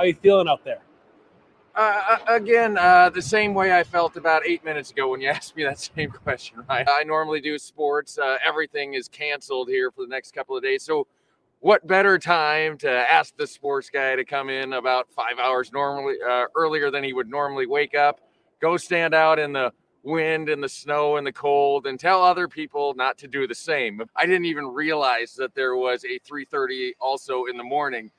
[0.00, 0.80] How you feeling out there?
[1.74, 5.54] Uh, again, uh, the same way I felt about eight minutes ago when you asked
[5.54, 6.64] me that same question.
[6.70, 6.88] Right?
[6.88, 8.16] I normally do sports.
[8.16, 10.84] Uh, everything is canceled here for the next couple of days.
[10.84, 11.06] So,
[11.58, 16.14] what better time to ask the sports guy to come in about five hours normally
[16.26, 18.22] uh, earlier than he would normally wake up,
[18.58, 19.70] go stand out in the
[20.02, 23.54] wind and the snow and the cold, and tell other people not to do the
[23.54, 24.00] same.
[24.16, 28.10] I didn't even realize that there was a 3:30 also in the morning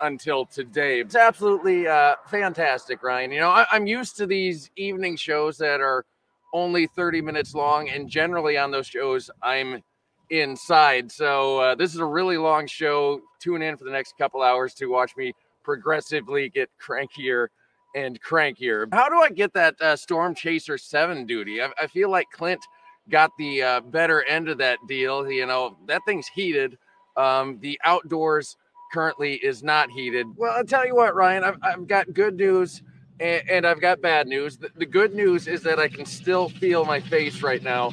[0.00, 1.00] until today.
[1.00, 3.32] It's absolutely uh, fantastic, Ryan.
[3.32, 6.04] You know, I, I'm used to these evening shows that are
[6.52, 9.82] only 30 minutes long, and generally on those shows, I'm
[10.30, 11.10] inside.
[11.10, 13.20] So uh, this is a really long show.
[13.40, 17.48] Tune in for the next couple hours to watch me progressively get crankier
[17.94, 18.86] and crankier.
[18.92, 21.62] How do I get that uh, Storm Chaser 7 duty?
[21.62, 22.60] I, I feel like Clint
[23.08, 25.30] got the uh, better end of that deal.
[25.30, 26.78] You know, that thing's heated.
[27.16, 28.56] Um, the outdoors
[28.92, 30.26] currently is not heated.
[30.36, 32.82] Well, I'll tell you what, Ryan, I've, I've got good news
[33.20, 34.56] and, and I've got bad news.
[34.56, 37.92] The, the good news is that I can still feel my face right now.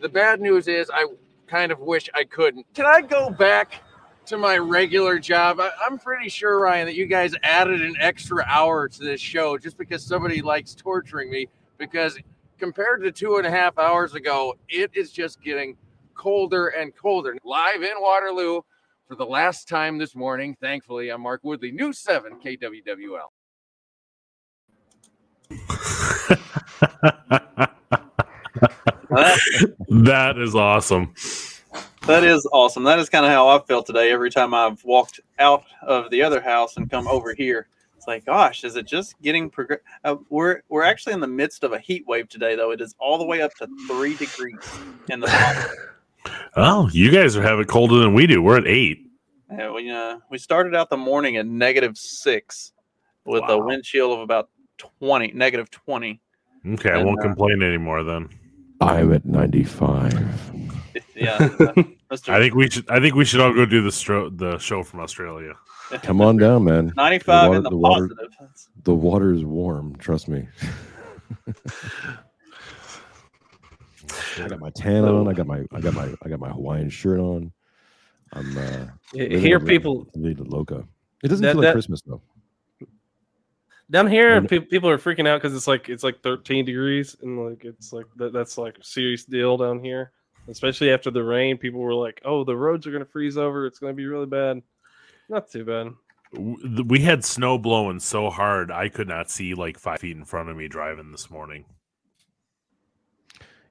[0.00, 1.06] The bad news is I
[1.46, 2.66] kind of wish I couldn't.
[2.74, 3.82] Can I go back
[4.26, 5.60] to my regular job?
[5.60, 9.58] I, I'm pretty sure, Ryan, that you guys added an extra hour to this show
[9.58, 11.48] just because somebody likes torturing me.
[11.78, 12.18] Because
[12.58, 15.76] compared to two and a half hours ago, it is just getting
[16.14, 17.36] colder and colder.
[17.44, 18.60] Live in Waterloo
[19.06, 20.56] for the last time this morning.
[20.60, 23.28] Thankfully, I'm Mark Woodley, News 7 KWWL.
[29.90, 31.12] that is awesome.
[32.06, 32.84] That is awesome.
[32.84, 34.10] That is kind of how I felt today.
[34.10, 37.66] Every time I've walked out of the other house and come over here,
[37.96, 39.80] it's like, gosh, is it just getting progress?
[40.04, 42.72] Uh, we're we're actually in the midst of a heat wave today, though.
[42.72, 44.58] It is all the way up to three degrees
[45.10, 45.76] in the.
[46.56, 48.42] oh, you guys are having colder than we do.
[48.42, 49.00] We're at eight.
[49.50, 52.72] Yeah, we uh, we started out the morning at negative six,
[53.24, 53.58] with wow.
[53.60, 54.48] a wind chill of about
[54.78, 56.20] twenty, negative twenty.
[56.66, 58.28] Okay, and, I won't uh, complain anymore then.
[58.80, 60.40] I'm at ninety five.
[61.16, 61.36] Yeah,
[62.10, 62.88] I think we should.
[62.90, 65.54] I think we should all go do the stro- the show from Australia.
[66.02, 66.92] Come on down, man.
[66.96, 68.68] Ninety five in the, the water, positive.
[68.82, 69.96] The water is warm.
[69.96, 70.48] Trust me.
[74.38, 75.28] I got my tan on.
[75.28, 77.52] I got my I got my I got my Hawaiian shirt on.
[78.32, 80.86] I'm uh here people need loca.
[81.22, 82.20] It doesn't that, feel like that, Christmas though.
[83.90, 87.46] Down here, and, people are freaking out because it's like it's like 13 degrees, and
[87.46, 90.12] like it's like that, that's like a serious deal down here.
[90.48, 93.66] Especially after the rain, people were like, "Oh, the roads are gonna freeze over.
[93.66, 94.62] It's gonna be really bad."
[95.28, 95.92] Not too bad.
[96.86, 100.48] We had snow blowing so hard, I could not see like five feet in front
[100.48, 101.64] of me driving this morning.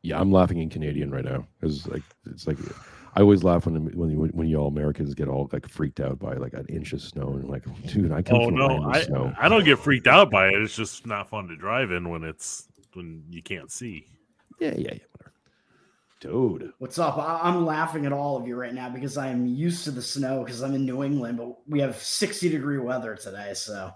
[0.03, 2.57] Yeah, I'm laughing in Canadian right now because like it's like
[3.15, 6.19] I always laugh when when you, when you all Americans get all like freaked out
[6.19, 9.03] by like an inch of snow and like, dude, I come oh, from no, I,
[9.03, 9.33] snow.
[9.39, 10.55] I don't get freaked out by it.
[10.55, 14.07] It's just not fun to drive in when it's when you can't see.
[14.59, 15.27] Yeah, yeah, yeah.
[16.19, 17.17] Dude, what's up?
[17.17, 20.01] I- am laughing at all of you right now because I am used to the
[20.01, 23.53] snow because I'm in New England, but we have 60 degree weather today.
[23.53, 23.91] So,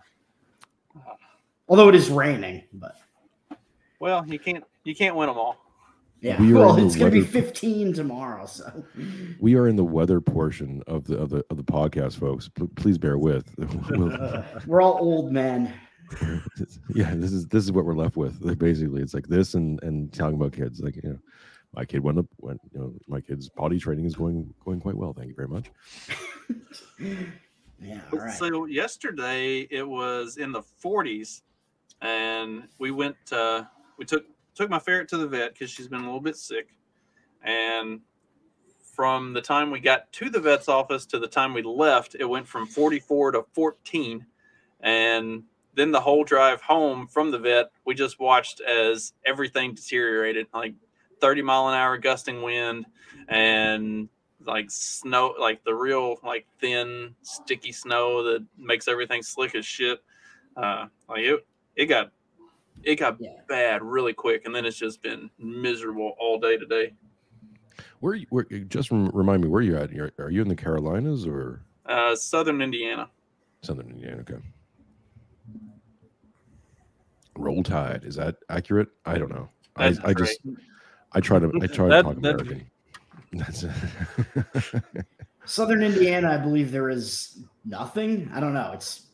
[1.68, 2.98] although it is raining, but
[4.00, 5.67] well, you can't you can't win them all.
[6.22, 8.46] Yeah, we well, it's going to be 15 tomorrow.
[8.48, 8.84] So
[9.40, 12.50] we are in the weather portion of the of the of the podcast, folks.
[12.50, 13.54] P- please bear with.
[14.66, 15.74] we're all old men.
[16.94, 18.42] yeah, this is this is what we're left with.
[18.42, 20.80] Like basically, it's like this and and talking about kids.
[20.80, 21.19] Like you know,
[21.75, 22.25] my kid went up.
[22.40, 25.14] Went you know, my kid's potty training is going going quite well.
[25.14, 25.69] Thank you very much.
[27.80, 28.02] yeah.
[28.12, 28.34] All right.
[28.34, 31.42] So yesterday it was in the 40s,
[32.02, 33.18] and we went.
[33.31, 33.66] Uh,
[33.98, 34.25] we took
[34.57, 36.69] took my ferret to the vet because she's been a little bit sick.
[37.44, 38.01] And
[38.95, 42.25] from the time we got to the vet's office to the time we left, it
[42.25, 44.25] went from 44 to 14.
[44.81, 45.44] And
[45.75, 50.74] then the whole drive home from the vet, we just watched as everything deteriorated like
[51.21, 52.88] 30 mile an hour gusting wind
[53.27, 54.09] and
[54.44, 60.00] like snow, like the real, like thin, sticky snow that makes everything slick as shit.
[60.56, 61.45] Uh, like it,
[61.75, 62.12] it got
[62.83, 63.31] it got yeah.
[63.47, 66.94] bad really quick, and then it's just been miserable all day today.
[68.00, 69.91] Where, where just remind me where you're at?
[69.91, 73.09] You're, are you in the Carolinas or uh, Southern Indiana?
[73.62, 74.38] Southern Indiana, okay.
[77.35, 78.89] Roll Tide is that accurate?
[79.06, 79.50] I don't know.
[79.75, 80.39] I, I just
[81.13, 82.69] I try to I try that, to talk that, American.
[83.33, 83.65] That's
[85.45, 88.30] Southern Indiana, I believe there is nothing.
[88.33, 88.71] I don't know.
[88.73, 89.06] It's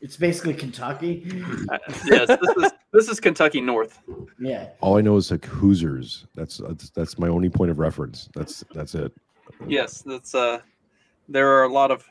[0.00, 1.44] it's basically Kentucky.
[1.70, 4.00] Uh, yes, this is this is Kentucky North.
[4.38, 4.68] Yeah.
[4.80, 6.26] All I know is like Hoosiers.
[6.34, 8.28] That's that's, that's my only point of reference.
[8.34, 9.12] That's that's it.
[9.66, 10.60] Yes, that's uh
[11.28, 12.04] there are a lot of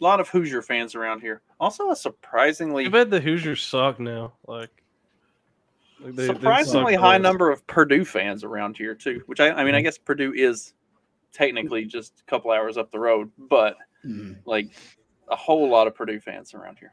[0.00, 1.42] lot of Hoosier fans around here.
[1.60, 4.32] Also, a surprisingly I bet the Hoosiers suck now.
[4.46, 4.70] Like,
[6.00, 7.22] like they- they surprisingly suck high balls.
[7.22, 9.22] number of Purdue fans around here too.
[9.26, 10.74] Which I, I mean, I guess Purdue is
[11.32, 14.36] technically just a couple hours up the road, but Mhm.
[14.44, 14.70] like
[15.28, 16.92] a whole lot of Purdue fans around here.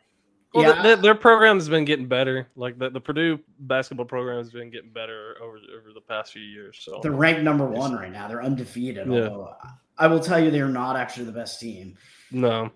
[0.54, 0.81] Well, Yeah.
[0.81, 2.48] the, the, their program has been getting better.
[2.56, 6.42] Like the, the Purdue basketball program has been getting better over over the past few
[6.42, 6.80] years.
[6.81, 8.28] So They're ranked number one right now.
[8.28, 9.08] They're undefeated.
[9.08, 9.14] Yeah.
[9.28, 9.54] Although
[9.98, 11.96] I will tell you, they're not actually the best team.
[12.31, 12.72] no.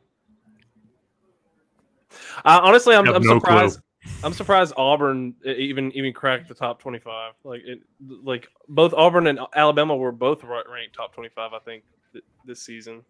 [2.46, 3.80] Uh, honestly, I'm, I'm no surprised.
[4.24, 7.34] I'm surprised Auburn even even cracked the top 25.
[7.44, 7.80] Like it,
[8.24, 11.54] like both Auburn and Alabama were both ranked top 25.
[11.54, 13.02] I think th- this season.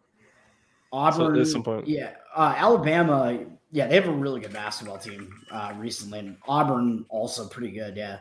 [0.94, 1.88] Auburn, at some point.
[1.88, 3.38] yeah, uh, Alabama,
[3.72, 7.98] yeah, they have a really good basketball team uh, recently, and Auburn also pretty good.
[7.98, 8.20] Yeah,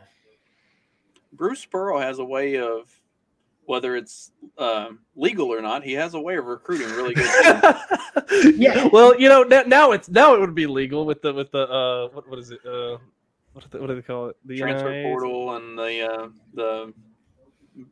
[1.33, 2.89] Bruce Burrow has a way of
[3.65, 7.75] whether it's um, legal or not, he has a way of recruiting really good.
[8.55, 8.87] Yeah.
[8.91, 11.67] Well, you know now, now it's now it would be legal with the with the
[11.69, 12.97] uh what what is it uh
[13.53, 15.03] what do they, what do they call it the transfer NILs?
[15.05, 16.93] portal and the uh, the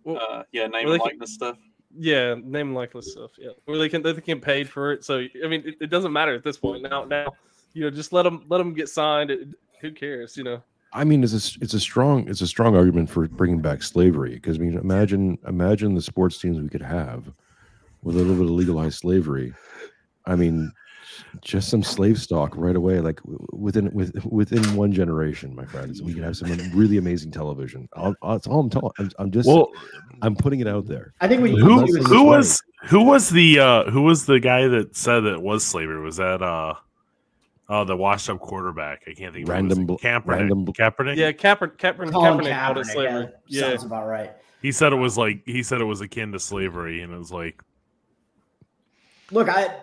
[0.04, 1.58] Well, uh, yeah name well, and they can- likeness stuff.
[1.98, 3.32] Yeah, name likeness stuff.
[3.38, 5.04] Yeah, where they can they can get paid for it.
[5.04, 6.84] So I mean, it, it doesn't matter at this point.
[6.84, 7.34] Now, now,
[7.74, 9.32] you know, just let them let them get signed.
[9.32, 9.50] It,
[9.82, 10.38] who cares?
[10.38, 10.62] You know.
[10.94, 14.36] I mean, it's a it's a strong it's a strong argument for bringing back slavery
[14.36, 17.32] because I mean, imagine imagine the sports teams we could have
[18.04, 19.54] with a little bit of legalized slavery.
[20.26, 20.72] I mean,
[21.42, 23.20] just some slave stock right away, like
[23.54, 26.02] within with, within one generation, my friends.
[26.02, 27.88] We could have some really amazing television.
[27.94, 28.92] I'll, I'll- that's all I'm telling.
[29.00, 29.70] I'm, I'm just Well,
[30.22, 31.14] I'm putting it out there.
[31.22, 32.38] I think we who Unless it's who right.
[32.38, 36.02] was who was the uh who was the guy that said that it was slavery?
[36.02, 36.74] Was that uh
[37.70, 39.02] oh the washed up quarterback?
[39.08, 39.88] I can't think of Random it.
[39.88, 40.26] bl- Was Kaepernick.
[40.28, 41.16] random bl- Kaepernick.
[41.18, 44.32] Yeah, Kaepernick, Kaepernick, Colin Kaepernick called Kaepernick, yeah, Yeah, sounds about right.
[44.62, 47.32] He said it was like he said it was akin to slavery, and it was
[47.32, 47.62] like
[49.32, 49.74] Look, I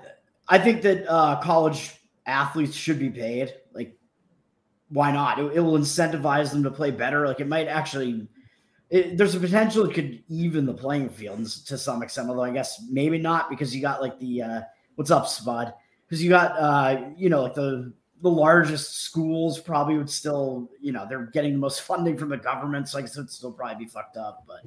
[0.48, 1.94] I think that uh, college
[2.26, 3.54] athletes should be paid.
[3.72, 3.96] Like,
[4.88, 5.38] why not?
[5.38, 7.26] It, it will incentivize them to play better.
[7.26, 8.28] Like, it might actually.
[8.90, 12.30] It, there's a potential it could even the playing field to some extent.
[12.30, 14.60] Although I guess maybe not because you got like the uh,
[14.94, 15.74] what's up, Spud?
[16.06, 17.92] Because you got uh, you know like the
[18.22, 22.38] the largest schools probably would still you know they're getting the most funding from the
[22.38, 24.44] government, so I guess it'd still probably be fucked up.
[24.46, 24.62] But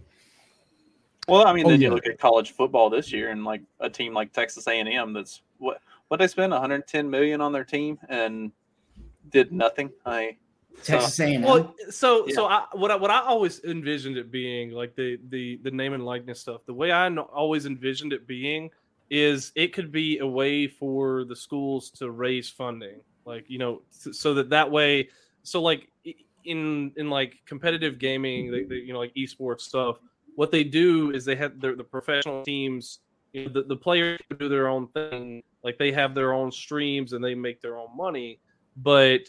[1.28, 1.88] Well, I mean, Oh, then yeah.
[1.88, 4.88] you look at college football this year, and like a team like Texas A and
[4.88, 8.51] M, that's what what they spend 110 million on their team and
[9.30, 9.91] did nothing.
[10.06, 10.37] I
[10.83, 11.41] Texas A&M.
[11.44, 15.59] Well, so so I, what I, what I always envisioned it being like the the
[15.63, 16.61] the name and likeness stuff.
[16.65, 18.69] The way I no- always envisioned it being
[19.09, 23.81] is it could be a way for the schools to raise funding, like you know,
[23.89, 25.09] so that that way,
[25.44, 25.89] so like
[26.45, 29.97] in in like competitive gaming, they, they, you know, like esports stuff.
[30.35, 32.99] What they do is they have their the professional teams.
[33.33, 37.13] You know, the, the players do their own thing, like they have their own streams
[37.13, 38.39] and they make their own money.
[38.77, 39.21] But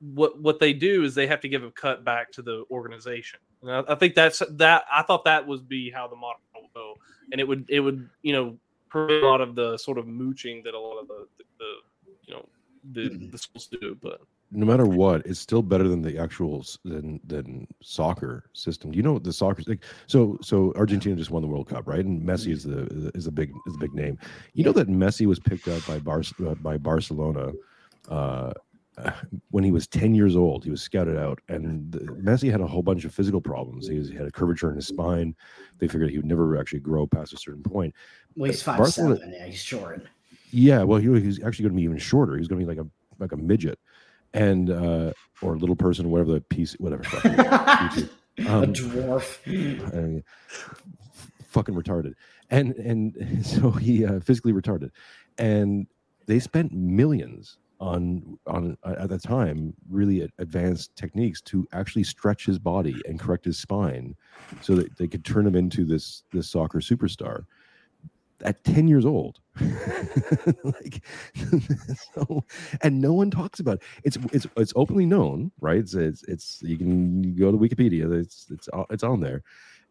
[0.00, 3.40] what what they do is they have to give a cut back to the organization.
[3.62, 4.84] And I, I think that's that.
[4.92, 6.94] I thought that would be how the model would go,
[7.32, 8.56] and it would it would you know
[8.88, 11.74] prevent a lot of the sort of mooching that a lot of the the, the
[12.26, 12.48] you know
[12.92, 13.30] the Mhm.
[13.32, 13.96] the schools do.
[14.00, 18.90] But no matter what, it's still better than the actual than than soccer system.
[18.90, 22.04] Do you know the soccer like so so Argentina just won the World Cup, right?
[22.04, 24.18] And Messi is the is a big is a big name.
[24.54, 27.52] You know that Messi was picked up by Bar uh, by Barcelona
[28.08, 28.52] uh,
[29.50, 30.64] when he was 10 years old.
[30.64, 33.86] He was scouted out, and the, Messi had a whole bunch of physical problems.
[33.86, 35.34] He, was, he had a curvature in his spine.
[35.78, 37.94] They figured he would never actually grow past a certain point.
[38.36, 39.34] Well, he's five Barcelona- seven.
[39.34, 40.06] Yeah, he's short.
[40.50, 42.36] Yeah, well, he, he's actually going to be even shorter.
[42.36, 42.88] He's going to be like a
[43.20, 43.78] like a midget,
[44.34, 47.02] and uh, or little person, whatever the piece, whatever.
[47.04, 48.08] fucking- YouTube.
[48.38, 50.18] a Um, dwarf.
[50.18, 50.22] uh,
[51.44, 52.12] fucking retarded,
[52.50, 54.90] and and so he uh, physically retarded,
[55.38, 55.86] and
[56.26, 62.44] they spent millions on on uh, at the time really advanced techniques to actually stretch
[62.46, 64.14] his body and correct his spine,
[64.60, 67.44] so that they could turn him into this this soccer superstar
[68.42, 69.40] at 10 years old.
[70.64, 71.02] Like
[72.14, 72.44] so
[72.82, 73.82] and no one talks about it.
[74.04, 75.78] it's it's it's openly known right?
[75.78, 79.42] It's it's, it's you can go to wikipedia it's it's it's on there.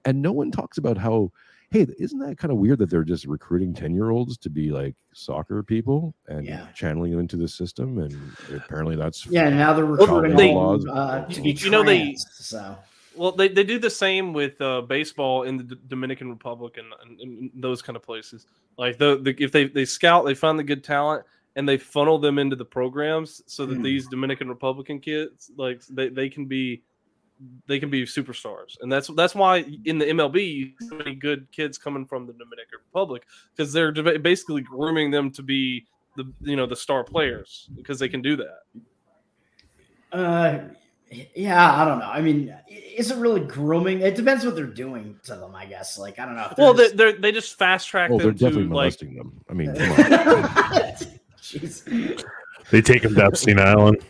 [0.05, 1.31] And no one talks about how
[1.71, 4.71] hey isn't that kind of weird that they're just recruiting 10 year olds to be
[4.71, 6.67] like soccer people and Yeah.
[6.73, 7.97] channeling them into the system?
[7.99, 8.15] And
[8.55, 12.15] apparently that's Yeah, now they're Well, recruiting they- all, uh, to be You know, they-
[12.15, 12.77] so
[13.17, 16.87] well, they, they do the same with uh, baseball in the D- Dominican Republic and,
[17.01, 18.45] and, and those kind of places.
[18.77, 22.19] Like the, the if they they scout, they find the good talent and they funnel
[22.19, 23.83] them into the programs so that Hmm.
[23.83, 26.83] these Dominican Republican kids like they, they can be
[27.67, 31.15] they can be superstars and that's that's why in the MLB you see so many
[31.15, 36.31] good kids coming from the Dominican Republic because they're basically grooming them to be the
[36.41, 38.59] you know the star players because they can do that.
[40.11, 40.59] Uh,
[41.35, 42.09] yeah, I don't know.
[42.09, 44.01] I mean, is it really grooming?
[44.01, 45.97] It depends what they're doing to them, I guess.
[45.97, 46.47] Like, I don't know.
[46.49, 48.63] if they're Well, they just- they they just fast track Well, they're them to definitely
[48.63, 49.31] like molesting them.
[49.49, 49.97] I mean, come on.
[51.41, 52.23] Jeez.
[52.71, 53.97] They take him to Epstein Island.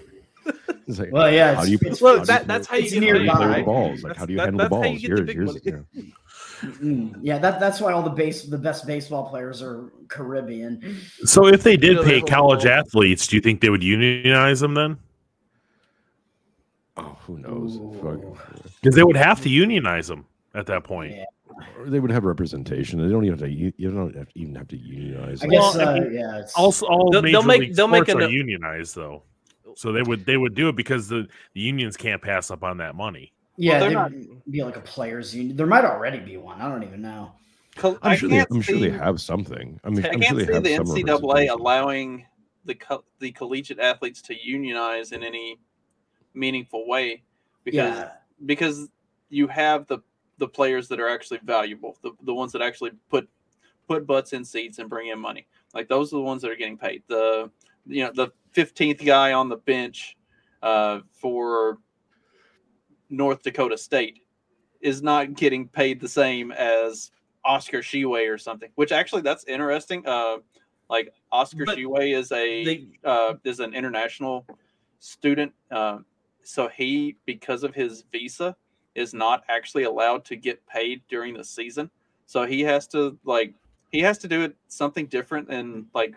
[0.88, 1.56] It's like, Well, yeah.
[1.56, 3.14] how do you, it's- Well, how do that- that's how you get how do you
[3.26, 3.34] nearby.
[3.42, 3.92] handle the balls?
[3.92, 5.02] Like, That's- how do you that- handle the that's you balls?
[5.02, 5.62] get the Here's, big here's, money.
[5.66, 7.12] you know.
[7.12, 10.98] Mm, yeah, that, that's why all the base the best baseball players are Caribbean.
[11.26, 14.62] So if they did Yeah, pay they- college athletes, do you think they would unionize
[14.62, 14.98] them then?
[16.98, 17.78] Oh, who knows?
[18.82, 20.26] Because they would have to unionize them
[20.56, 21.14] at that point.
[21.16, 21.26] Yeah.
[21.80, 23.02] Or They would have representation.
[23.02, 23.54] They don't even have to.
[23.54, 25.42] You you don't have to even have to unionize.
[25.44, 26.38] I guess, Well, I uh, mean, yeah.
[26.40, 28.96] It's, Also, all They'll- major they'll make- league they'll make sports a are no- unionized
[28.96, 29.24] though,
[29.76, 32.78] so they would they would do it because the, the unions can't pass up on
[32.78, 33.32] that money.
[33.58, 35.56] yeah, they're they not- would be like a players union.
[35.58, 36.62] There might already be one.
[36.62, 37.32] I don't even know.
[37.84, 38.40] I'm I sure they.
[38.52, 39.80] I'm sure they have something.
[39.84, 42.26] I mean, I I'm can't sure they see have the some NCAA allowing
[42.66, 45.58] the co- the collegiate athletes to unionize in any
[46.38, 47.24] meaningful way
[47.64, 48.12] because Yeah.
[48.46, 48.90] because
[49.30, 50.00] you have the
[50.38, 53.28] the players that are actually valuable, the, the ones that actually put
[53.88, 55.48] put butts in seats and bring in money.
[55.74, 57.04] Like those are the ones that are getting paid.
[57.08, 57.50] The
[57.86, 60.16] you know the fifteenth guy on the bench
[60.62, 61.80] uh, for
[63.10, 64.24] North Dakota State
[64.82, 67.12] is not getting paid the same as
[67.44, 68.70] Oscar Tshiebwe or something.
[68.76, 70.06] Which actually that's interesting.
[70.06, 70.38] Uh,
[70.90, 74.46] like Oscar But Tshiebwe is a they uh, is an international
[75.00, 75.52] student.
[76.48, 78.56] So he, because of his visa,
[78.96, 81.92] is not actually allowed to get paid during the season.
[82.26, 83.54] So he has to like
[83.92, 86.16] he has to do it something different than like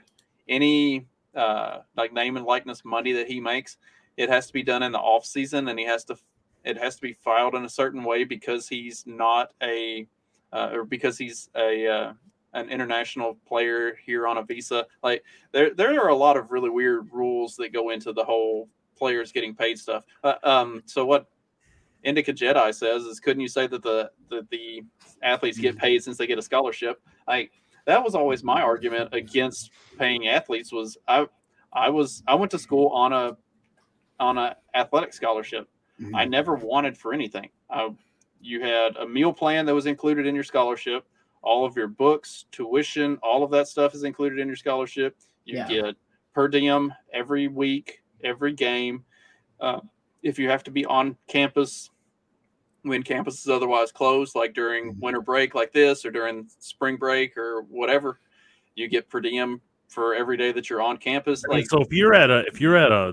[0.49, 3.79] any uh, like name and likeness money that he makes.
[4.17, 6.17] It has to be done in the off season, and he has to
[6.65, 10.07] it has to be filed in a certain way because he's not a
[10.53, 12.13] uh, or because he's a uh,
[12.55, 14.87] an international player here on a visa.
[15.03, 18.69] Like there there are a lot of really weird rules that go into the whole
[19.01, 20.05] players getting paid stuff.
[20.23, 21.27] Uh, um, so what
[22.05, 24.83] Indica Jedi says is, couldn't you say that the the, the
[25.23, 27.03] athletes get paid since they get a scholarship?
[27.27, 27.51] Like
[27.87, 30.71] that was always my argument against paying athletes.
[30.71, 31.27] Was I
[31.73, 33.37] I was I went to school on a
[34.21, 35.67] on a athletic scholarship.
[36.15, 37.51] I never wanted for anything.
[37.69, 37.91] I,
[38.41, 41.07] you had a meal plan that was included in your scholarship.
[41.43, 45.17] All of your books, tuition, all of that stuff is included in your scholarship.
[45.45, 45.69] You Yeah.
[45.69, 45.97] get
[46.35, 49.05] per diem every week, every game.
[49.61, 49.81] Uh,
[50.23, 51.91] if you have to be on campus
[52.83, 55.01] when campus is otherwise closed, like during Mhm.
[55.01, 58.21] winter break, like this, or during spring break, or whatever,
[58.75, 61.45] you get per diem for every day that you're on campus.
[61.47, 63.13] Like, so if you're at a if you're at a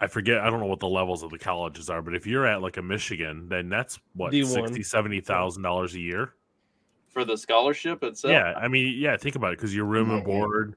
[0.00, 2.46] I forget I don't know what the levels of the colleges are, but if you're
[2.46, 4.46] at like a Michigan, then that's what D1.
[4.46, 6.34] sixty seventy thousand dollars a year.
[7.08, 10.26] for the scholarship itself, yeah, I mean, yeah, think about it because your room and
[10.26, 10.74] Yeah.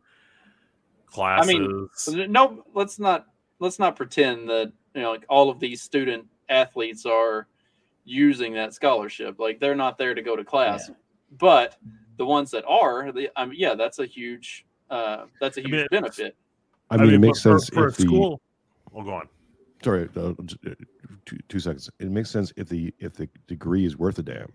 [1.14, 1.90] Board, I mean,
[2.32, 3.28] no let's not
[3.60, 7.48] let's not pretend that you know like all of these student athletes are
[8.04, 10.92] using that scholarship like they're not there to go to class
[11.40, 11.78] but
[12.18, 15.72] the ones that are the, I mean, yeah that's a huge uh that's a huge
[15.72, 16.36] mean, benefit
[16.90, 18.42] I mean, it makes for- sense for, if a the school.
[18.94, 19.28] Oh, go on.
[19.84, 20.34] sorry, uh, uh,
[21.26, 21.90] two, two seconds.
[22.00, 24.52] It makes sense if the if the degree is worth a damn,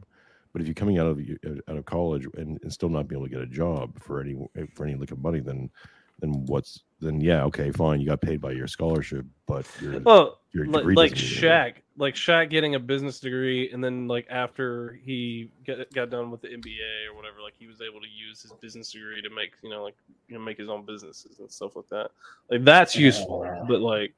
[0.53, 1.21] but if you're coming out of
[1.69, 4.37] out of college and, and still not being able to get a job for any
[4.75, 5.71] for any lick of money, then
[6.21, 10.39] then what's then yeah okay fine you got paid by your scholarship, but your well
[10.53, 11.27] your like, degree like doesn't.
[11.29, 16.31] Shaq, like Shaq getting a business degree, and then like after he got, got done
[16.31, 19.31] with the MBA or whatever, like he was able to use his business degree to
[19.31, 19.95] make you know like
[20.29, 22.11] you know make his own businesses and stuff like that.
[22.51, 23.65] Like that's useful, Yeah.
[23.69, 24.13] but like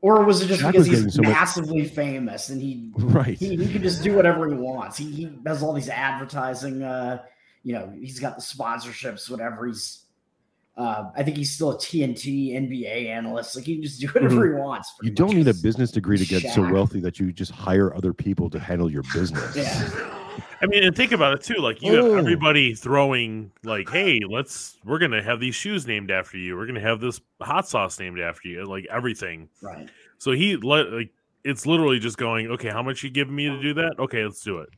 [0.00, 3.36] Or was it just Shaq because he's so much- massively famous and he right.
[3.38, 4.96] he, he can just do whatever he wants.
[4.96, 6.82] He, he has all these advertising.
[6.82, 7.22] Uh,
[7.64, 9.66] you know, he's got the sponsorships, whatever.
[9.66, 10.06] He's,
[10.80, 13.54] uh, I think he's still a TNT NBA analyst.
[13.56, 14.92] Like he can just do whatever he wants.
[15.02, 18.12] You don't need a business degree to get so wealthy that you just hire other
[18.14, 19.54] people to handle your business.
[19.56, 20.16] Yeah.
[20.62, 21.60] I mean, and think about it too.
[21.60, 22.10] Like you Oh.
[22.10, 26.56] have everybody throwing like, "Hey, let's we're gonna have these shoes named after you.
[26.56, 28.64] We're gonna have this hot sauce named after you.
[28.66, 29.88] Like everything." Right.
[30.18, 31.10] So he let like
[31.44, 33.94] it's literally just going, "Okay, how much you giving me to do that?
[33.98, 34.68] Okay, let's do it."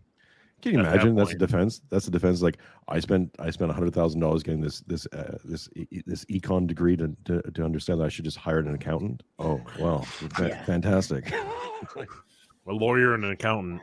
[0.62, 1.16] Can you At that imagine?
[1.16, 1.81] That's a defense.
[1.90, 2.40] That's a defense.
[2.40, 5.87] Like I spent, I spent a hundred thousand dollars getting this, this, uh, this, e-
[5.90, 9.25] e- this econ degree to, to, to understand that I should just hire an accountant.
[9.40, 10.04] Oh, wow,
[10.38, 10.62] Yeah.
[10.64, 11.33] fantastic.
[12.69, 13.81] A lawyer and an accountant.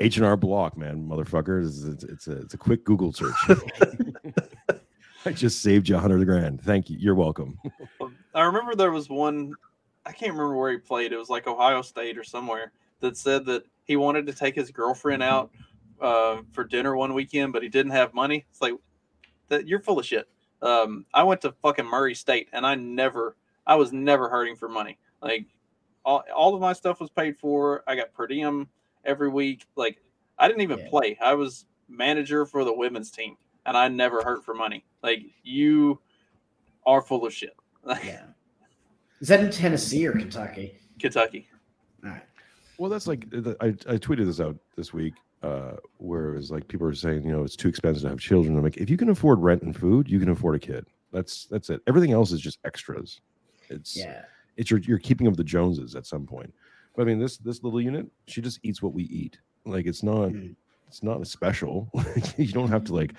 [0.00, 1.64] H and R Block, man, motherfucker.
[1.64, 3.36] It's, it's, it's a, it's a quick Google search.
[5.24, 6.60] I just saved you a hundred grand.
[6.60, 6.96] Thank you.
[6.98, 7.58] You're welcome.
[8.34, 9.54] I remember there was one,
[10.04, 11.12] I can't remember where he played.
[11.12, 14.70] It was like Ohio State or somewhere that said that he wanted to take his
[14.70, 15.50] girlfriend out
[16.00, 18.44] uh, for dinner one weekend, but he didn't have money.
[18.50, 18.74] It's like
[19.48, 20.28] that you're full of shit.
[20.62, 23.36] Um, I went to fucking Murray State, and I never,
[23.66, 24.98] I was never hurting for money.
[25.22, 25.46] Like
[26.04, 27.82] all, all of my stuff was paid for.
[27.86, 28.68] I got per diem
[29.04, 29.66] every week.
[29.76, 30.00] Like
[30.38, 30.88] I didn't even Yeah.
[30.88, 31.18] play.
[31.22, 33.36] I was manager for the women's team,
[33.66, 34.84] and I never hurt for money.
[35.02, 36.00] Like you
[36.86, 37.56] are full of shit.
[38.04, 38.24] Yeah.
[39.20, 40.78] Is that in Tennessee or Kentucky?
[40.98, 41.48] Kentucky.
[42.04, 42.22] All right.
[42.78, 46.50] Well, that's like the- I, I tweeted this out this week, uh, where it was
[46.50, 48.56] like people are saying, you know, it's too expensive to have children.
[48.56, 50.86] I'm like, if you can afford rent and food, you can afford a kid.
[51.12, 51.82] That's that's it.
[51.86, 53.20] Everything else is just extras.
[53.68, 54.22] It's Yeah.
[54.56, 56.52] it's your you're keeping up the Joneses at some point.
[56.94, 59.38] But I mean, this this little unit, she just eats what we eat.
[59.64, 60.54] Like it's not Mhm.
[60.88, 61.90] it's not a special.
[62.36, 63.12] you don't have to like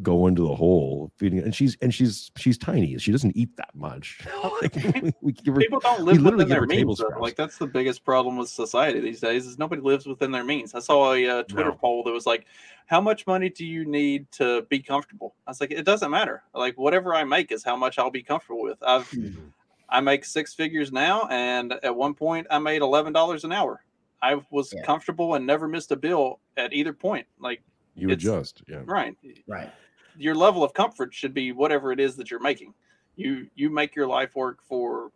[0.00, 2.96] go into the hole feeding and she's and she's she's tiny.
[2.98, 4.20] She doesn't eat that much.
[4.62, 7.02] like, we, we give her People don't live literally within their means.
[7.18, 10.74] Like that's the biggest problem with society these days is nobody lives within their means.
[10.74, 11.76] I saw a uh, Twitter No.
[11.76, 12.46] poll that was like,
[12.86, 16.42] "How much money do you need to be comfortable?" I was like, "It doesn't matter.
[16.54, 19.52] Like whatever I make is how much I'll be comfortable with." I've Mhm.
[19.88, 23.84] I make six figures now, and at one point I made eleven dollars an hour.
[24.22, 24.82] I was Yeah.
[24.84, 27.26] comfortable and never missed a bill at either point.
[27.38, 27.62] Like
[27.94, 28.62] you it's- adjust.
[28.68, 28.82] Yeah.
[28.86, 29.70] right, Right.
[30.16, 32.74] your level of comfort should be whatever it is that you're making.
[33.16, 35.12] You you make your life work for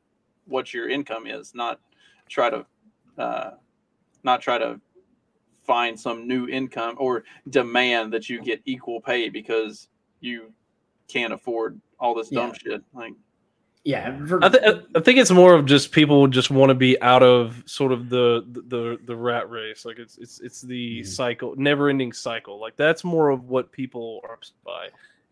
[0.46, 1.80] what your income is, not
[2.28, 2.66] try to
[3.18, 3.52] uh,
[4.22, 4.80] not try to
[5.64, 9.88] find some new income or demand that you get equal pay because
[10.20, 10.52] you
[11.08, 12.82] can't afford all this dumb shit.
[12.92, 13.14] Like
[13.86, 14.26] Yeah.
[14.26, 14.62] for- I, th-
[14.96, 18.08] I think it's more of just people just want to be out of sort of
[18.08, 19.84] the the the rat race.
[19.84, 21.06] Like it's it's it's the Mhm.
[21.06, 22.58] cycle, never ending cycle.
[22.60, 24.88] Like that's more of what people are upset by,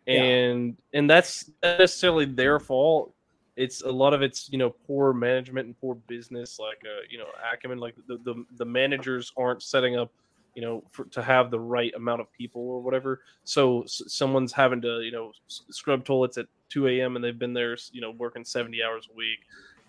[0.07, 0.23] Yeah.
[0.23, 3.13] and and that's not necessarily their fault.
[3.57, 7.19] It's a lot of it's you know poor management and poor business, like uh, you
[7.19, 7.79] know acumen.
[7.79, 10.13] Like the, the the managers aren't setting up
[10.55, 13.21] you know for, to have the right amount of people or whatever.
[13.43, 17.15] So s- someone's having to you know s- scrub toilets at 2 a.m.
[17.15, 19.39] and they've been there, you know, working 70 hours a week,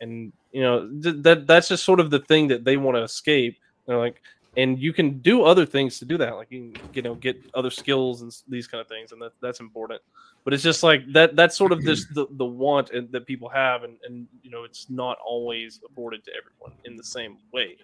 [0.01, 3.01] and you know th- that that's just sort of the thing that they want to
[3.01, 3.57] escape.
[3.87, 4.21] They're like,
[4.55, 7.37] and you can do other things to do that, like you can you know get
[7.55, 10.01] other skills and these kind of things, and that that's important.
[10.43, 13.49] But it's just like that that's sort of just the the want and, that people
[13.49, 17.77] have, and and you know it's not always afforded to everyone in the same way.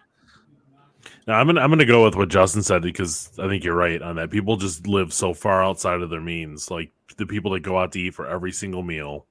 [1.28, 4.02] Now, I'm gonna I'm gonna go with what Justin said because I think you're right
[4.02, 4.30] on that.
[4.32, 6.70] People just live so far outside of their means.
[6.72, 9.26] Like the people that go out to eat for every single meal,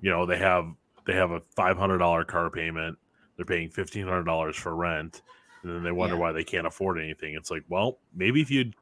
[0.00, 0.66] you know, they have
[1.06, 2.98] they have a five hundred dollar car payment.
[3.36, 5.22] They're paying fifteen hundred dollars for rent,
[5.62, 6.20] and then they wonder Yeah.
[6.20, 7.34] why they can't afford anything.
[7.34, 8.72] It's like, well, maybe if you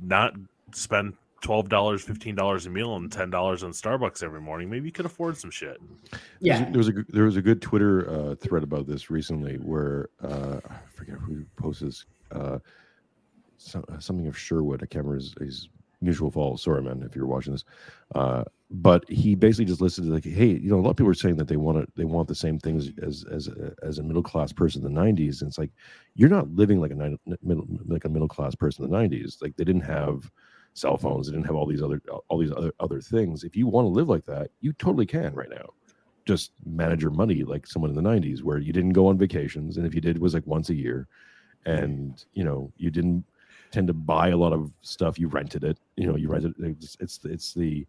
[0.00, 0.34] not
[0.72, 4.86] spend twelve dollars, fifteen dollars a meal, and ten dollars on Starbucks every morning, maybe
[4.86, 5.80] you could afford some shit.
[6.40, 6.68] yeah.
[6.70, 10.60] There was a there was a good Twitter uh, thread about this recently where uh,
[10.68, 12.58] I forget who posted this, uh,
[13.58, 14.82] so, something of Sherwood.
[14.82, 15.68] I can't remember his, his
[16.00, 16.62] mutual falls.
[16.62, 17.64] Sorry, man, if you're watching this.
[18.14, 21.14] Uh, but he basically just listed like, hey, you know, a lot of people are
[21.14, 23.48] saying that they want to, they want the same things as as
[23.82, 25.70] as a middle class person in the '90s, and it's like
[26.14, 29.40] you're not living like a nine, middle like a middle class person in the '90s.
[29.40, 30.30] Like they didn't have
[30.76, 33.44] cell phones, they didn't have all these other all these other other things.
[33.44, 35.70] If you want to live like that, you totally can right now
[36.26, 39.76] just manage your money like someone in the 90s where you didn't go on vacations
[39.76, 41.06] and if you did it was like once a year
[41.66, 43.24] and you know you didn't
[43.70, 46.96] tend to buy a lot of stuff you rented it you know you rented it's
[46.98, 47.86] it's, it's the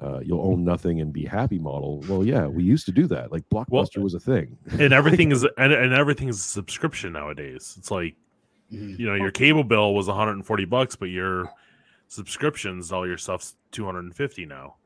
[0.00, 3.30] uh, you'll own nothing and be happy model well yeah we used to do that
[3.30, 7.76] like blockbuster was a thing And everything is and, and everything is a subscription nowadays.
[7.78, 8.16] It's like
[8.72, 8.98] Mhm.
[8.98, 11.48] you know your cable bill was 140 bucks, but your
[12.08, 14.76] subscriptions, all your stuff's 250 now.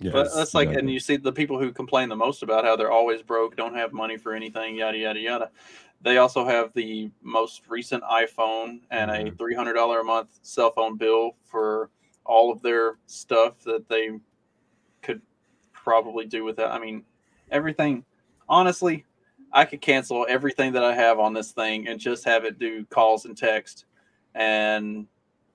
[0.00, 2.76] yeah But that's like, and you see the people who complain the most about how
[2.76, 5.50] they're always broke, don't have money for anything, yada yada yada.
[6.02, 9.36] They also have the most recent iPhone and a Mm-hmm.
[9.36, 11.90] three hundred dollar a month cell phone bill for
[12.24, 14.10] all of their stuff that they
[15.02, 15.20] could
[15.72, 16.72] probably do with that.
[16.72, 17.04] I mean,
[17.50, 18.04] everything.
[18.48, 19.04] Honestly,
[19.52, 22.84] I could cancel everything that I have on this thing and just have it do
[22.86, 23.86] calls and text,
[24.34, 25.06] and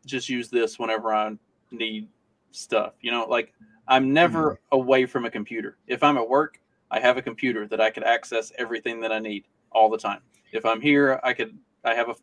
[0.05, 1.35] just use this whenever I
[1.71, 2.07] need
[2.51, 2.93] stuff.
[3.01, 3.53] You know, like
[3.88, 4.75] I'm never mm-hmm.
[4.77, 5.77] away from a computer.
[5.88, 6.59] If I'm at work,
[6.91, 10.21] I have a computer that I could access everything that I need all the time.
[10.51, 12.15] If I'm here, I could I have a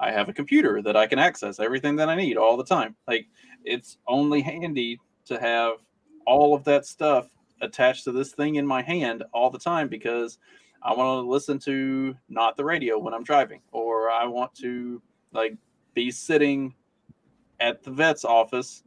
[0.00, 2.96] I have a computer that I can access everything that I need all the time.
[3.06, 3.26] Like
[3.64, 5.74] it's only handy to have
[6.26, 7.28] all of that stuff
[7.60, 10.38] attached to this thing in my hand all the time because
[10.82, 15.00] I want to listen to not the radio when I'm driving or I want to
[15.32, 15.56] like
[15.94, 16.74] be sitting
[17.60, 18.82] at the vet's office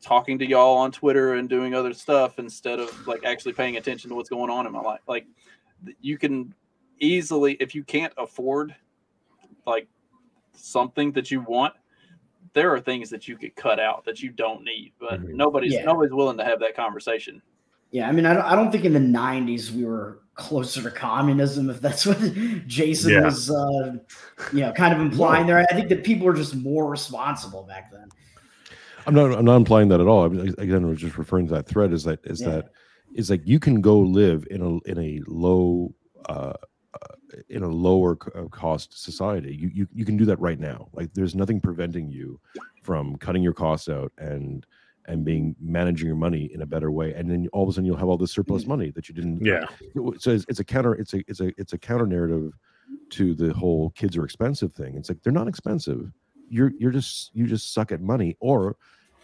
[0.00, 4.10] talking to y'all on Twitter and doing other stuff instead of like actually paying attention
[4.10, 5.00] to what's going on in my life.
[5.06, 5.26] Like
[6.00, 6.54] you can
[6.98, 8.74] easily if you can't afford
[9.66, 9.86] like
[10.54, 11.74] something that you want,
[12.52, 15.34] there are things that you could cut out that you don't need, but Mhm.
[15.34, 15.84] nobody's Yeah.
[15.84, 17.40] nobody's willing to have that conversation.
[17.92, 20.90] Yeah, I mean, I don't, I don't think in the '90s we were closer to
[20.90, 22.18] communism, if that's what
[22.66, 23.24] Jason Yeah.
[23.24, 23.96] was, uh,
[24.52, 25.58] you know, kind of implying there.
[25.70, 28.08] I think that people are just more responsible back then.
[29.06, 29.32] I'm not.
[29.36, 30.24] I'm not implying that at all.
[30.26, 31.92] Again, I was just referring to that thread.
[31.92, 32.50] Is that is Yeah.
[32.50, 32.68] that
[33.14, 35.92] is like you can go live in a in a low
[36.28, 36.52] uh,
[36.94, 39.56] uh, in a lower uh, cost society.
[39.56, 40.88] You, you you can do that right now.
[40.92, 42.38] Like there's nothing preventing you
[42.84, 44.64] from cutting your costs out and
[45.06, 47.12] and being managing your money in a better way.
[47.12, 48.68] And then all of a sudden you'll have all this surplus mm.
[48.68, 49.44] money that you didn't.
[49.44, 49.66] Yeah.
[50.18, 50.94] So it's, it's a counter.
[50.94, 52.52] It's a it's a it's a counter narrative
[53.10, 54.96] to the whole kids are expensive thing.
[54.96, 56.12] It's like they're not expensive.
[56.48, 58.76] You're you're just you just suck at money or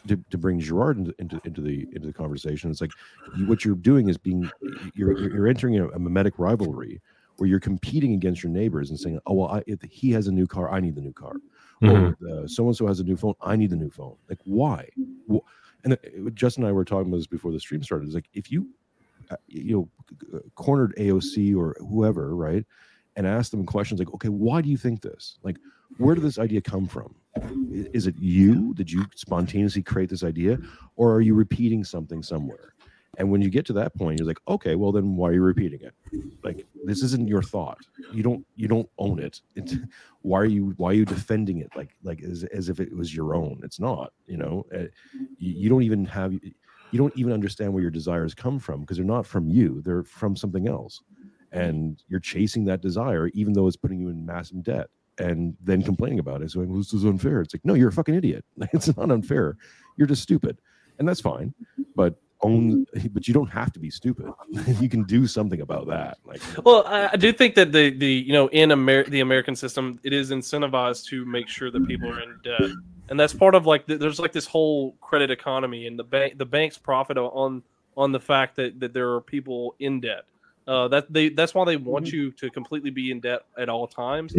[0.06, 2.92] to, to bring Girard into, into into the into the conversation, it's like
[3.36, 4.50] you, what you're doing is being
[4.94, 7.00] you're you're entering a, a mimetic rivalry
[7.36, 10.46] where you're competing against your neighbors and saying, "Oh well, I, he has a new
[10.46, 11.34] car, I need the new car.
[11.80, 14.88] Or so and so has a new phone, I need the new phone." Like why?
[15.30, 15.46] Wh-
[15.84, 18.06] And uh, Justin and I were talking about this before the stream started.
[18.06, 18.68] It's like if you
[19.30, 22.64] uh, you know c- cornered AOC or whoever, right,
[23.16, 25.38] and asked them questions like, "Okay, why do you think this?
[25.42, 25.56] Like,
[25.98, 27.14] where did this idea come from?
[27.92, 28.74] Is it you?
[28.74, 30.58] Did you spontaneously create this idea,
[30.96, 32.74] or are you repeating something somewhere?
[33.18, 35.42] And when you get to that point, you're like, okay, well then why are you
[35.42, 35.92] repeating it?
[36.44, 37.78] Like this isn't your thought.
[38.12, 39.40] You don't you don't own it.
[39.56, 39.74] It's,
[40.22, 43.14] why are you why are you defending it like like as, as if it was
[43.14, 43.60] your own?
[43.64, 44.12] It's not.
[44.26, 44.84] You know, Uh,
[45.38, 49.06] you, don't even have you don't even understand where your desires come from because they're
[49.06, 49.82] not from you.
[49.84, 51.02] They're from something else,
[51.50, 55.82] and you're chasing that desire even though it's putting you in massive debt and then
[55.82, 56.50] complaining about it.
[56.52, 57.40] So like, this is unfair.
[57.40, 58.44] It's like, no, you're a fucking idiot.
[58.72, 59.56] It's not unfair.
[59.96, 60.60] You're just stupid.
[60.98, 61.54] And that's fine.
[61.96, 64.26] But own but you don't have to be stupid.
[64.80, 66.18] you can do something about that.
[66.24, 69.56] Like Well, I, I do think that the the you know in Amer- the American
[69.56, 72.70] system, it is incentivized to make sure that people are in debt,
[73.08, 76.38] and that's part of like the, there's like this whole credit economy, and the bank
[76.38, 77.62] the banks profit on
[77.96, 80.24] on the fact that that there are people in debt.
[80.66, 83.86] Uh, that they that's why they want you to completely be in debt at all
[83.86, 84.34] times.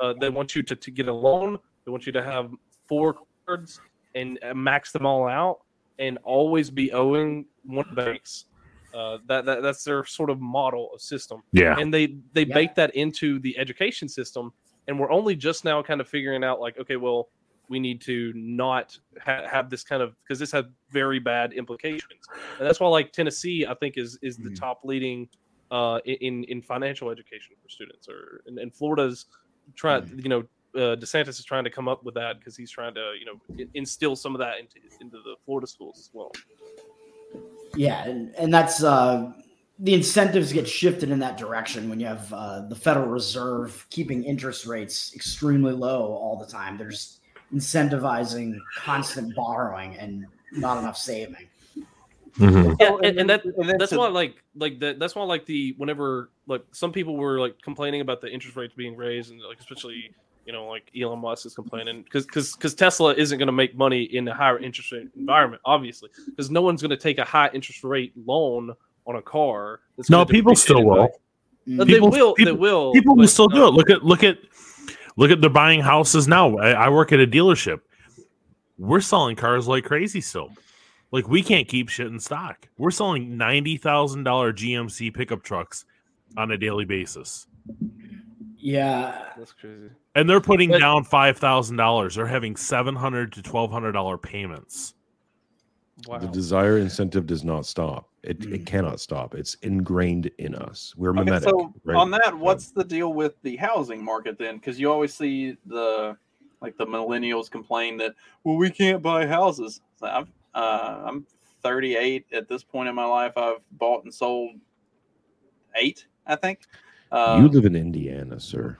[0.00, 1.56] Uh, they want you to, to get a loan.
[1.84, 2.50] They want you to have
[2.88, 3.80] four cards
[4.16, 5.60] and uh, max them all out,
[5.98, 8.46] and always be owing one of the banks.
[8.94, 11.76] Uh, that, that that's their sort of model of system Yeah.
[11.78, 12.54] and they they Yeah.
[12.54, 14.50] bake that into the education system
[14.86, 17.28] and we're only just now kind of figuring out like okay well
[17.68, 22.22] we need to not ha- have this kind of because this had very bad implications
[22.58, 24.58] and that's why like tennessee i think is is the Mhm.
[24.58, 25.28] top leading
[25.70, 29.26] uh in in financial education for students or and, and florida's
[29.76, 30.42] trying you know
[30.74, 33.66] uh, DeSantis is trying to come up with that because he's trying to, you know,
[33.74, 36.32] instill some of that into into the Florida schools as well.
[37.74, 39.32] Yeah, and, and that's uh,
[39.78, 44.24] the incentives get shifted in that direction when you have uh, the Federal Reserve keeping
[44.24, 46.76] interest rates extremely low all the time.
[46.76, 47.20] They're just
[47.54, 51.48] incentivizing constant borrowing and not enough saving.
[52.38, 52.76] Mhm.
[52.78, 56.30] Yeah, and, and that and that's why like like that that's why like the whenever
[56.46, 60.12] like some people were like complaining about the interest rates being raised and like especially
[60.48, 63.76] you know like Elon Musk is complaining because because because Tesla isn't going to make
[63.76, 67.24] money in a higher interest rate environment obviously because no one's going to take a
[67.24, 68.72] high interest rate loan
[69.06, 69.80] on a car.
[69.98, 70.94] That's No, people still will.
[70.94, 71.08] value.
[71.68, 71.80] Mm.
[71.80, 72.34] Uh, People- they will.
[72.34, 72.92] people- they will.
[72.94, 73.72] People will but still do it.
[73.74, 74.38] Look at look at
[75.18, 76.56] look at they're buying houses now.
[76.56, 77.80] I, I work at a dealership.
[78.78, 80.50] We're selling cars like crazy still.
[81.10, 82.68] Like we can't keep shit in stock.
[82.78, 85.84] We're selling ninety thousand dollar GMC pickup trucks
[86.38, 87.46] on a daily basis,
[88.56, 89.90] Yeah, That's crazy.
[90.18, 92.14] And they're putting But- down five thousand dollars.
[92.16, 94.94] They're having seven hundred to twelve hundred dollar payments.
[96.06, 96.18] Wow.
[96.18, 98.08] the desire incentive does not stop.
[98.22, 98.52] It, Mm.
[98.54, 99.34] it cannot stop.
[99.34, 100.94] It's ingrained in us.
[100.96, 101.48] We're Okay, mimetic.
[101.48, 101.96] so right?
[101.96, 104.58] on that, what's the deal with the housing market then?
[104.58, 106.16] Because you always see the
[106.60, 109.80] like the millennials complain that well we can't buy houses.
[109.96, 111.26] So I've, uh, I'm
[111.64, 113.32] 38 at this point in my life.
[113.36, 114.52] I've bought and sold
[115.74, 116.60] eight, I think.
[117.10, 118.78] Uh, you live in Indiana, sir.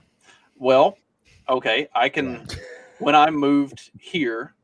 [0.56, 0.96] well,
[1.48, 2.46] okay, I can.
[2.98, 4.54] When I moved here,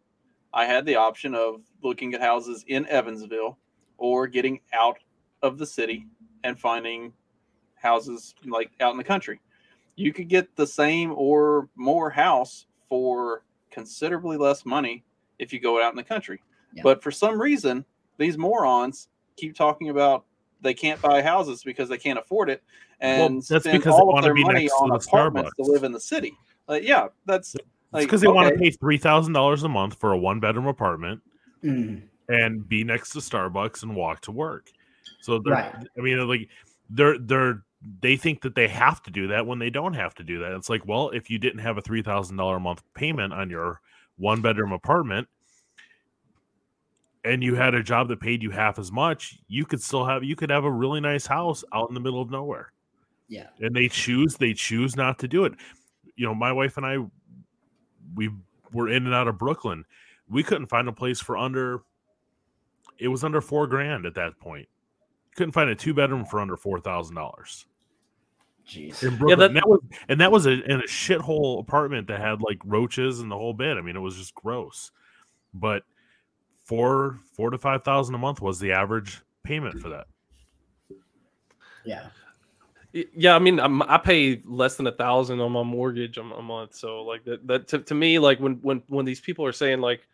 [0.53, 3.59] I had the option of looking at houses in Evansville
[3.97, 4.99] or getting out
[5.43, 6.07] of the city
[6.43, 7.13] and finding
[7.77, 9.41] houses like out in the country.
[9.97, 15.05] You could get the same or more house for considerably less money
[15.39, 16.43] if you go out in the country.
[16.73, 16.83] Yeah.
[16.83, 17.85] But for some reason,
[18.19, 20.25] these morons keep talking about
[20.61, 22.63] they can't buy houses because they can't afford it
[23.01, 25.85] and Well, that's spend because they all of their money on the apartments to live
[25.85, 26.37] in the city.
[26.69, 29.95] Like, yeah, that's It's like because they want to pay three thousand dollars a month
[29.95, 31.21] for a one bedroom apartment
[31.63, 32.03] Mm.
[32.29, 34.71] and be next to Starbucks and walk to work.
[35.23, 35.75] So they're, Right.
[35.97, 36.49] I mean, like
[36.91, 37.63] they're they're
[38.01, 40.53] they think that they have to do that when they don't have to do that.
[40.53, 43.49] It's like, well, if you didn't have a three thousand dollar a month payment on
[43.51, 43.81] your
[44.17, 45.29] one bedroom apartment
[47.25, 50.23] and you had a job that paid you half as much, you could still have
[50.25, 52.73] you could have a really nice house out in the middle of nowhere.
[53.29, 53.49] Yeah.
[53.61, 55.55] And they choose they choose not to do it.
[56.17, 56.99] You know, my wife and I
[58.15, 58.31] we
[58.73, 59.85] were in and out of Brooklyn.
[60.29, 61.83] We couldn't find a place for under
[62.99, 64.69] it was under 4 grand at that point.
[65.37, 67.67] Couldn't find a two bedroom for under $4,000
[68.67, 69.03] Jeez.
[69.03, 69.39] in Brooklyn.
[69.41, 72.59] that- and that was and that was a, in a shithole apartment that had like
[72.65, 73.77] roaches and the whole bit.
[73.77, 74.91] I mean, it was just gross.
[75.53, 75.83] But
[76.65, 80.07] four four to five thousand a month was the average payment for that.
[81.85, 82.09] Yeah.
[82.95, 86.43] Yeah, I mean, I'm, I pay less than a thousand on my mortgage a, a
[86.43, 86.77] month.
[86.77, 89.81] So like that, that to, to me, like when when when these people are saying
[89.81, 90.07] like,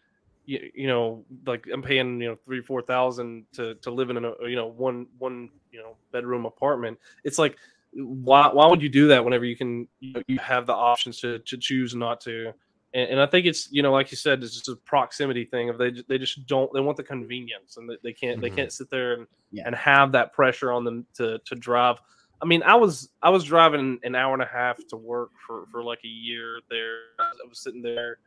[0.47, 4.17] you, you know, like I'm paying you know three four thousand to to live in
[4.25, 7.59] a you know one one you know bedroom apartment, it's like
[7.93, 11.21] why why would you do that whenever you can you, know, you have the options
[11.21, 12.53] to to choose not to.
[12.95, 15.69] And, and I think it's you know like you said it's just a proximity thing
[15.69, 18.57] of they they just don't they want the convenience and they, they can't they Mhm.
[18.57, 19.65] can't sit there and Yeah.
[19.67, 21.99] and have that pressure on them to to drive
[22.43, 25.67] I mean, I was I was driving an hour and a half to work for
[25.71, 26.99] for like a year there.
[27.19, 28.19] I was sitting there,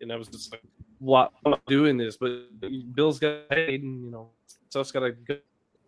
[0.00, 0.62] and I was just like,
[0.98, 2.30] "Why am I doing this?" But
[2.62, 4.30] uh, bills got paid, and you know,
[4.68, 5.36] stuff's got to go.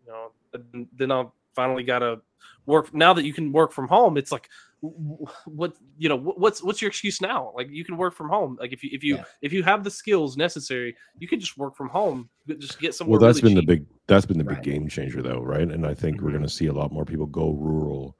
[0.06, 1.26] You know, then I
[1.58, 2.20] finally got to
[2.66, 2.94] work.
[2.94, 4.48] Now that you can work from home, it's like,
[4.80, 7.52] what you know, what's what's your excuse now?
[7.56, 8.56] Like you can work from home.
[8.60, 9.24] Like if you if you Yeah.
[9.42, 12.28] if you have the skills necessary, you can just work from home.
[12.46, 13.18] but Just get somewhere.
[13.18, 14.70] Well, that's really been the big that's been the big Right.
[14.70, 15.68] game changer, though, right?
[15.74, 16.38] And I think we're Mhm.
[16.38, 18.16] going to see a lot more people go rural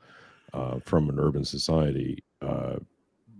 [0.53, 2.77] uh, from an urban society uh,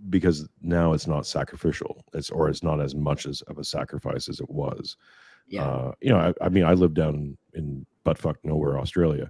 [0.09, 2.05] because now it's not sacrificial.
[2.13, 4.95] It's or it's not as much as of a sacrifice as it was.
[5.47, 5.65] Yeah.
[5.65, 9.29] Uh, you know, I, I mean, I lived down in buttfuck nowhere, Australia,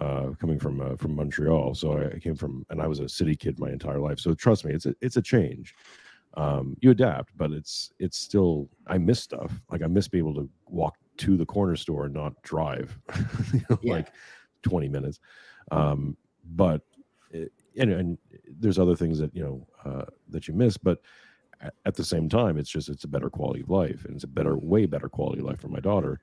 [0.00, 1.74] uh, coming from uh, from Montreal.
[1.74, 4.18] So I, came from, and I was a city kid my entire life.
[4.18, 5.74] So trust me, it's a, it's a change.
[6.34, 8.68] Um, you adapt, but it's it's still.
[8.86, 9.52] I miss stuff.
[9.70, 12.98] Like I miss being able to walk to the corner store and not drive,
[13.54, 13.94] you know, Yeah.
[13.94, 14.12] like
[14.62, 15.18] twenty minutes.
[15.70, 16.82] Um, but
[17.30, 21.00] it, and, and there's other things that you know uh, that you miss, but
[21.84, 24.28] at the same time, it's just it's a better quality of life, and it's a
[24.28, 26.20] better, way better quality of life for my daughter.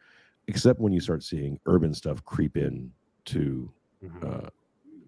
[0.47, 2.91] Except when you start seeing urban stuff creep in
[3.25, 3.71] to
[4.03, 4.45] Mhm.
[4.45, 4.49] uh,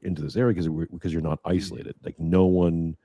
[0.03, 1.95] into this area because because you're not isolated.
[2.03, 2.95] Like no one,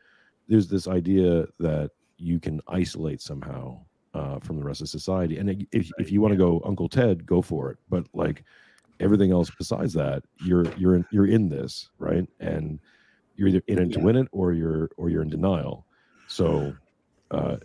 [0.48, 3.80] there's this idea that you can isolate somehow
[4.14, 7.26] uh, from the rest of society, and if if you want to go Uncle Ted,
[7.26, 7.78] go for it.
[7.88, 8.44] But like
[9.00, 12.78] everything else besides that, you're you're in, you're in this right, and
[13.36, 15.86] you're either in it to win it or you're or you're in denial.
[16.28, 16.74] So.
[17.30, 17.56] Uh,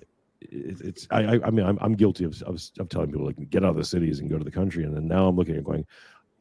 [0.41, 3.49] it, it's I, I I mean I'm, I'm guilty of, of of telling people like
[3.49, 5.55] get out of the cities and go to the country and then now I'm looking
[5.55, 5.87] at going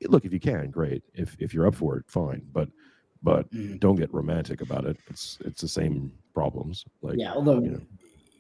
[0.03, 2.69] look if you can great if if you're up for it fine but
[3.23, 3.81] but Mhm.
[3.81, 7.33] don't get romantic about it it's it's the same problems like yeah.
[7.33, 7.81] Although you know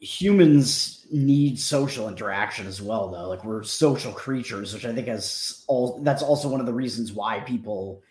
[0.00, 3.28] humans need social interaction as well, though.
[3.28, 5.98] Like we're social creatures, which I think is all.
[6.02, 8.02] That's also one of the reasons why people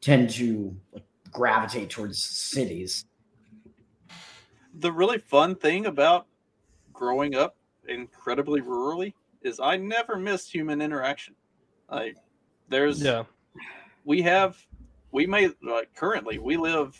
[0.00, 3.04] tend to like gravitate towards cities.
[4.78, 6.26] the really fun thing about
[6.92, 7.56] growing up
[7.88, 11.34] incredibly rurally is I never missed human interaction.
[11.90, 12.16] Like
[12.68, 13.24] there's yeah.
[14.04, 14.56] we have
[15.12, 16.98] we may like currently we live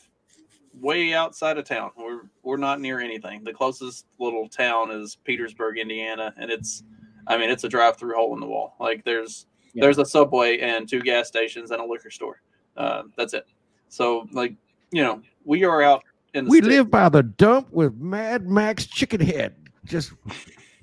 [0.81, 1.91] way outside of town.
[1.97, 3.45] We're we're not near anything.
[3.45, 6.83] The closest little town is Petersburg, Indiana, and it's
[7.27, 8.77] I mean it's a drive through hole in the wall.
[8.81, 9.83] Like there's Yeah.
[9.85, 12.41] there's a subway and two gas stations and a liquor store.
[12.77, 13.47] Uh, that's it.
[13.89, 14.55] So like
[14.93, 16.03] you know we are out
[16.35, 16.75] in the we sticks.
[16.77, 20.13] live by the dump with mad max chicken head just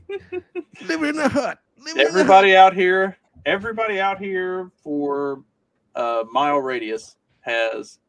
[0.87, 2.09] living in a hut living in a hut.
[2.09, 5.43] everybody out here everybody out here for
[5.95, 7.99] a mile radius has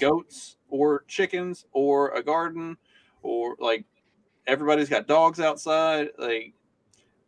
[0.00, 2.76] goats or chickens or a garden
[3.22, 3.84] or like
[4.46, 6.08] everybody's got dogs outside.
[6.18, 6.54] Like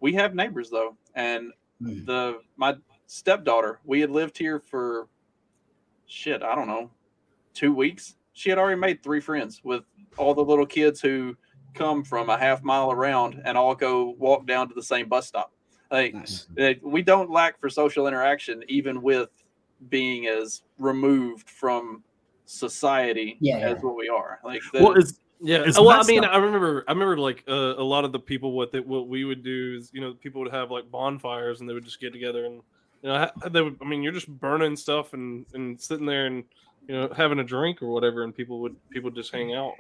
[0.00, 0.96] we have neighbors though.
[1.14, 2.04] And Hmm.
[2.04, 2.76] the my
[3.07, 5.09] stepdaughter we had lived here for
[6.07, 6.88] shit i don't know
[7.52, 8.14] two weeks.
[8.33, 9.83] She had already made three friends with
[10.16, 11.37] all the little kids who
[11.74, 15.26] come from a half mile around and all go walk down to the same bus
[15.26, 15.52] stop
[15.96, 16.46] like Nice.
[16.57, 19.30] like, we don't lack for social interaction even with
[19.88, 22.02] being as removed from
[22.46, 23.80] society Yeah, as yeah.
[23.87, 26.33] what we are like Well, the- it's Yeah, It's well, I mean, up.
[26.33, 28.52] I remember, I remember, like uh, a lot of the people.
[28.52, 31.68] What they, what we would do is, you know, people would have like bonfires, and
[31.68, 32.54] they would just get together, and
[33.02, 33.76] you know, they would.
[33.83, 36.44] I mean, you're just burning stuff and and sitting there and
[36.88, 39.74] you know having a drink or whatever, and people would people just hang out.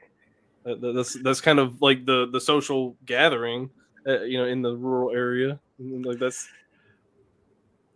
[0.64, 3.70] That- that- That's that's kind of like the the social gathering,
[4.06, 5.58] uh, you know, in the rural area.
[5.78, 6.48] Like that's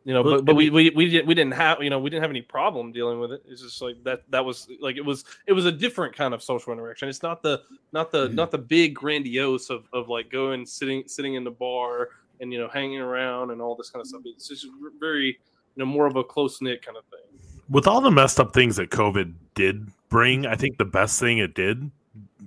[0.04, 2.22] you know, But- but we we we didn't we didn't have you know we didn't
[2.22, 3.42] have any problem dealing with it.
[3.46, 6.42] It's just like that that was like it was it was a different kind of
[6.42, 7.08] social interaction.
[7.08, 8.34] It's not the not the Mhm.
[8.34, 12.08] not the big grandiose of of like going sitting sitting in the bar
[12.40, 14.22] and you know hanging around and all this kind of stuff.
[14.24, 14.66] It's just
[14.98, 15.36] very you
[15.76, 17.20] know more of a close knit kind of thing.
[17.68, 21.36] with all the messed up things that COVID did bring, I think the best thing
[21.36, 21.90] it did,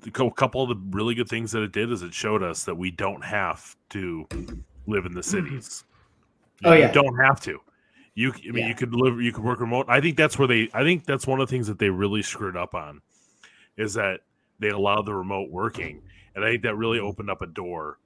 [0.05, 2.75] a couple of the really good things that it did, is it showed us that
[2.75, 4.27] we don't have to
[4.87, 5.83] live in the cities.
[6.63, 6.87] Oh, yeah.
[6.87, 7.59] you don't have to.
[8.13, 8.67] You, I mean, Yeah.
[8.67, 9.85] you could live, you could work remote.
[9.89, 10.69] I think that's where they.
[10.73, 13.01] I think that's one of the things that they really screwed up on,
[13.77, 14.21] is that
[14.59, 16.01] they allowed the remote working,
[16.35, 17.99] and I think that really opened up a door.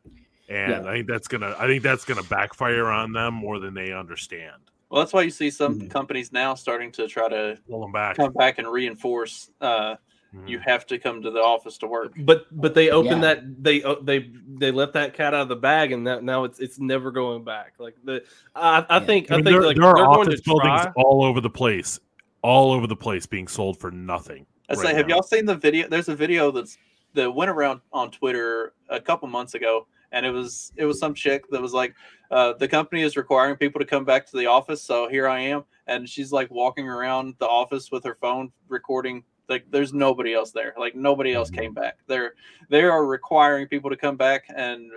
[0.47, 0.89] And Yeah.
[0.89, 1.55] I think that's gonna.
[1.57, 4.61] I think that's gonna backfire on them more than they understand.
[4.89, 5.89] Well, that's why you see some Mhm.
[5.89, 8.15] companies now starting to try to Pull them back.
[8.17, 9.49] come back and reinforce.
[9.59, 9.95] Uh,
[10.35, 10.49] Mhm.
[10.49, 12.13] You have to come to the office to work.
[12.17, 13.35] But but they opened Yeah.
[13.35, 16.43] that they uh, they they let that cat out of the bag and that now
[16.43, 17.73] it's it's never going back.
[17.79, 18.23] Like the
[18.55, 19.05] I, I Yeah.
[19.05, 20.91] think I I, think there, like there are they're going office to buildings try.
[20.95, 21.99] all over the place,
[22.41, 24.45] all over the place, being sold for nothing.
[24.69, 25.87] I say, right have y'all seen the video?
[25.87, 26.77] There's a video that's
[27.13, 31.13] that went around on Twitter a couple months ago, and it was it was some
[31.13, 31.95] chick that was like,
[32.31, 35.39] uh, "The company is requiring people to come back to the office, so here I
[35.39, 39.23] am." And she's like walking around the office with her phone recording.
[39.47, 40.73] Like, there's nobody else there.
[40.77, 41.61] Like, nobody else Mm-hmm.
[41.61, 41.97] came back.
[42.07, 42.33] They're
[42.69, 44.91] they are requiring people to come back, and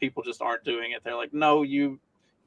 [0.00, 1.02] people just aren't doing it.
[1.04, 1.98] They're like, "No, you."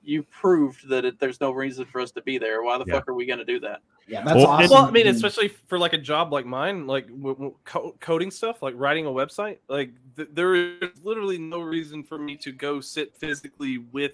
[0.03, 2.63] You proved that it, there's no reason for us to be there.
[2.63, 2.93] Why the Yeah.
[2.93, 3.81] fuck are we going to do that?
[4.07, 4.69] Yeah, that's Well, awesome.
[4.71, 8.31] Well, I mean, especially for like a job like mine, like w- w- co- coding
[8.31, 12.53] stuff, like writing a website, like th- there is literally no reason for me to
[12.53, 14.13] go sit physically with,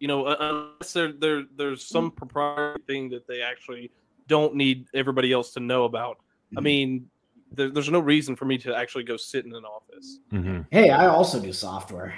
[0.00, 3.90] you know, uh, unless there, there there's some proprietary thing that they actually
[4.28, 6.18] don't need everybody else to know about.
[6.56, 6.62] I Mhm.
[6.64, 7.10] mean,
[7.52, 10.18] there, there's no reason for me to actually go sit in an office.
[10.32, 10.66] Mhm.
[10.70, 12.14] hey, I also do software.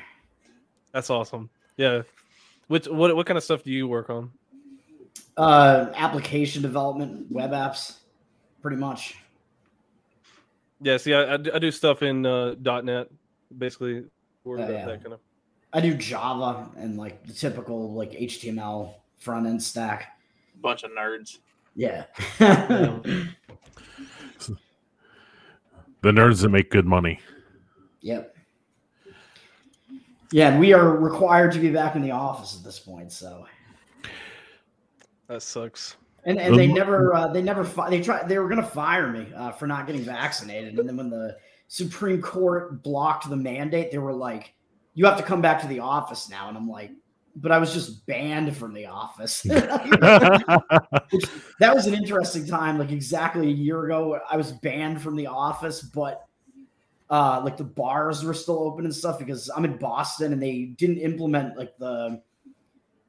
[0.93, 1.51] That's awesome.
[1.77, 2.03] Yeah.
[2.69, 4.31] Which what what kind of stuff do you work on?
[5.37, 7.99] Uh, application development, web apps,
[8.63, 9.17] pretty much.
[10.81, 13.09] Yeah, see, I, I, do, I do stuff in uh, .NET,
[13.59, 14.05] basically,
[14.45, 14.85] or Oh, yeah.
[14.87, 15.21] that kind of.
[15.73, 20.17] I do Java and like the typical like HTML front end stack.
[20.63, 21.39] Bunch of nerds.
[21.75, 22.05] Yeah.
[26.05, 27.19] The nerds that make good money.
[28.03, 28.37] yep.
[30.33, 33.11] Yeah, and we are required to be back in the office at this point.
[33.11, 33.47] So,
[35.29, 35.97] That sucks.
[36.27, 39.09] and and they Um, never uh, they never fi- they tried they were gonna fire
[39.11, 41.39] me uh, for not getting vaccinated, and then when the
[41.69, 44.53] Supreme Court blocked the mandate, they were like,
[44.93, 46.91] "You have to come back to the office now," and I'm like.
[47.37, 49.45] But I was just banned from the office.
[51.61, 52.79] That was an interesting time.
[52.79, 56.27] Like exactly a year ago, I was banned from the office, but
[57.11, 60.75] uh, like the bars were still open and stuff because I'm in Boston and they
[60.77, 62.21] didn't implement like the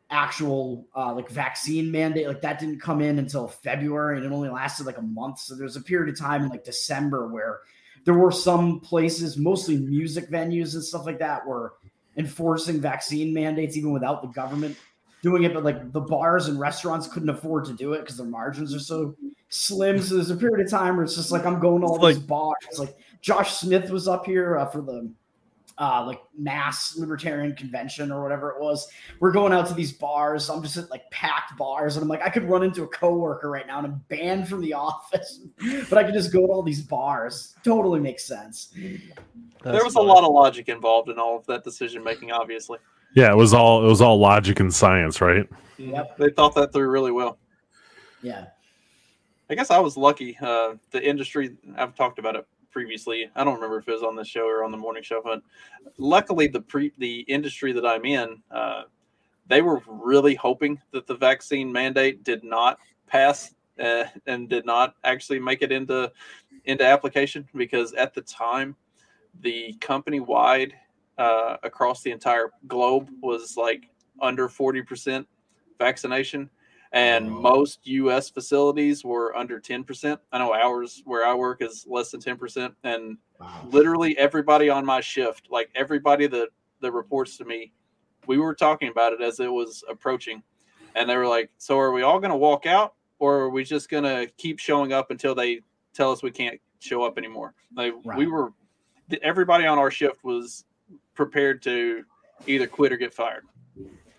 [0.09, 2.27] actual uh, like vaccine mandate.
[2.27, 5.39] Like that didn't come in until February and it only lasted like a month.
[5.39, 7.61] So there's a period of time in like December where
[8.05, 11.73] there were some places, mostly music venues and stuff like that, were
[12.17, 14.77] enforcing vaccine mandates even without the government
[15.21, 18.27] doing it, but like the bars and restaurants couldn't afford to do it because their
[18.27, 19.15] margins are so
[19.49, 19.99] slim.
[20.01, 22.17] So there's a period of time where it's just like I'm going to all It's
[22.17, 22.55] these bars.
[22.77, 25.11] Like Josh Smith was up here uh, for the
[25.77, 28.87] uh, like mass libertarian convention or whatever it was.
[29.19, 30.49] We're going out to these bars.
[30.49, 33.49] I'm just at like packed bars, and I'm like, I could run into a coworker
[33.49, 35.41] right now and I'm banned from the office,
[35.89, 37.55] but I could just go to all these bars.
[37.63, 38.73] Totally makes sense.
[39.63, 42.31] there was a lot of logic involved in all of that decision making.
[42.31, 42.79] Obviously,
[43.15, 45.47] Yeah, it was all it was all logic and science, right?
[45.77, 46.17] Yep.
[46.17, 47.37] they thought that through really well.
[48.21, 48.45] Yeah.
[49.49, 50.37] I guess I was lucky.
[50.41, 53.31] Uh, the industry I've talked about it previously.
[53.37, 55.41] I don't remember if it was on the show or on the morning show, but
[55.97, 58.83] luckily the pre the industry that I'm in, uh,
[59.47, 64.95] they were really hoping that the vaccine mandate did not pass uh, and did not
[65.05, 66.11] actually make it into
[66.65, 68.75] into application because at the time
[69.39, 70.73] the company wide
[71.17, 73.89] uh, across the entire globe was like
[74.21, 75.25] under 40%
[75.79, 76.49] vaccination
[76.95, 80.17] and most US facilities were under 10%.
[80.31, 83.67] I know ours where I work is less than 10% and Wow.
[83.69, 86.47] literally everybody on my shift, like everybody that
[86.79, 87.73] that reports to me,
[88.27, 90.41] we were talking about it as it was approaching.
[90.95, 93.65] And they were like, "So are we all going to walk out or are we
[93.65, 95.59] just going to keep showing up until they
[95.93, 98.53] tell us we can't show up anymore?" Like we were
[99.21, 100.63] everybody on our shift was
[101.13, 102.05] prepared to
[102.47, 103.43] either quit or get fired.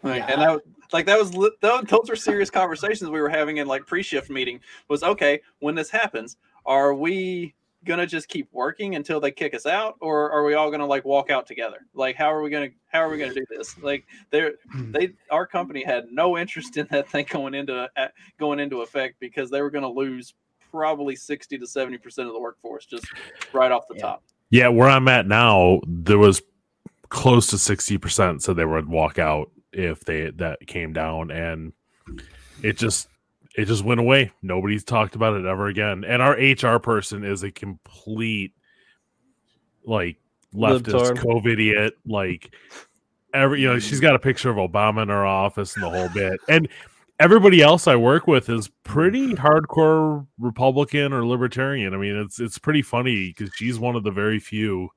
[0.02, 0.32] Like, Yeah.
[0.32, 0.60] And that,
[0.92, 1.30] like that was
[1.60, 4.60] those, those were serious conversations we were having in like pre-shift meeting.
[4.88, 6.36] Was okay when this happens.
[6.64, 7.54] Are we
[7.86, 11.04] gonna just keep working until they kick us out, or are we all gonna like
[11.04, 11.86] walk out together?
[11.94, 13.78] Like, how are we gonna how are we gonna do this?
[13.78, 14.92] Like, they're hmm.
[14.92, 17.88] they our company had no interest in that thing going into
[18.38, 20.34] going into effect because they were gonna lose
[20.70, 23.06] probably sixty to seventy percent of the workforce just
[23.52, 24.02] right off the Yeah.
[24.02, 24.22] top.
[24.50, 26.42] Yeah, where I'm at now, there was
[27.08, 31.72] close to sixty percent said they would walk out if they that came down, and
[32.62, 33.08] it just
[33.56, 34.32] it just went away.
[34.42, 36.04] Nobody's talked about it ever again.
[36.04, 38.52] And our HR person is a complete
[39.84, 40.18] like
[40.54, 41.18] leftist Libtard.
[41.18, 41.94] COVID idiot.
[42.06, 42.54] Like
[43.32, 46.08] every you know, she's got a picture of Obama in her office and the whole
[46.10, 46.38] bit.
[46.48, 46.68] And
[47.18, 51.94] everybody else I work with is pretty hardcore Republican or libertarian.
[51.94, 54.90] I mean, it's it's pretty funny because she's one of the very few.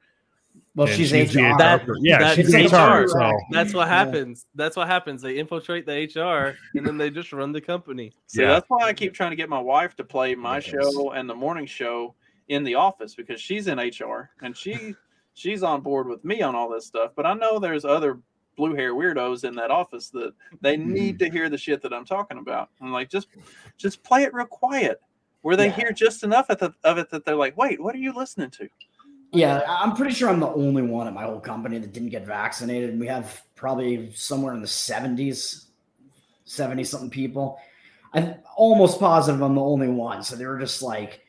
[0.79, 1.57] Well, and she's, the HR.
[1.57, 3.07] That- yeah, that's she's HR, HR.
[3.09, 3.95] So That's what Yeah.
[3.95, 4.45] happens.
[4.55, 5.21] That's what happens.
[5.21, 8.13] They infiltrate the HR and then they just run the company.
[8.27, 8.47] So Yeah.
[8.51, 10.67] that's why I keep trying to get my wife to play my Yes.
[10.67, 12.15] show and the morning show
[12.47, 14.95] in the office because she's in HR and she
[15.33, 17.11] she's on board with me on all this stuff.
[17.13, 18.21] But I know there's other
[18.55, 20.93] blue hair weirdos in that office that they hmm.
[20.93, 22.69] need to hear the shit that I'm talking about.
[22.79, 23.27] I'm like, just
[23.75, 25.01] just play it real quiet,
[25.41, 25.75] where they Yeah.
[25.75, 28.51] hear just enough of, the, of it that they're like, wait, what are you listening
[28.51, 28.69] to?
[29.31, 32.25] Yeah, I'm pretty sure I'm the only one at my whole company that didn't get
[32.25, 32.89] vaccinated.
[32.89, 35.65] And we have probably somewhere in the 70s,
[36.45, 37.59] 70 something people.
[38.13, 40.23] I'm almost positive I'm the only one.
[40.23, 41.21] So they were just like,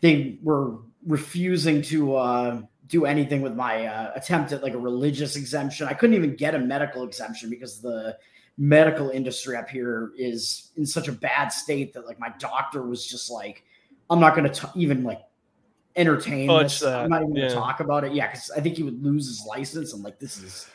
[0.00, 5.36] they were refusing to uh, do anything with my uh, attempt at like a religious
[5.36, 5.88] exemption.
[5.88, 8.16] I couldn't even get a medical exemption because the
[8.56, 13.06] medical industry up here is in such a bad state that like my doctor was
[13.06, 13.64] just like,
[14.08, 15.20] I'm not going to even like
[15.96, 16.80] entertain Touch this.
[16.80, 18.12] that, I'm not even gonna talk about it.
[18.12, 19.92] Yeah, because I think he would lose his license.
[19.92, 20.66] I'm like, this is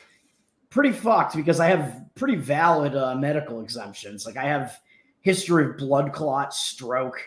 [0.70, 4.26] pretty fucked because I have pretty valid uh, medical exemptions.
[4.26, 4.78] Like I have
[5.20, 7.20] history of blood clot, stroke,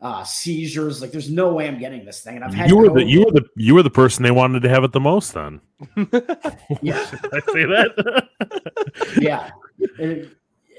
[0.00, 1.00] uh, seizures.
[1.00, 2.36] Like there's no way I'm getting this thing.
[2.36, 4.62] And I've had you were the you were the you were the person they wanted
[4.62, 5.34] to have it the most.
[5.34, 5.60] Then
[5.96, 8.28] yeah, I say that?
[9.20, 9.50] yeah,
[9.98, 10.30] And-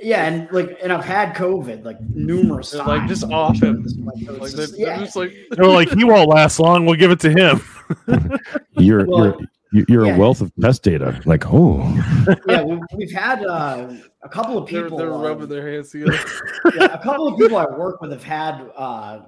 [0.05, 2.87] yeah, and like, and I've had COVID like numerous times.
[2.87, 3.81] like, just I'm off him.
[3.81, 4.39] this is Like code.
[4.51, 4.99] they're, Just- yeah.
[4.99, 6.85] just like they were like, he won't last long.
[6.85, 7.59] We'll give it to him.
[8.77, 9.37] You're Well,
[9.71, 10.15] you're you're yeah.
[10.15, 11.19] a wealth of test data.
[11.25, 11.81] Like, oh,
[12.47, 14.97] yeah, we, we've had uh, a couple of they're, people.
[14.99, 16.19] they're uh, rubbing their hands together.
[16.75, 19.21] yeah, a couple of people I work with have had uh,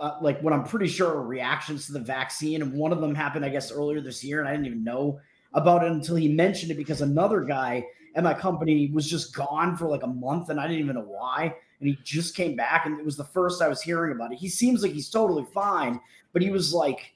[0.00, 3.14] uh, like what I'm pretty sure are reactions to the vaccine, and one of them
[3.14, 5.20] happened, I guess, earlier this year, and I didn't even know
[5.54, 7.86] about it until he mentioned it because another guy
[8.16, 11.02] at my company was just gone for like a month, and I didn't even know
[11.02, 14.32] why, and he just came back, and it was the first I was hearing about
[14.32, 14.38] it.
[14.38, 16.00] He seems like he's totally fine,
[16.32, 17.14] but he was like,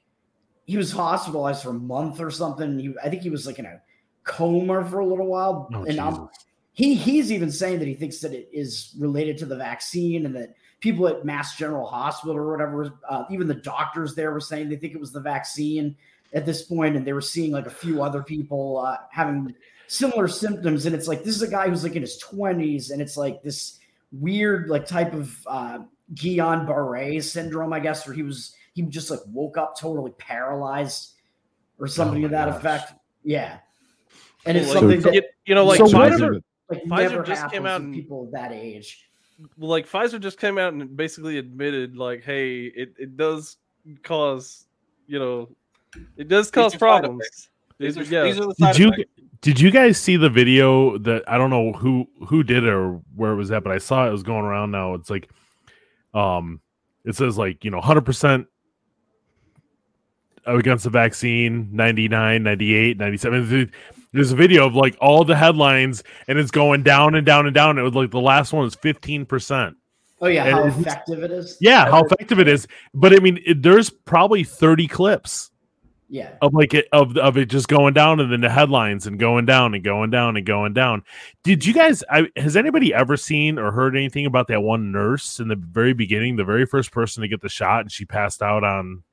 [0.65, 2.79] he was hospitalized for a month or something.
[2.79, 3.81] He, I think he was like in a
[4.23, 6.29] coma for a little while, Oh, and I'm
[6.73, 10.35] he he's even saying that he thinks that it is related to the vaccine and
[10.35, 14.69] that people at Mass General Hospital or whatever, uh, even the doctors there were saying
[14.69, 15.95] they think it was the vaccine
[16.33, 19.53] at this point, and they were seeing like a few other people uh, having
[19.91, 20.85] similar symptoms.
[20.85, 23.43] And it's like this is a guy who's like in his twenties, and it's like
[23.43, 23.79] this
[24.13, 25.79] weird like type of uh,
[26.13, 31.15] Guillain Barre syndrome, I guess, where he was he just like woke up totally paralyzed
[31.77, 32.57] or something Oh to that gosh.
[32.57, 32.93] effect.
[33.23, 33.57] Yeah.
[34.45, 37.65] And it's Like, something that you, you know, like So Pfizer, like Pfizer just came
[37.65, 39.09] out and- people that age.
[39.57, 43.57] like Pfizer just came out and basically admitted, like, hey, it, it does
[44.03, 44.67] cause,
[45.07, 45.49] you know,
[46.17, 47.49] it does cause are problems.
[47.77, 48.23] These are, yeah.
[48.23, 49.20] these are the side Did you effects.
[49.41, 53.01] Did you guys see the video that I don't know who who did it or
[53.15, 54.93] where it was at, but I saw it was going around now.
[54.93, 55.29] It's like,
[56.13, 56.61] um,
[57.05, 58.47] it says like you know, hundred percent
[60.45, 63.71] against the vaccine 99 98 97
[64.11, 67.53] there's a video of like all the headlines and it's going down and down and
[67.53, 67.77] down.
[67.77, 69.75] It was like the last one was 15%
[70.19, 71.57] Oh yeah, And how effective it is.
[71.61, 72.67] yeah how effective it is.
[72.93, 75.50] But i mean it, there's probably 30 clips
[76.13, 76.33] Yeah.
[76.41, 79.45] of like it of of it just going down and then the headlines and going
[79.45, 81.03] down and going down and going down.
[81.43, 82.03] Did you guys?
[82.09, 85.93] I, has anybody ever seen or heard anything about that one nurse in the very
[85.93, 89.03] beginning, the very first person to get the shot, and she passed out on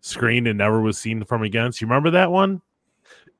[0.00, 1.70] screen and never was seen from again?
[1.70, 2.62] So you remember that one?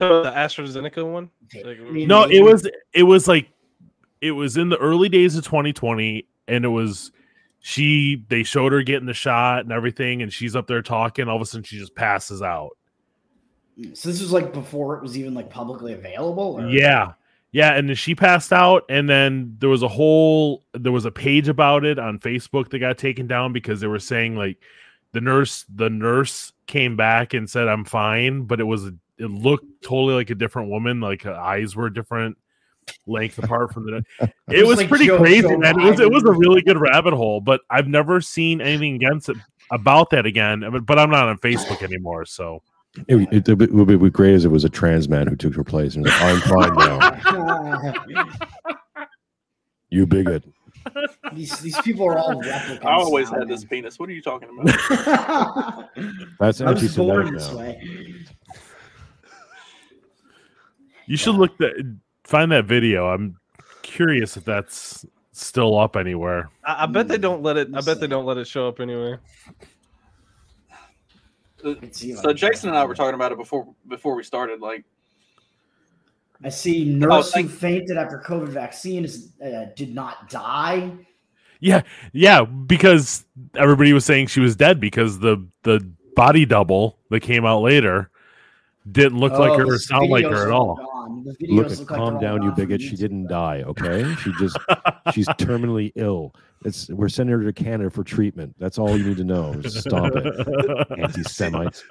[0.02, 1.30] Oh, the AstraZeneca one.
[1.64, 3.48] Like, No, it was it was like
[4.20, 7.10] it was in the early days of 2020, and it was
[7.66, 8.24] she.
[8.28, 11.28] They showed her getting the shot and everything, and she's up there talking.
[11.28, 12.76] All of a sudden, she just passes out.
[13.92, 16.60] So this was like before it was even like publicly available.
[16.60, 16.68] Or?
[16.68, 17.14] Yeah.
[17.50, 21.10] Yeah, and then she passed out, and then there was a whole there was a
[21.10, 24.58] page about it on Facebook that got taken down because they were saying like
[25.12, 28.84] the nurse the nurse came back and said I'm fine, but it was
[29.18, 32.36] it looked totally like a different woman, like her eyes were different
[33.06, 34.02] length apart from the
[34.48, 35.80] it was was like pretty Joe- crazy, Joe man.
[35.80, 39.28] It was it was a really good rabbit hole, but I've never seen anything against
[39.28, 39.36] it
[39.72, 42.24] about that again, but- but I'm not on Facebook anymore.
[42.24, 42.62] So
[43.08, 45.64] It, it, it would be great as it was a trans man who took her
[45.64, 46.74] place and was like, I'm fine
[48.14, 48.34] now.
[49.90, 50.44] You bigot.
[51.34, 52.84] these these people are all replicants.
[52.84, 53.98] I always now, had this penis.
[53.98, 55.88] What are you talking about?
[56.40, 57.58] That's I was born anti-Semitic this now.
[57.58, 58.14] way.
[61.06, 63.06] you should look that find that video.
[63.08, 63.38] I'm
[63.82, 66.50] curious if that's still up anywhere.
[66.64, 67.68] I, I bet they don't let it.
[67.74, 69.20] I bet they don't let it show up anywhere.
[71.62, 74.22] Let's see if I so Jason and I were talking about it before before we
[74.22, 74.60] started.
[74.60, 74.84] Like,
[76.44, 80.92] I see nurse thank- who fainted after COVID vaccine is, uh, did not die.
[81.60, 83.24] Yeah, yeah, because
[83.56, 85.80] everybody was saying she was dead because the the
[86.14, 88.10] body double that came out later
[88.90, 90.95] didn't look like Oh, her or sound like her at are all.
[91.06, 91.24] Gone.
[91.24, 92.80] The Look, videos at look like calm they're down, you gone bigot.
[92.80, 93.62] She didn't die.
[93.62, 94.58] Okay, she just
[95.12, 96.34] she's terminally ill.
[96.64, 98.54] It's we're sending her to Canada for treatment.
[98.58, 99.60] That's all you need to know.
[99.62, 101.84] Stop it, anti-Semites.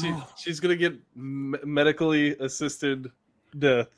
[0.00, 3.10] She, she's gonna get m- medically assisted
[3.58, 3.88] death.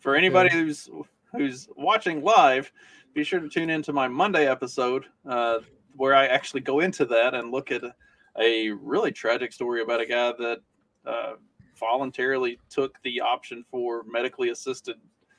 [0.00, 0.88] for anybody who's
[1.32, 2.72] who's watching live,
[3.14, 5.58] be sure to tune into my Monday episode uh,
[5.96, 7.94] where I actually go into that and look at a,
[8.38, 10.58] a really tragic story about a guy that
[11.06, 11.32] uh,
[11.78, 14.96] voluntarily took the option for medically assisted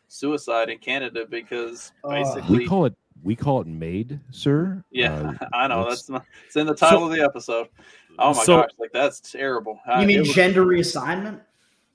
[0.07, 4.83] suicide in Canada because basically, We call it we call it made, sir.
[4.91, 7.67] yeah, Uh, I know that's- that's my, it's in the title of the episode.
[8.19, 9.79] Oh my So- gosh, like that's terrible.
[9.87, 11.41] I- You mean it was- gender reassignment?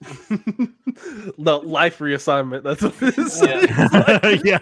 [1.39, 2.65] no life reassignment.
[2.65, 4.43] That's what it is.
[4.45, 4.59] yeah,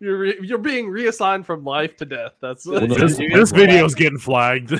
[0.00, 2.32] You're re- you're being reassigned from life to death.
[2.40, 4.72] That's Well, no, this, you this get- video's getting flagged.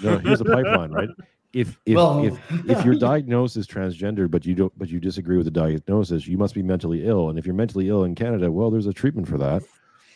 [0.00, 1.08] no, here's a pipeline, right?
[1.56, 2.38] If if, Well- if
[2.70, 6.36] if you're diagnosed as transgender, but you don't, but you disagree with the diagnosis, you
[6.36, 7.30] must be mentally ill.
[7.30, 9.62] And if you're mentally ill in Canada, well, there's a treatment for that.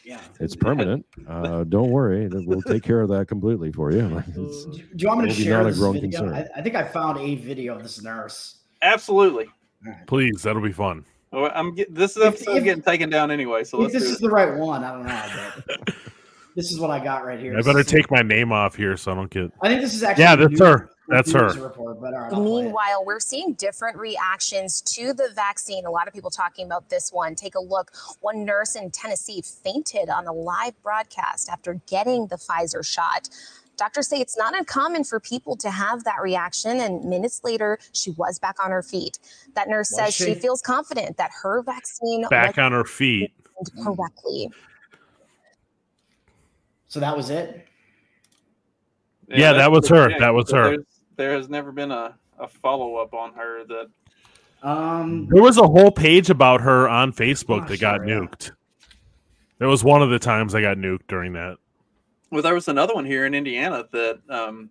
[0.05, 0.21] Yeah.
[0.39, 1.07] It's permanent.
[1.29, 4.01] Uh, don't worry, we'll take care of that completely for you.
[4.29, 6.11] It's- Do, do you want me to share not a this grown video?
[6.21, 6.35] concern.
[6.35, 8.57] I, I think I found a video of this nurse.
[8.83, 9.47] absolutely.
[10.07, 11.05] Please, that'll be fun.
[11.33, 14.03] Well, I'm get, this If- episode's if- getting taken down anyway, so if let's this
[14.11, 14.23] is it.
[14.23, 15.51] the right one, I don't know.
[15.87, 15.95] But
[16.57, 17.57] this is what I got right here.
[17.57, 19.53] I better is- take my name off here so I don't get.
[19.63, 20.25] I think this is actually.
[20.25, 20.91] Yeah, a that's her.
[21.11, 21.49] A That's her.
[21.63, 22.65] Report, but all right, I'll play it.
[22.65, 25.87] Meanwhile, we're seeing different reactions to the vaccine.
[25.87, 27.35] A lot of people talking about this one.
[27.35, 27.93] Take a look.
[28.21, 33.29] One nurse in Tennessee fainted on a live broadcast after getting the Pfizer shot.
[33.77, 38.11] Doctors say it's not uncommon for people to have that reaction, and minutes later, she
[38.13, 39.19] was back on her feet.
[39.55, 40.35] That nurse Was says she?
[40.35, 40.35] she?
[40.35, 43.33] feels confident that her vaccine Back on her feet.
[43.83, 44.51] correctly.
[46.89, 47.67] So that was it.
[49.29, 50.11] Yeah, that was her.
[50.11, 50.77] thing, That was but her.
[51.17, 53.89] There's- There has never been a, a follow up on her that
[54.63, 58.15] Um, There was a whole page about her on Facebook Oh, that got sure, yeah.
[58.21, 58.53] nuked.
[59.59, 61.57] That was one of the times I got nuked during that.
[62.31, 64.71] Well, there was another one here in Indiana that um,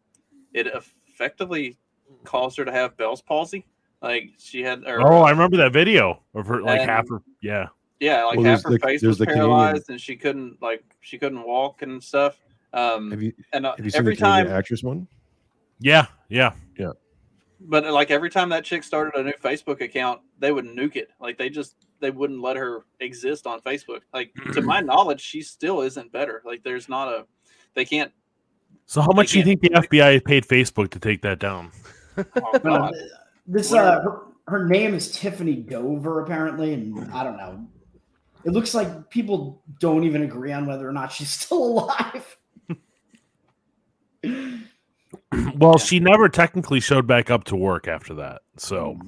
[0.54, 1.78] it effectively
[2.24, 3.66] caused her to have Bell's palsy.
[4.02, 7.22] Like she had, or, Oh, I remember that video of her, like And- half her.
[7.42, 7.68] Yeah,
[8.00, 10.84] yeah, like Well, half her the- face was the Canadian- paralyzed, and she couldn't like
[11.02, 12.40] she couldn't walk and stuff.
[12.74, 15.08] Um, Have you and uh, have you seen every the Canadian time, actress one?
[15.80, 16.54] yeah, yeah.
[16.78, 16.92] Yeah.
[17.62, 21.10] But like every time that chick started a new Facebook account, they would nuke it.
[21.20, 24.02] Like they just they wouldn't let her exist on Facebook.
[24.14, 26.42] Like to my knowledge, she still isn't better.
[26.46, 27.26] Like there's not a
[27.74, 28.12] they can't.
[28.86, 31.72] So, how much do you think the FBI paid Facebook to take that down?
[32.18, 32.92] Oh,
[33.48, 37.68] this What uh, her, her name is Tiffany Dover apparently, and I don't know.
[38.46, 42.38] It looks like people don't even agree on whether or not she's still alive.
[45.56, 48.42] well, she never technically showed back up to work after that.
[48.58, 49.00] So,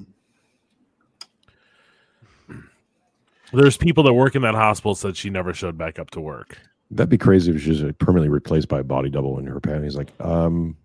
[3.52, 6.58] there's people that work in that hospital said she never showed back up to work.
[6.90, 9.96] That'd be crazy if she's permanently replaced by a body double in her panties.
[9.96, 10.76] Like, um,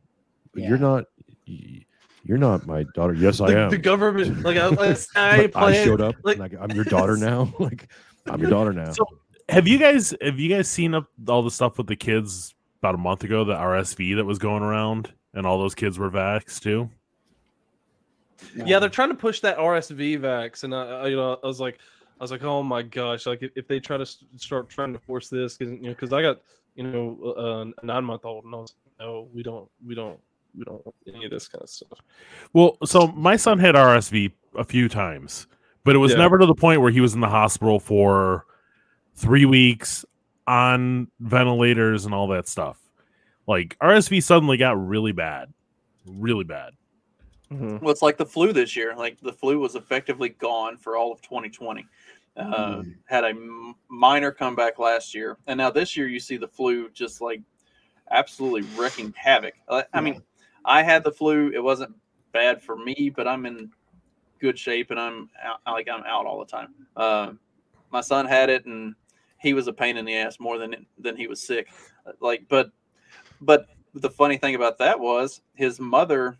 [0.55, 0.69] Yeah.
[0.69, 1.05] you're not,
[1.47, 1.83] y-
[2.23, 3.13] you're not my daughter.
[3.13, 3.69] Yes, I am.
[3.69, 4.67] the government, like I,
[5.15, 6.15] I, I, I showed up.
[6.23, 7.53] like- Like, I'm your daughter now.
[7.59, 7.89] like,
[8.25, 8.91] I'm your daughter now.
[8.91, 9.05] So,
[9.49, 12.95] have you guys have you guys seen up all the stuff with the kids about
[12.95, 16.61] a month ago, the RSV that was going around, and all those kids were vaxxed
[16.61, 16.89] too?
[18.55, 21.59] Yeah, they're trying to push that RSV vax, and I, I, you know, I was
[21.59, 21.79] like,
[22.19, 24.93] I was like, oh my gosh, like if, if they try to s- start trying
[24.93, 26.41] to force this, because you know, because I got
[26.75, 29.95] you know uh, a nine month old, and I was like, no, we don't, we
[29.95, 30.19] don't,
[30.57, 31.99] we don't want any of this kind of stuff.
[32.53, 35.47] Well, so my son had RSV a few times,
[35.83, 36.19] but it was Yeah.
[36.19, 38.45] never to the point where he was in the hospital for
[39.15, 40.05] three weeks
[40.45, 42.77] on ventilators and all that stuff.
[43.47, 45.53] Like RSV suddenly got really bad,
[46.05, 46.73] really bad.
[47.51, 47.81] Mhm.
[47.81, 48.93] Well, it's like the flu this year.
[48.95, 51.85] Like the flu was effectively gone for all of 2020,
[52.35, 56.47] Uh, Had a m- minor comeback last year, and now this year you see the
[56.47, 57.41] flu just like
[58.11, 59.53] absolutely wrecking havoc.
[59.69, 60.21] Uh, I mean,
[60.65, 61.95] I had the flu; it wasn't
[62.33, 63.71] bad for me, but I'm in
[64.39, 66.75] good shape and I'm out, like I'm out all the time.
[66.95, 67.31] Uh,
[67.91, 68.93] my son had it, and
[69.39, 71.69] he was a pain in the ass more than than he was sick.
[72.19, 72.71] Like, but
[73.41, 76.37] but the funny thing about that was his mother.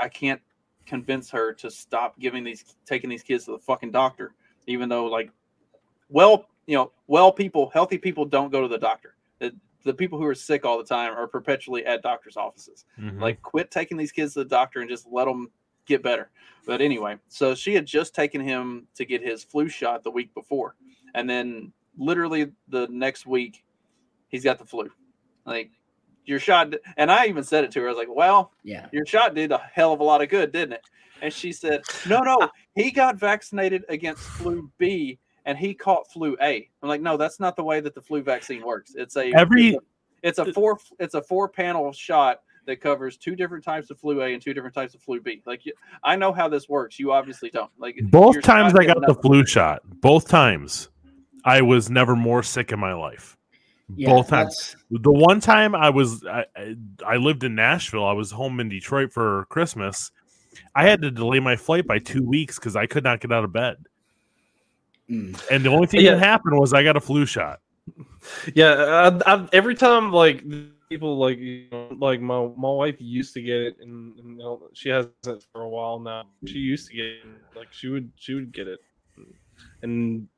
[0.00, 0.40] I can't
[0.86, 4.34] convince her to stop giving these taking these kids to the fucking doctor,
[4.66, 5.30] even though like,
[6.08, 9.14] well, you know, well people, healthy people don't go to the doctor.
[9.38, 9.52] The,
[9.84, 12.84] the people who are sick all the time are perpetually at doctors' offices.
[12.98, 13.20] Mhm.
[13.20, 15.50] Like, quit taking these kids to the doctor and just let them
[15.86, 16.30] get better.
[16.66, 20.34] But anyway, so she had just taken him to get his flu shot the week
[20.34, 20.76] before,
[21.14, 23.64] and then literally the next week,
[24.28, 24.90] he's got the flu.
[25.46, 25.70] Like,
[26.26, 27.86] your shot, and I even said it to her.
[27.86, 28.86] I was like, "Well, Yeah.
[28.92, 30.82] your shot did a hell of a lot of good, didn't it?"
[31.22, 32.38] And she said, "No, no,
[32.74, 36.68] he got vaccinated against flu B." And he caught flu A.
[36.82, 38.94] I'm like, no, that's not the way that the flu vaccine works.
[38.94, 39.76] It's a Every-
[40.22, 44.20] it's a, four it's a four panel shot that covers two different types of flu
[44.22, 45.42] A and two different types of flu B.
[45.46, 45.72] Like you-
[46.04, 46.98] I know how this works.
[46.98, 47.70] You obviously don't.
[47.78, 49.80] Like Both times I got the flu shot.
[50.02, 50.90] Both times,
[51.46, 53.38] I was never more sick in my life.
[53.96, 54.76] Yeah, Both times.
[54.90, 56.76] The one time I was, I, I-
[57.06, 58.04] I lived in Nashville.
[58.04, 60.10] I was home in Detroit for Christmas.
[60.74, 63.44] I had to delay my flight by two weeks because I could not get out
[63.44, 63.76] of bed.
[65.08, 65.40] Mm.
[65.50, 66.12] And the only thing Yeah.
[66.12, 67.60] that happened was I got a flu shot.
[68.54, 70.44] Yeah, I, I, every time like
[70.88, 74.38] people like you know, like my my wife used to get it, and, and you
[74.38, 75.14] know, she hasn't
[75.52, 76.24] for a while now.
[76.46, 78.78] She used to get it, and, like she would she would get it,
[79.82, 80.28] and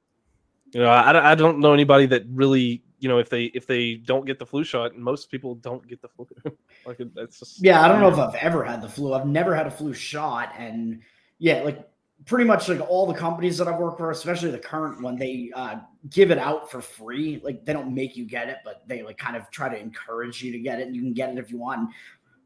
[0.73, 3.95] you know I, I don't know anybody that really you know if they if they
[3.95, 6.27] don't get the flu shot, and most people don't get the flu.
[6.87, 9.13] like it, that's just Yeah, I don't know if I've ever had the flu.
[9.13, 11.01] I've never had a flu shot, and
[11.39, 11.85] yeah, like
[12.27, 15.51] pretty much like all the companies that I've worked for, especially the current one, they
[15.57, 15.81] uh,
[16.11, 17.41] give it out for free.
[17.43, 20.41] Like they don't make you get it, but they like kind of try to encourage
[20.41, 20.87] you to get it.
[20.87, 21.91] And you can get it if you want.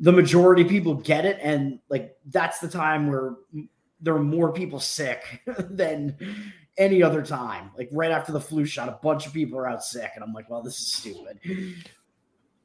[0.00, 3.34] The majority of people get it, and like that's the time where
[4.00, 6.16] there are more people sick than
[6.78, 7.70] any other time.
[7.76, 10.32] Like right after the flu shot, a bunch of people are out sick, and I'm
[10.32, 11.38] like, well, this is stupid.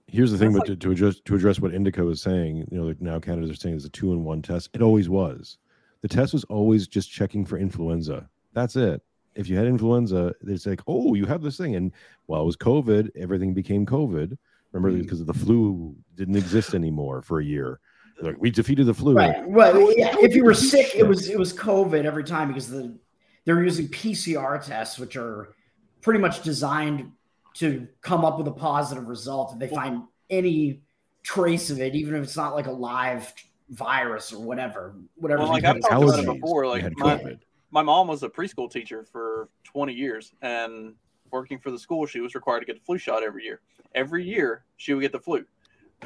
[0.08, 2.78] Here's the thing, That's but to, to address to address what Indica was saying, you
[2.78, 4.70] know, like now Canada's are saying it's a two in one test.
[4.74, 5.58] It always was.
[6.02, 8.28] The test was always just checking for influenza.
[8.54, 9.02] That's it.
[9.36, 11.94] If you had influenza, it's like, oh, you have this thing, and
[12.26, 14.38] while it was COVID, everything became COVID.
[14.74, 15.02] Remember, Mm.
[15.04, 17.80] because the flu didn't exist anymore for a year.
[18.22, 19.16] Like we defeated the flu.
[19.16, 19.48] Right.
[19.48, 22.98] Well, yeah, if you were sick, it was it was COVID every time because the
[23.46, 25.56] they're using PCR tests, which are
[26.02, 27.12] pretty much designed
[27.56, 30.82] to come up with a positive result if they find any
[31.24, 33.34] trace of it, even if it's not like a live
[33.70, 34.96] virus or whatever.
[35.16, 35.44] Whatever.
[35.44, 36.68] Well, like I've talked about it before.
[36.68, 37.38] Like had my,
[37.72, 40.94] my mom was a preschool teacher for 20 years and
[41.32, 43.62] working for the school she was required to get the flu shot every year
[43.96, 45.46] every year she would get the flu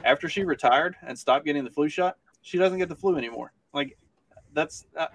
[0.04, 3.52] after she retired and stopped getting the flu shot she doesn't get the flu anymore
[3.74, 3.98] like
[4.54, 5.08] that's uh,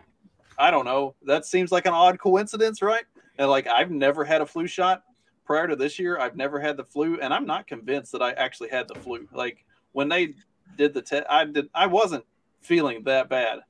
[0.60, 3.04] i don't know that seems like an odd coincidence right
[3.38, 5.02] and like i've never had a flu shot
[5.44, 8.30] prior to this year i've never had the flu and i'm not convinced that i
[8.32, 10.34] actually had the flu like when they
[10.76, 12.24] did the test i did i wasn't
[12.60, 13.60] feeling that bad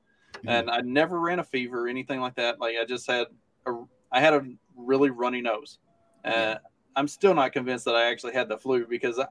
[0.47, 2.59] and I never ran a fever or anything like that.
[2.59, 3.27] Like I just had
[3.65, 3.73] a,
[4.11, 5.79] I had a really runny nose.
[6.23, 6.55] Uh,
[6.95, 9.27] I'm still not convinced that I actually had the flu because I,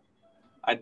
[0.64, 0.78] I,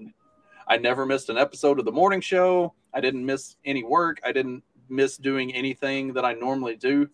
[0.66, 2.74] I never missed an episode of the morning show.
[2.92, 4.20] I didn't miss any work.
[4.24, 7.08] I didn't miss doing anything that I normally do.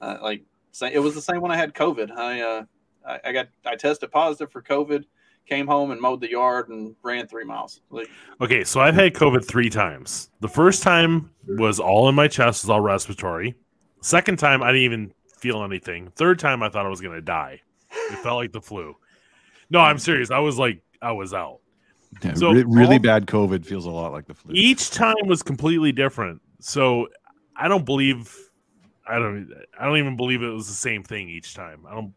[0.00, 2.10] Uh, like sa- it was the same when I had COVID.
[2.10, 2.64] I, uh,
[3.06, 5.04] I, I got I tested positive for COVID.
[5.46, 7.82] Came home and mowed the yard and ran three miles.
[7.90, 8.08] Like
[8.40, 10.30] Okay, so I've had COVID three times.
[10.40, 13.54] The first time was all in my chest, was all respiratory.
[14.00, 16.10] Second time, I didn't even feel anything.
[16.16, 17.60] Third time, I thought I was going to die.
[18.10, 18.96] It felt like the flu.
[19.68, 20.30] No, I'm serious.
[20.30, 21.60] I was like, I was out.
[22.22, 24.52] Yeah, So re- really all- bad COVID feels a lot like the flu.
[24.54, 26.40] Each time was completely different.
[26.64, 27.08] So
[27.54, 28.34] I don't believe.
[29.06, 29.52] I don't.
[29.78, 31.84] I don't even believe it was the same thing each time.
[31.86, 32.14] I don't.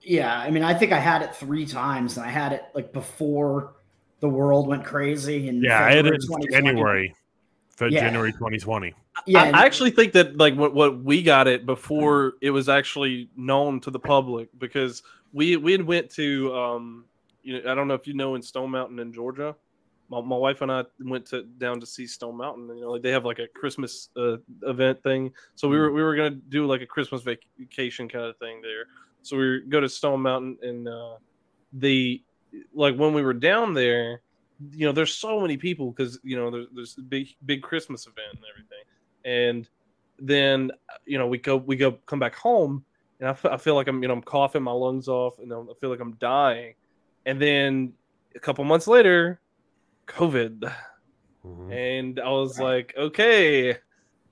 [0.00, 2.94] Yeah, I mean, I think I had it three times, and I had it like
[2.94, 3.74] before
[4.20, 5.46] the world went crazy.
[5.48, 7.14] In Yeah, I had it in January,
[7.76, 8.00] Fe- Yeah.
[8.00, 8.94] January 2020.
[9.26, 12.70] Yeah, I, I actually think that like what, what we got it before it was
[12.70, 15.02] actually known to the public because
[15.34, 17.04] we we had went to um
[17.42, 19.54] you know I don't know if you know in Stone Mountain in Georgia.
[20.08, 22.68] My, my wife and I went to down to see Stone Mountain.
[22.76, 25.32] You know, like they have like a Christmas uh, event thing.
[25.54, 28.86] So we were we were gonna do like a Christmas vacation kind of thing there.
[29.22, 31.16] So we go to Stone Mountain and uh,
[31.72, 32.22] the
[32.72, 34.20] like when we were down there,
[34.70, 38.06] you know, there's so many people because you know there's there's a big big Christmas
[38.06, 38.84] event and everything
[39.24, 39.68] and
[40.18, 40.70] then
[41.06, 42.84] you know we go we go come back home
[43.20, 45.56] and I I feel like I'm you know I'm coughing my lungs off, and I
[45.80, 46.74] feel like I'm dying,
[47.26, 47.92] and then
[48.34, 49.40] a couple months later,
[50.06, 50.72] COVID,
[51.44, 51.72] Mhm.
[51.72, 53.76] and I was like, okay,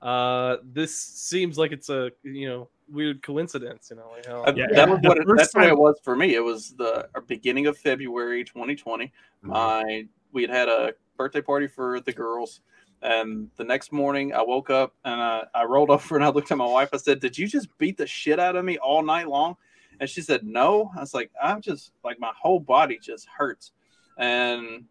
[0.00, 4.52] uh, this seems like it's a you know weird coincidence, you know, like how Uh,
[4.56, 6.34] Yeah, that was the what it, first that's what it was for me.
[6.34, 9.06] It was the uh, beginning of February 2020.
[9.06, 9.48] Mm-hmm.
[9.48, 12.60] My we had had a birthday party for the girls,
[13.02, 16.50] and the next morning I woke up and I, I rolled over and I looked
[16.50, 16.90] at my wife.
[16.92, 19.56] I said, "Did you just beat the shit out of me all night long?"
[20.00, 23.72] And she said, "No." I was like, "I'm just like my whole body just hurts,"
[24.18, 24.84] and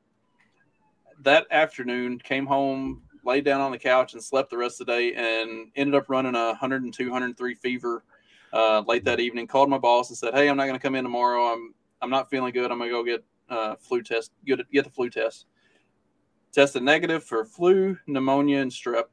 [1.24, 4.94] that afternoon came home laid down on the couch and slept the rest of the
[4.94, 8.04] day and ended up running a 102 103 fever
[8.54, 9.48] uh, late that evening.
[9.48, 11.54] Called my boss and said hey i'm not going to come in tomorrow.
[11.54, 12.72] I'm i'm not feeling good.
[12.72, 15.46] I'm going to go get uh, flu test get, get the flu test.
[16.52, 19.06] Tested negative for flu pneumonia and strep.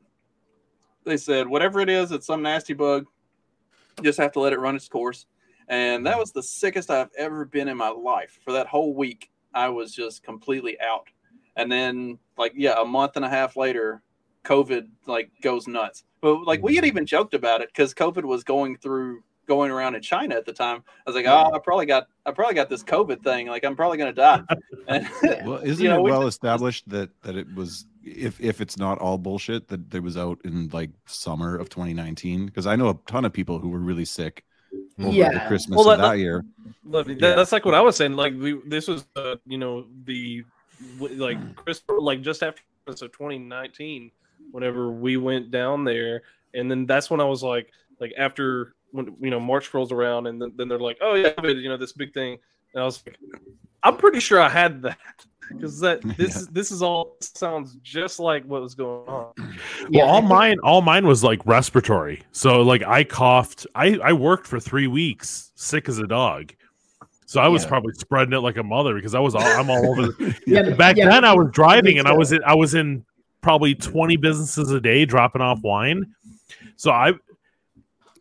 [1.04, 3.06] They said whatever it is it's some nasty bug.
[4.02, 5.26] Just have to let it run its course.
[5.70, 8.38] And that was the sickest i've ever been in my life.
[8.44, 11.09] For that whole week i was just completely out
[11.59, 14.02] and then like yeah a month and a half later
[14.44, 16.88] covid like goes nuts but like we had mm-hmm.
[16.88, 20.52] even joked about it because covid was going through going around in china at the
[20.52, 23.64] time i was like oh i probably got i probably got this covid thing like
[23.64, 24.42] i'm probably going to die
[24.88, 25.06] and
[25.44, 28.61] Well, isn't You know, it we well just- established that that it was if if
[28.61, 32.46] it's not all bullshit that it was out in like summer of 2019?
[32.46, 34.44] Because I know a ton of people who were really sick
[34.74, 35.02] mm-hmm.
[35.04, 35.48] over the Yeah.
[35.48, 36.44] Christmas Well, of that- that year.
[36.84, 37.34] Look, that, Yeah.
[37.34, 38.14] that's like what I was saying.
[38.14, 40.44] Like we, this was, uh, you know, the w-
[40.99, 41.53] like hmm.
[41.53, 42.62] Chris, like just after
[42.95, 44.11] so 2019,
[44.51, 46.22] whenever we went down there,
[46.55, 47.70] and then that's when I was like,
[48.01, 51.31] like after when you know March rolls around, and then, then they're like, oh yeah,
[51.31, 52.39] COVID, you know, this big thing,
[52.74, 53.16] and I was like,
[53.83, 54.99] I'm pretty sure I had that
[55.49, 56.47] because that this Yeah.
[56.53, 59.33] this is all sounds just like what was going on.
[59.91, 62.22] Yeah, well, all mine, all mine was like respiratory.
[62.33, 63.66] So like I coughed.
[63.74, 66.53] I I worked for three weeks, sick as a dog.
[67.29, 67.68] So I was Yeah.
[67.68, 70.03] probably spreading it like a mother because I was all I'm all over.
[70.12, 73.05] The, Yeah, back yeah, then, I was driving and I was in, I was in
[73.43, 76.14] probably twenty businesses a day dropping off wine.
[76.76, 77.12] So I.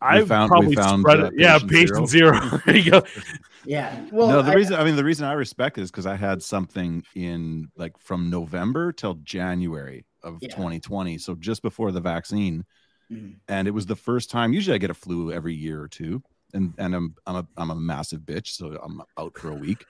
[0.02, 1.32] I found- we probably found, spread uh, it.
[1.38, 2.38] Yeah, patient patient zero.
[2.66, 3.02] there you go.
[3.64, 3.98] Yeah.
[4.12, 6.14] Well, no, the I- reason I mean the reason I respect it is because I
[6.14, 10.50] had something in like from November till January of Yeah.
[10.50, 12.64] 2020, so just before the vaccine,
[13.10, 13.36] Mhm.
[13.48, 14.52] and it was the first time.
[14.52, 16.22] Usually, I get a flu every year or two,
[16.54, 19.84] and and I'm I'm a I'm a massive bitch, so I'm out for a week.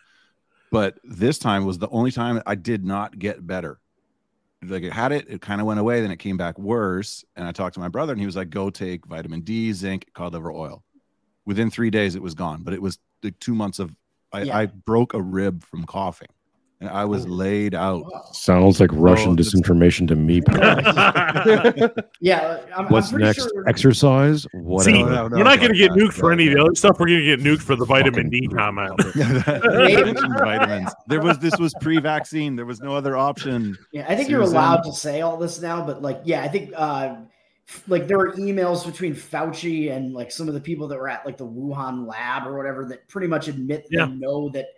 [0.70, 3.80] But this time was the only time I did not get better.
[4.62, 7.24] Like it had it, it kind of went away, then it came back worse.
[7.36, 10.10] And I talked to my brother, and he was like, "Go take vitamin D, zinc,
[10.14, 10.82] cod liver oil."
[11.46, 12.62] Within three days, it was gone.
[12.62, 13.94] But it was like two months of
[14.32, 14.58] I, Yeah.
[14.58, 16.28] I broke a rib from coughing,
[16.80, 18.04] and I was laid out.
[18.34, 20.40] Sounds like Russian it's- disinformation to me.
[22.20, 22.60] yeah.
[22.76, 23.38] I'm, What's I'm next?
[23.50, 24.46] Sure, Exercise?
[24.52, 24.96] Whatever.
[24.96, 25.98] See, No, no, we're not it's going to get that.
[25.98, 26.98] nuked for any of the other stuff.
[27.00, 28.92] We're going to get nuked for the vitamin Fucking- D comment.
[30.38, 30.92] vitamins.
[31.06, 32.56] There was this was pre-vaccine.
[32.56, 33.76] There was no other option.
[33.92, 36.72] Yeah, I think you're allowed to say all this now, but like, yeah, I think
[36.76, 37.16] uh
[37.86, 41.26] like there were emails between Fauci and like some of the people that were at
[41.26, 44.06] like the Wuhan lab or whatever that pretty much admit Yeah.
[44.06, 44.68] they know that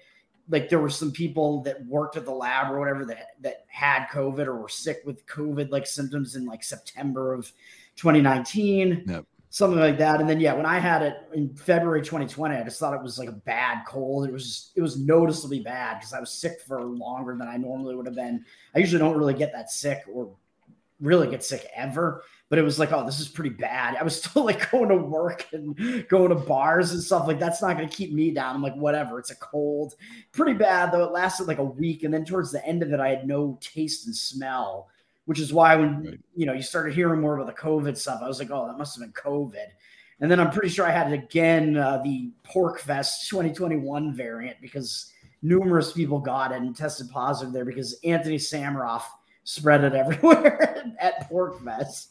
[0.51, 4.07] like there were some people that worked at the lab or whatever that that had
[4.09, 7.51] COVID or were sick with COVID like symptoms in like September of
[7.97, 9.05] 2019.
[9.07, 9.25] Yep.
[9.53, 10.21] Something like that.
[10.21, 13.19] And then yeah, when I had it in February 2020, I just thought it was
[13.19, 14.29] like a bad cold.
[14.29, 17.57] It was just, it was noticeably bad because I was sick for longer than I
[17.57, 18.45] normally would have been.
[18.77, 20.37] I usually don't really get that sick or
[21.01, 22.23] really get sick ever.
[22.51, 23.97] But it was like, oh, this is pretty bad.
[23.97, 27.27] I was still like going to work and going to bars and stuff.
[27.27, 28.57] Like, that's not going to keep me down.
[28.57, 29.19] I'm like, whatever.
[29.19, 29.95] It's a cold.
[30.33, 31.05] Pretty bad, though.
[31.05, 32.03] It lasted like a week.
[32.03, 34.89] And then towards the end of it, I had no taste and smell,
[35.25, 36.21] which is why when, Right.
[36.35, 38.77] you know, you started hearing more about the COVID stuff, I was like, oh, that
[38.77, 39.69] must have been COVID.
[40.19, 45.13] And then I'm pretty sure I had it again, uh, the PorcFest 2021 variant, because
[45.43, 49.03] numerous people got it and tested positive there because Anthony Samaroff
[49.51, 52.09] spread it everywhere at PorcFest.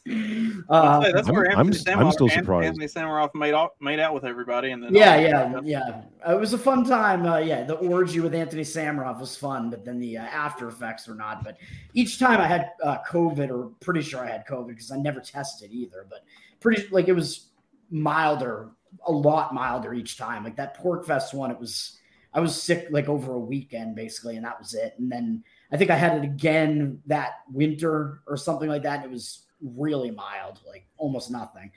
[0.68, 2.66] Uh, Hey, that's I'm- where I'm Anthony s- I'm still An- surprised.
[2.66, 6.32] Anthony Samaroff made out made out with everybody, and then yeah, all- yeah, yeah.
[6.32, 7.24] It was a fun time.
[7.24, 11.08] Uh, yeah, the orgy with Anthony Samaroff was fun, but then the uh, after effects
[11.08, 11.42] were not.
[11.42, 11.56] But
[11.94, 15.20] each time I had uh, COVID, or pretty sure I had COVID because I never
[15.20, 16.06] tested either.
[16.10, 16.24] But
[16.60, 17.46] pretty like it was
[17.90, 18.70] milder,
[19.06, 20.44] a lot milder each time.
[20.44, 21.96] Like that PorcFest one, it was
[22.34, 24.94] I was sick like over a weekend basically, and that was it.
[24.98, 28.96] And then I think I had it again that winter or something like that.
[28.96, 31.70] And it was really mild, like almost nothing.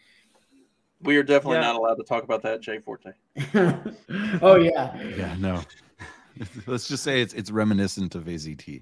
[1.01, 1.63] we are definitely Yeah.
[1.71, 3.11] not allowed to talk about that, Jay Forte.
[4.41, 4.97] oh yeah.
[5.01, 5.61] Yeah, no.
[6.65, 8.81] Let's just say it's it's reminiscent of AZT.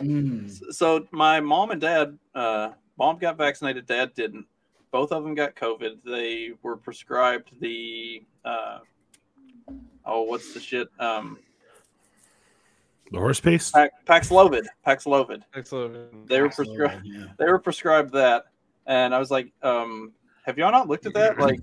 [0.00, 0.50] Mm.
[0.74, 4.46] So my mom and dad, uh, mom got vaccinated, dad didn't.
[4.90, 6.02] both of them got COVID.
[6.04, 8.78] They were prescribed the uh,
[10.04, 10.88] oh, what's the shit?
[10.98, 11.38] Um,
[13.10, 13.74] The horse paste.
[13.74, 14.66] Pax- Paxlovid.
[14.86, 15.42] Paxlovid.
[15.54, 16.28] Excellent.
[16.28, 17.04] They were prescribed.
[17.04, 17.26] yeah.
[17.38, 18.44] They were prescribed that,
[18.86, 20.12] and I was like, um,
[20.44, 21.38] "Have y'all not looked at that?
[21.38, 21.60] Like,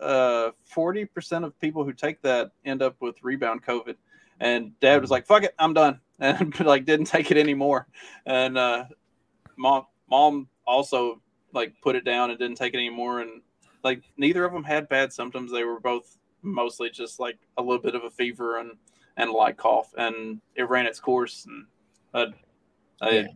[0.00, 3.96] uh, forty percent of people who take that end up with rebound COVID."
[4.40, 7.86] And Dad was like, "Fuck it, I'm done," and like didn't take it anymore.
[8.26, 8.84] And uh,
[9.56, 11.22] mom, mom also
[11.52, 13.20] like put it down and didn't take it anymore.
[13.20, 13.40] And
[13.82, 15.50] like neither of them had bad symptoms.
[15.50, 18.72] They were both mostly just like a little bit of a fever and
[19.20, 21.46] and a light cough, and it ran its course.
[21.46, 21.66] And
[22.14, 22.32] uh,
[23.00, 23.26] I, Yeah.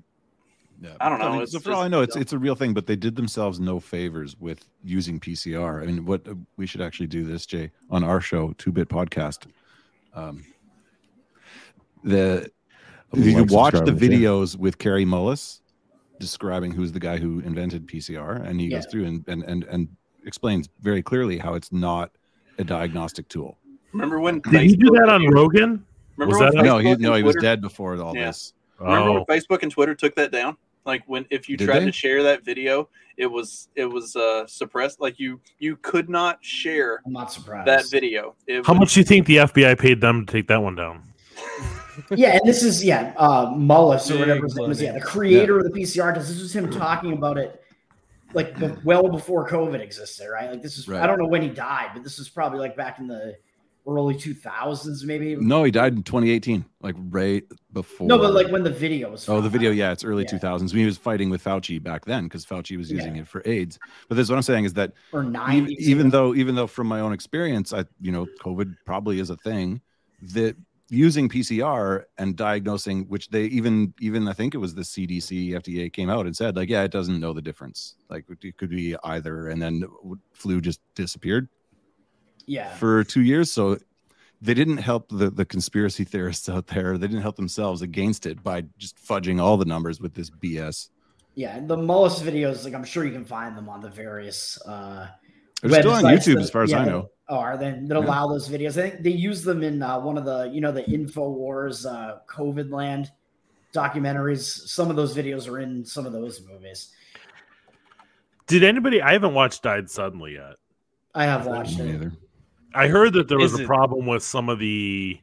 [0.82, 0.97] Yeah.
[1.01, 2.55] I don't So, know, mean, it's so for all I know, it's it's a real
[2.55, 5.82] thing, but they did themselves no favors with using PCR.
[5.82, 6.26] I mean, what
[6.57, 9.47] we should actually do this, Jay, on our show, Two Bit Podcast.
[10.14, 10.45] Um,
[12.03, 12.51] the
[13.14, 14.28] I you like can watch the subscribers, yeah.
[14.28, 15.61] videos with Kary Mullis
[16.18, 19.89] describing who's the guy who invented PCR, and he goes through and, and and and
[20.26, 22.11] explains very clearly how it's not
[22.59, 23.59] a diagnostic tool.
[23.95, 25.84] Remember when Did he do that on Rogan?
[26.16, 28.26] Remember Was that- No, he no, he was dead before all Yeah.
[28.26, 28.53] this.
[28.78, 30.57] Remember Oh, when Facebook and Twitter took that down?
[30.84, 31.86] Like when if you Did tried they?
[31.86, 35.01] to share that video, it was it was uh, suppressed.
[35.01, 37.66] Like you you could not share I'm not surprised.
[37.68, 38.34] that video.
[38.47, 40.74] It how was- much do you think the FBI paid them to take that one
[40.74, 41.03] down?
[42.11, 44.82] yeah, and this is yeah, uh Mullis or whatever his name was.
[44.82, 46.28] Yeah, the creator of the PCR test.
[46.28, 47.62] This was him talking about it
[48.34, 50.51] like well before COVID existed, right?
[50.51, 51.07] Like this is I Right.
[51.07, 53.36] don't know when he died, but this was probably like back in the
[53.87, 55.37] early 2000s, maybe.
[55.37, 58.07] No, he died in 2018, like right before.
[58.07, 59.28] No, but like when the video was.
[59.28, 60.39] Oh, the video, yeah, it's early Yeah.
[60.39, 60.72] 2000s.
[60.72, 63.22] He was fighting with Fauci back then because Fauci was using Yeah.
[63.22, 63.78] it for AIDS.
[64.09, 65.78] But this is what I'm saying is that or even, 90s.
[65.78, 69.37] even though, even though from my own experience, I, you know, COVID probably is a
[69.37, 69.80] thing
[70.35, 70.57] that
[70.91, 75.93] using PCR and diagnosing, which they even, even I think it was the CDC, FDA
[75.93, 77.95] came out and said, like, yeah, it doesn't know the difference.
[78.09, 79.85] Like it could be either, and then
[80.32, 81.49] flu just disappeared
[82.47, 83.51] yeah, for two years.
[83.53, 83.78] So
[84.42, 86.99] they didn't help the, the conspiracy theorists out there.
[86.99, 90.88] They didn't help themselves against it by just fudging all the numbers with this BS.
[91.34, 94.61] yeah, the Mullis videos, like I'm sure you can find them on the various.
[94.66, 95.09] uh
[95.62, 97.09] They're still on YouTube, that- as far as yeah, I know.
[97.30, 97.97] Oh, are they that Yeah.
[97.99, 98.76] allow those videos?
[98.78, 102.18] I think they use them in uh, one of the, you know, the Infowars uh,
[102.28, 103.11] COVID Land
[103.72, 104.42] documentaries.
[104.68, 106.92] Some of those videos are in some of those movies.
[108.47, 109.01] Did anybody?
[109.01, 110.57] I haven't watched Died Suddenly yet.
[111.14, 111.92] I have watched Me it.
[111.92, 112.12] neither.
[112.74, 115.20] I heard that there was a problem with some of the,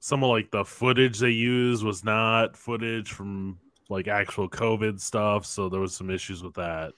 [0.00, 5.46] some of like the footage they used was not footage from like actual COVID stuff.
[5.46, 6.94] So there was some issues with that.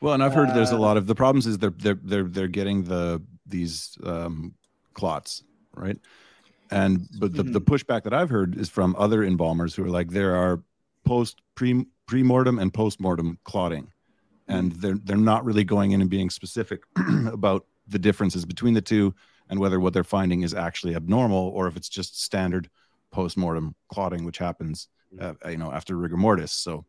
[0.00, 2.28] Well, and I've heard there's a Uh, lot of the problems is they're they're they're
[2.28, 4.54] they're getting the these um,
[4.94, 5.42] clots
[5.74, 5.98] right,
[6.70, 10.10] and but the, the pushback that I've heard is from other embalmers who are like
[10.10, 10.62] there are
[11.06, 13.92] post pre pre mortem and post mortem clotting,
[14.48, 16.82] and they're they're not really going in and being specific
[17.32, 19.14] about the differences between the two
[19.50, 22.68] and whether what they're finding is actually abnormal or if it's just standard
[23.10, 24.88] post mortem clotting, which happens
[25.20, 26.52] uh, you know after rigor mortis.
[26.52, 26.84] So.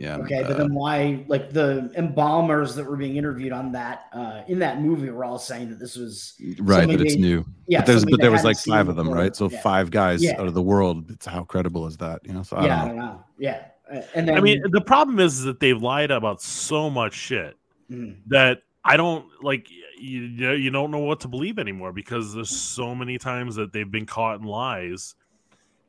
[0.00, 0.18] Yeah.
[0.18, 4.42] Okay, but uh, then why, like the embalmers that were being interviewed on that uh,
[4.46, 7.44] in that movie were all saying that this was right something that it's they- new
[7.66, 9.18] yeah, but there's but there was like five of them before.
[9.22, 9.60] right so Yeah.
[9.60, 10.40] five guys Yeah.
[10.40, 12.96] out of the world it's how credible is that you know so i yeah, don't
[12.96, 16.88] know Yeah, Uh, and then I mean, the problem is that they've lied about so
[16.88, 17.56] much shit
[17.90, 18.18] Mm.
[18.28, 19.66] that I don't like.
[20.00, 23.90] You you don't know what to believe anymore because there's so many times that they've
[23.90, 25.14] been caught in lies.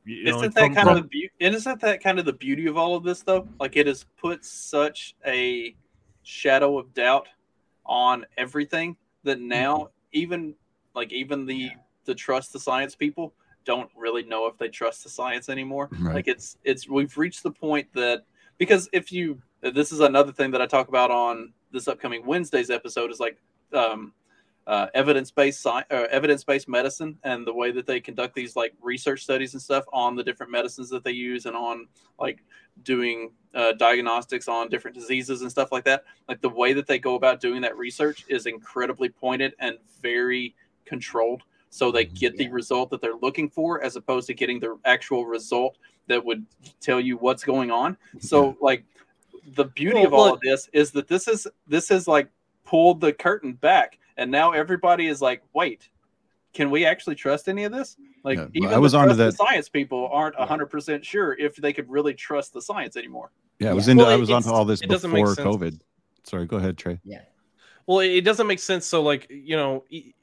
[0.06, 1.34] You Isn't like, that from- kind from- of the beauty?
[1.40, 3.48] Isn't that kind of the beauty of all of this, though?
[3.60, 5.76] Like it has put such a
[6.24, 7.28] shadow of doubt
[7.86, 9.48] on everything that mm-hmm.
[9.48, 10.56] now even
[10.96, 11.72] like even the
[12.06, 13.34] the trust the science people
[13.66, 15.90] don't really know if they trust the science anymore.
[16.00, 16.16] Right.
[16.16, 18.24] Like it's it's we've reached the point that
[18.58, 22.70] because if you this is another thing that I talk about on this upcoming Wednesday's
[22.70, 23.38] episode is like
[23.74, 24.14] um,
[24.68, 29.24] uh, evidence-based science, uh, evidence-based medicine, and the way that they conduct these like research
[29.24, 31.88] studies and stuff on the different medicines that they use, and on
[32.20, 32.44] like
[32.84, 36.04] doing uh, diagnostics on different diseases and stuff like that.
[36.28, 40.56] Like the way that they go about doing that research is incredibly pointed and very
[40.86, 41.42] controlled,
[41.72, 42.52] so they get the Yeah.
[42.52, 46.46] result that they're looking for, as opposed to getting the actual result that would
[46.80, 47.98] tell you what's going on.
[48.20, 48.84] So like
[49.56, 52.30] the beauty Well, of all look- of this is that this is this is like
[52.70, 55.90] pulled the curtain back and now everybody is like wait
[56.54, 59.26] can we actually trust any of this like Yeah, even I was the onto the
[59.26, 63.72] that- science people aren't 100% sure if they could really trust the science anymore yeah
[63.72, 63.94] i was Yeah.
[63.94, 65.80] into Well, i it- was onto all this doesn't make before covid
[66.24, 67.22] sorry go ahead trey Yeah.
[67.88, 68.86] Well, it doesn't make sense.
[68.86, 70.14] So, like, you know, even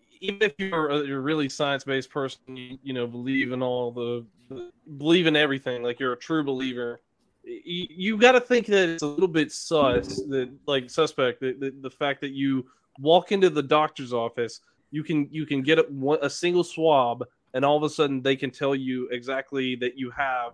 [0.40, 3.90] if you're a, you're a really science based person, you, you know, believe in all
[3.90, 7.00] the, the believe in everything, like you're a true believer.
[7.46, 11.72] You, got to think that it's a little bit sus that like suspect that the,
[11.80, 12.66] the fact that you
[12.98, 17.24] walk into the doctor's office you can you can get a, a single swab
[17.54, 20.52] and all of a sudden they can tell you exactly that you have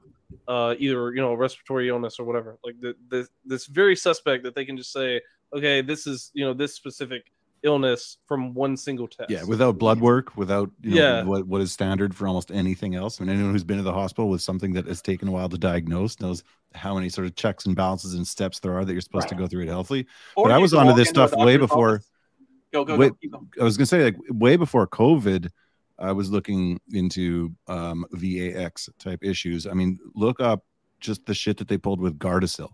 [0.49, 2.59] uh, either you know a respiratory illness or whatever.
[2.65, 5.21] Like the, the this very suspect that they can just say
[5.53, 7.33] okay this is you know this specific
[7.63, 11.23] illness from one single test Yeah, without blood work, without you know, Yeah.
[11.23, 13.21] what, what is standard for almost anything else.
[13.21, 15.49] I mean, anyone who's been to the hospital with something that has taken a while
[15.49, 16.43] to diagnose knows
[16.75, 19.35] how many sort of checks and balances and steps there are that you're supposed to
[19.35, 20.07] go through it healthily.
[20.37, 21.97] Or But I was onto this stuff way before.
[21.97, 22.09] office-
[22.73, 23.47] Go go Wait, go.
[23.61, 25.51] I was gonna say like way before COVID,
[25.99, 29.67] I was looking into um, VAX type issues.
[29.67, 30.65] I mean, look up
[30.99, 32.71] just the shit that they pulled with Gardasil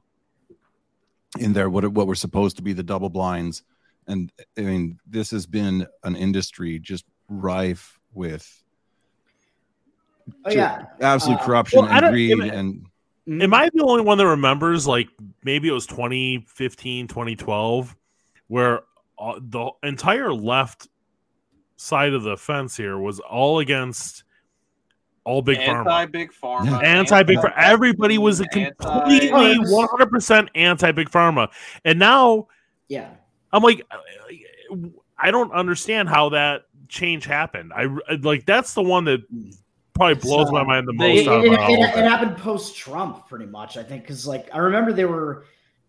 [1.40, 1.68] in there.
[1.68, 3.64] What what were supposed to be the double blinds,
[4.08, 8.64] and I mean, this has been an industry just rife with
[10.44, 12.86] Oh yeah, absolute Uh, corruption well, I and don't- greed am I- and
[13.42, 15.08] Am I the only one that remembers like
[15.44, 17.94] maybe it was 2015, 2012
[18.46, 18.80] where
[19.18, 20.88] uh, the entire left
[21.76, 24.24] side of the fence here was all against
[25.24, 26.10] all big Anti pharma.
[26.12, 26.82] big pharma.
[26.82, 27.52] Anti big pharma.
[27.58, 31.48] Everybody was anti- completely Oh, 100% anti big pharma.
[31.84, 32.48] And now
[32.88, 33.10] yeah.
[33.52, 33.86] I'm like,
[35.18, 37.72] I don't understand how that change happened.
[37.74, 37.86] I
[38.22, 39.20] like that's the one that
[39.94, 41.18] probably blows So, my mind the most.
[41.20, 42.08] It, out it, it- it it.
[42.08, 43.76] happened post Trump, pretty much.
[43.76, 45.44] I think because like I remember they were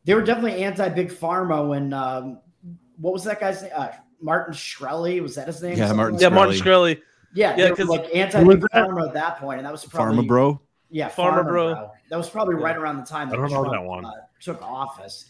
[0.06, 2.40] they were definitely anti big pharma when um,
[2.98, 3.72] what was that guy's name?
[3.76, 3.90] Uh,
[4.22, 5.78] Martin Shkreli was that his name?
[5.78, 7.02] Yeah, Martin like yeah martin shkreli
[7.34, 9.86] Yeah, Yeah, they were 'cause- like anti big pharma at that point, and that was
[9.86, 10.62] probably Pharma Bro.
[10.90, 11.74] Yeah, Pharma Pharma Bro.
[11.76, 11.92] Bro.
[12.10, 14.06] That was probably right around the time I that don't know Trump that one.
[14.06, 15.26] Uh, took office.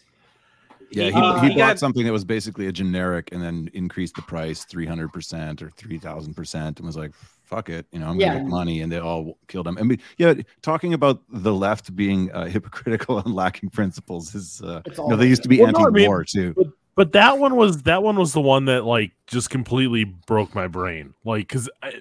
[0.92, 3.70] Yeah, he, Uh, he he bought got- something that was basically a generic and then
[3.74, 7.12] increased the price 300% or 3000% and was like,
[7.44, 8.28] fuck it, you know, I'm Yeah.
[8.34, 8.80] gonna make money.
[8.80, 9.78] And they all killed him.
[9.78, 14.82] I mean, yeah, talking about the left being uh, hypocritical and lacking principles is, uh,
[14.86, 16.54] you know, they used to be Well, no, I anti mean- war too.
[16.96, 20.66] but that one was that one was the one that like just completely broke my
[20.66, 21.94] brain like because I,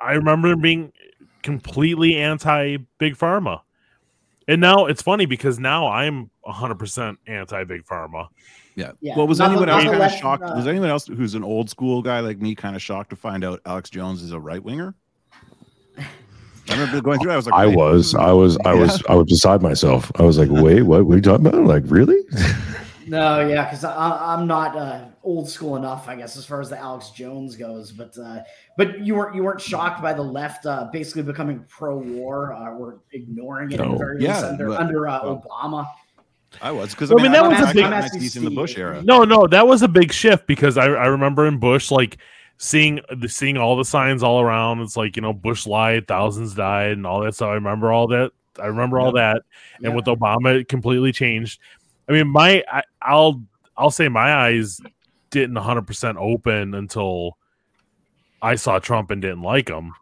[0.00, 0.92] I remember being
[1.42, 3.60] completely anti big pharma
[4.48, 8.28] and now it's funny because now i'm 100% anti big pharma
[8.76, 8.92] Yeah.
[9.00, 9.16] Yeah.
[9.16, 10.42] Well, was Not anyone not else kind of shocked?
[10.42, 13.16] uh, was anyone else who's an old school guy like me kind of shocked to
[13.16, 14.94] find out Alex Jones is a right winger?
[15.96, 17.30] I remember going through.
[17.30, 20.10] I was like, I was, I was, I was, I was beside myself.
[20.16, 21.04] I was like, wait, what?
[21.06, 21.62] What are you talking about?
[21.64, 22.16] Like, really?
[23.06, 26.78] No, yeah, because I'm not uh, old school enough, I guess, as far as the
[26.78, 27.92] Alex Jones goes.
[27.92, 28.40] But uh,
[28.76, 33.00] but you weren't you weren't shocked by the left uh, basically becoming pro-war uh, or
[33.12, 33.92] ignoring it No.
[33.92, 35.86] the very least Yeah, under but- under uh, well, Obama.
[36.62, 38.42] I was because Well, I mean, that I was was a big- I'm back asking
[38.42, 39.02] in the Bush era.
[39.02, 42.18] no no that was a big shift because i, I remember in bush like
[42.58, 46.54] seeing the seeing all the signs all around it's like you know bush lied thousands
[46.54, 48.30] died and all that so i remember all that
[48.62, 49.42] i remember all that
[49.78, 49.94] and Yeah.
[49.96, 51.58] with Obama, it completely changed.
[52.08, 53.42] I mean, my I, I'll
[53.76, 54.80] I'll say my eyes
[55.30, 57.36] didn't 100 percent open until
[58.42, 59.92] I saw Trump and didn't like him.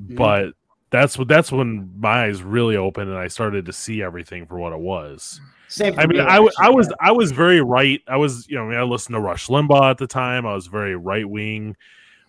[0.00, 0.16] Mhm.
[0.16, 0.54] But
[0.90, 4.58] that's what that's when my eyes really opened and I started to see everything for
[4.58, 5.40] what it was.
[5.68, 5.98] Same.
[5.98, 6.94] I mean, me, I, w- I actually, was yeah.
[7.00, 8.02] I was very right.
[8.06, 10.44] I was you know I, mean, I listened to Rush Limbaugh at the time.
[10.46, 11.74] I was very right wing.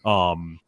[0.05, 0.59] Um,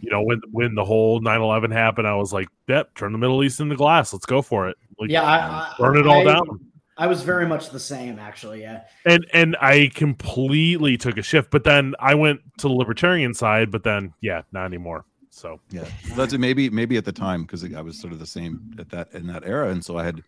[0.00, 3.44] you know when when the whole 9-11 happened, I was like, "Yep, turn the Middle
[3.44, 4.12] East into glass.
[4.14, 4.76] Let's go for it.
[4.98, 6.60] Like, Yeah, I, burn it all I- down."
[6.98, 8.62] I was very much the same, actually.
[8.62, 8.82] Yeah.
[9.04, 11.50] and and I completely took a shift.
[11.50, 13.70] But then I went to the libertarian side.
[13.70, 15.04] But then, yeah, not anymore.
[15.30, 15.84] So Yeah,
[16.14, 16.38] that's it.
[16.38, 19.26] Maybe maybe at the time because I was sort of the same at that in
[19.26, 20.22] that era, and so I had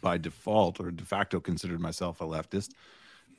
[0.00, 2.70] by default or de facto considered myself a leftist.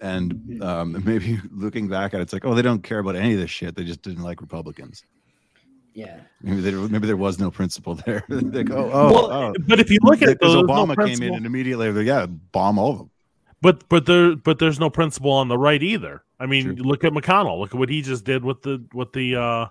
[0.02, 3.34] And um, maybe looking back at it, it's like, oh, they don't care about any
[3.34, 3.76] of this shit.
[3.76, 5.04] They just didn't like Republicans.
[5.94, 6.22] Yeah.
[6.42, 8.24] Maybe there, maybe there was no principle there.
[8.30, 9.54] like, oh, oh, well, oh.
[9.68, 12.26] but if you look at because those, no Obama came in and immediately, like, yeah,
[12.26, 13.10] bomb all of them.
[13.62, 16.24] but but there but there's no principle on the right either.
[16.40, 16.76] I mean, True.
[16.76, 17.60] look at McConnell.
[17.60, 19.66] Look at what he just did with the with the uh,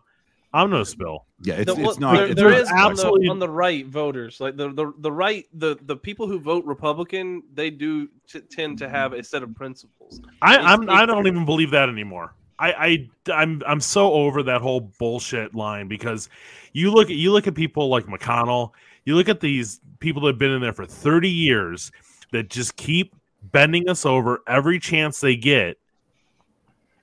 [0.53, 1.25] omnibus bill.
[1.43, 2.17] Yeah, it's, The- it's not.
[2.17, 2.69] there, it's there not is
[3.05, 6.27] like- on, the, on the right voters like the, the the right the the people
[6.27, 10.69] who vote republican they do t- tend to have a set of principles I It's-
[10.69, 12.35] I'm, I don't even believe that anymore.
[12.59, 16.29] I, I I'm I'm so over that whole bullshit line because
[16.73, 18.73] you look at you look at people like McConnell,
[19.05, 21.93] you look at these people that have been in there for 30 years
[22.33, 25.79] that just keep bending us over every chance they get.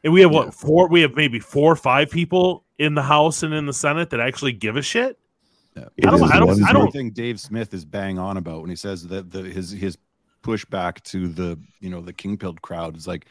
[0.04, 3.42] And we have what four we have maybe four or five people in the House
[3.44, 5.18] and in the Senate that actually give a shit.
[5.76, 5.86] Yeah.
[6.06, 8.62] I don't- is I don't- I don't- the thing Dave Smith is bang on about
[8.62, 9.98] when he says that the his his
[10.44, 13.26] pushback to the you know the king pilled crowd is like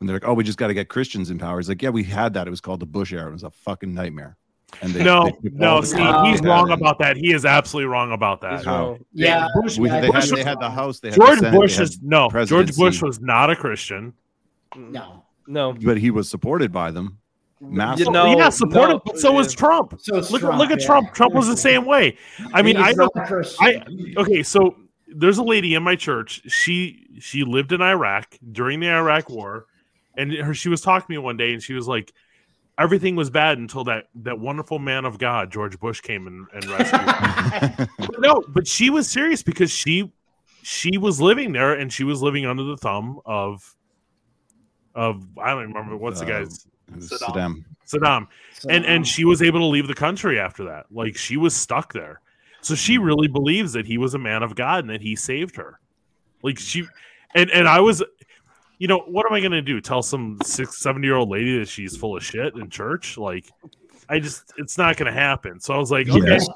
[0.00, 1.60] when they're like, oh, we just got to get Christians in power.
[1.60, 2.46] It's like, yeah, we had that.
[2.46, 3.28] It was called the Bush era.
[3.28, 4.36] It was a fucking nightmare.
[4.80, 5.80] And they, no, they no.
[5.82, 7.16] the See, he's wrong about that.
[7.18, 8.64] He is absolutely wrong about that.
[8.64, 9.04] Wrong.
[9.12, 11.00] Yeah, Bush- We- yeah, they, had, Bush they had the House.
[11.00, 12.30] They had the George Senate, they Bush had is no.
[12.46, 14.14] George Bush was not a Christian.
[14.76, 15.24] no.
[15.46, 15.72] No.
[15.72, 17.18] but he was supported by them.
[17.60, 18.06] Massive.
[18.06, 19.52] You know- yeah, supported, no, but so was.
[19.52, 19.98] Trump.
[20.00, 20.86] So it's Look, Trump, look at yeah.
[20.86, 21.12] Trump.
[21.12, 22.16] Trump was the same way.
[22.54, 23.10] I mean, He's I don't.
[23.16, 24.76] a okay, so
[25.08, 26.40] there's a lady in my church.
[26.50, 29.66] She she lived in Iraq during the Iraq War,
[30.20, 32.12] and her she was talking to me one day, and she was like,
[32.78, 36.64] everything was bad until that that wonderful man of God, George Bush, came and, and
[36.66, 37.00] rescued.
[37.00, 40.12] her." But no, but she was serious because she
[40.62, 43.74] she was living there, and she was living under the thumb of
[44.94, 46.66] of I don't remember what's the Uh, guy's
[46.98, 47.64] Saddam.
[47.86, 48.26] Saddam.
[48.56, 51.36] Saddam and um, and she was able to leave the country after that like she
[51.36, 52.20] was stuck there
[52.60, 55.56] so she really believes that he was a man of god and that he saved
[55.56, 55.78] her
[56.42, 56.84] like she
[57.34, 58.02] and and i was
[58.80, 61.68] you know what am i gonna do tell some six seven year old lady that
[61.68, 63.44] she's full of shit in church like
[64.08, 66.48] i just it's not gonna happen so i was like okay Yes.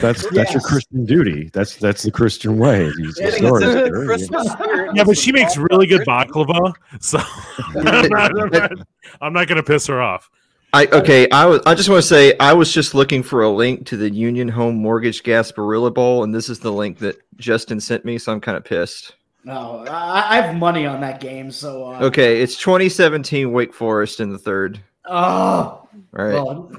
[0.00, 1.50] That's that's your Christian duty.
[1.52, 2.84] That's that's the Christian way.
[2.96, 4.04] You Yeah, it's stories, in the sure.
[4.06, 4.90] Christmas spirit.
[4.94, 7.18] yeah but she makes really good baklava so
[7.58, 8.72] I'm, not, I'm not-
[9.20, 10.30] I'm not gonna piss her off
[10.72, 11.28] I okay.
[11.30, 11.60] I was.
[11.66, 14.46] I just want to say I was just looking for a link to the Union
[14.48, 18.18] Home Mortgage Gasparilla Bowl, and this is the link that Justin sent me.
[18.18, 19.16] So I'm kind of pissed.
[19.44, 24.20] No, I, I have money on that game, so uh, Okay, it's 2017 Wake Forest
[24.20, 24.80] in the third.
[25.06, 26.34] Oh, All right.
[26.34, 26.70] well,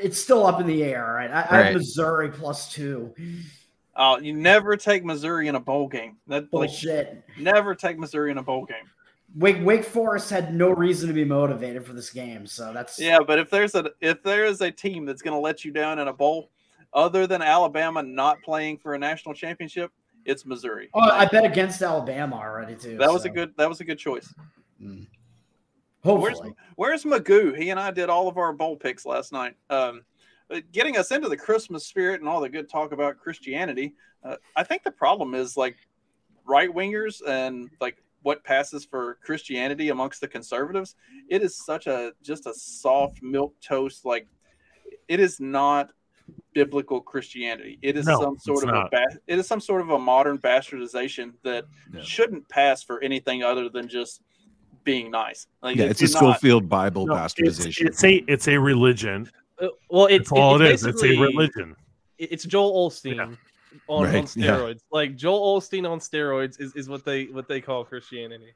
[0.00, 1.30] it's still up in the air, right?
[1.30, 1.64] I, I Right.
[1.66, 3.14] have Missouri plus two.
[3.94, 6.16] Oh, you never take Missouri in a bowl game.
[6.28, 7.22] That like Bullshit.
[7.36, 8.88] never take Missouri in a bowl game.
[9.36, 13.18] Wake Wake Forest had no reason to be motivated for this game, so that's Yeah,
[13.26, 15.98] but if there's a if there is a team that's going to let you down
[15.98, 16.48] in a bowl,
[16.94, 19.90] other than Alabama not playing for a national championship,
[20.28, 20.90] it's Missouri.
[20.94, 22.96] Oh, I bet against Alabama already too.
[22.98, 24.32] that was a good that was a good choice.
[26.04, 27.56] Hopefully, Where's where's Magoo?
[27.56, 29.56] He and I did all of our bowl picks last night.
[29.70, 30.02] Um,
[30.50, 33.94] uh, getting us into the Christmas spirit and all the good talk about Christianity.
[34.22, 35.76] Uh, I think the problem is like
[36.46, 40.94] right wingers and like what passes for Christianity amongst the conservatives.
[41.28, 44.04] It is such a just a soft milk toast.
[44.04, 44.26] Like
[45.08, 45.90] it is not
[46.54, 47.78] biblical Christianity.
[47.82, 49.98] It is No, some sort it's of a ba- it is some sort of a
[49.98, 52.00] modern bastardization that Yeah.
[52.02, 54.22] shouldn't pass for anything other than just
[54.84, 55.46] being nice.
[55.62, 56.18] Like Yeah, it's a did not.
[56.18, 57.86] Scofield Bible No, it's, bastardization.
[57.86, 61.16] it's a it's a religion Uh, well, it's that's all it's it is it's a
[61.20, 61.76] religion
[62.18, 63.22] It's Joel Osteen Yeah.
[63.22, 63.38] on,
[63.88, 64.56] on Right, yeah.
[64.56, 64.80] steroids.
[64.90, 68.52] Like Joel Osteen on steroids is, is what they what they call Christianity.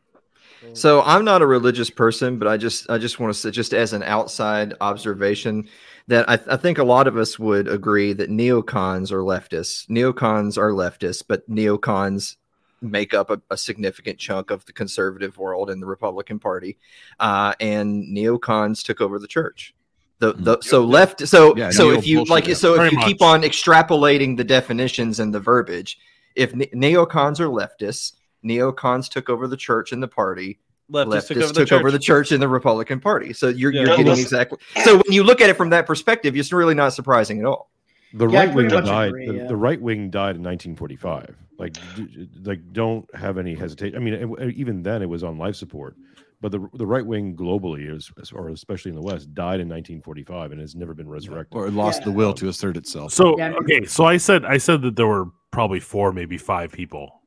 [0.74, 3.74] So I'm not a religious person, but I just I just want to say, just
[3.74, 5.68] as an outside observation,
[6.08, 9.88] that I, I think a lot of us would agree that neocons are leftists.
[9.88, 12.36] Neocons are leftists, but neocons
[12.80, 16.78] make up a, a significant chunk of the conservative world and the Republican Party,
[17.20, 19.74] uh, and neocons took over the church.
[20.18, 22.54] The, the so left so Yeah, so if you bullshit, like yeah.
[22.54, 25.98] so if Very you keep on extrapolating the definitions and the verbiage,
[26.36, 28.12] if ne- neocons are leftists,
[28.44, 30.60] neocons took over the church and the party,
[30.92, 33.32] Leftists leftists took, over, the, church and the Republican Party.
[33.32, 33.84] So you're, Yeah.
[33.86, 34.58] you're getting exactly.
[34.84, 37.70] So when you look at it from that perspective, it's really not surprising at all.
[38.14, 39.08] The Yeah, right wing died.
[39.08, 39.46] agree, the, yeah.
[39.46, 41.34] the right wing died in 1945.
[41.58, 43.96] Like, d- like don't have any hesitation.
[43.96, 45.96] I mean, it- even then it was on life support.
[46.42, 50.50] But the the right wing globally is, or especially in the West, died in 1945
[50.50, 51.56] and has never been resurrected.
[51.56, 52.06] or lost Yeah.
[52.06, 53.12] the will to assert itself.
[53.12, 56.12] So Yeah, I mean- okay, so I said I said that there were probably four,
[56.12, 57.20] maybe five people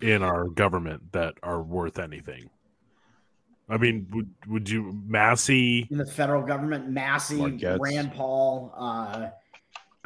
[0.00, 2.48] in our government that are worth anything.
[3.68, 5.88] I mean, would would you Massey?
[5.90, 7.78] in the federal government, Massey, Mark Gaetz.
[7.80, 8.72] Rand Paul.
[8.76, 9.28] Uh,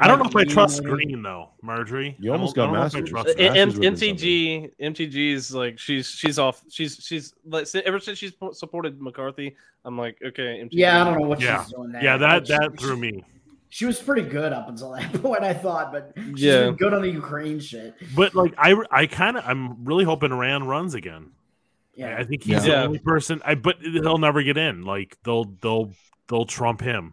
[0.01, 0.85] I don't know if I trust.
[0.85, 2.14] Greene though, Marjorie.
[2.20, 3.10] You almost got don't know if I Masters.
[3.10, 3.35] trust her.
[3.44, 8.16] M- Masters would've been MTG MTG's like she's she's off she's she's like ever since
[8.18, 10.68] she's supported McCarthy I'm like okay MTG.
[10.70, 11.64] yeah, I don't know what Yeah.
[11.64, 12.05] she's doing there.
[12.05, 13.24] Yeah, that she- that threw me.
[13.70, 16.66] She was pretty good up until that point, I thought, but she's Yeah.
[16.66, 17.94] been good on the Ukraine shit.
[18.14, 21.32] But like I I kind of I'm really hoping Rand runs again.
[21.99, 22.81] Yeah, I think he's Yeah.
[22.81, 23.43] the only person.
[23.45, 24.83] I but he'll never get in.
[24.83, 25.93] Like they'll they'll
[26.29, 27.12] they'll trump him.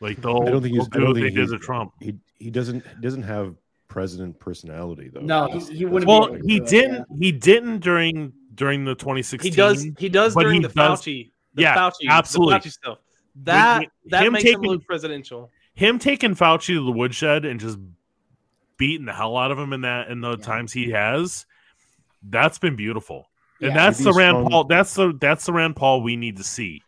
[0.00, 0.88] Like they'll, I don't think they'll he's.
[0.92, 1.92] I do don't they think did he's, to Trump.
[2.00, 3.54] He he doesn't doesn't have
[3.88, 5.20] president personality though.
[5.20, 6.46] No, That's- he- he wouldn't Well, thing.
[6.46, 6.64] he Yeah.
[6.66, 7.06] didn't.
[7.18, 9.50] He didn't during during the 2016.
[9.52, 12.54] he does he does during he the does- Fauci the Yeah, Fauci absolutely.
[12.54, 12.98] the Fauci stuff
[13.44, 17.58] that Him that makes him taking- look presidential Him taking Fauci to the woodshed and
[17.60, 17.78] just
[18.76, 20.44] beating the hell out of him in that in the Yeah.
[20.44, 21.46] times he has.
[22.22, 23.74] That's been beautiful, and Yeah.
[23.74, 24.64] that's the Rand strong- Paul.
[24.64, 26.82] That's the that's the Rand Paul we need to see.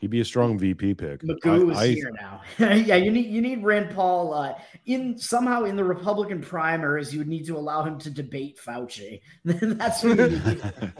[0.00, 1.20] He'd be a strong VP pick.
[1.22, 2.40] Magoo is I- I- here now.
[2.58, 4.54] yeah, you need you need Rand Paul uh,
[4.86, 7.12] in somehow in the Republican primaries.
[7.12, 9.20] You would need to allow him to debate Fauci.
[9.44, 10.92] That's what you need.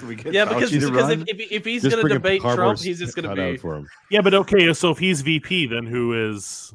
[0.06, 2.78] We get Yeah, because, Fauci to because if, if, if he's going to debate Trump,
[2.78, 3.56] he's just going to cutout be.
[3.58, 3.86] for him.
[4.10, 6.72] Yeah, but okay, so if he's VP, then who is?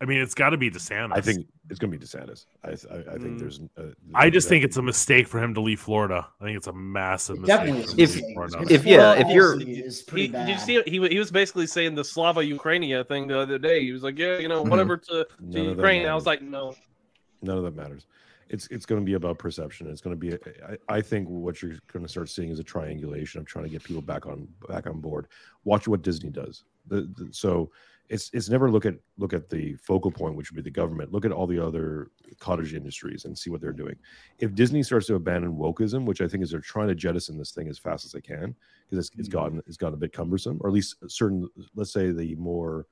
[0.00, 1.12] I mean, it's got to be DeSantis.
[1.16, 2.46] I think it's going to be DeSantis.
[2.64, 3.38] I, I, I think Mm.
[3.38, 3.60] there's.
[3.78, 6.26] Uh, I just think it's a mistake for him to leave Florida.
[6.40, 7.58] I think it's a massive It mistake.
[7.58, 8.70] definitely for is him a to If- leave mistake.
[8.70, 10.82] If- yeah, if you're- He, did you see?
[10.86, 13.82] He, he was basically saying the Slava Ukrainia thing the other day.
[13.84, 14.70] He was like, "Yeah, you know, Mhm.
[14.70, 16.74] whatever to, to None of that Ukraine." I was like, "No."
[17.42, 18.06] none of that matters.
[18.48, 19.86] It's it's going to be about perception.
[19.88, 20.34] It's going to be.
[20.68, 23.70] I, I think what you're going to start seeing is a triangulation of trying to
[23.70, 25.28] get people back on back on board.
[25.64, 26.64] Watch what Disney does.
[26.88, 27.70] The, the, so
[28.08, 31.12] it's it's never look at look at the focal point, which would be the government.
[31.12, 33.96] Look at all the other cottage industries and see what they're doing.
[34.38, 37.52] If Disney starts to abandon wokeism, which I think is they're trying to jettison this
[37.52, 38.54] thing as fast as they can,
[38.88, 42.10] because it's, it's gotten it's gotten a bit cumbersome, or at least certain, let's say
[42.10, 42.86] the more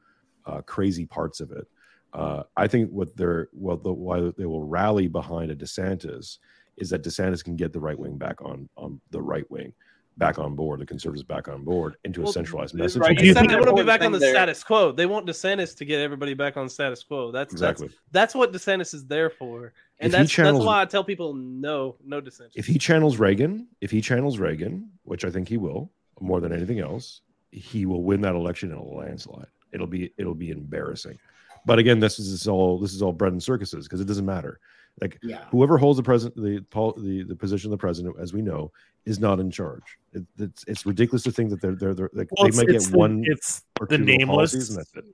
[0.47, 1.67] uh, crazy parts of it.
[2.15, 6.39] Uh, I think what they're well, the, why they will rally behind a DeSantis
[6.79, 9.73] is that DeSantis can get the right wing back on on the right wing,
[10.19, 13.03] back on board, the conservatives back on board into a Well, centralized right, message.
[13.23, 14.33] you They want to be back on the there.
[14.35, 14.93] status quo.
[14.93, 17.33] They want DeSantis to get everybody back on status quo.
[17.33, 17.89] That's exactly.
[17.89, 21.03] that's that's what DeSantis is there for, and If that's channels- that's why I tell
[21.05, 22.53] people no, no DeSantis.
[22.55, 25.91] If he channels Reagan, if he channels Reagan, which I think he will
[26.21, 29.47] more than anything else, he will win that election in a landslide.
[29.73, 31.19] It'll be it'll be embarrassing.
[31.65, 34.07] But again, this is this is all this is all bread and circuses because it
[34.07, 34.61] doesn't matter.
[35.01, 35.45] Like Yeah.
[35.51, 36.65] whoever holds the president the,
[37.01, 38.71] the the position of the president, as we know,
[39.07, 39.83] is not in charge.
[40.13, 42.83] It, it's it's ridiculous to think that they're they're, they're like, Well, they might get
[42.83, 44.53] the, one it's or the two nameless.
[44.53, 45.05] policies it.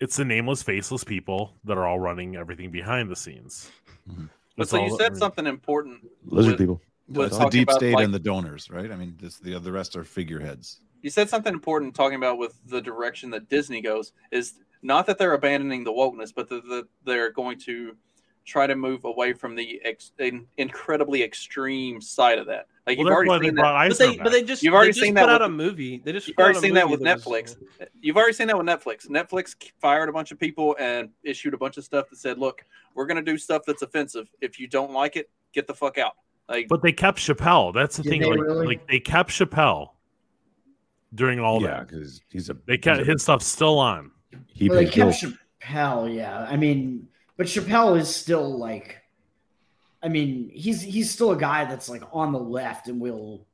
[0.00, 3.70] It's the nameless, faceless people that are all running everything behind the scenes.
[4.10, 4.28] Mhm.
[4.56, 6.00] But so all you that- said something important.
[6.24, 6.80] Lizard with- people.
[7.08, 8.90] with It's the deep state like- and the donors, right?
[8.90, 10.80] I mean, this, the the rest are figureheads.
[11.00, 15.16] you said something important talking about with the direction that Disney goes is not that
[15.16, 17.96] they're abandoning the wokeness, but that that they're going to
[18.48, 20.12] try to move away from the ex,
[20.56, 22.66] incredibly extreme side of that.
[22.86, 23.88] Like Well, you've already seen that.
[23.90, 26.00] but they, but they just You've already just seen put that out with- a movie.
[26.02, 27.56] They just You've already seen that with was- Netflix.
[27.80, 29.06] Uh, you've already seen that with Netflix.
[29.08, 32.64] Netflix fired a bunch of people and issued a bunch of stuff that said, "Look,
[32.94, 34.30] we're going to do stuff that's offensive.
[34.40, 36.14] If you don't like it, get the fuck out."
[36.48, 37.74] Like, But they kept Chappelle.
[37.74, 38.22] That's the thing.
[38.22, 38.66] they Like, really?
[38.66, 39.90] like they kept Chappelle
[41.14, 41.66] during all that.
[41.66, 41.88] yeah, that.
[41.88, 44.10] because he's a They kept he's a- his stuff still on.
[44.46, 45.22] he Well, they kept.
[45.60, 46.46] Chappelle, yeah.
[46.48, 47.06] I mean,
[47.38, 49.00] but Chappelle is still like,
[50.02, 53.46] I mean, he's he's still a guy that's like on the left and will.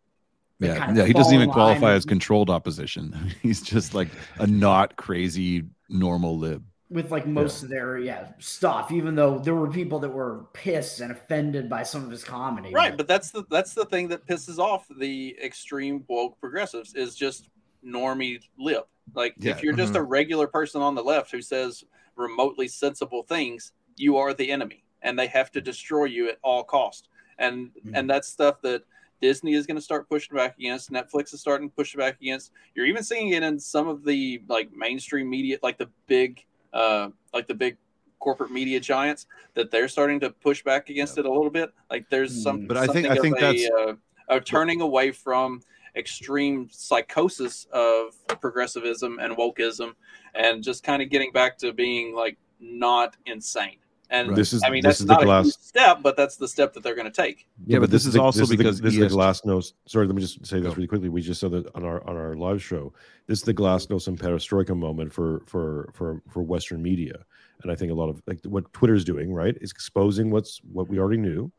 [0.59, 1.05] Yeah, kind of yeah.
[1.05, 3.35] He doesn't even qualify as controlled opposition.
[3.43, 4.09] He's just like
[4.39, 6.65] a not crazy normal lib.
[6.91, 8.91] with like most of their yeah stuff.
[8.91, 12.73] Even though there were people that were pissed and offended by some of his comedy,
[12.73, 17.15] right, but that's the that's the thing that pisses off the extreme woke progressives is
[17.15, 17.51] just
[17.85, 18.89] normie lip.
[19.15, 20.03] Like, Yeah, if you're just mm-hmm.
[20.03, 21.85] a regular person on the left who says
[22.17, 26.65] remotely sensible things, you are the enemy, and they have to destroy you at all
[26.65, 27.09] cost.
[27.39, 28.83] And and that's stuff that
[29.21, 30.91] Disney is going to start pushing back against.
[30.93, 32.53] Netflix is starting to push back against.
[32.75, 37.09] You're even seeing it in some of the like mainstream media, like the big, uh,
[37.33, 37.77] like the big
[38.21, 41.73] corporate media giants, that they're starting to push back against it a little bit.
[41.91, 43.95] Like there's some, But I think- I think a, that's- uh,
[44.29, 45.61] a turning away from
[45.97, 49.93] extreme psychosis of progressivism and wokeism,
[50.35, 53.77] and just kind of getting back to being like not insane.
[54.11, 56.17] And This is- I mean, this that's is the not a glass- huge step, but
[56.17, 57.49] that's the step that they're going to take.
[57.67, 59.73] Yeah, but this is the- also the- because this is the ES Glasnost.
[59.87, 60.75] Sorry, let me just say this Go.
[60.75, 61.09] really quickly.
[61.09, 62.93] We just saw that on our on our live show.
[63.27, 67.25] This is the Glasnost and Perestroika moment for for for for Western media,
[67.63, 70.89] and I think a lot of like what Twitter's doing right is exposing what's what
[70.89, 71.51] we already knew,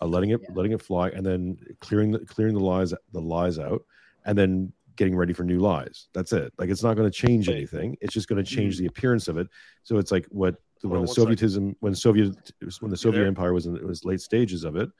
[0.00, 3.58] uh, letting it letting it fly, and then clearing the clearing the lies the lies
[3.58, 3.84] out,
[4.26, 6.08] and then getting ready for new lies.
[6.12, 6.52] That's it.
[6.58, 7.96] Like it's not going to change anything.
[8.00, 9.48] It's just going to change the appearance of it.
[9.82, 11.36] So it's like what when on the one second.
[11.36, 13.26] Sovietism when Soviet when the Soviet?
[13.26, 14.90] Empire was in it was late stages of it.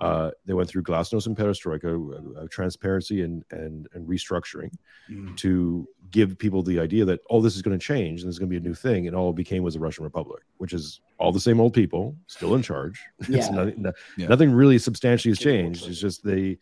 [0.00, 1.92] Uh, they went through glasnost and perestroika,
[2.38, 4.70] uh, uh, transparency and and and restructuring
[5.10, 5.36] Mm.
[5.38, 8.50] to give people the idea that oh, this is going to change and there's going
[8.50, 11.00] to be a new thing, and all it became was a Russian Republic, which is
[11.18, 13.00] all the same old people still in charge.
[13.20, 13.50] It's Yeah.
[13.50, 14.28] nothing, no- Yeah.
[14.28, 15.88] nothing really substantially has Give it one changed.
[15.88, 16.58] It's just the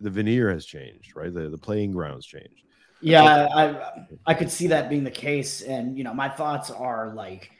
[0.00, 1.34] the veneer has changed, right?
[1.34, 2.62] The the playing grounds changed.
[3.00, 3.96] Yeah, I
[4.26, 7.50] I could see that being the case, and you know, my thoughts are like,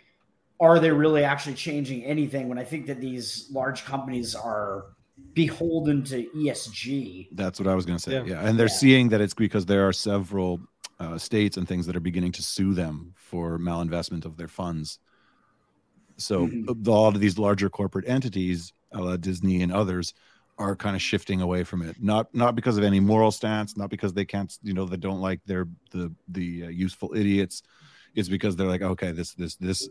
[0.61, 2.49] are they really actually changing anything?
[2.49, 4.85] When I think that these large companies are
[5.35, 7.29] beholden to ESG.
[7.33, 8.13] That's what I was going to say.
[8.13, 8.25] Yeah.
[8.25, 8.41] Yeah.
[8.49, 8.73] And they're Yeah.
[8.75, 10.61] seeing that it's because there are several
[11.01, 14.99] uh, states and things that are beginning to sue them for malinvestment of their funds.
[16.17, 16.69] So Mhm.
[16.69, 20.13] a lot of these larger corporate entities, a la Disney and others,
[20.59, 22.03] are kind of shifting away from it.
[22.03, 25.21] Not not because of any moral stance, not because they can't, you know, they don't
[25.21, 27.63] like their the the uh, useful idiots.
[28.17, 29.89] It's because they're like, okay, this this this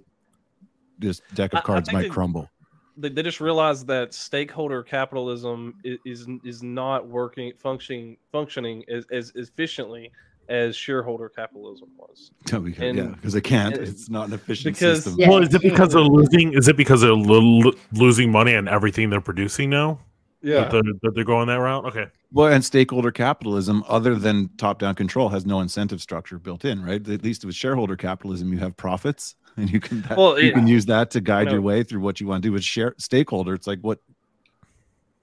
[0.99, 2.49] this deck I- of I cards might they- crumble.
[2.98, 9.06] They, they just realized that stakeholder capitalism is is, is not working functioning functioning as,
[9.11, 10.11] as efficiently
[10.49, 12.32] as shareholder capitalism was.
[12.52, 13.76] Yeah, because, and- yeah, because they can't.
[13.78, 15.19] and- It's not an efficient because- system.
[15.19, 16.53] Yeah, well, is it because they're losing?
[16.53, 19.99] Is it because they're lo- lo- losing money on everything they're producing now?
[20.41, 21.84] Yeah, that they're, that they're going that route.
[21.86, 26.84] Okay, Well, and stakeholder capitalism, other than top-down control, has no incentive structure built in,
[26.84, 27.06] right?
[27.10, 30.54] At least with shareholder capitalism, you have profits, and you can that, Well, you it-
[30.54, 32.54] can use that to guide know- your way through what you want to do.
[32.54, 34.00] With share stakeholder, it's like what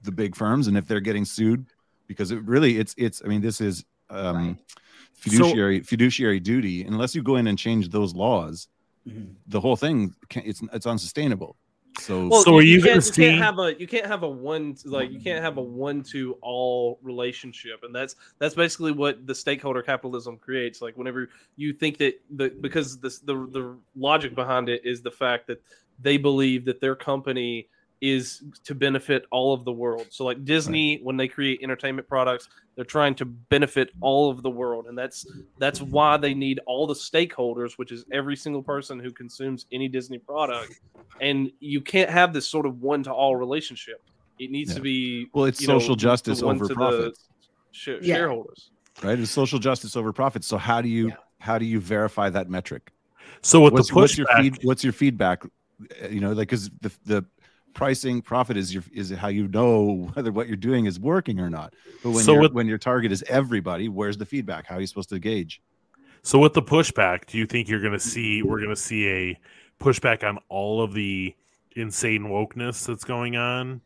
[0.02, 1.66] the big firms, and if they're getting sued,
[2.06, 3.23] because it really, it's it's.
[3.24, 4.56] I mean, this is um, Right.
[5.15, 6.82] fiduciary fiduciary duty.
[6.85, 8.69] Unless you go in and change those laws,
[9.09, 9.35] Mhm.
[9.47, 11.56] the whole thing can, it's it's unsustainable.
[11.98, 14.22] So Well, So are you can't, gonna you see- can't have a you can't have
[14.24, 18.92] a one like you can't have a one to all relationship, and that's that's basically
[18.92, 20.82] what the stakeholder capitalism creates.
[20.82, 25.10] Like whenever you think that the because this the the logic behind it is the
[25.10, 25.62] fact that
[26.00, 27.68] they believe that their company
[28.00, 30.06] is to benefit all of the world.
[30.10, 34.50] So like Disney, when they create entertainment products, they're trying to benefit all of the
[34.50, 35.24] world, and that's
[35.58, 39.88] that's why they need all the stakeholders, which is every single person who consumes any
[39.88, 40.80] Disney product.
[41.20, 44.02] And you can't have this sort of one to all relationship.
[44.40, 44.76] It needs Yeah.
[44.76, 47.28] to be Well, it's you know, social justice over to the profits.
[47.70, 48.16] sh- Yeah.
[48.16, 48.70] shareholders.
[49.02, 50.46] right, it's social justice over profits.
[50.46, 51.14] So how do you Yeah.
[51.38, 52.90] how do you verify that metric?
[53.42, 55.44] so with what's, the what's your feed, what's your feedback
[56.02, 57.24] Uh, you know like because the, the
[57.74, 61.51] pricing profit is your is how you know whether what you're doing is working or
[61.51, 64.76] not but when So your with- when your target is everybody where's the feedback how
[64.76, 65.60] are you supposed to gauge
[66.22, 69.06] so with the pushback, do you think you're going to see we're going to see
[69.09, 69.38] a
[69.78, 71.34] pushback on all of the
[71.76, 73.82] insane wokeness that's going on,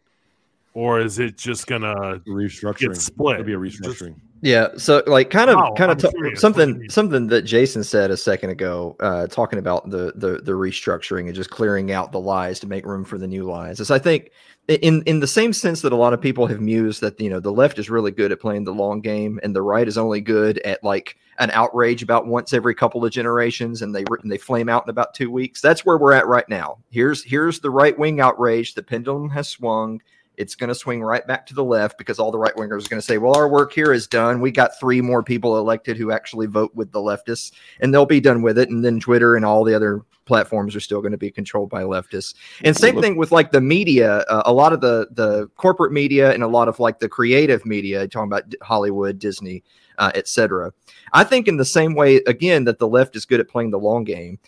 [0.72, 2.78] or is it just going to restructuring.
[2.78, 3.40] get split?
[3.40, 4.14] It'll be a Just- restructuring.
[4.40, 6.42] Yeah, so like kind of Wow, kind of t- curious.
[6.42, 10.12] What do you something something that Jason said a second ago, uh, talking about the,
[10.14, 13.44] the the restructuring and just clearing out the lies to make room for the new
[13.44, 13.80] lies.
[13.80, 14.30] Is I think
[14.68, 17.40] in in the same sense that a lot of people have mused that you know
[17.40, 20.20] the left is really good at playing the long game and the right is only
[20.20, 24.38] good at like an outrage about once every couple of generations and they and they
[24.38, 25.60] flame out in about two weeks.
[25.60, 26.78] That's where we're at right now.
[26.90, 28.74] Here's here's the right wing outrage.
[28.74, 30.00] The pendulum has swung
[30.38, 32.88] it's going to swing right back to the left because all the right wingers are
[32.88, 34.40] going to say, well, our work here is done.
[34.40, 38.20] We got three more people elected who actually vote with the leftists, and they'll be
[38.20, 38.70] done with it.
[38.70, 41.82] And then Twitter and all the other platforms are still going to be controlled by
[41.82, 42.34] leftists.
[42.62, 46.32] And same thing with like the media, uh, a lot of the the corporate media
[46.32, 49.64] and a lot of like the creative media, talking about Hollywood, Disney,
[49.98, 50.72] uh, etc.
[51.12, 53.78] I think in the same way, again, that the left is good at playing the
[53.78, 54.38] long game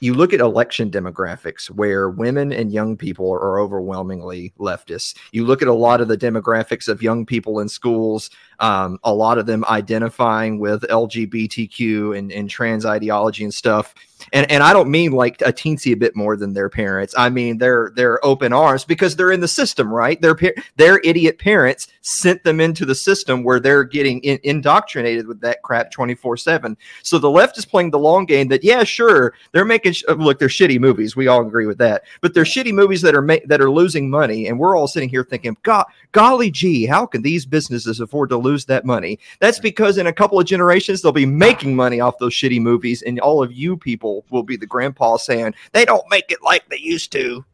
[0.00, 5.14] you look at election demographics where women and young people are overwhelmingly leftists.
[5.32, 9.12] You look at a lot of the demographics of young people in schools, um, a
[9.12, 13.94] lot of them identifying with LGBTQ and, and trans ideology and stuff.
[14.32, 17.14] And and I don't mean like a teensy a bit more than their parents.
[17.16, 20.20] I mean they're they're open arms because they're in the system, right?
[20.20, 20.36] Their
[20.76, 25.62] their idiot parents sent them into the system where they're getting in, indoctrinated with that
[25.62, 26.76] crap twenty four seven.
[27.02, 28.48] So the left is playing the long game.
[28.48, 30.38] That yeah, sure, they're making sh- look.
[30.38, 31.16] They're shitty movies.
[31.16, 32.02] We all agree with that.
[32.20, 35.08] But they're shitty movies that are ma- that are losing money, and we're all sitting
[35.08, 39.18] here thinking, God, golly gee, how can these businesses afford to lose that money?
[39.40, 43.02] That's because in a couple of generations they'll be making money off those shitty movies,
[43.02, 46.68] and all of you people will be the grandpa saying they don't make it like
[46.68, 47.44] they used to.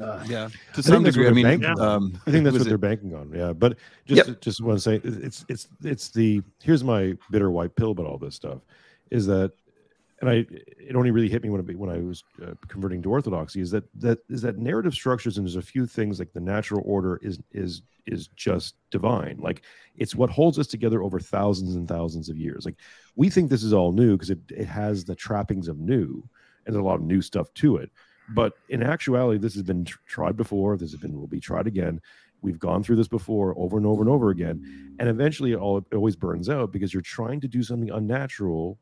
[0.00, 2.68] Uh, yeah to some that's degree i mean banking um I think that's what it-
[2.68, 3.32] they're banking on.
[3.34, 4.40] Yeah, but just Yep.
[4.40, 8.16] just want to say it's it's it's the here's my bitter white pill about all
[8.16, 8.60] this stuff
[9.10, 9.50] is that
[10.20, 10.46] and I
[10.78, 13.70] it only really hit me when I, when I was uh, converting to orthodoxy is
[13.70, 17.18] that that is that narrative structures and there's a few things like the natural order
[17.22, 19.38] is is is just divine.
[19.38, 19.62] Like
[19.96, 22.64] it's what holds us together over thousands and thousands of years.
[22.64, 22.76] Like
[23.16, 26.28] we think this is all new because it, it has the trappings of new
[26.66, 27.90] and there's a lot of new stuff to it.
[28.30, 30.76] But in actuality this has been tr- tried before.
[30.76, 32.00] This has been will be tried again.
[32.40, 34.96] We've gone through this before over and over and over again.
[34.98, 38.78] And eventually it all it always burns out because you're trying to do something unnatural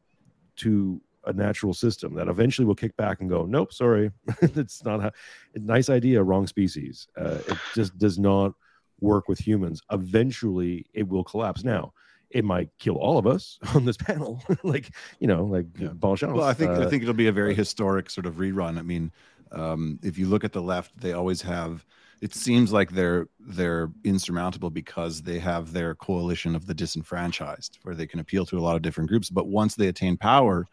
[0.57, 4.11] to a natural system that eventually will kick back and go nope sorry
[4.43, 5.13] it's not a
[5.55, 8.53] nice idea wrong species uh, it just does not
[9.01, 11.93] work with humans eventually it will collapse now
[12.31, 14.91] it might kill all of us on this panel like
[15.21, 15.93] you know like Yeah.
[16.33, 18.79] Well, I think I Uh, think it'll be a very uh, historic sort of rerun.
[18.79, 19.13] I mean,
[19.53, 21.85] um, if you look at the left, they always have.
[22.23, 27.95] It seems like they're they're insurmountable because they have their coalition of the disenfranchised, where
[27.95, 29.31] they can appeal to a lot of different groups.
[29.31, 30.67] But once they attain power,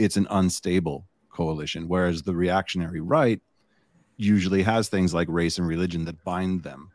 [0.00, 1.88] it's an unstable coalition.
[1.88, 3.40] Whereas the reactionary right
[4.16, 6.90] usually has things like race and religion that bind them,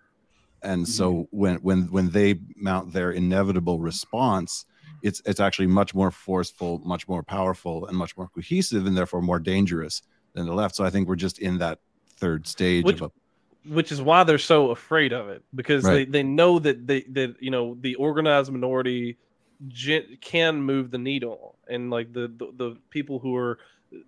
[0.62, 1.38] and so mm-hmm.
[1.38, 4.66] when when when they mount their inevitable response
[5.02, 9.22] it's it's actually much more forceful much more powerful and much more cohesive and therefore
[9.22, 10.02] more dangerous
[10.34, 11.80] than the left so i think we're just in that
[12.18, 13.12] third stage Which- of a
[13.68, 16.06] which is why they're so afraid of it because Right.
[16.06, 19.18] they, they know that they that you know the organized minority
[19.68, 23.58] gen- can move the needle and like the, the the people who are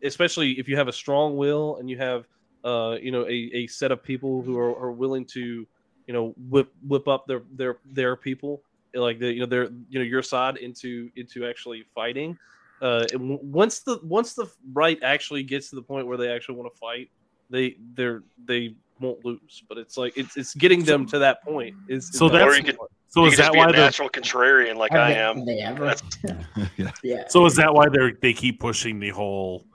[0.04, 2.26] especially if you have a strong will and you have
[2.64, 5.66] uh you know a, a set of people who are, are willing to
[6.08, 8.62] you know whip whip up their their their people
[8.94, 12.38] like the you know their you know your side into into actually fighting
[12.82, 16.56] uh and once the once the right actually gets to the point where they actually
[16.56, 17.10] want to fight
[17.50, 21.76] they they're they won't lose but it's like it's it's getting them to that point
[21.88, 22.78] is So that's- or you could,
[23.10, 25.38] So you is that why a they're natural contrarian like Have I am.
[25.38, 25.86] have they ever?
[25.86, 26.04] That's-
[26.78, 27.24] yeah yeah.
[27.30, 29.66] So is that why they they keep pushing the whole,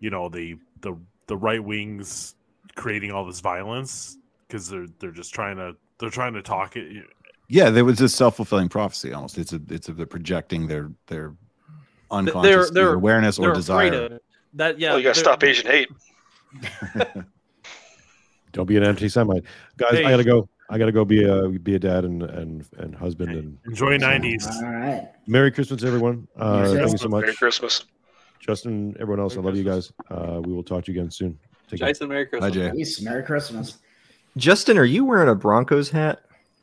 [0.00, 0.96] you know, the the
[1.26, 2.34] the right wings
[2.76, 7.04] creating all this violence because they're they're just trying to they're trying to talk it.
[7.48, 11.34] yeah there was a self-fulfilling prophecy almost it's a it's a they're projecting their their
[12.12, 14.20] unconscious they're- either awareness or they're afraid desire of
[14.54, 15.88] that yeah well, you got to stop Asian hate.
[18.52, 19.44] Don't be an anti-Semite,
[19.76, 19.90] guys.
[19.90, 20.04] Hey.
[20.04, 20.48] I gotta go.
[20.70, 24.46] I gotta go be a be a dad and and and husband and Enjoy nineties.
[24.46, 25.08] All right.
[25.26, 26.28] Merry Christmas, everyone.
[26.36, 27.84] Uh, Merry thank you so much, Merry Christmas.
[28.40, 28.94] Justin.
[29.00, 29.92] Everyone else, I Merry love you guys.
[30.10, 31.38] Uh, we will talk to you again soon.
[31.68, 31.88] Take care.
[31.88, 32.54] Jason, Merry Hi, Christmas.
[32.54, 32.70] Jay.
[32.76, 33.00] Peace.
[33.02, 33.78] Merry Christmas.
[34.36, 36.20] Justin, are you wearing a Broncos hat?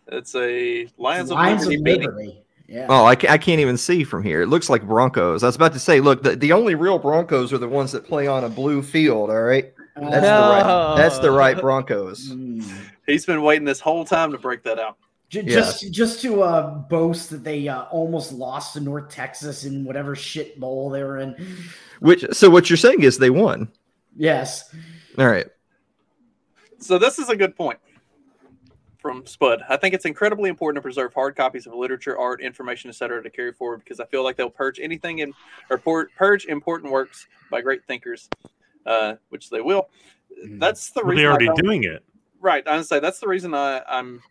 [0.07, 2.05] It's a Lions of Lions of Liberty beanie.
[2.05, 2.41] Liberty.
[2.67, 2.87] Yeah.
[2.89, 4.41] Oh, I, ca- I can't even see from here.
[4.41, 5.43] It looks like Broncos.
[5.43, 8.05] I was about to say, look, the, the only real Broncos are the ones that
[8.05, 9.29] play on a blue field.
[9.29, 10.95] All right, Uh, that's the right.
[10.97, 12.33] That's the right Broncos.
[13.05, 14.97] He's been waiting this whole time to break that out.
[15.29, 15.55] J- Yeah.
[15.55, 20.15] Just, just to uh, boast that they uh, almost lost to North Texas in whatever
[20.15, 21.35] shit bowl they were in.
[21.99, 23.67] Which so what you're saying is they won.
[24.15, 24.73] Yes.
[25.17, 25.47] All right.
[26.79, 27.79] So this is a good point
[28.99, 29.61] from Spud.
[29.69, 33.29] I think it's incredibly important to preserve hard copies of literature, art, information, etc., to
[33.29, 35.33] carry forward because I feel like they'll purge anything in
[35.69, 35.77] or
[36.17, 38.29] purge important works by great thinkers,
[38.85, 39.89] uh, which they will.
[40.43, 42.03] That's the reason They're already don't- doing it.
[42.45, 42.63] Right.
[42.85, 44.21] Say that's the reason I, I'm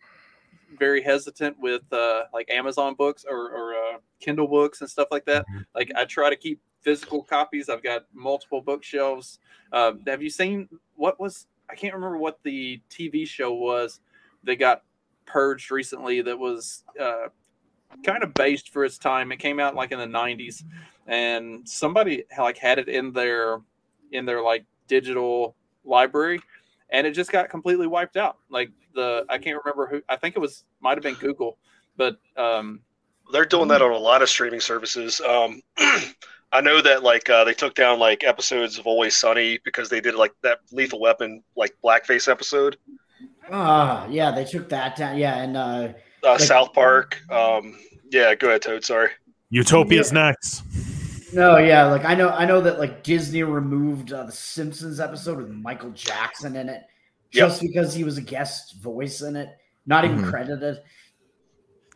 [0.79, 5.25] very hesitant with uh, like Amazon books or, or uh, Kindle books and stuff like
[5.25, 5.45] that.
[5.49, 5.65] Mhm.
[5.75, 7.67] Like I try to keep physical copies.
[7.67, 9.39] I've got multiple bookshelves.
[9.73, 11.47] Uh, have you seen what was?
[11.69, 13.99] I can't remember what the TV show was
[14.45, 14.83] that got
[15.25, 16.21] purged recently.
[16.21, 17.27] That was uh,
[18.05, 19.33] kind of based for its time.
[19.33, 20.63] It came out like in the '90s,
[21.05, 23.59] and somebody like had it in their
[24.13, 26.39] in their like digital library
[26.95, 28.37] and it just got completely wiped out.
[28.49, 31.57] Like the I can't remember who I think it was might have been Google,
[31.97, 32.81] but um
[33.31, 35.19] They're doing that on a lot of streaming services.
[35.21, 35.61] Um,
[36.51, 39.99] I know that like uh, they took down like episodes of Always Sunny because they
[39.99, 42.77] did like that Lethal Weapon like blackface episode.
[43.51, 45.17] Ah, yeah, they took that down.
[45.17, 45.89] Yeah, and uh,
[46.23, 47.19] Uh, Like- South Park.
[47.29, 47.77] Um,
[48.11, 48.83] yeah, go ahead, Toad.
[48.85, 49.09] Sorry.
[49.49, 50.63] Utopia's next.
[51.35, 55.37] No, yeah, like I know, I know that like Disney removed uh, the Simpsons episode
[55.37, 56.83] with Michael Jackson in it
[57.31, 59.49] just because he was a guest voice in it,
[59.85, 60.29] not even Mhm.
[60.29, 60.77] credited.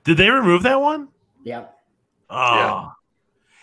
[0.03, 1.09] Did they remove that one?
[1.43, 1.65] Yeah,
[2.29, 2.91] Oh,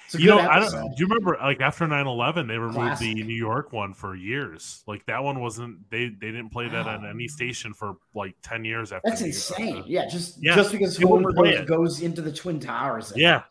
[0.07, 0.71] it's a you good know, I don't.
[0.73, 3.15] Do you remember like after 9-11, they removed Classic.
[3.15, 4.83] the New York one for years.
[4.87, 5.89] Like that one wasn't.
[5.91, 9.09] They they didn't play that on any station for like ten years after.
[9.11, 9.85] That's insane.
[9.87, 13.13] Yeah, just Yeah, just because they Homer goes, goes into the Twin Towers.
[13.15, 13.43] Yeah,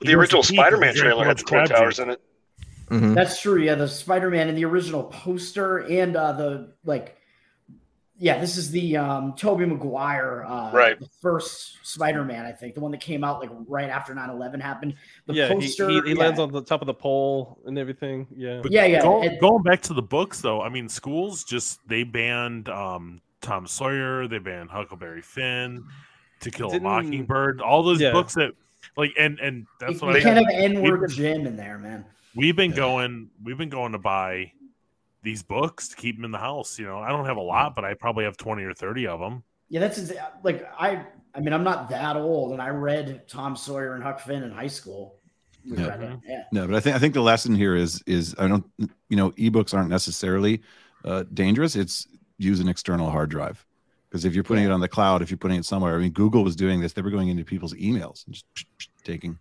[0.00, 2.20] The original Spider-Man because he had trailer had the much Twin Towers in it.
[2.90, 3.14] Mhm.
[3.14, 3.58] That's true.
[3.60, 7.16] Yeah, the Spider-Man in the original poster and uh, the like.
[8.18, 11.00] Yeah, this is the um, Tobey Maguire, uh, Right.
[11.00, 14.94] The first Spider-Man, I think, the one that came out like right after 9-11 happened.
[15.26, 16.20] The yeah, poster, he, he, yeah.
[16.20, 18.28] lands on the top of the pole and everything.
[18.36, 21.42] Yeah, But Yeah, yeah, Go, and- going back to the books, though, I mean, schools
[21.42, 25.82] just they banned um, Tom Sawyer, they banned Huckleberry Finn,
[26.40, 28.12] To Kill a Mockingbird, all those Yeah.
[28.12, 28.52] books that
[28.96, 31.56] like, and and that's You, what you I can't have We've N-word been- Jim in
[31.56, 32.04] there, man.
[32.34, 32.76] we've been Yeah.
[32.76, 34.52] going, we've been going to buy
[35.22, 36.78] these books to keep them in the house.
[36.78, 39.20] You know, I don't have a lot, but I probably have twenty or thirty of
[39.20, 39.42] them.
[39.68, 41.04] Yeah, that's like I.
[41.34, 44.50] I mean, I'm not that old, and I read Tom Sawyer and Huck Finn in
[44.50, 45.16] high school.
[45.64, 46.16] We Yeah.
[46.28, 46.42] yeah.
[46.52, 49.30] No, but I think I think the lesson here is is I don't you know
[49.32, 50.60] ebooks aren't necessarily
[51.04, 51.74] uh, dangerous.
[51.76, 52.06] It's
[52.38, 53.64] use an external hard drive
[54.12, 56.12] because if you're putting it on the cloud, if you're putting it somewhere, I mean
[56.12, 56.92] Google was doing this.
[56.92, 58.44] They were going into people's emails and just
[59.04, 59.38] taking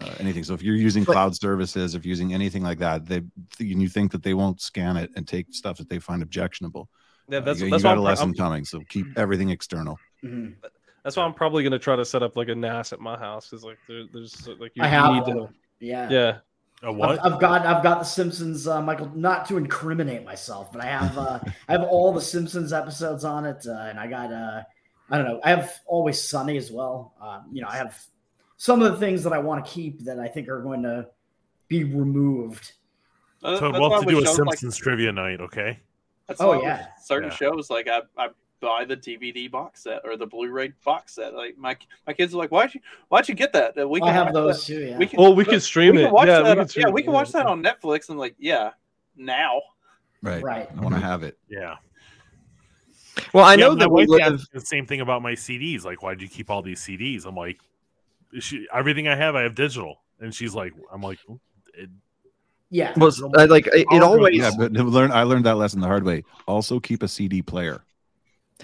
[0.00, 0.44] uh, anything.
[0.44, 3.80] So if you're using But- cloud services, if you're using anything like that, they and
[3.80, 6.90] you think that they won't scan it and take stuff that they find objectionable.
[7.30, 7.38] yeah.
[7.38, 8.64] uh, That's you, you that's why got a I'm, lesson I'm- coming.
[8.66, 9.98] So keep everything external.
[10.22, 10.54] Mhm.
[11.02, 13.54] that's why I'm probably gonna try to set up like a NAS at my house.
[13.54, 15.48] Is like there, there's like you, I you need one.
[15.48, 15.54] to.
[15.80, 16.10] Yeah.
[16.10, 16.38] Yeah,
[16.84, 17.18] A what?
[17.24, 19.10] I've, I've got I've got the Simpsons, uh, Michael.
[19.14, 21.38] Not to incriminate myself, but I have uh,
[21.68, 24.62] I have all the Simpsons episodes on it, uh, and I got uh,
[25.10, 25.40] I don't know.
[25.42, 27.14] I have always sunny as well.
[27.20, 27.98] Uh, you know, I have
[28.56, 31.06] some of the things that I want to keep that I think are going to
[31.68, 32.72] be removed.
[33.42, 35.80] Uh, So we'll have to do a shows like- Simpsons trivia night, okay?
[36.26, 36.86] That's Oh, yeah.
[37.02, 37.36] certain Yeah.
[37.36, 38.28] shows like I, I
[38.64, 41.34] buy the DVD box set or the Blu-ray box set.
[41.34, 41.76] Like my
[42.06, 43.78] my kids are like, why'd you why'd you get that?
[43.78, 44.80] Uh, We I have those that- too.
[44.86, 44.98] Yeah.
[44.98, 46.04] We can, Well, we can stream we it.
[46.06, 46.70] can watch Yeah, we that.
[46.72, 47.18] can yeah, we can yeah.
[47.18, 48.70] watch that on Netflix and like yeah,
[49.16, 49.60] now.
[50.22, 50.42] Right.
[50.42, 50.68] Right.
[50.76, 51.38] I want to have it.
[51.48, 51.76] Yeah.
[53.32, 54.46] Well, I Yeah, know my that we wife live.
[54.52, 55.84] the same thing about my CDs.
[55.84, 57.26] Like, why'd you keep all these CDs?
[57.26, 57.58] I'm like,
[58.40, 60.00] she, everything I have, I have digital.
[60.20, 61.38] And she's like, I'm like, "Oh,
[61.74, 61.90] it,
[62.70, 62.92] Yeah.
[62.96, 64.36] Well, I, like it, it always.
[64.36, 65.12] Yeah, but learn.
[65.12, 66.24] I learned that lesson the hard way.
[66.48, 67.84] Also, keep a CD player.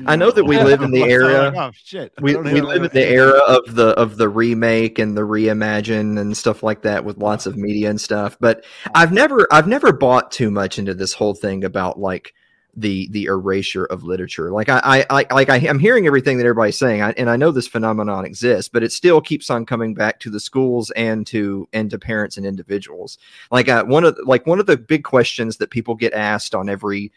[0.06, 1.52] I know that we live in the area.
[1.54, 2.12] oh shit!
[2.20, 6.36] We, we live in the era of the of the remake and the reimagine and
[6.36, 8.36] stuff like that with lots of media and stuff.
[8.40, 8.64] But
[8.94, 12.34] I've never I've never bought too much into this whole thing about like
[12.76, 14.52] the the erasure of literature.
[14.52, 17.36] Like I I, I like I, I'm hearing everything that everybody's saying, I, and I
[17.36, 21.26] know this phenomenon exists, but it still keeps on coming back to the schools and
[21.28, 23.18] to and to parents and individuals.
[23.50, 26.68] Like uh, one of like one of the big questions that people get asked on
[26.68, 27.12] every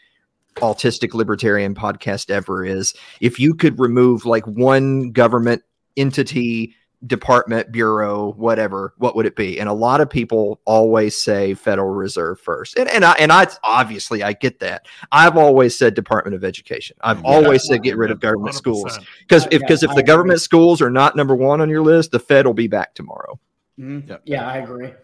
[0.56, 5.62] autistic libertarian podcast ever is if you could remove like one government
[5.96, 6.74] entity
[7.06, 11.90] department bureau whatever what would it be and a lot of people always say federal
[11.90, 16.34] reserve first and and i and i obviously i get that i've always said department
[16.34, 17.24] of education i've Yeah.
[17.30, 19.04] always said get rid of government schools 100%.
[19.20, 22.10] because if Yeah, because if the government schools are not number one on your list
[22.10, 23.38] the fed will be back tomorrow
[23.78, 24.08] Mhm.
[24.08, 24.22] Yep.
[24.24, 24.94] Yeah, I agree.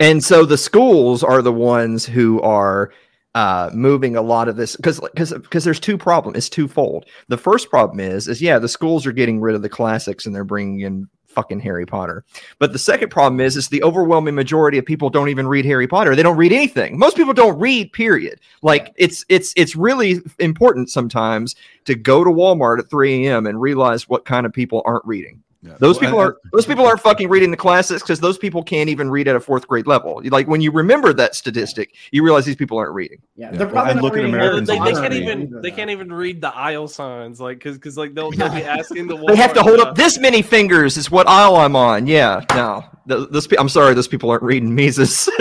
[0.00, 2.90] and so the schools are the ones who are
[3.34, 6.38] uh, moving a lot of this because because because there's two problems.
[6.38, 7.06] It's twofold.
[7.28, 10.34] The first problem is is yeah, the schools are getting rid of the classics and
[10.34, 12.24] they're bringing in fucking Harry Potter.
[12.60, 15.88] But the second problem is is the overwhelming majority of people don't even read Harry
[15.88, 16.14] Potter.
[16.14, 16.96] They don't read anything.
[16.98, 17.92] Most people don't read.
[17.92, 18.40] Period.
[18.62, 21.56] Like it's it's it's really important sometimes
[21.86, 23.46] to go to Walmart at 3 a.m.
[23.46, 25.42] and realize what kind of people aren't reading.
[25.66, 25.72] Yeah.
[25.80, 28.62] Those Well, people I- are those people aren't fucking reading the classics because those people
[28.62, 30.20] can't even read at a fourth grade level.
[30.24, 33.22] Like when you remember that statistic, you realize these people aren't reading.
[33.34, 35.60] Yeah, Yeah, they're probably and not look at reading Well, Americans they, they can't even
[35.62, 39.06] they can't even read the aisle signs like because because like they'll, they'll be asking
[39.06, 42.06] the They have to hold up this many fingers is what aisle I'm on.
[42.06, 45.28] Yeah, no, Th- those I'm sorry, those people aren't reading Mises.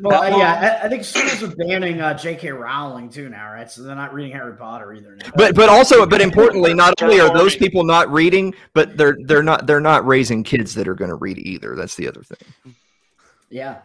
[0.00, 2.50] Well, uh, yeah, I, I think schools are banning uh, J.K.
[2.52, 3.70] Rowling too now, right?
[3.70, 5.30] So they're not reading Harry Potter either now.
[5.36, 9.42] but but also but importantly, not only are those people not reading, but they're they're
[9.42, 11.74] not they're not raising kids that are going to read either.
[11.76, 12.74] That's the other thing.
[13.50, 13.78] yeah,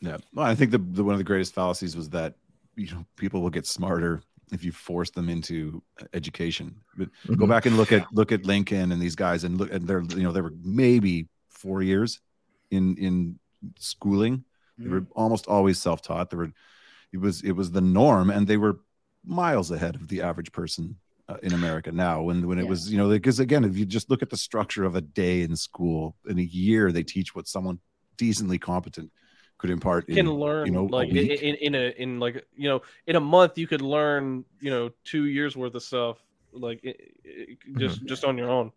[0.00, 2.34] Yeah, well, I think the, the one of the greatest fallacies was that
[2.76, 4.22] you know people will get smarter
[4.52, 6.76] if you force them into education.
[6.96, 7.48] But go Mhm.
[7.48, 10.22] back and look at look at Lincoln and these guys, and look and they're you
[10.22, 12.20] know they were maybe four years
[12.70, 13.38] in in
[13.78, 14.44] schooling.
[14.82, 16.30] They were almost always self taught.
[16.30, 16.52] They were
[17.12, 18.80] it was it was the norm, and they were
[19.24, 20.96] miles ahead of the average person
[21.28, 22.22] uh, in America now.
[22.22, 22.68] When when it Yeah.
[22.68, 25.42] was you know because again, if you just look at the structure of a day
[25.42, 27.78] in school, in a year they teach what someone
[28.16, 29.10] decently competent
[29.58, 30.08] could impart.
[30.10, 33.16] can in, learn you know, like in, in in a in like you know in
[33.16, 36.18] a month you could learn you know two years worth of stuff
[36.52, 38.70] like it, it, just just on your own.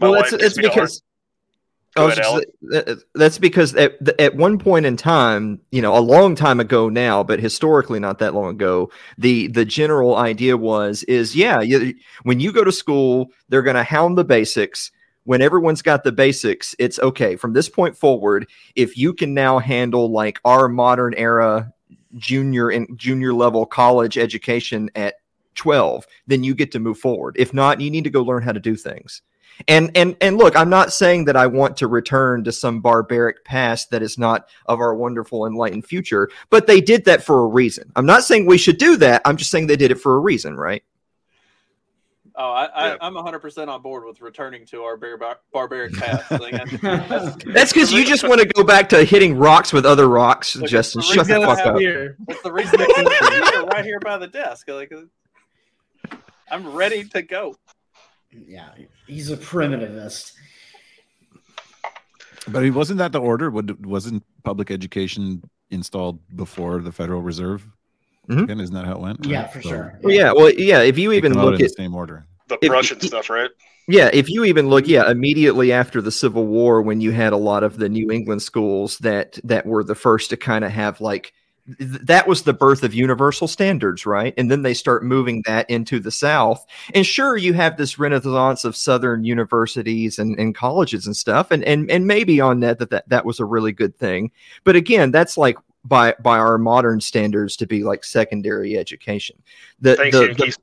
[0.00, 0.72] My Well, wife that's it's me to learn.
[0.72, 1.13] because Go I was ahead,
[2.16, 6.34] just- uh, uh, that's because at, at one point in time, you know, a long
[6.34, 11.36] time ago now, but historically not that long ago, the the general idea was is
[11.36, 11.94] yeah, you,
[12.24, 14.90] when you go to school, they're going to hound the basics.
[15.24, 17.36] When everyone's got the basics, it's okay.
[17.36, 18.46] From this point forward,
[18.76, 21.72] if you can now handle like our modern era
[22.16, 25.14] junior and junior level college education at
[25.54, 27.36] 12, then you get to move forward.
[27.38, 29.22] If not, you need to go learn how to do things.
[29.68, 33.44] And and and look, I'm not saying that I want to return to some barbaric
[33.44, 37.46] past that is not of our wonderful enlightened future, but they did that for a
[37.46, 37.90] reason.
[37.96, 39.22] I'm not saying we should do that.
[39.24, 40.82] I'm just saying they did it for a reason, right?
[42.36, 42.96] Oh, I, Yeah.
[43.00, 46.28] I, I'm 100% on board with returning to our bar- barbaric past.
[46.28, 50.56] That's, That's because you just want to go back to hitting rocks with other rocks,
[50.56, 51.02] Look, Justin.
[51.02, 51.78] the Shut the fuck up.
[51.78, 53.06] Here, that's the reason I'm
[53.52, 54.68] here, right here by the desk.
[54.68, 54.92] Like,
[56.50, 57.56] I'm ready to go.
[58.46, 58.70] Yeah,
[59.06, 60.32] he's a primitivist.
[62.48, 63.50] But it wasn't that the order?
[63.50, 67.66] Wasn't public education installed before the Federal Reserve?
[68.28, 68.44] Mhm.
[68.44, 69.24] Again, isn't that how it went?
[69.26, 69.52] Yeah, Right?
[69.52, 69.98] for So sure.
[70.02, 70.80] Well, yeah, well, yeah.
[70.80, 72.26] If you they even look at the same order.
[72.48, 73.50] The If- stuff, right?
[73.86, 77.36] Yeah, if you even look, yeah, immediately after the Civil War, when you had a
[77.38, 81.00] lot of the New England schools that that were the first to kind of have
[81.02, 81.34] like th-
[81.66, 84.34] that was the birth of universal standards, right?
[84.36, 86.64] And then they start moving that into the South.
[86.94, 91.64] And sure, you have this renaissance of Southern universities and, and colleges and stuff, and
[91.64, 94.30] and and maybe on that that, that that was a really good thing.
[94.64, 99.42] But again, that's like by by our modern standards to be like secondary education.
[99.80, 100.56] The Thanks, the, the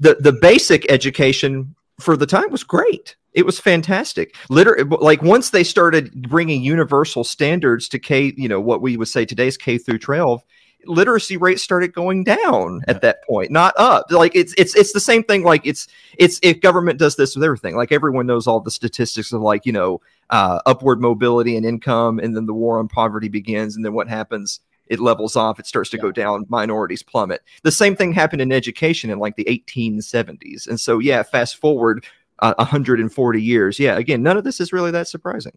[0.00, 3.16] the the basic education for the time was great.
[3.38, 4.34] It was fantastic.
[4.50, 9.06] Liter- like once they started bringing universal standards to K, you know, what we would
[9.06, 10.42] say today's K through 12,
[10.86, 14.06] literacy rates started going down at that point, not up.
[14.10, 15.44] Like it's it's it's the same thing.
[15.44, 15.86] Like it's
[16.18, 17.76] it's if government does this with everything.
[17.76, 20.00] Like everyone knows all the statistics of like you know
[20.30, 24.08] uh, upward mobility and income, and then the war on poverty begins, and then what
[24.08, 24.58] happens?
[24.88, 25.60] It levels off.
[25.60, 26.46] It starts to go down.
[26.48, 27.42] Minorities plummet.
[27.62, 30.66] The same thing happened in education in like the 1870s.
[30.66, 32.04] And so, yeah, fast forward
[32.40, 33.78] uh, 140 years.
[33.78, 35.52] Yeah, again, none of this is really that surprising.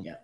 [0.00, 0.14] Yeah.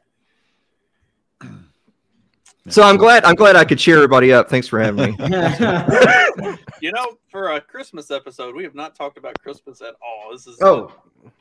[2.69, 4.49] So I'm glad I'm glad I could cheer everybody up.
[4.49, 5.17] Thanks for having me.
[6.81, 10.33] You know, for a Christmas episode, we have not talked about Christmas at all.
[10.33, 10.93] This is Oh,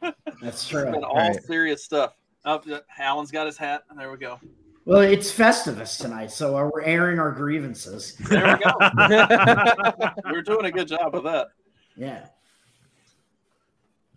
[0.41, 0.85] that's true.
[0.89, 1.43] been all Right.
[1.43, 2.13] serious stuff.
[2.45, 2.61] Oh,
[2.97, 3.83] Alan's got his hat.
[3.97, 4.39] There we go.
[4.85, 8.15] Well, it's Festivus tonight, so we're airing our grievances.
[8.29, 10.11] There we go.
[10.31, 11.47] We're doing a good job of that.
[11.97, 12.25] Yeah.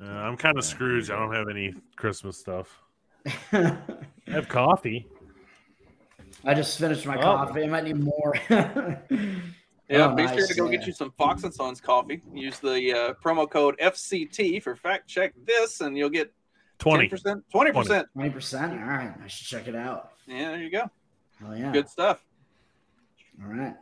[0.01, 1.11] Uh, I'm kind of Scrooge.
[1.11, 2.81] I don't have any Christmas stuff.
[3.53, 3.77] I
[4.29, 5.07] have coffee.
[6.45, 7.23] I just finished my Oh.
[7.23, 7.65] coffee.
[7.65, 8.35] I might need more.
[9.89, 10.79] Yeah, Oh, be sure to go yeah.
[10.79, 12.21] get you some Fox and Sons coffee.
[12.35, 16.33] Use the uh, promo code FCT for fact check this, and you'll get
[16.81, 17.09] 20.
[17.09, 17.43] 10%, 20%.
[17.53, 17.71] Twenty
[18.31, 18.73] percent.
[18.73, 20.11] All right, I should check it out.
[20.27, 20.91] Yeah, there you go.
[21.47, 21.71] Oh yeah.
[21.71, 22.27] Good stuff.
[23.41, 23.75] All right.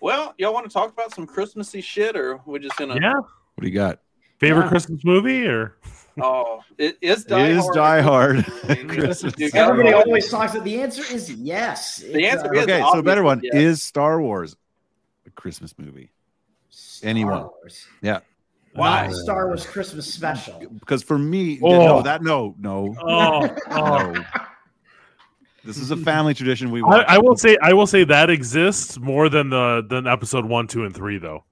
[0.00, 2.96] Well, y'all want to talk about some Christmassy shit, or we're just gonna?
[3.00, 3.14] Yeah.
[3.14, 4.00] What do you got?
[4.40, 4.68] Favorite Yeah.
[4.68, 5.76] Christmas movie or
[6.20, 7.74] Oh, it is Die It is Hard.
[7.76, 8.44] Die Hard.
[8.88, 9.32] Christmas.
[9.54, 10.54] Everybody always talks.
[10.54, 11.98] About, the answer is yes.
[11.98, 13.54] The It's, answer uh, is- Okay, so better one yes.
[13.54, 14.56] is Star Wars
[15.26, 16.10] a Christmas movie?
[16.68, 17.42] Star anyone.
[17.44, 17.86] Wars.
[18.02, 18.20] Yeah.
[18.74, 19.12] Why Wow.
[19.12, 20.58] Star Wars Christmas special?
[20.78, 21.70] Because for me, Oh.
[21.86, 24.12] no, that no, no, Oh, oh.
[24.12, 24.24] no.
[25.64, 27.04] This is a family tradition we I.
[27.06, 30.84] I will say I will say that exists more than the than episode one, two,
[30.84, 31.44] and three though.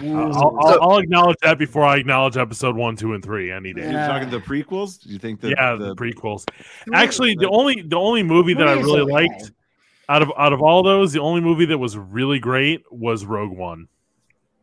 [0.00, 3.90] I'll, I'll, I'll acknowledge that before I acknowledge episode one, two, and three any day.
[3.90, 5.02] You're talking the prequels?
[5.02, 6.44] Do you think that yeah, the, the prequels.
[6.92, 9.52] Actually, the only the only movie that I really liked
[10.08, 13.56] out of out of all those, the only movie that was really great was Rogue
[13.56, 13.88] One.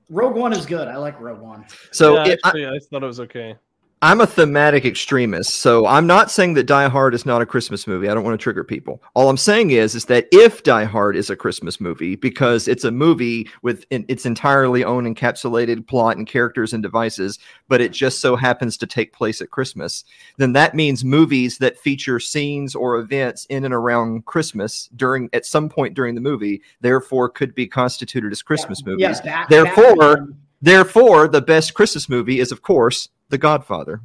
[0.10, 0.88] Rogue One is good.
[0.88, 1.66] I like Rogue One.
[1.92, 3.56] So yeah, it, I, actually, I thought it was okay.
[4.04, 7.88] I'm a thematic extremist, so I'm not saying that Die Hard is not a Christmas
[7.88, 8.10] movie.
[8.10, 9.02] I don't want to trigger people.
[9.14, 12.84] All I'm saying is, is that if Die Hard is a Christmas movie because it's
[12.84, 17.40] a movie with in, its entirely own encapsulated plot and characters and devices,
[17.70, 20.04] but it just so happens to take place at Christmas,
[20.36, 25.46] then that means movies that feature scenes or events in and around Christmas during at
[25.46, 29.00] some point during the movie, therefore could be constituted as Christmas movies.
[29.00, 29.22] Yes.
[29.22, 34.02] Bat- Therefore- Batman- Therefore, the best Christmas movie is, of course, The Godfather.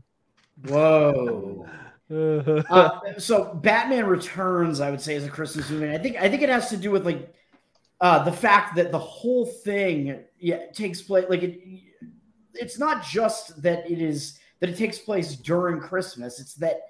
[0.67, 1.67] Whoa.
[2.11, 5.85] Uh, so Batman Returns, I would say, is a Christmas movie.
[5.85, 7.35] And I think I think it has to do with like
[8.01, 11.61] uh, the fact that the whole thing yeah takes place like it.
[12.55, 16.41] It's not just that it is that it takes place during Christmas.
[16.41, 16.81] It's that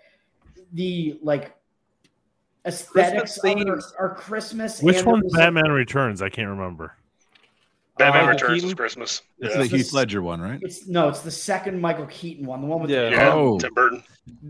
[0.73, 1.57] the like
[2.65, 4.81] aesthetics of are, are Christmas.
[4.81, 6.23] Which one's Batman Returns?
[6.23, 6.95] I can't remember.
[7.99, 8.67] Batman Michael Returns Keaton?
[8.69, 9.23] was Christmas.
[9.39, 9.63] it's Yeah.
[9.63, 10.59] the Heath Ledger one, right?
[10.63, 13.05] It's no, it's the second Michael Keaton one, the one with Yeah.
[13.05, 13.59] the, Yeah, Oh.
[13.59, 14.03] Tim Burton.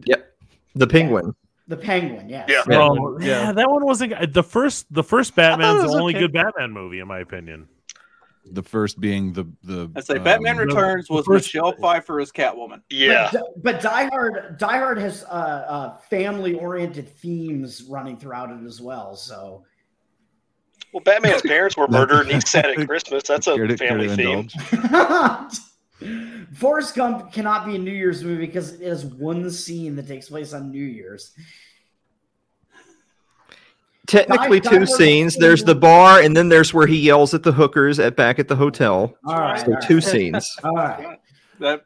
[0.07, 0.33] Yep,
[0.75, 1.35] the Penguin.
[1.69, 2.29] the penguin.
[2.29, 2.49] Yes.
[2.49, 2.63] Yeah.
[2.69, 2.79] Yeah.
[2.81, 3.27] Oh, yeah.
[3.27, 3.53] Yeah.
[3.53, 4.87] that one wasn't the first.
[4.93, 6.21] The first thought it Batman's the only okay.
[6.23, 7.69] good Batman movie, in my opinion.
[8.51, 9.91] The first being the the.
[9.95, 12.81] I say Batman um, Returns was first- Michelle Pfeiffer as Catwoman.
[12.89, 13.29] Yeah.
[13.31, 18.81] But, but Die Hard, Die Hard has uh, uh, family-oriented themes running throughout it as
[18.81, 19.15] well.
[19.15, 19.65] So
[20.93, 23.23] Well, Batman's parents were murdered and he's sad at Christmas.
[23.25, 24.49] That's a care family theme.
[24.73, 25.59] indulge?
[26.55, 30.29] Forrest Gump cannot be a New Year's movie because it has one scene that takes
[30.29, 31.33] place on New Year's.
[34.07, 35.37] Technically, Die- Die two Hard scenes.
[35.37, 38.49] There's the bar, and then there's where he yells at the hookers at back at
[38.49, 39.15] the hotel.
[39.27, 40.03] All right, So all two right.
[40.05, 40.57] scenes.
[40.65, 41.19] All right,
[41.61, 41.83] That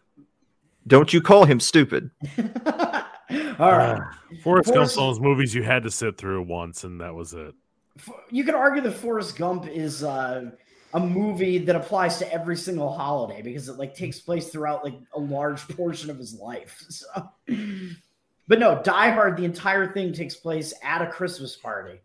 [0.87, 2.11] Don't you call him stupid?
[2.39, 3.99] all right.
[3.99, 4.05] Uh,
[4.45, 7.15] Forrest Gump's Forrest- one of those movies you had to sit through once, and that
[7.15, 7.55] was it.
[8.31, 10.51] You could argue that Forrest Gump is uh,
[10.95, 14.99] a movie that applies to every single holiday because it like takes place throughout like
[15.15, 16.85] a large portion of his life.
[16.91, 17.29] So,
[18.49, 22.01] but no, Die Hard, the entire thing takes place at a Christmas party.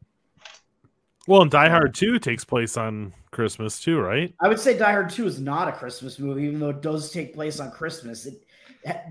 [1.27, 4.33] Well, and Die Hard Two takes place on Christmas too, right?
[4.39, 7.11] I would say Die Hard 2 is not a Christmas movie, even though it does
[7.11, 8.25] take place on Christmas.
[8.25, 8.41] It,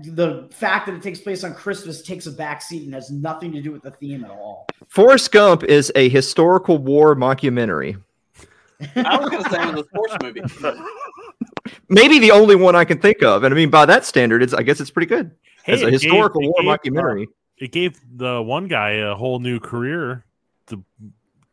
[0.03, 3.61] the fact that it takes place on Christmas takes a backseat and has nothing to
[3.61, 4.67] do with the theme at all.
[4.87, 8.01] Forrest Gump is a historical war mockumentary.
[8.95, 10.41] I was going to say it was a sports movie.
[11.89, 13.43] Maybe the only one I can think of.
[13.43, 15.31] And I mean, by that standard, it's I guess it's pretty good.
[15.65, 17.15] As a it gave- historical war gave, uh,
[17.57, 20.23] it gave the one guy a whole new career
[20.67, 20.83] to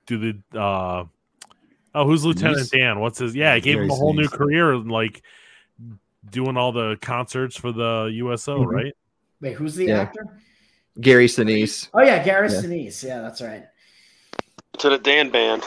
[0.07, 1.05] do the uh
[1.95, 2.71] oh who's Lieutenant Sinise?
[2.71, 3.01] Dan?
[3.01, 5.23] What's his yeah, it gave Gary him a whole new career and like
[6.31, 8.67] doing all the concerts for the USO, Mhm.
[8.67, 8.93] right?
[9.41, 10.01] Wait, who's the Yeah.
[10.01, 10.41] actor?
[11.01, 11.89] Gary Sinise.
[11.93, 12.61] Oh yeah, Gary Yeah.
[12.61, 13.05] Sinise.
[13.05, 13.65] Yeah, that's right.
[14.79, 15.63] To the Dan Band.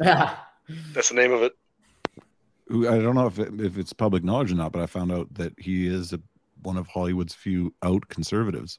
[0.00, 0.36] Yeah.
[0.92, 1.52] That's the name of it.
[2.66, 5.10] Who- I don't know if it, if it's public knowledge or not, but I found
[5.10, 6.20] out that he is a,
[6.62, 8.78] one of Hollywood's few out conservatives.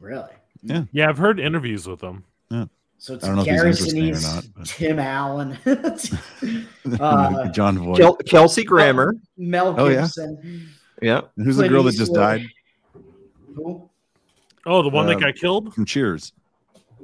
[0.00, 0.32] really?
[0.64, 2.24] Yeah, Yeah, I've heard interviews with them.
[3.02, 5.58] So it's I don't know if he's Gary interesting or not, but- Tim Allen,
[7.00, 7.98] Uh, Jon Voight.
[7.98, 9.16] Kel- Kelsey Grammer.
[9.36, 10.02] Mel Oh, yeah?
[10.02, 10.68] Gibson.
[11.02, 11.22] Yeah.
[11.36, 12.46] And who's the girl that just died
[13.56, 13.90] Who?
[14.66, 15.74] Oh, the one that Um, got killed?
[15.74, 16.32] from Cheers?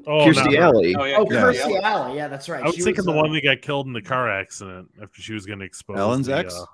[0.06, 0.60] Oh, Kirstie no.
[0.60, 0.94] Alley.
[0.94, 1.42] Oh yeah, Oh, Yeah.
[1.42, 2.16] Kirstie Alley.
[2.16, 2.62] Yeah, that's right.
[2.62, 5.20] I was She thinking the uh, one that got killed in the car accident after
[5.20, 6.54] she was going to expose Ellen's the, ex?
[6.54, 6.64] uh,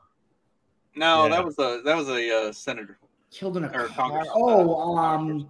[0.97, 1.31] No, Yeah.
[1.31, 2.99] that was a that was a uh, senator.
[3.31, 3.87] killed in a car.
[3.87, 4.29] Congress.
[4.35, 5.49] Oh, um,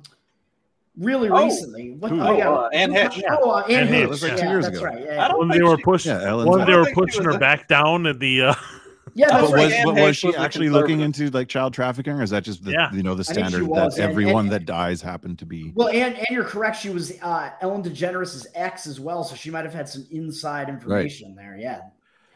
[0.98, 1.44] really Oh.
[1.44, 1.92] recently.
[1.92, 2.10] What?
[2.10, 2.20] Who?
[2.20, 2.50] Oh, yeah.
[2.50, 3.22] Uh, Anne Heche.
[3.28, 3.90] Oh, uh, Anne Anne Heche.
[3.90, 4.86] Heche, It was like yeah, years that's ago.
[4.86, 4.98] right.
[4.98, 7.38] I Yeah, when they were she- pushing, Yeah, Ellen's when they were pushing her a-
[7.38, 8.42] back down at the.
[8.42, 8.54] Uh,
[9.14, 9.64] yeah, that's But right.
[9.64, 12.30] was, Anne but Heche was she was actually looking into like child trafficking, or is
[12.30, 12.92] that just the Yeah.
[12.92, 15.46] you know the I think she standard that and- everyone and- that dies happened to
[15.46, 15.72] be?
[15.74, 16.76] Well, and and you're correct.
[16.80, 20.68] She was uh, Ellen DeGeneres' ex as well, so she might have had some inside
[20.68, 21.56] information there.
[21.58, 21.80] Yeah.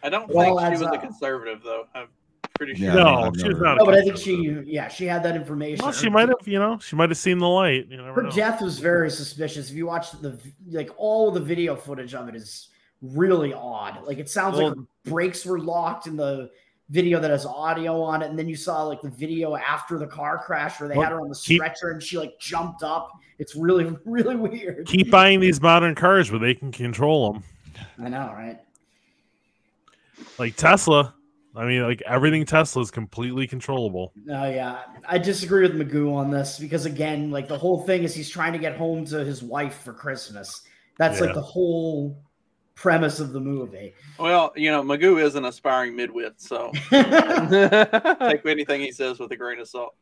[0.02, 1.86] I don't Well, think she was a uh, conservative though.
[1.94, 2.06] I'm
[2.59, 2.89] pretty sure.
[2.89, 3.76] Yeah, no, I've she was not.
[3.76, 5.82] a No, but I think she, yeah, she had that information.
[5.82, 7.86] Well, she Her- might have, you know, she might have seen the light.
[7.89, 8.30] You never Her know.
[8.30, 9.70] death was very suspicious.
[9.70, 10.39] If you watch the
[10.70, 12.68] like all of the video footage of it is
[13.01, 14.05] really odd.
[14.05, 16.51] Like it sounds like Well- her brakes were locked in the
[16.90, 20.06] video that has audio on it, and then you saw like the video after the
[20.06, 22.82] car crash where they Well, had her on the keep- stretcher and she like jumped
[22.82, 23.12] up.
[23.39, 24.86] It's really really weird.
[24.86, 27.43] Keep buying these modern cars where they can control them,
[28.02, 28.59] I know, right?
[30.39, 31.14] like Tesla.
[31.59, 34.12] I mean, like everything Tesla is completely controllable.
[34.24, 38.14] No, yeah, I disagree with Magoo on this because again, like the whole thing is
[38.14, 40.62] he's trying to get home to his wife for Christmas.
[40.98, 41.26] That's Yeah.
[41.26, 42.22] like the whole
[42.76, 43.93] premise of the movie.
[44.20, 46.70] Well, you know, Magoo is an aspiring midwit, so
[48.30, 49.97] take anything he says with a grain of salt.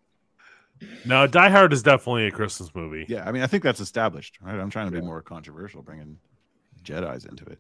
[1.07, 3.07] No, Die Hard is definitely a Christmas movie.
[3.09, 4.61] Yeah, I mean, I think that's established, right?
[4.61, 6.19] I'm trying to be more controversial, bringing
[6.85, 7.59] Jedi's into it.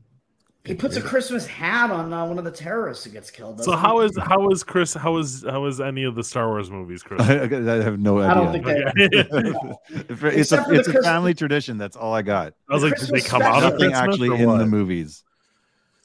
[0.67, 3.59] He puts a Christmas hat on uh, one of the terrorists who gets killed.
[3.61, 4.07] So doesn't how he?
[4.07, 4.95] is how is Chris?
[4.95, 7.21] How is how is any of the Star Wars movies, Chris?
[7.29, 8.31] I, I have no idea.
[8.31, 10.29] I don't think they.
[10.29, 11.79] it's a, Except for it's a Christmas- family tradition.
[11.79, 12.55] That's all I got.
[12.69, 15.23] I was like, did they come out of Nothing Christmas actually in the movies.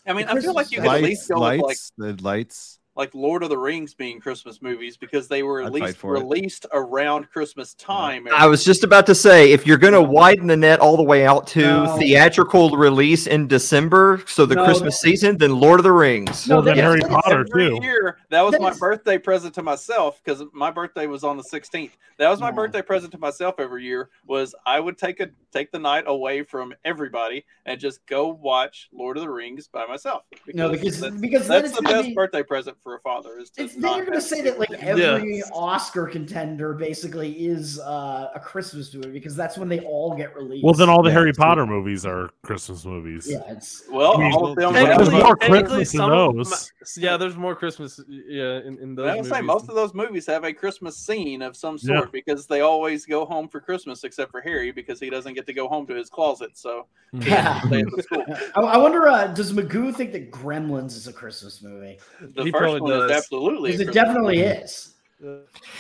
[0.06, 2.80] I mean, I feel like you could at least Lights, with like the lights.
[3.02, 6.16] Like Lord of the Rings being Christmas movies because they were at I'd least for
[6.16, 6.20] it.
[6.20, 8.28] released around Christmas time.
[8.32, 11.02] I was just about to say, if you're going to widen the net all the
[11.04, 11.98] way out to No.
[11.98, 14.66] theatrical release in December, so the No.
[14.66, 16.48] Christmas season, then Lord of the Rings.
[16.48, 17.80] No, Well, then they- Harry Potter too.
[17.82, 21.38] year, that was That my is- birthday present to myself because my birthday was on
[21.38, 21.98] the 16th.
[22.20, 22.56] That was my No.
[22.58, 24.12] birthday present to myself every year.
[24.28, 28.88] Was I would take a take the night away from everybody and just go watch
[28.94, 30.24] Lord of the Rings by myself.
[30.54, 33.38] No, because that's, because then that's the best be- birthday present for a father.
[33.40, 35.44] Is to It's, Then you're gonna say that like every Yeah.
[35.54, 40.64] Oscar contender basically is uh, a Christmas movie because that's when they all get released.
[40.64, 41.46] Well, then all the Yeah, Harry it's true.
[41.46, 43.28] Potter movies are Christmas movies.
[43.30, 44.74] yeah, it's Well, I mean, all of them.
[44.74, 46.50] Hey, there's more Christmas in those.
[46.50, 48.00] them- yeah, there's more Christmas.
[48.08, 49.10] Yeah, in, in those.
[49.10, 52.00] I would say most of those movies have a Christmas scene of some Yeah.
[52.00, 55.46] sort because they always go home for Christmas, except for Harry because he doesn't get
[55.48, 56.52] to go home to his closet.
[56.58, 57.62] So yeah.
[57.62, 58.24] stay at the school.
[58.56, 62.00] I, I wonder, uh, does Magoo think that Gremlins is a Christmas movie?
[62.36, 63.18] The He first probably one is does.
[63.18, 63.74] Absolutely.
[63.74, 64.50] it definitely movie.
[64.50, 64.92] is.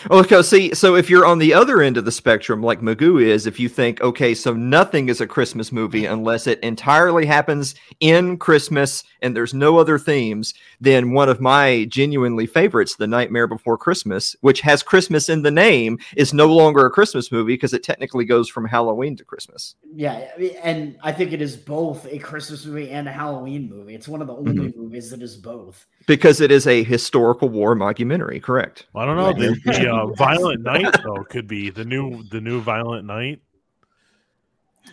[0.09, 3.47] Okay, see, so if you're on the other end of the spectrum, like Magoo is,
[3.47, 8.37] if you think, okay, so nothing is a Christmas movie unless it entirely happens in
[8.37, 13.77] Christmas and there's no other themes, then one of my genuinely favorites, The Nightmare Before
[13.77, 17.83] Christmas, which has Christmas in the name, is no longer a Christmas movie because it
[17.83, 19.75] technically goes from Halloween to Christmas.
[19.93, 20.27] Yeah,
[20.61, 23.95] and I think it is both a Christmas movie and a Halloween movie.
[23.95, 24.79] It's one of the only mm-hmm.
[24.79, 25.85] movies that is both.
[26.07, 28.87] Because it is a historical war mockumentary, correct?
[28.95, 29.33] I don't know.
[29.33, 33.41] The, the uh, Violent Night though could be the new the new Violent Night.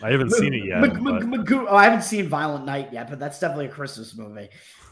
[0.01, 0.79] I haven't seen it yet.
[0.81, 3.69] Mag- but- Mag- Magoo- oh, I haven't seen Violent Night yet, but that's definitely a
[3.69, 4.47] Christmas movie.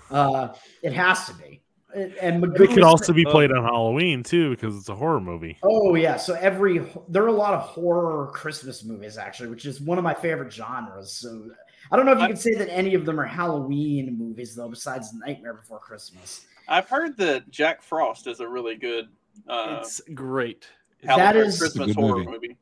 [0.10, 0.50] Uh,
[0.84, 1.62] it has to be.
[1.96, 4.96] And- And Magoo It could is- also be played on Halloween too because it's a
[4.96, 5.58] horror movie.
[5.64, 9.80] Oh yeah, so every there are a lot of horror Christmas movies actually, which is
[9.80, 11.14] one of my favorite genres.
[11.14, 11.52] So
[11.92, 14.56] I don't know if you I- can say that any of them are Halloween movies
[14.56, 16.46] though, besides Nightmare Before Christmas.
[16.68, 19.08] I've heard that Jack Frost is a really good
[19.48, 20.68] uh, It's great.
[21.04, 22.32] That Halloween is- Christmas a good horror movie.
[22.32, 22.58] movie.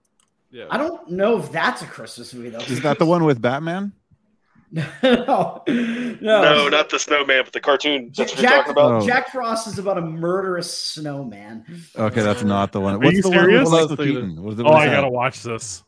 [0.52, 0.65] Yeah.
[0.69, 2.60] I don't know if that's a Christmas movie though.
[2.60, 3.93] Is that the one with Batman?
[4.72, 8.11] no, no, No, not the snowman, but the cartoon.
[8.15, 9.03] That's what you're Jack, talking about.
[9.03, 9.06] Oh.
[9.07, 11.65] Jack Frost is about a murderous snowman.
[11.95, 12.95] Okay, that's not the one.
[12.95, 13.69] Are What's you the serious?
[13.69, 14.43] one with Michael Let's do Keaton?
[14.43, 14.91] What is it- Oh, I that?
[14.95, 15.84] gotta watch this.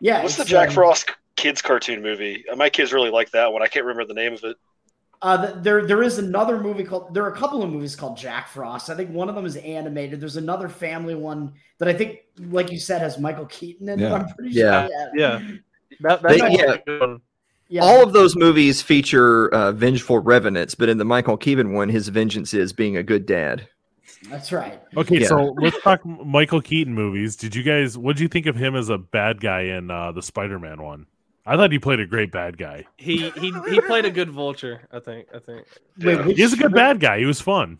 [0.00, 2.44] Yeah, What's the Jack um, Frost kids cartoon movie?
[2.56, 3.62] My kids really like that one.
[3.62, 4.56] I can't remember the name of it.
[5.22, 7.14] Uh, there, there is another movie called.
[7.14, 8.90] There are a couple of movies called Jack Frost.
[8.90, 10.20] I think one of them is animated.
[10.20, 12.18] There's another family one that I think,
[12.50, 14.02] like you said, has Michael Keaton in it.
[14.02, 14.14] Yeah.
[14.14, 14.88] I'm pretty Yeah.
[14.88, 15.10] sure.
[15.14, 15.42] Yeah.
[16.00, 16.72] That, They- yeah.
[16.74, 17.20] a good one.
[17.68, 17.80] yeah.
[17.82, 22.08] All of those movies feature uh, vengeful revenants, but in the Michael Keaton one, his
[22.08, 23.66] vengeance is being a good dad.
[24.28, 24.80] That's right.
[24.96, 25.28] Okay, Yeah.
[25.28, 27.36] so let's talk Michael Keaton movies.
[27.36, 27.96] Did you guys?
[27.96, 31.06] What did you think of him as a bad guy in uh, the Spider-Man one?
[31.46, 32.84] I thought he played a great bad guy.
[32.96, 34.80] He he he played a good vulture.
[34.92, 35.28] I think.
[35.34, 35.66] I think.
[35.98, 37.18] Wait, which- He's a good bad guy.
[37.20, 37.78] He was fun.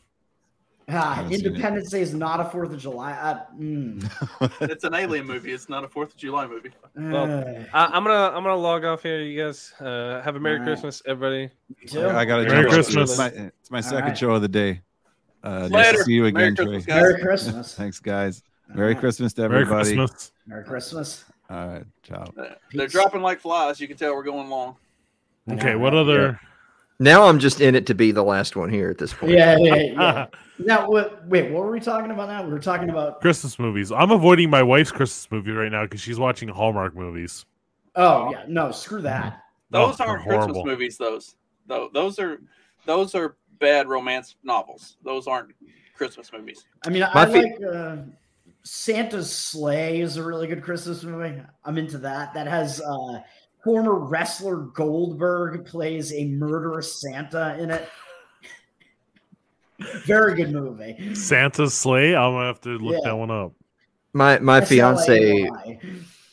[0.89, 1.47] Ah, haven't seen it.
[1.49, 3.11] Independence Day is not a Fourth of July.
[3.11, 4.09] Uh, mm.
[4.71, 5.51] It's an alien movie.
[5.51, 6.71] It's not a Fourth of July movie.
[6.95, 9.21] Well, Uh, I, I'm gonna I'm gonna log off here.
[9.21, 10.69] You guys uh, have a Merry Alright.
[10.69, 11.51] Christmas, everybody.
[11.89, 12.09] too.
[12.09, 12.73] I got to Merry jump.
[12.75, 13.11] Christmas.
[13.11, 14.19] It's my, it's my second right.
[14.19, 14.81] show of the day.
[15.43, 15.99] Uh, nice Later.
[15.99, 16.95] to see you again, Christmas, Trey.
[16.95, 17.03] guys.
[17.03, 17.75] Merry Christmas.
[17.75, 18.43] Thanks, guys.
[18.73, 19.01] Merry right.
[19.01, 19.97] Christmas to Merry everybody.
[19.97, 20.33] Christmas.
[20.47, 21.25] Merry Christmas.
[21.49, 22.25] All right, ciao.
[22.37, 22.93] They're Peace.
[22.93, 23.81] dropping like flies.
[23.81, 24.77] You can tell we're going long.
[25.51, 26.41] Okay, what other?
[26.99, 29.33] Now I'm just in it to be the last one here at this point.
[29.33, 30.27] Yeah, yeah, yeah.
[30.59, 32.43] now, what, wait, what were we talking about now?
[32.43, 33.21] We were talking about.
[33.21, 33.93] Christmas movies.
[33.93, 37.45] I'm avoiding my wife's Christmas movie right now because she's watching Hallmark movies.
[37.95, 39.43] Oh yeah, no, screw that.
[39.71, 40.67] Those Oh, aren't they're Christmas horrible.
[40.67, 40.97] movies.
[40.97, 41.37] Those,
[41.67, 42.39] Tho- those are
[42.87, 44.97] those are bad romance novels.
[45.05, 45.51] Those aren't
[45.95, 46.65] Christmas movies.
[46.87, 47.97] I mean, I, My I fe- like uh,
[48.67, 51.41] Santa's Slay is a really good Christmas movie.
[51.65, 52.35] I'm into that.
[52.35, 53.21] That has uh,
[53.63, 57.89] former wrestler Goldberg plays a murderous Santa in it.
[60.07, 61.15] Very good movie.
[61.15, 62.17] Santa's Slay.
[62.17, 63.11] I'm gonna have to look Yeah.
[63.11, 63.53] that one up.
[64.13, 65.49] My my fiance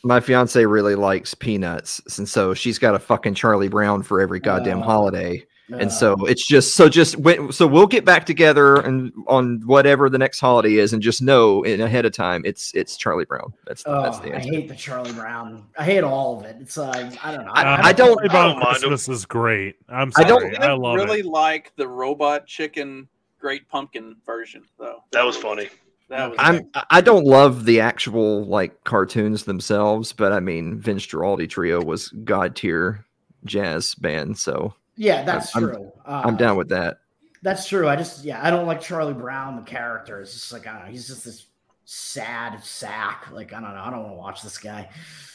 [0.02, 4.40] my fiance really likes peanuts, and so she's got a fucking Charlie Brown for every
[4.40, 5.46] goddamn Uh, holiday.
[5.72, 9.62] Uh, And so it's just so just when, so we'll get back together and on
[9.64, 13.24] whatever the next holiday is, and just know in ahead of time it's it's Charlie
[13.24, 13.54] Brown.
[13.66, 15.66] That's the, that's oh, the I hate the Charlie Brown.
[15.78, 16.56] I hate all of it.
[16.60, 16.90] It's uh,
[17.22, 17.52] I don't know.
[17.52, 18.88] I- I don't- Charlie Brown I don't mind him.
[18.90, 19.76] Christmas is great.
[19.88, 21.26] I'm I don't I, love really it.
[21.26, 23.08] like the robot chicken
[23.40, 25.02] Great Pumpkin version though.
[25.12, 25.68] That was funny.
[26.10, 31.06] That was I'm I don't love the actual like cartoons themselves, but I mean Vince
[31.06, 33.06] Guaraldi Trio was god tier
[33.46, 35.92] jazz band, so Yeah, that's I'm- true.
[36.04, 36.98] Uh, I'm down with that.
[37.42, 37.88] That's true.
[37.88, 40.20] I just yeah, I don't like Charlie Brown, the character.
[40.20, 41.46] It's just like I don't know, he's just this
[41.84, 43.28] sad sack.
[43.32, 44.88] Like I don't know, I don't want to watch this guy.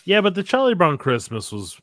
[0.06, 1.80] Yeah, but the Charlie Brown Christmas was.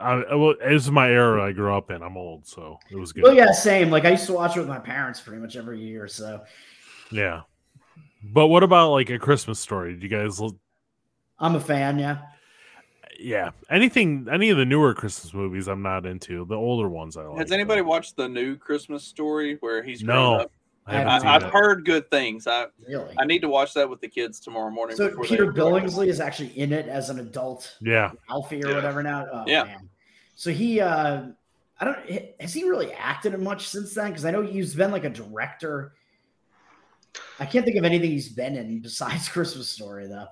[0.00, 2.02] I, I- well, it was my era I grew up in.
[2.02, 3.22] I'm old, so it was good.
[3.24, 3.90] Well, yeah, same.
[3.90, 6.08] Like I used to watch it with my parents pretty much every year.
[6.08, 6.42] So
[7.12, 7.42] Yeah.
[8.24, 9.94] But what about like a Christmas story?
[9.94, 10.40] Do you guys?
[11.38, 12.00] I'm a fan.
[12.00, 12.18] Yeah.
[13.18, 16.44] Yeah, anything, any of the newer Christmas movies, I'm not into.
[16.44, 17.38] The older ones, I like.
[17.40, 17.88] Has anybody though.
[17.88, 20.52] watched the new Christmas story where he's No, up?
[20.86, 21.42] I it.
[21.42, 22.46] heard good things.
[22.46, 23.14] I Really.
[23.18, 24.96] I need to watch that with the kids tomorrow morning.
[24.96, 28.74] So Peter Billingsley is actually in it as an adult Yeah, Alfie or Yeah.
[28.76, 29.26] whatever now.
[29.30, 29.64] Oh, Yeah.
[29.64, 29.90] Man.
[30.34, 31.26] So he, uh
[31.80, 31.98] I don't.
[32.40, 34.08] Has he really acted in much since then?
[34.10, 35.92] Because I know he's been like a director.
[37.38, 40.26] I can't think of anything he's been in besides Christmas Story though.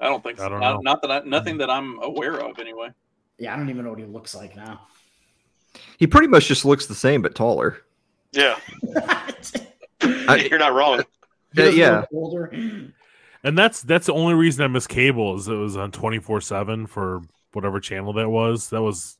[0.00, 0.46] I don't think so.
[0.46, 0.80] I don't not, know.
[0.82, 2.90] not that I, nothing that I'm aware of anyway.
[3.38, 4.86] Yeah, I don't even know what he looks like now.
[5.98, 7.78] He pretty much just looks the same but taller.
[8.32, 8.58] Yeah,
[10.02, 11.02] I- you're not wrong.
[11.54, 12.04] He doesn't yeah.
[12.12, 12.46] older.
[13.44, 16.86] and that's that's the only reason I miss cable is it was on 24 seven
[16.86, 17.22] for
[17.52, 18.68] whatever channel that was.
[18.70, 19.18] That was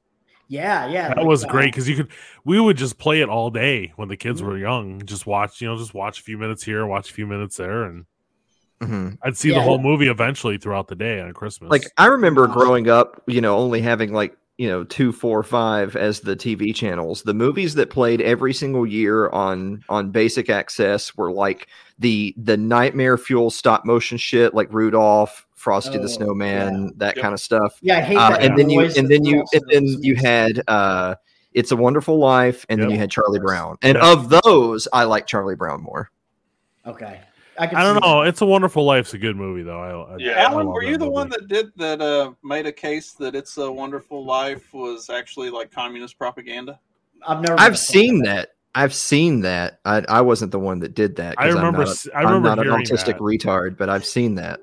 [0.48, 1.08] Yeah, yeah.
[1.08, 2.08] that like, was uh, great because you could
[2.44, 4.50] we would just play it all day when the kids Mm-hmm.
[4.50, 5.02] were young.
[5.06, 7.84] Just watch, you know, just watch a few minutes here, watch a few minutes there,
[7.84, 8.04] and
[8.80, 9.18] Mhm.
[9.22, 9.56] I'd see Yeah.
[9.56, 11.70] the whole movie eventually throughout the day on Christmas.
[11.70, 15.94] Like I remember growing up, you know, only having like you know two, four, five
[15.96, 17.22] as the TV channels.
[17.22, 21.68] The movies that played every single year on on basic access were like
[21.98, 27.22] the the nightmare fuel stop motion shit, like Rudolph, Frosty Oh, the Snowman, that Yep.
[27.22, 27.78] kind of stuff.
[27.82, 28.42] Yeah, I hate Uh, that.
[28.42, 31.14] and then you noise and then you and then you had uh
[31.52, 33.76] It's a Wonderful Life, and then you had Charlie Brown.
[33.82, 34.04] And Yep.
[34.04, 36.10] of those, I like Charlie Brown more.
[36.86, 37.20] Okay.
[37.58, 38.22] I, can I don't know.
[38.22, 38.28] that.
[38.28, 39.80] It's a Wonderful Life's a good movie though.
[39.80, 40.32] I, I Yeah.
[40.42, 41.10] Alan, love were you the movie.
[41.14, 42.00] one that did that?
[42.00, 46.78] Uh, made a case that "It's a Wonderful Life" was actually like communist propaganda.
[47.26, 47.58] I've never.
[47.58, 48.50] I've seen that.
[48.74, 49.80] I've seen that.
[49.84, 51.34] I, I wasn't the one that did that.
[51.38, 53.18] I 'cause remember I'm not, s- a- I remember I'm not an autistic that.
[53.18, 54.60] retard, but I've seen that.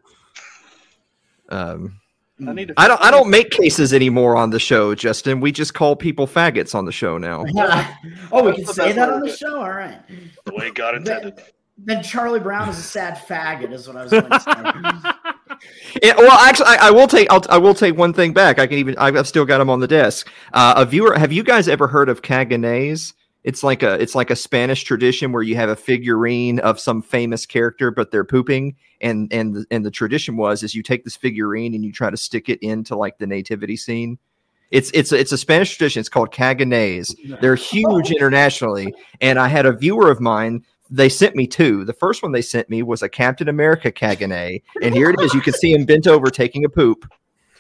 [1.50, 2.00] Um,
[2.48, 2.74] I need to.
[2.78, 3.02] I don't.
[3.02, 5.40] I don't make cases anymore on the show, Justin.
[5.42, 7.46] We just call people faggots on the show now.
[8.32, 9.58] oh, we can say that on the show.
[9.62, 10.00] All right.
[10.46, 11.42] The way God intended.
[11.78, 15.60] Then Charlie Brown is a sad faggot, is what I was going to say.
[16.02, 17.32] Yeah, well, actually, I, I will take.
[17.32, 18.60] I'll, I will take one thing back.
[18.60, 18.98] I can even.
[18.98, 20.30] I've still got them on the desk.
[20.54, 21.18] Uh, a viewer.
[21.18, 23.14] Have you guys ever heard of caganes?
[23.44, 23.94] It's like a.
[24.02, 28.10] It's like a Spanish tradition where you have a figurine of some famous character, but
[28.12, 28.76] they're pooping.
[29.02, 32.10] And and the- and the tradition was is you take this figurine and you try
[32.10, 34.18] to stick it into like the nativity scene.
[34.72, 36.00] It's it's it's a Spanish tradition.
[36.00, 37.14] It's called caganes.
[37.42, 38.94] They're huge internationally.
[39.22, 40.66] And I had a viewer of mine.
[40.90, 41.84] They sent me two.
[41.86, 45.34] The first one they sent me was a Captain America cagane, and here it is.
[45.34, 47.12] You can see him bent over taking a poop.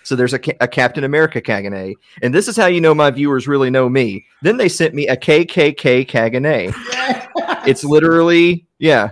[0.04, 3.48] So there's a, a Captain America cagane, and this is how you know my viewers
[3.48, 4.26] really know me.
[4.44, 6.74] Then they sent me a KKK cagane.
[7.68, 9.12] It's literally yeah.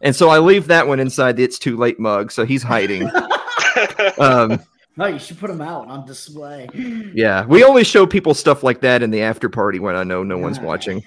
[0.00, 3.08] And so I leave that one inside the "It's Too Late" mug, so he's hiding.
[4.18, 4.60] um,
[4.96, 6.68] No, you should put them out on display.
[7.14, 10.24] yeah, we only show people stuff like that in the after party when I know
[10.24, 11.02] no one's watching,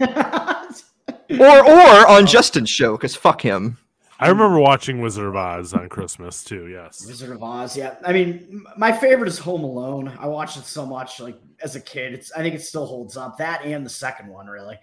[1.29, 3.77] or or on Justin's show because fuck him.
[4.17, 6.67] I remember watching Wizard of Oz on Christmas too.
[6.67, 7.05] Yes.
[7.05, 7.95] Wizard of Oz, yeah.
[8.05, 10.13] I mean, my favorite is Home Alone.
[10.19, 12.13] I watched it so much, like as a kid.
[12.13, 13.37] It's I think it still holds up.
[13.37, 14.77] That and the second one, really.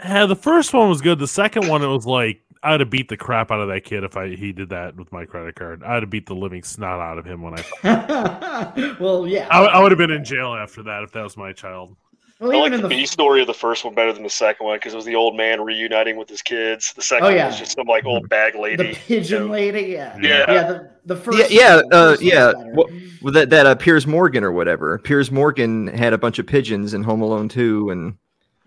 [0.00, 1.18] Yeah, the first one was good.
[1.18, 4.04] The second one, it was like I'd have beat the crap out of that kid
[4.04, 5.82] if I he did that with my credit card.
[5.82, 8.96] I'd have beat the living snot out of him when I.
[9.00, 9.48] well, yeah.
[9.50, 11.96] I, I would have been in jail after that if that was my child.
[12.38, 14.66] Well, I like the the B story of the first one better than the second
[14.66, 16.92] one because it was the old man reuniting with his kids.
[16.92, 17.46] The second Oh, one yeah.
[17.46, 18.88] was just some like old bag lady.
[18.88, 20.44] the pigeon lady, yeah, Yeah.
[20.50, 20.62] yeah.
[20.64, 22.52] The the first, Yeah, yeah, the uh, first yeah.
[22.74, 24.98] well, that that uh, Piers Morgan or whatever.
[24.98, 28.16] Piers Morgan had a bunch of pigeons in Home Alone 2 and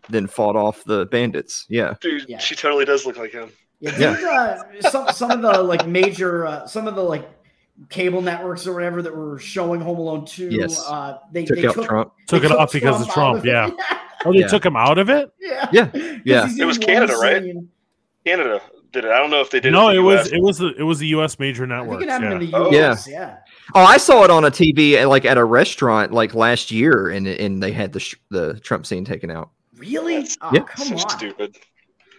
[0.09, 1.65] then fought off the bandits.
[1.69, 1.93] Yeah.
[2.01, 2.39] Dude, Yeah.
[2.39, 3.51] she totally does look like him.
[3.81, 4.63] Yeah, Yeah.
[4.83, 7.29] uh, some some of the like major uh, some of the like
[7.89, 10.49] cable networks or whatever that were showing Home Alone two.
[10.49, 10.83] Yes.
[10.87, 12.13] Uh, they Took they out took, Trump.
[12.27, 13.39] Took they it off because of Trump.
[13.39, 13.67] of Yeah.
[13.67, 13.73] it.
[14.25, 14.47] Oh, they Yeah.
[14.47, 15.31] took him out of it.
[15.39, 16.49] yeah, Yeah, 'Cause yeah.
[16.59, 17.55] It was Canada, one right?
[18.25, 18.61] Canada
[18.91, 19.11] did it.
[19.11, 19.71] I don't know if they did.
[19.71, 20.31] No, it, it was US.
[20.33, 21.39] it was the it was the U.S.
[21.39, 22.03] major I think networks.
[22.03, 22.31] it Yeah.
[22.33, 22.69] in the Oh.
[22.71, 23.07] U.S.
[23.07, 23.37] Yeah.
[23.75, 27.07] Oh, I saw it on a TV at, like at a restaurant like last year,
[27.11, 29.51] and and they had the sh- the Trump scene taken out.
[29.77, 30.15] Really?
[30.15, 30.63] That's- Oh, Yeah.
[30.63, 31.09] come so on.
[31.11, 31.55] stupid.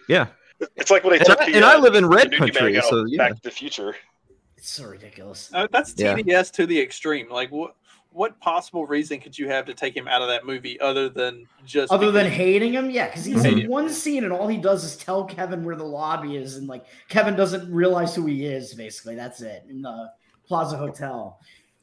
[0.09, 0.25] Yeah,
[0.75, 1.55] It's like when they And took I- the.
[1.57, 3.17] and I uh, live in red country, so, yeah.
[3.29, 3.95] Back to the Future.
[4.61, 5.49] It's so ridiculous.
[5.51, 6.13] Uh, that's Yeah.
[6.15, 7.27] TDS to the extreme.
[7.31, 7.75] Like what?
[8.13, 11.47] What possible reason could you have to take him out of that movie other than
[11.65, 13.69] just Other than hating him, yeah, because he's in him.
[13.69, 16.85] one scene and all he does is tell Kevin where the lobby is, and like
[17.07, 18.73] Kevin doesn't realize who he is.
[18.75, 20.11] Basically, that's it in the
[20.45, 21.39] Plaza Hotel.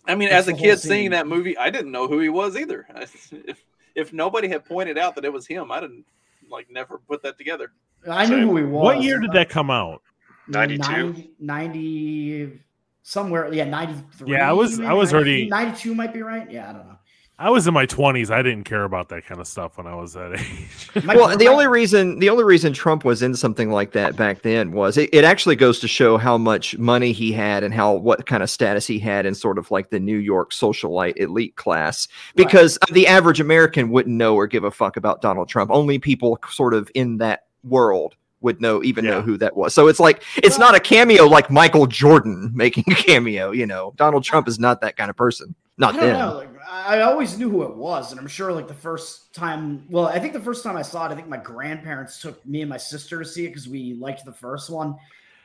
[0.06, 0.90] I mean, That's as a kid scene.
[0.90, 2.86] seeing that movie, I didn't know who he was either.
[3.32, 3.64] If
[3.96, 6.04] if nobody had pointed out that it was him, I didn't
[6.50, 7.72] like never put that together.
[8.08, 8.84] I knew who he was.
[8.84, 10.02] What year did that come out?
[10.48, 10.82] 92?
[10.92, 12.60] 90, 90
[13.08, 13.52] somewhere.
[13.52, 14.32] Yeah, ninety three.
[14.32, 15.94] Yeah, I was- I was already- ninety two.
[15.94, 16.50] Might be right.
[16.50, 16.94] Yeah, I don't know.
[17.40, 18.32] I was in my twenties.
[18.32, 21.04] I didn't care about that kind of stuff when I was that age.
[21.06, 24.72] Well, the only reason the only reason Trump was in something like that back then
[24.72, 28.26] was it, it actually goes to show how much money he had and how what
[28.26, 32.08] kind of status he had in sort of like the New York socialite elite class.
[32.34, 35.70] Because the average American wouldn't know or give a fuck about Donald Trump.
[35.70, 39.74] Only people sort of in that world would know even know who that was.
[39.74, 43.50] So it's like it's not a cameo like Michael Jordan making a cameo.
[43.50, 45.54] You know, Donald Trump is not that kind of person.
[45.76, 46.34] Not I then.
[46.34, 49.84] Like, I I always knew who it was, and I'm sure like the first time.
[49.88, 52.62] Well, I think the first time I saw it, I think my grandparents took me
[52.62, 54.96] and my sister to see it because we liked the first one.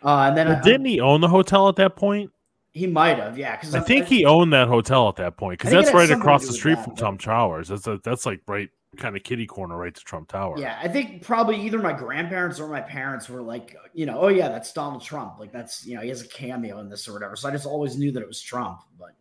[0.04, 2.32] Uh, and then Well, I, didn't he own the hotel at that point?
[2.74, 3.56] he might have, yeah.
[3.56, 6.10] Because I think he owned that hotel at that point because I think it that's
[6.10, 7.68] right across the street that, from but- Trump Towers.
[7.70, 10.58] That's a, that's like right kind of kitty corner right to Trump Tower.
[10.58, 14.28] Yeah, I think probably either my grandparents or my parents were like, you know, oh
[14.28, 15.40] yeah, that's Donald Trump.
[15.40, 17.36] Like that's you know he has a cameo in this or whatever.
[17.36, 19.12] So I just always knew that it was Trump, but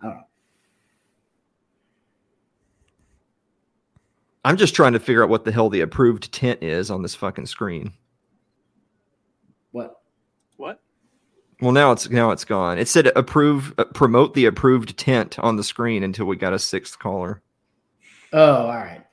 [0.00, 0.22] I don't know.
[4.44, 7.14] I'm just trying to figure out what the hell the approved tent is on this
[7.14, 7.92] fucking screen.
[9.70, 10.00] What?
[10.56, 10.80] What?
[11.60, 12.78] Well, now it's now it's gone.
[12.78, 16.58] It said approve uh, promote the approved tent on the screen until we got a
[16.58, 17.40] sixth caller.
[18.32, 19.04] Oh, all right.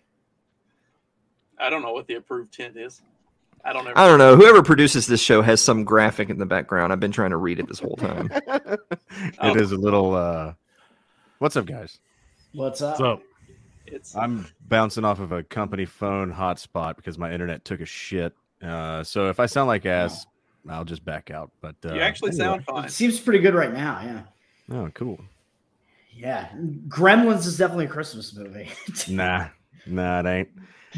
[1.59, 3.01] I don't know what the approved tent is.
[3.65, 3.91] I don't know.
[3.95, 4.37] I don't know.
[4.37, 6.93] Whoever produces this show has some graphic in the background.
[6.93, 8.29] I've been trying to read it this whole time.
[9.41, 9.49] Oh.
[9.51, 10.15] It is a little.
[10.15, 10.53] uh
[11.39, 11.99] What's up, guys?
[12.53, 12.97] What's up?
[12.97, 13.21] So
[13.85, 18.33] It's I'm bouncing off of a company phone hotspot because my internet took a shit.
[18.61, 20.25] Uh, so if I sound like ass,
[20.69, 21.51] I'll just back out.
[21.59, 22.43] But uh, you actually anyway.
[22.45, 22.85] sound fine.
[22.85, 23.99] It seems pretty good right now.
[24.03, 24.75] Yeah.
[24.77, 25.19] Oh, cool.
[26.19, 26.49] Yeah.
[26.89, 28.69] Gremlins is definitely a Christmas movie.
[29.07, 29.47] Nah,
[29.87, 30.49] nah, it ain't.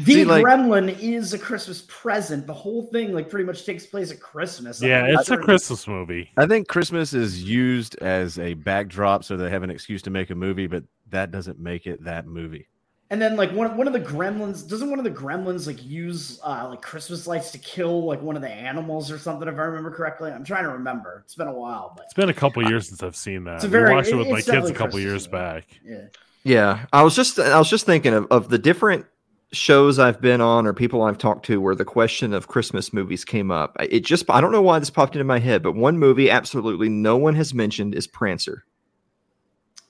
[0.04, 2.46] the See, like- Gremlin is a Christmas present.
[2.46, 4.82] The whole thing like pretty much takes place at Christmas.
[4.82, 6.30] yeah, it's a Christmas movie.
[6.36, 10.30] I think Christmas is used as a backdrop so they have an excuse to make
[10.30, 12.66] a movie, but that doesn't make it that movie.
[13.12, 16.40] And then like one one of the gremlins doesn't one of the gremlins like use
[16.42, 19.62] uh like Christmas lights to kill like one of the animals or something if I
[19.62, 20.30] remember correctly.
[20.32, 21.22] I'm trying to remember.
[21.24, 23.56] It's been a while, but It's been a couple years since I've seen that.
[23.56, 25.30] It's a I very- watched it with it- my kids a couple Christmas years movie.
[25.30, 25.64] back.
[25.84, 26.00] yeah.
[26.44, 29.04] Yeah, I was just I was just thinking of, of the different
[29.52, 33.24] shows I've been on or people I've talked to where the question of Christmas movies
[33.26, 33.76] came up.
[33.78, 36.88] It just I don't know why this popped into my head, but one movie absolutely
[36.88, 38.64] no one has mentioned is Prancer.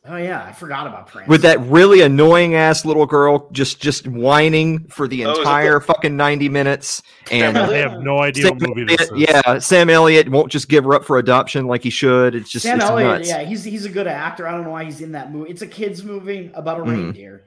[0.04, 1.30] Oh yeah, I forgot about Prancer.
[1.30, 6.16] with that really annoying ass little girl just just whining for the Oh, entire fucking
[6.16, 9.10] 90 minutes and I have no idea Sam what movie this is.
[9.14, 12.64] Yeah sam elliott won't just give her up for adoption like he should it's just
[12.64, 14.48] Sam it's Elliott, nuts yeah, he's he's a good actor.
[14.48, 15.50] I don't know why he's in that movie.
[15.50, 16.90] It's a kids movie about a Mhm.
[16.90, 17.44] reindeer.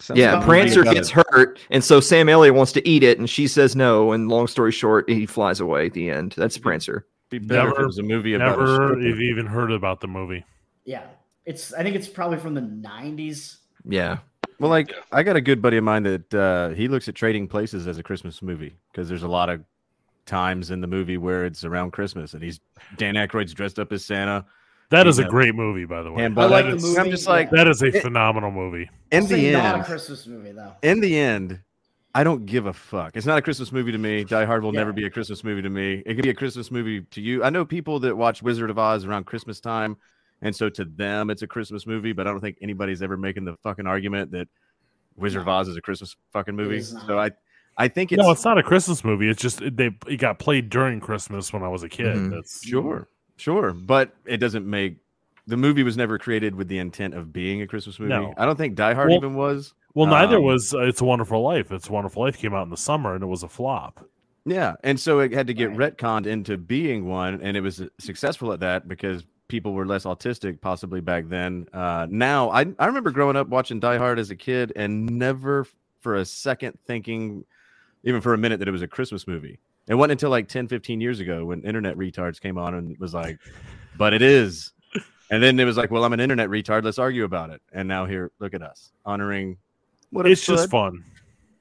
[0.00, 3.18] Sounds yeah like prancer gets about hurt and so sam elliott wants to eat it
[3.18, 6.58] and she says no and long story short he flies away at the end that's
[6.58, 9.00] prancer It'd be better if Never- it was a movie about Never stripper.
[9.08, 10.44] have even heard about the movie.
[10.84, 11.02] Yeah,
[11.48, 11.72] it's.
[11.72, 13.56] I think it's probably from the '90s.
[13.84, 14.18] yeah
[14.60, 14.96] Well, like Yeah.
[15.12, 17.98] I got a good buddy of mine that uh, he looks at Trading Places as
[17.98, 19.62] a Christmas movie because there's a lot of
[20.26, 22.60] times in the movie where it's around Christmas and he's
[22.96, 24.44] Dan Aykroyd's dressed up as Santa.
[24.90, 26.24] That is a great movie, by the way.
[26.24, 26.98] And I like the movie.
[26.98, 28.88] I'm just like, That is a It- phenomenal movie.
[29.10, 30.72] in I'll the say not a end, Christmas movie though.
[30.82, 31.60] in the end,
[32.14, 33.14] I don't give a fuck.
[33.16, 34.24] It's not a Christmas movie to me.
[34.24, 34.80] Die Hard will Yeah.
[34.80, 36.02] never be a Christmas movie to me.
[36.06, 37.44] It could be a Christmas movie to you.
[37.44, 39.96] I know people that watch Wizard of Oz around Christmas time,
[40.42, 42.12] and so to them it's a Christmas movie.
[42.12, 44.48] But I don't think anybody's ever making the fucking argument that
[45.16, 46.80] Wizard of Oz is a Christmas fucking movie.
[46.82, 47.30] So I,
[47.76, 49.28] I think it's no, it's not a Christmas movie.
[49.28, 52.16] It's just they it got played during Christmas when I was a kid.
[52.16, 52.30] Mhm.
[52.30, 54.96] That's Sure, sure, but it doesn't make
[55.46, 58.10] the movie was never created with the intent of being a Christmas movie.
[58.10, 58.34] No.
[58.36, 59.74] I don't think Die Hard Well- even was.
[59.94, 61.72] Well, neither Um, was uh, It's a Wonderful Life.
[61.72, 64.06] It's a Wonderful Life came out in the summer and it was a flop.
[64.44, 65.96] Yeah, and so it had to get Right.
[65.96, 70.60] retconned into being one, and it was successful at that because people were less autistic
[70.60, 71.66] possibly back then.
[71.72, 75.66] Uh, now, I I remember growing up watching Die Hard as a kid and never
[76.00, 77.44] for a second thinking,
[78.04, 79.58] even for a minute, that it was a Christmas movie.
[79.88, 83.14] It wasn't until like 10, 15 years ago when internet retards came on and was
[83.14, 83.38] like,
[83.96, 84.72] but it is.
[85.30, 86.84] And then it was like, well, I'm an internet retard.
[86.84, 87.60] Let's argue about it.
[87.72, 89.58] And now here, look at us honoring
[90.10, 91.04] what It's just fun.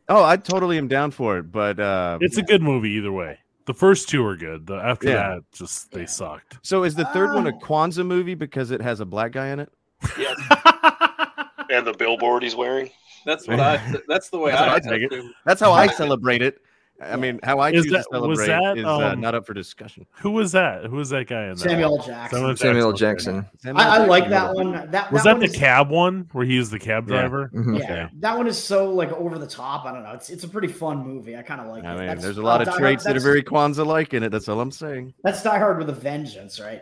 [0.09, 1.51] Oh, I totally am down for it.
[1.51, 3.39] But uh, It's a good movie either way.
[3.67, 4.65] The first two are good.
[4.65, 5.13] The after Yeah.
[5.35, 6.57] that, just they sucked.
[6.63, 7.59] So is the third one a Oh.
[7.59, 9.69] Kwanzaa movie because it has a black guy in it?
[10.17, 10.35] Yes,
[11.69, 12.89] and the billboard he's wearing.
[13.25, 13.77] that's what I.
[14.07, 15.11] That's the way That's how I, I take it.
[15.13, 15.33] assume.
[15.45, 16.61] That's how I celebrate it.
[16.99, 19.35] I mean, how I Is choose that- to was celebrate that, is uh, um, not
[19.35, 20.07] up for discussion.
[20.21, 20.85] Who was that?
[20.85, 21.59] Who was that guy in that?
[21.59, 22.05] Samuel L.
[22.05, 22.57] Jackson.
[22.57, 22.97] samuel okay.
[22.97, 23.45] jackson
[23.75, 24.71] I, I like that one.
[24.89, 27.19] That Was that that one the is- cab one where he was the cab Yeah.
[27.19, 27.51] driver?
[27.53, 28.07] Yeah, Okay.
[28.19, 29.85] that one is so like over the top.
[29.85, 30.13] I don't know.
[30.13, 31.37] It's it's a pretty fun movie.
[31.37, 31.97] I kind of like I it.
[31.97, 33.85] mean, That's- there's a lot uh, of Die Hard- traits that are that's- very Kwanzaa
[33.85, 34.29] like in it.
[34.29, 35.13] That's all I'm saying.
[35.23, 36.81] That's Die Hard with a Vengeance, right?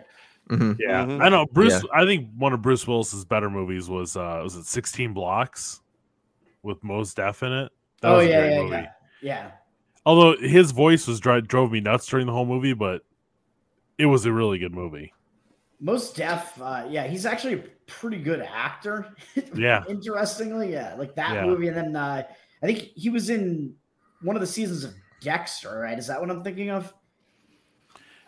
[0.49, 0.77] Mhm.
[0.79, 1.21] Yeah, Mhm.
[1.23, 1.45] I know.
[1.47, 1.73] Bruce.
[1.73, 1.89] Yeah.
[1.93, 5.81] I think one of Bruce Willis's better movies was uh was it 16 Blocks
[6.63, 7.71] with Mos Def in it.
[8.01, 8.71] That oh was a yeah, great yeah, movie.
[8.75, 8.87] yeah,
[9.21, 9.51] yeah.
[10.05, 13.01] Although his voice was dri- drove me nuts during the whole movie, but
[13.97, 15.13] it was a really good movie.
[15.79, 19.13] Mos Def, uh, yeah, he's actually a pretty good actor.
[19.55, 19.83] Yeah.
[19.89, 21.45] Interestingly, yeah, like that Yeah.
[21.45, 22.23] movie, and then uh,
[22.61, 23.73] I think he was in
[24.21, 25.97] one of the seasons of Dexter, right?
[25.97, 26.93] Is that what I'm thinking of?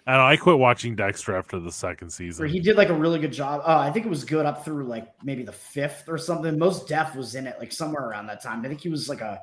[0.06, 2.42] I know, I quit watching Dexter after the second season.
[2.44, 3.62] Where he did like a really good job.
[3.66, 6.58] Oh, I think it was good up through like maybe the fifth or something.
[6.58, 8.64] Mos Def was in it like somewhere around that time.
[8.64, 9.42] I think he was like a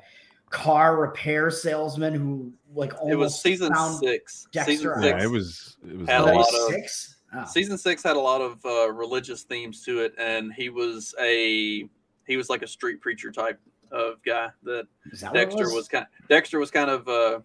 [0.54, 4.46] car repair salesman who like almost It was season found six.
[4.52, 5.06] Dexter Season six.
[5.18, 5.76] Yeah, it was.
[5.88, 6.08] It was.
[6.08, 7.10] Had a lot of- six.
[7.36, 7.44] Oh.
[7.44, 11.88] Season six had a lot of uh, religious themes to it, and he was a
[12.28, 13.58] he was like a street preacher type
[13.90, 15.88] of guy that Is that what it Dexter was?
[15.88, 16.06] kind.
[16.28, 17.40] Dexter was kind of uh,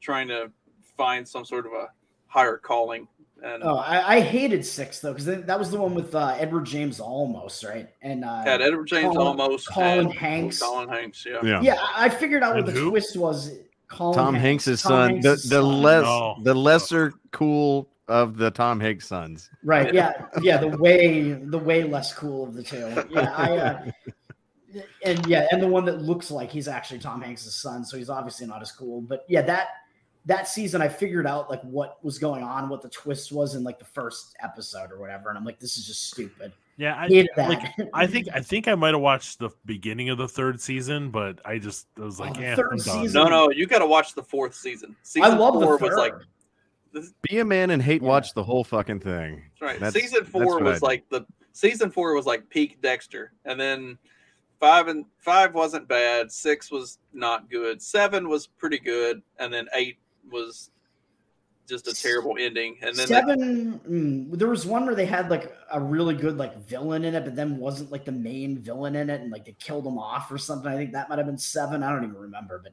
[0.00, 0.50] trying to
[0.96, 1.86] find some sort of a
[2.26, 3.06] higher calling,
[3.42, 6.64] and Oh, I, I hated six though because that was the one with uh, Edward
[6.64, 10.60] James Olmos right and uh, had Edward James Colin- Olmos Colin and Hanks.
[10.60, 11.38] Colin Hanks, yeah.
[11.42, 11.60] yeah.
[11.60, 12.90] yeah, I I figured out what the who?
[12.90, 13.50] twist was.
[13.88, 15.82] Colin Tom Hanks, Hanks' Tom son, the, Hanks' the son.
[15.82, 16.36] less Oh.
[16.42, 19.50] the lesser cool of the Tom Hanks sons.
[19.64, 19.92] right?
[19.92, 22.88] Yeah, yeah, the way the way less cool of the two.
[23.10, 23.56] Yeah, I.
[23.58, 23.90] Uh,
[25.04, 28.08] and yeah, and the one that looks like he's actually Tom Hanks' son, so he's
[28.08, 29.02] obviously not as cool.
[29.02, 29.68] But yeah, that
[30.26, 33.64] that season, I figured out like what was going on, what the twist was in
[33.64, 36.52] like the first episode or whatever, and I'm like, this is just stupid.
[36.76, 37.48] Yeah, I, Hated that.
[37.48, 41.10] like, I think I think I might have watched the beginning of the third season,
[41.10, 43.50] but I just I was oh, like, Oh, the eh, third I'm season- No, no,
[43.50, 44.96] you got to watch the fourth season.
[45.02, 45.90] Season I love the four third.
[45.90, 46.14] was like
[47.22, 48.08] Be a man and hate Yeah.
[48.08, 49.42] watch the whole fucking thing.
[49.60, 49.78] right.
[49.80, 53.60] That's- season four what I was like the season four was like peak Dexter, and
[53.60, 53.98] then
[54.58, 56.32] five and five wasn't bad.
[56.32, 57.82] Six was not good.
[57.82, 59.98] Seven was pretty good, and then eight
[60.30, 60.70] was
[61.68, 62.76] just a terrible ending.
[62.82, 66.66] And then seven mm, there was one where they had like a really good like
[66.66, 69.56] villain in it but then wasn't like the main villain in it and like they
[69.58, 70.70] killed him off or something.
[70.70, 71.82] I think that might have been seven.
[71.82, 72.72] I don't even remember but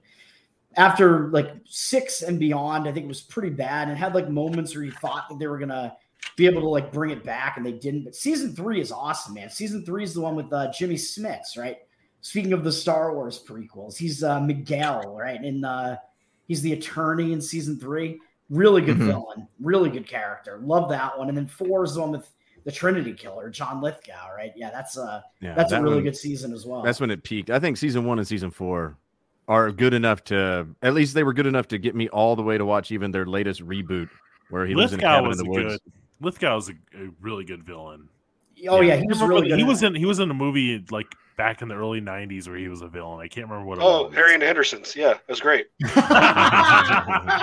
[0.75, 4.75] after like six and beyond i think it was pretty bad and had like moments
[4.75, 5.95] where you thought that they were gonna
[6.35, 9.33] be able to like bring it back and they didn't but season three is awesome
[9.33, 9.49] man.
[9.49, 11.77] Season three is the one with uh, jimmy smits right?
[12.21, 15.97] Speaking of the star wars prequels he's uh, miguel right In uh,
[16.49, 18.19] he's the attorney in season three
[18.49, 19.05] Really good Mhm.
[19.05, 20.57] villain, really good character.
[20.63, 21.27] Love that one.
[21.29, 22.27] And then four is the one with
[22.63, 24.51] the Trinity Killer, John Lithgow, right?
[24.55, 26.81] Yeah, that's uh Yeah, that's a really one- good season as well.
[26.81, 27.51] That's when it peaked.
[27.51, 28.97] I think season one and season four
[29.47, 32.41] are good enough to at least they were good enough to get me all the
[32.41, 34.09] way to watch even their latest reboot
[34.49, 35.73] where he lives in a Lithgow cabin in the woods.
[35.83, 35.93] good.
[36.19, 38.09] Lithgow was a, a really good villain.
[38.67, 39.57] Oh yeah, he was really good.
[39.57, 41.07] He was in he was in a movie like
[41.37, 43.19] back in the early '90s where he was a villain.
[43.21, 43.77] I can't remember what.
[43.77, 44.15] It Oh, was.
[44.15, 44.95] Harry and Hendersons.
[44.95, 45.67] Yeah, it was great.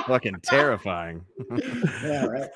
[0.06, 1.24] Fucking terrifying.
[2.02, 2.48] yeah, right.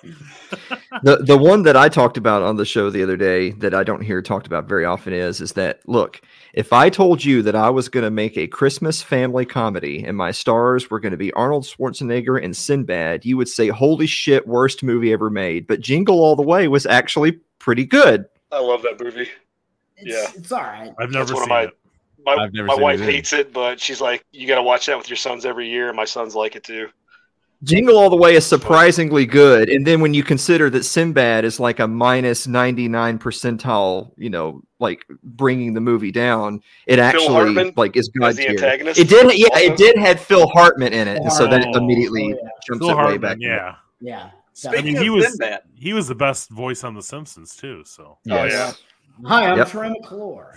[1.02, 3.84] the the one that I talked about on the show the other day that I
[3.84, 6.20] don't hear talked about very often is is that look,
[6.54, 10.16] if I told you that I was going to make a Christmas family comedy and
[10.16, 14.46] my stars were going to be Arnold Schwarzenegger and Sinbad, you would say, "Holy shit,
[14.46, 18.26] worst movie ever made." But Jingle All the Way was actually pretty good.
[18.52, 19.28] I love that movie.
[19.96, 20.26] It's, Yeah.
[20.40, 20.92] it's all right.
[20.98, 21.70] I've never one of seen my- it.
[22.26, 24.62] My, I've never my seen wife it hates it, but she's like, "You got to
[24.62, 26.88] watch that with your sons every year." And my sons like it too.
[27.62, 31.58] Jingle All the Way is surprisingly good, and then when you consider that Sinbad is
[31.58, 37.72] like a minus ninety nine percentile, you know, like bringing the movie down, it actually
[37.76, 38.50] like is god As the tier.
[38.52, 39.64] antagonist, It did, yeah, also.
[39.64, 39.76] it oh.
[39.76, 42.50] did had Phil Hartman in it, and so that Oh, immediately oh, yeah.
[42.66, 43.38] jumps Phil it way back.
[43.40, 43.76] yeah.
[44.02, 44.30] Yeah.
[44.52, 47.82] Speaking mean, of he was- Sinbad, He was the best voice on The Simpsons too.
[47.84, 48.52] So oh, Yes.
[49.22, 49.28] yeah.
[49.28, 49.68] Hi, I'm Yep.
[49.68, 50.56] Troy McClure.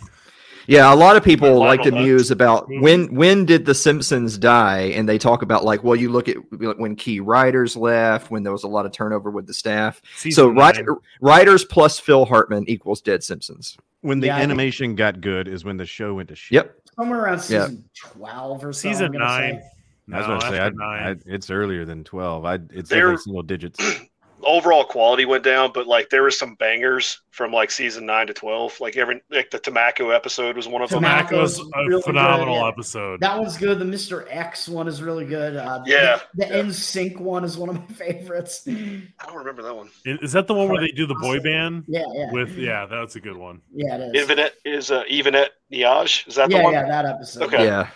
[0.65, 2.82] Yeah, a lot of people Lionel like to Hutz muse about mm-hmm.
[2.82, 6.38] when when did the Simpsons die, and they talk about like, well, you look at
[6.52, 10.02] when key writers left, when there was a lot of turnover with the staff.
[10.15, 10.88] so Season write, nine.
[11.20, 13.76] writers plus Phil Hartman equals Dead Simpsons.
[14.02, 16.53] When the Yeah, I think- animation got good is when the show went to shit.
[16.56, 16.76] Yep.
[16.95, 17.65] Somewhere around Yeah.
[17.65, 18.88] season twelve or so.
[18.90, 19.56] season I'm nine.
[19.60, 19.68] say.
[20.11, 21.21] I was No, going to say I, after nine.
[21.27, 22.45] I, it's earlier than twelve.
[22.45, 23.80] I it's They're- single digits.
[24.45, 28.34] overall quality went down, but like there were some bangers from like season nine to
[28.34, 28.77] twelve.
[28.81, 30.99] Like every like the Tobacco episode was one of them.
[31.01, 32.67] Tobacco- Tobacco's was a really good, phenomenal yeah.
[32.67, 33.21] episode.
[33.21, 33.80] That one's good.
[33.80, 34.25] The Mr.
[34.30, 35.55] X one is really good.
[35.55, 36.61] Uh, Yeah, The, the yeah.
[36.63, 38.67] NSYNC one is one of my favorites.
[38.67, 39.88] I don't remember that one.
[40.05, 42.03] I- Is that the one where they do the boy band yeah.
[42.34, 42.57] with?
[42.57, 43.61] Yeah, that's a good one.
[43.73, 44.27] Yeah, it is.
[44.27, 46.27] Evanet is uh, Evanet Niage.
[46.27, 46.73] Is that the yeah, one?
[46.73, 47.43] yeah, that episode.
[47.43, 47.63] Okay.
[47.63, 47.88] Yeah.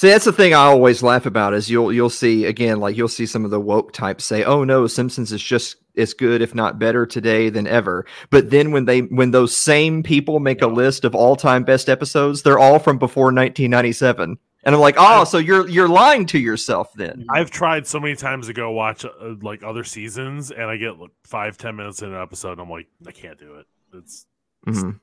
[0.00, 3.06] See, that's the thing I always laugh about is you'll you'll see again like you'll
[3.06, 6.54] see some of the woke types say, "Oh no, Simpsons is just as good if
[6.54, 10.66] not better today than ever." But then when they when those same people make a
[10.68, 14.38] list of all-time best episodes, they're all from before 1997.
[14.64, 18.16] And I'm like, "Oh, so you're you're lying to yourself then." I've tried so many
[18.16, 19.10] times to go watch uh,
[19.42, 22.70] like other seasons, and I get like five, ten minutes in an episode, and I'm
[22.70, 23.66] like, I can't do it.
[23.92, 24.24] It's
[24.66, 24.98] Mhm.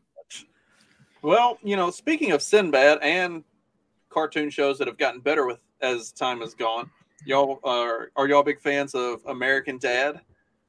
[1.22, 3.44] well, you know, speaking of Sinbad and
[4.10, 6.90] cartoon shows that have gotten better with as time has gone,
[7.26, 10.22] y'all are are y'all big fans of American Dad?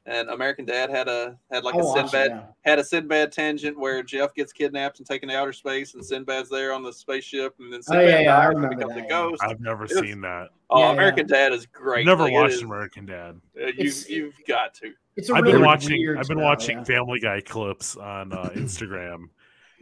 [0.06, 2.42] And American Dad had a had like I a watched it, Sinbad yeah.
[2.70, 6.48] had a Sinbad tangent where Jeff gets kidnapped and taken to outer space, and Sinbad's
[6.48, 9.02] there on the spaceship, and then Oh, Sinbad yeah, yeah, I remember becomes that, a
[9.02, 9.08] yeah.
[9.08, 9.42] ghost.
[9.42, 10.48] I've never It's- seen that.
[10.70, 10.92] Oh, Yeah, yeah.
[10.92, 12.06] American Dad is great.
[12.06, 13.38] Never Like, watched is- American Dad.
[13.60, 14.94] uh, you It's- you've got to.
[15.16, 16.08] It's a I've really been watching.
[16.10, 16.84] I've been style, watching yeah.
[16.84, 19.28] Family Guy clips on uh, Instagram,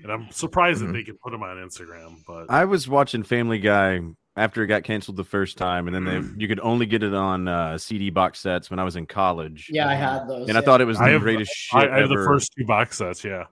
[0.03, 0.87] and I'm surprised Mhm.
[0.89, 2.17] that they can put them on Instagram.
[2.27, 4.01] But I was watching Family Guy
[4.37, 7.15] after it got canceled the first time, and then they, you could only get it
[7.15, 9.69] on uh, CD box sets when I was in college.
[9.73, 10.49] Yeah, I had those.
[10.49, 12.53] and I thought it was the I have- greatest shit I, I have the first
[12.57, 13.25] two box sets.
[13.25, 13.45] Yeah,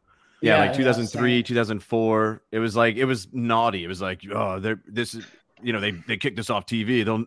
[0.42, 1.44] yeah, Yeah, like 2003 same.
[1.44, 5.24] 2004 it was like it was naughty it was like oh they're this is
[5.62, 7.24] you know they they kicked us off tv they'll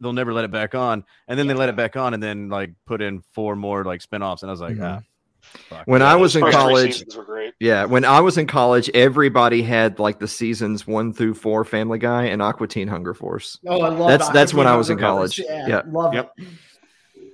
[0.00, 2.48] they'll never let it back on and then they let it back on and then
[2.48, 4.98] like put in four more like spin-offs and i was like Mhm.
[4.98, 5.00] ah,
[5.40, 5.86] fuck.
[5.86, 7.54] When I was in college, seasons were great.
[7.60, 11.98] yeah, when I was in college, everybody had like the seasons 1 through 4 Family
[11.98, 13.58] Guy and Aqua Teen Hunger Force.
[13.66, 15.36] Oh, I love That's- Aqua that's Teen when I was in Hunger Force.
[15.36, 15.48] college.
[15.48, 15.82] Yeah, Yeah.
[15.90, 16.32] love Yep.
[16.38, 16.48] it.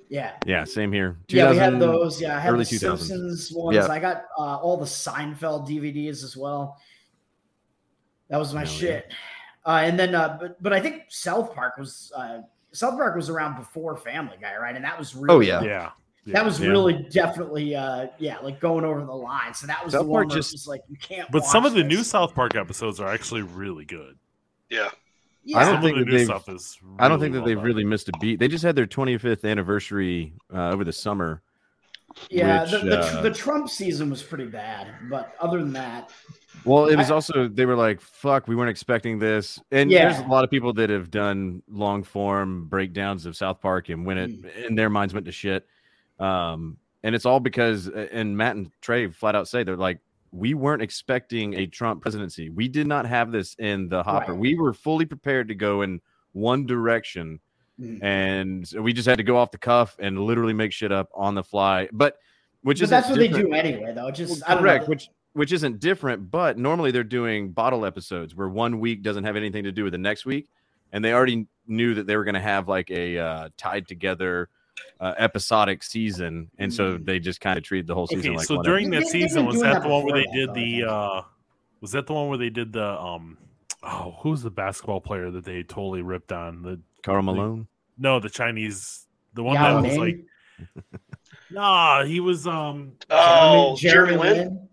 [0.09, 0.33] Yeah.
[0.47, 2.21] yeah same here Yeah, we had those.
[2.21, 3.09] Yeah, I had early the 2000s.
[3.09, 3.75] Simpsons ones.
[3.77, 3.89] Yeah.
[3.89, 6.79] I got uh, all the Seinfeld DVDs as well.
[8.29, 8.79] That was my Hell yeah.
[8.79, 9.13] shit.
[9.65, 12.39] Uh, and then, uh, but but I think South Park was uh,
[12.73, 14.77] South Park was around before Family Guy, right?
[14.77, 15.63] And that was really Oh, yeah.
[15.63, 15.91] yeah.
[16.27, 16.69] That was Yeah.
[16.69, 19.55] really definitely uh, yeah, like going over the line.
[19.55, 21.31] So that was South the one Park where just- just like you can't.
[21.31, 22.03] But some watch of the new.
[22.03, 24.19] South Park episodes are actually really good.
[24.71, 24.89] Yeah.
[25.45, 26.79] yeah, I don't some think the that they've- stuff is.
[26.99, 27.65] i don't really think that well they've done.
[27.65, 31.41] really missed a beat they just had their 25th anniversary uh, over the summer
[32.31, 32.63] yeah.
[32.63, 36.11] which, the, the, uh, the Trump season was pretty bad, but other than that,
[36.65, 40.09] Well, it was I- also they were like, "Fuck, we weren't expecting this." And Yeah.
[40.11, 44.07] there's a lot of people that have done long form breakdowns of South Park, and
[44.07, 44.67] when it Mm.
[44.69, 45.67] in their minds went to shit.
[46.19, 50.01] Um, and it's all because, and Matt and Trey flat out say they're like,
[50.33, 52.51] "We weren't expecting a Trump presidency.
[52.51, 54.33] We did not have this in the hopper.
[54.33, 54.41] Right.
[54.41, 56.01] We were fully prepared to go in
[56.33, 57.41] one direction."
[57.81, 58.03] Mm.
[58.03, 61.35] And we just had to go off the cuff and literally make shit up on
[61.35, 61.89] the fly.
[61.93, 62.19] But
[62.63, 64.11] which is that's what they do anyway, though.
[64.11, 68.81] Just I correct, which which isn't different, but normally they're doing bottle episodes where one
[68.81, 70.49] week doesn't have anything to do with the next week,
[70.93, 74.49] and they already knew that they were going to have like a uh, tied together
[75.01, 78.47] uh, episodic season, and so they just kind of treated the whole season Okay, like
[78.47, 78.77] so whatever.
[78.77, 80.85] during that season, was that that the one where they did that, the?
[80.85, 81.23] uh
[81.81, 82.85] Was that the one where they did the?
[83.01, 83.39] um
[83.83, 86.63] Oh, who's the basketball player that they totally ripped on?
[86.63, 87.69] The Karl Malone.
[87.99, 90.19] no, the Chinese, the one Yao that was like,
[91.51, 94.37] nah, he was um, Oh, Jeremy Jeremy Lin.
[94.39, 94.69] Lin?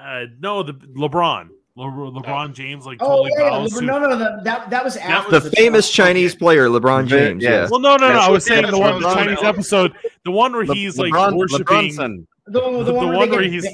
[0.00, 1.48] uh, no, the LeBron,
[1.80, 4.96] Le- LeBron James, like Oh totally yeah, bows no, no, no, no, that that was
[4.96, 7.42] after The famous Trump- Chinese player, LeBron James.
[7.42, 7.50] Yeah.
[7.62, 7.68] Yeah.
[7.70, 8.14] Well, no, no, no.
[8.14, 9.94] That's I was saying the one, the Chinese episode,
[10.24, 11.64] the one where Le- he's like LeBron- worshiping.
[11.66, 12.26] LeBronson.
[12.46, 13.66] The, the, The one, one where, where he's-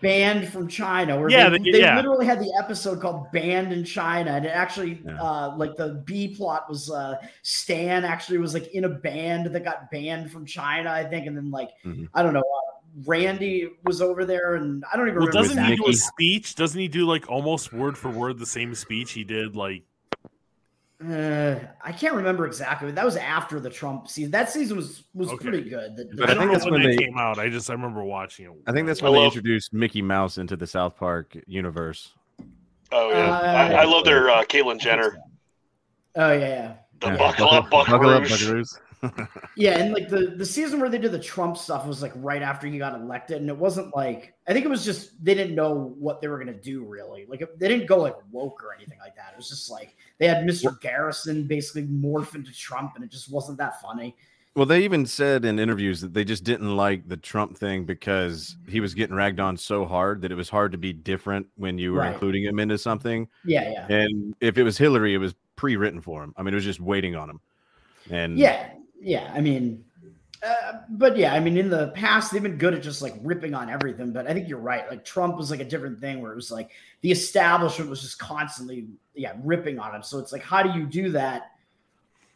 [0.00, 1.96] banned from China, where Yeah, they, the- they yeah.
[1.96, 5.18] literally had the episode called "Banned in China," and it actually, Yeah.
[5.22, 9.64] uh, like the B plot was uh, Stan actually was like in a band that
[9.64, 12.08] got banned from China, I think, and then like Mhm.
[12.12, 12.73] I don't know, uh,
[13.06, 15.48] Randy was over there, and I don't even Well, remember.
[15.48, 16.54] doesn't he do a speech?
[16.54, 19.82] Doesn't he do like almost word for word the same speech he did like?
[21.04, 22.88] Uh, I can't remember exactly.
[22.88, 24.30] But that was after the Trump season.
[24.30, 25.42] That season was was Okay.
[25.48, 25.96] pretty good.
[25.96, 27.38] The- the But I, I don't think know that's when, when that they- came out.
[27.38, 28.52] I just I remember watching it.
[28.66, 32.12] I think that's I when they introduced Mickey Mouse into the South Park universe.
[32.92, 35.18] Oh yeah, Uh, I, I love their uh, Caitlyn Jenner.
[36.14, 36.72] Oh yeah, yeah.
[37.00, 37.16] The Yeah.
[37.16, 38.78] buckle up, Buckle up, buckaroos.
[39.56, 42.42] Yeah, and like the the season where they did the Trump stuff was like right
[42.42, 45.54] after he got elected, and it wasn't like I think it was just they didn't
[45.54, 47.26] know what they were gonna do really.
[47.28, 49.30] Like they didn't go like woke or anything like that.
[49.32, 50.78] It was just like they had Mr.
[50.80, 54.16] Garrison basically morph into Trump, and it just wasn't that funny.
[54.56, 58.56] Well, they even said in interviews that they just didn't like the Trump thing because
[58.68, 61.76] he was getting ragged on so hard that it was hard to be different when
[61.76, 62.12] you were Right.
[62.12, 63.26] including him into something.
[63.44, 66.34] Yeah, yeah, And if it was Hillary, it was pre-written for him.
[66.36, 67.40] I mean, it was just waiting on him.
[68.10, 68.68] And yeah,
[69.04, 69.30] yeah.
[69.34, 69.84] I mean,
[70.42, 73.54] uh, but yeah, I mean, in the past they've been good at just like ripping
[73.54, 74.12] on everything.
[74.12, 74.88] But I think you're right.
[74.90, 76.70] Like Trump was like a different thing where it was like
[77.00, 80.02] the establishment was just constantly, yeah, ripping on him.
[80.02, 81.52] So it's like, how do you do that?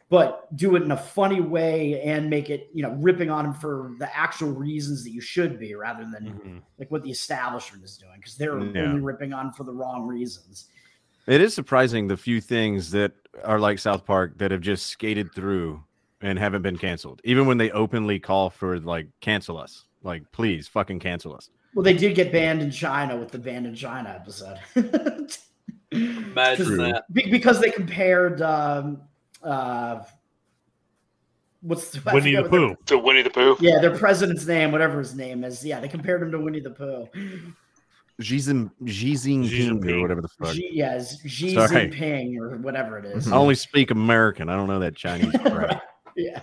[0.09, 3.53] But do it in a funny way and make it, you know, ripping on him
[3.53, 6.61] for the actual reasons that you should be, rather than Mhm.
[6.79, 8.85] like what the establishment is doing, because they're Yeah.
[8.89, 10.67] only ripping on for the wrong reasons.
[11.27, 13.11] it is surprising the few things that
[13.43, 15.83] are like South Park that have just skated through
[16.21, 19.85] and haven't been canceled, even when they openly call for like cancel us.
[20.03, 21.49] Like, please fucking cancel us.
[21.75, 24.57] Well, they did get banned in China with the banned in China episode.
[25.91, 27.03] Imagine Because- that.
[27.13, 29.01] Because they compared um
[29.43, 29.99] uh
[31.61, 32.75] what's the Winnie the Pooh.
[32.87, 33.57] To Winnie the Pooh.
[33.59, 36.69] yeah their president's name whatever his name is yeah they compared him to winnie the
[36.71, 37.07] pooh
[38.21, 40.53] Xi Jin- Xi Jinping Xi or whatever the fuck.
[40.53, 41.89] Xi, yeah Xi Sorry.
[41.89, 44.49] Jinping or whatever it is I only speak American.
[44.49, 45.81] I don't know that Chinese crap.
[46.15, 46.41] yeah.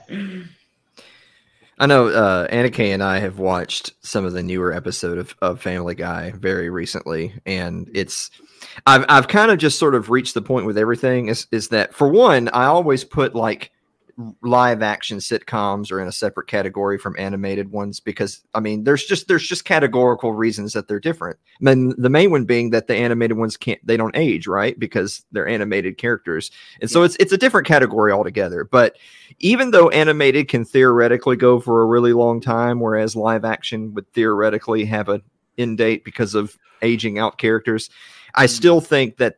[1.78, 5.60] I know uh, Annika and I have watched some of the newer episode of, of
[5.60, 8.30] Family Guy very recently, and it's
[8.86, 11.94] I've I've kind of just sort of reached the point with everything is is that
[11.94, 13.70] for one, I always put like
[14.40, 19.04] live action sitcoms are in a separate category from animated ones because I mean there's
[19.04, 21.38] just there's just categorical reasons that they're different.
[21.60, 24.78] I mean the main one being that the animated ones can't they don't age, right?
[24.78, 26.50] Because they're animated characters.
[26.80, 28.64] And so it's it's a different category altogether.
[28.64, 28.96] But
[29.40, 34.10] even though animated can theoretically go for a really long time, whereas live action would
[34.14, 35.22] theoretically have an
[35.58, 37.90] end date because of aging out characters,
[38.34, 38.54] I mm-hmm.
[38.54, 39.36] still think that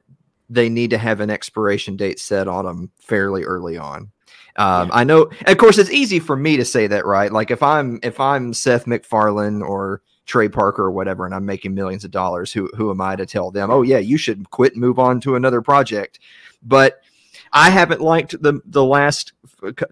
[0.49, 4.13] they need to have an expiration date set on them fairly early on.
[4.59, 7.33] Um, I know, of course, it's easy for me to say that, right?
[7.33, 11.75] Like if I'm if I'm Seth MacFarlane or Trey Parker or whatever, and I'm making
[11.75, 14.73] millions of dollars, who who am I to tell them, oh yeah, you should quit
[14.73, 16.19] and move on to another project?
[16.61, 17.01] But
[17.53, 19.33] I haven't liked the the last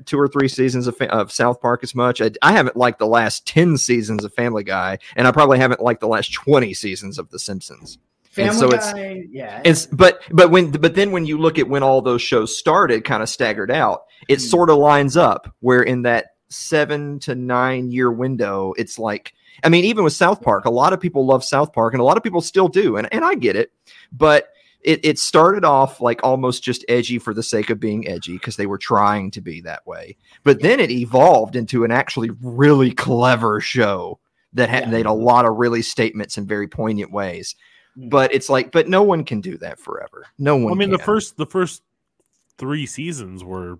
[0.05, 2.20] two or three seasons of, of South Park as much.
[2.20, 5.80] I, I haven't liked the last ten seasons of Family Guy, and I probably haven't
[5.80, 7.98] liked the last twenty seasons of The Simpsons.
[8.38, 8.94] And family so it's-
[9.30, 12.56] yeah It's but but when but then when you look at when all those shows
[12.56, 14.44] started, kind of staggered out, it Hmm.
[14.46, 19.32] sort of lines up where in that seven to nine year window, it's like
[19.64, 22.04] I mean, even with South Park, a lot of people love South Park, and a
[22.04, 23.72] lot of people still do, and and I get it,
[24.12, 24.48] but
[24.82, 28.56] it it started off like almost just edgy for the sake of being edgy because
[28.56, 32.92] they were trying to be that way, but then it evolved into an actually really
[32.92, 34.18] clever show
[34.52, 34.90] that had Yeah.
[34.90, 37.75] made a lot of really statements in very poignant ways Mm.
[37.97, 40.98] But it's like but no one can do that forever no one I mean, the
[40.98, 41.82] first the first
[42.59, 43.78] three seasons were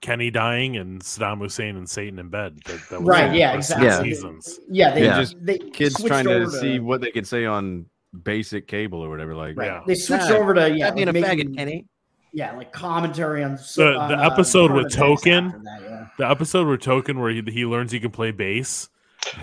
[0.00, 2.58] Kenny dying and Saddam Hussein and Satan in bed.
[2.66, 4.10] That, that was Right, yeah, first exactly.
[4.12, 4.60] Seasons.
[4.68, 5.20] yeah they Yeah.
[5.20, 7.86] just they Kids trying to over see what they could say on
[8.22, 9.34] basic cable or whatever.
[9.34, 9.80] Like, right Yeah.
[9.86, 11.86] they switched Nah, over to yeah Stop being a like faggot, making- Kenny.
[12.34, 15.62] yeah like commentary on The- on, the uh, episode with Token?
[15.64, 16.06] that, yeah.
[16.18, 18.90] The episode with Token where he, he learns he can play bass.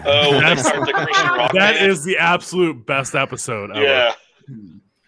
[0.06, 1.92] Oh, when they That's- start the Christian rock That band.
[1.92, 3.82] is the absolute best episode ever.
[3.84, 4.14] yeah.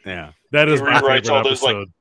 [0.05, 0.31] Yeah.
[0.51, 1.91] That is He rewrites favorite all those, like, episode.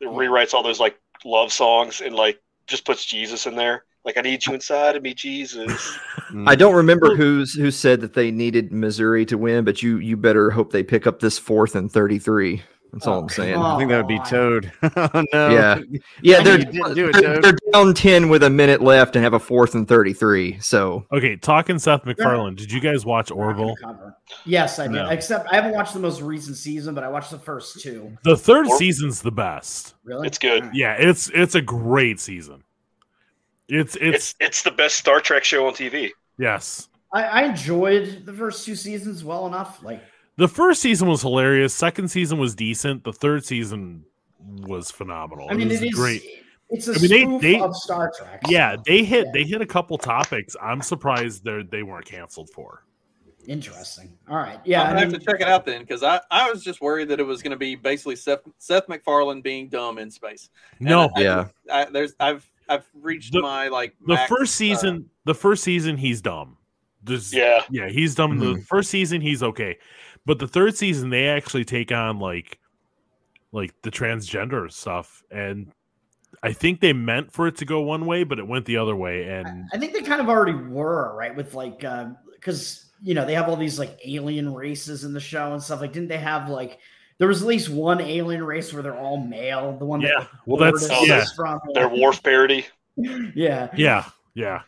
[0.00, 3.84] It rewrites all those like love songs and like just puts Jesus in there.
[4.04, 5.98] Like I need you inside of me, Jesus.
[6.46, 10.16] I don't remember who's who said that they needed Missouri to win, but you you
[10.16, 12.62] better hope they pick up this fourth and thirty three.
[12.92, 13.56] That's all I'm saying.
[13.56, 14.72] I think that would be Toad.
[14.82, 15.48] oh, no.
[15.48, 15.78] Yeah,
[16.22, 19.14] yeah, they're knew you didn't do it, they're, they're down ten with a minute left
[19.14, 20.58] and have a fourth and thirty three.
[20.60, 22.56] So Okay, talking Seth MacFarlane.
[22.56, 23.76] Did you guys watch Orville?
[24.44, 24.94] Yes, I did.
[24.94, 25.08] No.
[25.10, 28.16] Except I haven't watched the most recent season, but I watched the first two.
[28.24, 29.94] The third Or- season's the best.
[30.04, 30.26] Really?
[30.26, 30.70] It's good.
[30.72, 32.64] Yeah, it's it's a great season.
[33.68, 36.10] It's it's, It's it's the best Star Trek show on TV.
[36.38, 36.88] yes.
[37.12, 39.82] I, I enjoyed the first two seasons well enough.
[39.82, 40.00] Like,
[40.40, 41.74] The first season was hilarious.
[41.74, 43.04] Second season was decent.
[43.04, 44.04] The third season
[44.38, 45.46] was phenomenal.
[45.50, 46.22] I mean, it was it is great.
[46.70, 48.40] It's a I mean, they- spoof they- of Star Trek.
[48.48, 49.32] Yeah, so, they hit yeah.
[49.34, 50.56] they hit a couple topics.
[50.62, 52.84] I'm surprised they they weren't canceled for.
[53.46, 54.16] Interesting.
[54.30, 54.60] All right.
[54.64, 54.80] Yeah.
[54.82, 57.08] I'm I gonna have to check it out then, because I, I was just worried
[57.08, 60.50] that it was going to be basically Seth, Seth MacFarlane being dumb in space.
[60.78, 64.52] And No, I- yeah, I, there's I've I've reached The- my like the max, first
[64.52, 66.56] uh, season, the first season, he's dumb.
[67.02, 67.62] There's, Yeah.
[67.70, 68.38] yeah, he's dumb.
[68.38, 68.66] The Mhm.
[68.66, 69.78] first season, he's okay,
[70.26, 72.58] but the third season, they actually take on like,
[73.52, 75.72] like the transgender stuff, and
[76.42, 78.94] I think they meant for it to go one way, but it went the other
[78.96, 79.24] way.
[79.24, 83.24] And I think they kind of already were right with like um, because you know
[83.26, 85.80] they have all these like alien races in the show and stuff.
[85.80, 86.78] Like, didn't they have like
[87.18, 89.76] there was at least one alien race where they're all male?
[89.76, 91.24] The one Yeah, that well, that's- is yeah.
[91.36, 91.60] from.
[91.74, 92.64] Their Worf parody.
[92.96, 94.62] yeah, yeah, yeah,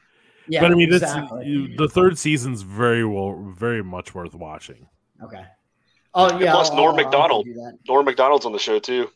[0.49, 0.61] yeah.
[0.61, 1.67] but I mean, exactly.
[1.71, 4.89] it's the third season's very well, very much worth watching.
[5.25, 5.45] Okay.
[6.15, 6.53] Oh yeah.
[6.53, 7.45] plus I'll- Norm I'll- I'll Macdonald.
[7.47, 7.79] do that.
[7.89, 9.09] Norm Macdonald's on the show too.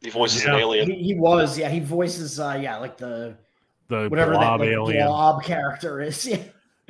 [0.00, 0.54] He voices Yeah.
[0.54, 0.90] an alien.
[0.90, 1.68] He, he was, yeah.
[1.68, 3.36] He voices, uh, yeah, like the
[3.88, 6.26] The whatever blob that like, alien, blob character is.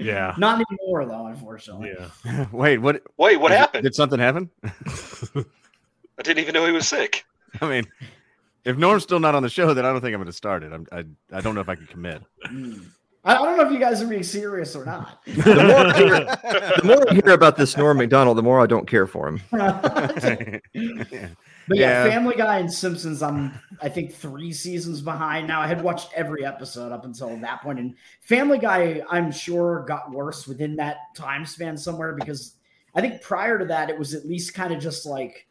[0.01, 0.05] Yeah.
[0.31, 1.93] yeah, Not anymore though, unfortunately.
[2.25, 2.47] yeah.
[2.53, 3.03] Wait, what?
[3.17, 3.83] Wait, what did- happened?
[3.83, 4.49] Did something happen?
[4.65, 7.25] I didn't even know he was sick.
[7.61, 7.85] I mean,
[8.65, 10.63] if Norm's still not on the show, then I don't think I'm going to start
[10.63, 10.73] it.
[10.73, 11.05] I'm, I
[11.37, 12.23] I don't know if I can commit.
[12.47, 12.85] Mm.
[13.29, 15.23] I, I don't know if you guys are being serious or not.
[15.27, 18.67] the more, I hear, the more I hear about this Norm Macdonald, the more I
[18.67, 19.41] don't care for him.
[21.69, 22.09] But yeah, Yeah.
[22.09, 23.53] Family Guy and Simpsons, I'm
[23.83, 25.61] I think three seasons behind now.
[25.61, 30.11] I had watched every episode up until that point, and Family Guy, I'm sure, got
[30.11, 32.55] worse within that time span somewhere because
[32.95, 35.47] I think prior to that, it was at least kind of just like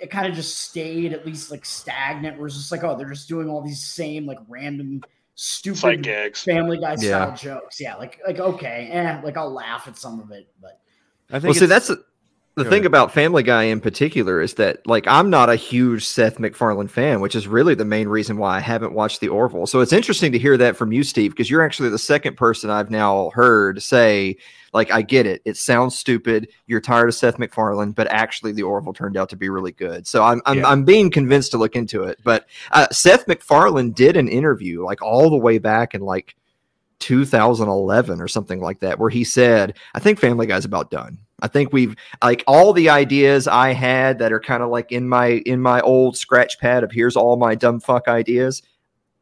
[0.00, 2.38] it kind of just stayed at least like stagnant.
[2.38, 6.02] Where it's just like, oh, they're just doing all these same like random Sight stupid
[6.02, 6.42] gags.
[6.42, 7.34] Family Guy style Yeah.
[7.34, 7.80] jokes.
[7.80, 10.80] Yeah, like like okay, eh, like I'll laugh at some of it, but
[11.30, 12.04] I think Well, see, that's the,
[12.56, 12.86] the Go thing ahead.
[12.86, 17.20] about Family Guy in particular is that, like, I'm not a huge Seth MacFarlane fan,
[17.20, 19.66] which is really the main reason why I haven't watched The Orville.
[19.66, 22.68] So it's interesting to hear that from you, Steve, because you're actually the second person
[22.68, 24.36] I've now heard say,
[24.72, 25.42] like, I get it.
[25.44, 26.48] It sounds stupid.
[26.66, 30.06] You're tired of Seth MacFarlane, but actually, The Orville turned out to be really good.
[30.06, 30.68] So I'm I'm, Yeah.
[30.68, 32.18] I'm being convinced to look into it.
[32.24, 36.34] But uh, Seth MacFarlane did an interview, like, all the way back in like
[36.98, 41.18] 2011 or something like that, where he said, I think Family Guy's about done.
[41.42, 45.08] I think we've like all the ideas I had that are kind of like in
[45.08, 48.62] my in my old scratch pad of here's all my dumb fuck ideas.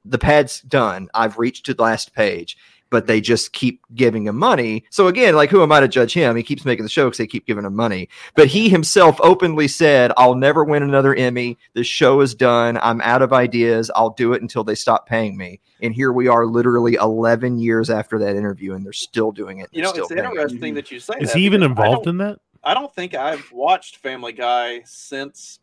[0.04, 1.08] The pad's done.
[1.14, 2.56] I've reached to the last page,
[2.90, 4.84] but they just keep giving him money.
[4.90, 6.36] So again, like who am I to judge him?
[6.36, 8.08] He keeps making the show because they keep giving him money.
[8.34, 11.58] But he himself openly said, "I'll never win another Emmy.
[11.74, 12.78] The show is done.
[12.82, 13.90] I'm out of ideas.
[13.94, 17.90] I'll do it until they stop paying me." And here we are, literally 11 years
[17.90, 19.68] after that interview, and they're still doing it.
[19.72, 20.32] You know, still it's paying him.
[20.32, 22.40] interesting that you say Is that he even involved in that?
[22.64, 25.60] I don't think I've watched Family Guy since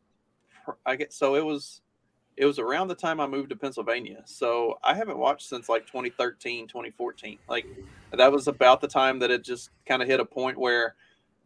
[0.86, 1.82] I get so it was
[2.38, 4.22] it was around the time I moved to Pennsylvania.
[4.26, 7.38] So I haven't watched since like 2013, 2014.
[7.48, 7.66] Like
[8.12, 10.96] that was about the time that it just kind of hit a point where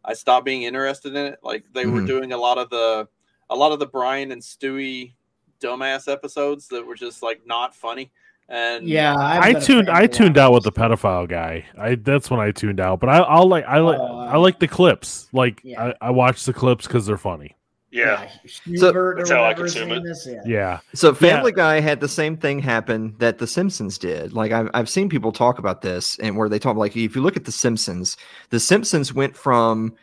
[0.04, 1.38] I stopped being interested in it.
[1.42, 2.06] Like they were Mhm.
[2.06, 3.06] doing a lot of the
[3.50, 5.12] a lot of the Brian and Stewie
[5.60, 8.10] dumbass episodes that were just like not funny.
[8.48, 11.64] And yeah, I haven't been a tuned I for tuned out with the pedophile guy.
[11.78, 12.98] I that's when I tuned out.
[12.98, 15.28] But I, I'll like I like Oh, I like the clips.
[15.32, 15.92] Like yeah.
[16.00, 17.54] I, I watch the clips because they're funny.
[17.90, 18.28] Yeah.
[18.46, 20.04] Schubert That's or how I consume it.
[20.04, 20.42] is, Yeah.
[20.46, 24.32] Yeah, So Family Guy had the same thing happen that The Simpsons did.
[24.32, 27.22] Like I've I've seen people talk about this and where they talk like if you
[27.22, 28.16] look at The Simpsons,
[28.50, 29.94] The Simpsons went from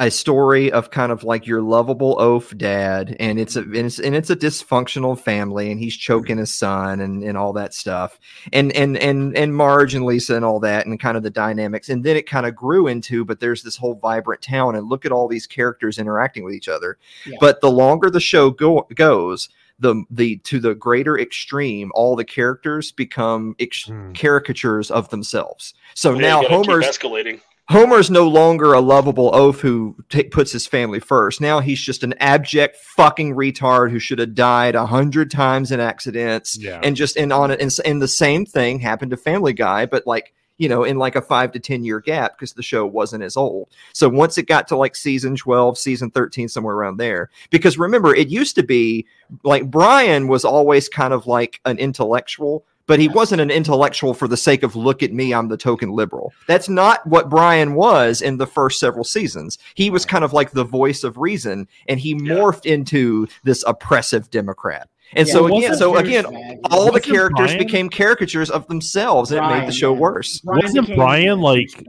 [0.00, 3.98] a story of kind of like your lovable oaf dad and it's a and it's,
[4.00, 8.18] and it's a dysfunctional family and he's choking his son and and all that stuff
[8.52, 11.88] and and and and Marge and Lisa and all that and kind of the dynamics
[11.90, 15.04] and then it kind of grew into but there's this whole vibrant town and look
[15.04, 16.96] at all these characters interacting with each other
[17.26, 17.36] Yeah.
[17.38, 22.24] but the longer the show go, goes the the to the greater extreme all the
[22.24, 24.12] characters become ex- Hmm.
[24.12, 27.40] caricatures of themselves so Yeah, now homer's escalating.
[27.70, 31.40] Homer's no longer a lovable oaf who ta puts his family first.
[31.40, 35.78] Now he's just an abject fucking retard who should have died a hundred times in
[35.78, 36.58] accidents.
[36.58, 36.80] Yeah.
[36.82, 40.04] And just and on it, and, and the same thing happened to Family Guy, but
[40.04, 43.22] like you know, in like a five to ten year gap because the show wasn't
[43.22, 43.70] as old.
[43.94, 48.14] So once it got to like season twelve, season thirteen, somewhere around there, because remember,
[48.14, 49.06] it used to be
[49.42, 54.26] like Brian was always kind of like an intellectual, but he wasn't an intellectual for
[54.26, 56.32] the sake of look at me, I'm the token liberal.
[56.48, 59.58] That's not what Brian was in the first several seasons.
[59.76, 64.28] He was kind of like the voice of reason, and he morphed into this oppressive
[64.30, 64.88] Democrat.
[65.12, 66.58] And Yeah, so again, so again, swag.
[66.72, 70.00] all the Wasn't characters Brian- became caricatures of themselves, and it made the show yeah.
[70.00, 70.40] worse.
[70.40, 71.86] Brian Wasn't Brian, like-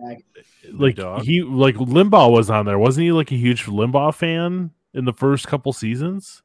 [0.71, 1.23] like dog.
[1.23, 3.11] he like Limbaugh was on there, wasn't he?
[3.11, 6.43] Like a huge Limbaugh fan in the first couple seasons.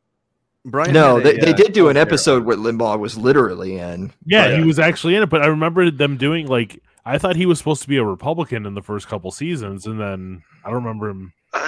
[0.67, 3.79] Brian No, they, a, they uh, did do an healthcare- episode where Limbaugh was literally
[3.79, 4.13] in.
[4.25, 7.37] Yeah, but- he was actually in it, but I remember them doing like I thought
[7.37, 10.71] he was supposed to be a Republican in the first couple seasons, and then I
[10.71, 11.33] don't remember him.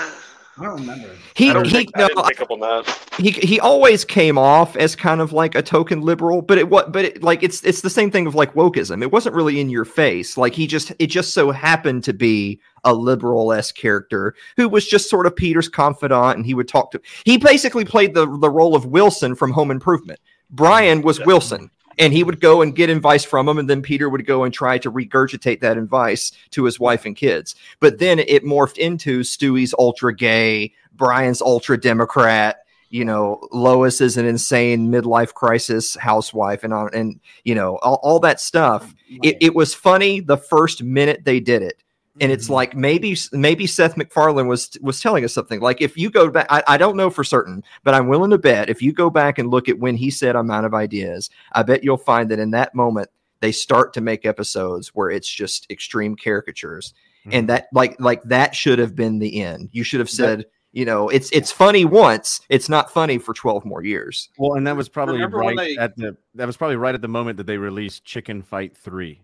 [0.61, 1.11] I don't remember.
[1.35, 3.15] He, I don't he, think I no, didn't pick up on that.
[3.19, 6.93] he he always came off as kind of like a token liberal, but it what
[6.93, 9.03] but it, like it's it's the same thing of like wokeism.
[9.03, 10.37] It wasn't really in your face.
[10.37, 14.87] Like he just it just so happened to be a liberal s character who was
[14.87, 17.01] just sort of Peter's confidant, and he would talk to.
[17.25, 20.19] He basically played the the role of Wilson from Home Improvement.
[20.51, 21.71] Brian was Wilson.
[21.99, 24.55] And he would go and get advice from him, and then Peter would go and
[24.55, 27.55] try to regurgitate that advice to his wife and kids.
[27.81, 32.59] But then it morphed into Stewie's ultra gay, Brian's ultra Democrat,
[32.91, 38.01] you know, Lois is an insane midlife crisis housewife, and on and you know all,
[38.03, 38.95] all that stuff.
[39.23, 41.83] It, it was funny the first minute they did it,
[42.21, 45.61] and it's like maybe maybe Seth MacFarlane was was telling us something.
[45.61, 48.39] Like if you go back, I, I don't know for certain, but I'm willing to
[48.39, 51.31] bet if you go back and look at when he said "I'm out of ideas,"
[51.53, 53.09] I bet you'll find that in that moment
[53.41, 56.95] they start to make episodes where it's just extreme caricatures,
[57.31, 59.71] and that like like that should have been the end.
[59.73, 60.47] You should have said.
[60.73, 62.43] You know, it's it's funny once.
[62.51, 64.29] It's not funny for twelve more years.
[64.37, 67.01] Well, and that was probably Remember right they- at the that was probably right at
[67.01, 69.23] the moment that they released Chicken Fight Three,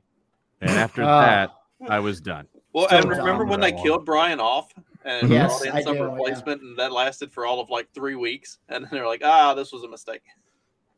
[0.63, 1.21] and after Ah.
[1.21, 1.51] that,
[1.87, 2.47] I was done.
[2.75, 3.83] Well, So and remember when they one.
[3.83, 4.73] killed Brian off
[5.05, 6.11] and Yes, brought I in some do, yeah.
[6.11, 9.55] replacement, and that lasted for all of like three weeks, and then they're like, "Ah,
[9.55, 10.23] this was a mistake."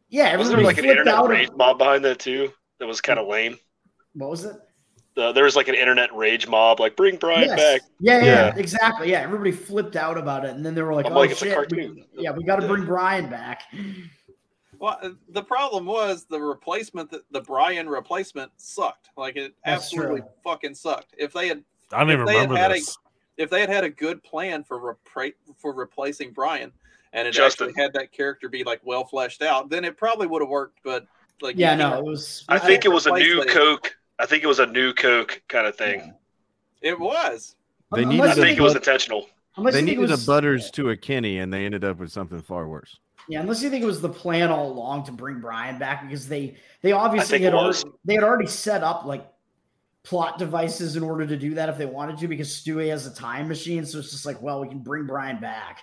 [0.09, 1.29] Yeah, Was there everybody like an internet out.
[1.29, 2.53] rage mob behind that too?
[2.81, 3.59] That was kind of lame.
[4.15, 4.57] What was it?
[5.19, 7.57] Uh, there was like an internet rage mob, like bring Brian Yes.
[7.57, 7.81] back.
[8.01, 8.55] Yeah, yeah, Yeah.
[8.57, 9.11] exactly.
[9.11, 11.43] Yeah, everybody flipped out about it, and then they were like, I'm "Oh like, it's
[11.43, 13.63] a shit, we, yeah, we got to bring Brian back."
[14.79, 19.11] Well, uh, the problem was the replacement, the, the Brian replacement sucked.
[19.17, 20.29] Like it That's absolutely true.
[20.45, 21.15] fucking sucked.
[21.19, 21.63] If they had
[21.93, 22.81] I don't If even they had remember had a-
[23.43, 26.73] if they had had a good plan for repra- for replacing Brian,
[27.13, 27.69] and it Justin.
[27.69, 30.79] actually had that character be like well fleshed out, then it probably would have worked.
[30.83, 31.07] But
[31.43, 32.45] like, Yeah, no, can't- it was.
[32.49, 33.49] I I think it was a new it.
[33.49, 33.97] Coke.
[34.19, 36.15] I think it was a new Coke kind of thing.
[36.81, 37.57] it was.
[37.93, 39.27] They Unless needed I you a think it was intentional.
[39.57, 41.85] unless They you think it needed was- a Butters to a Kenny, and they ended
[41.85, 42.99] up with something far worse.
[43.29, 46.29] Yeah, unless you think it was the plan all along to bring Brian back because
[46.29, 49.27] they they obviously had already, they had already set up like
[50.05, 53.15] plot devices in order to do that if they wanted to because Stewie has a
[53.15, 55.81] time machine, so it's just like, well, we can bring Brian back.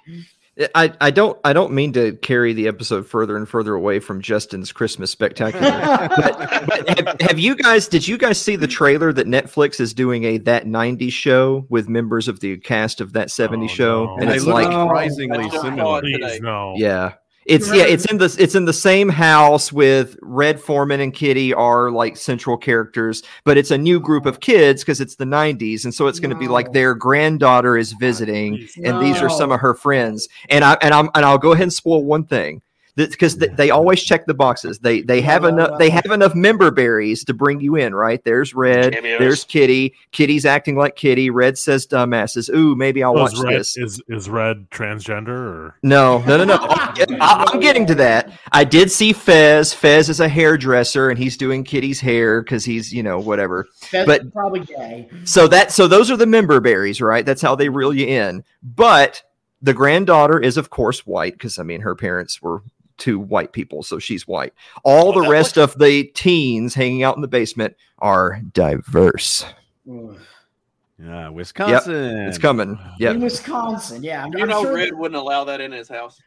[0.75, 4.21] I, I don't I don't mean to carry the episode further and further away from
[4.21, 5.67] Justin's Christmas spectacular.
[6.15, 9.95] but but have, have you guys did you guys see the trailer that Netflix is
[9.95, 14.05] doing a that 90s show with members of the cast of that 70s Oh, show
[14.05, 14.17] no.
[14.19, 16.01] and they it's look like surprisingly I just saw similar.
[16.01, 16.75] Please no.
[16.77, 17.13] yeah
[17.45, 21.53] it's yeah it's in the it's in the same house with Red Foreman and Kitty
[21.53, 25.83] are like central characters but it's a new group of kids because it's the 90s
[25.83, 28.77] and so it's going to be like their granddaughter is visiting Please.
[28.83, 30.27] and these are some of her friends.
[30.49, 32.61] And I and I'm and I'll go ahead and spoil one thing.
[32.95, 34.77] Because they, they always check the boxes.
[34.77, 38.23] They they have enough they have enough member berries to bring you in, right?
[38.23, 39.17] There's Red, Cameos.
[39.19, 39.95] there's Kitty.
[40.11, 41.31] Kitty's acting like Kitty.
[41.31, 42.53] Red says dumbasses.
[42.53, 43.77] Ooh, maybe I'll Oh, watch is red, this.
[43.77, 46.57] is is red transgender or No, no, no, no.
[46.69, 48.31] I, I'm getting to that.
[48.51, 49.73] I did see Fez.
[49.73, 53.67] Fez is a hairdresser, and he's doing Kitty's hair because he's, you know, whatever.
[53.91, 55.09] That's But- probably gay.
[55.25, 57.25] So that so those are the member berries, right?
[57.25, 58.43] That's how they reel you in.
[58.61, 59.23] But
[59.61, 62.61] the granddaughter is of course white because I mean her parents were
[63.03, 64.53] two white people, so she's white.
[64.85, 69.45] All Oh, the that rest of the teens hanging out in the basement are diverse.
[69.85, 72.17] Yeah, Wisconsin.
[72.27, 72.79] It's coming.
[72.97, 73.11] Yeah.
[73.11, 74.23] In Wisconsin, yeah.
[74.23, 76.17] I'm, You I'm know, sure Red wouldn't allow that in his house.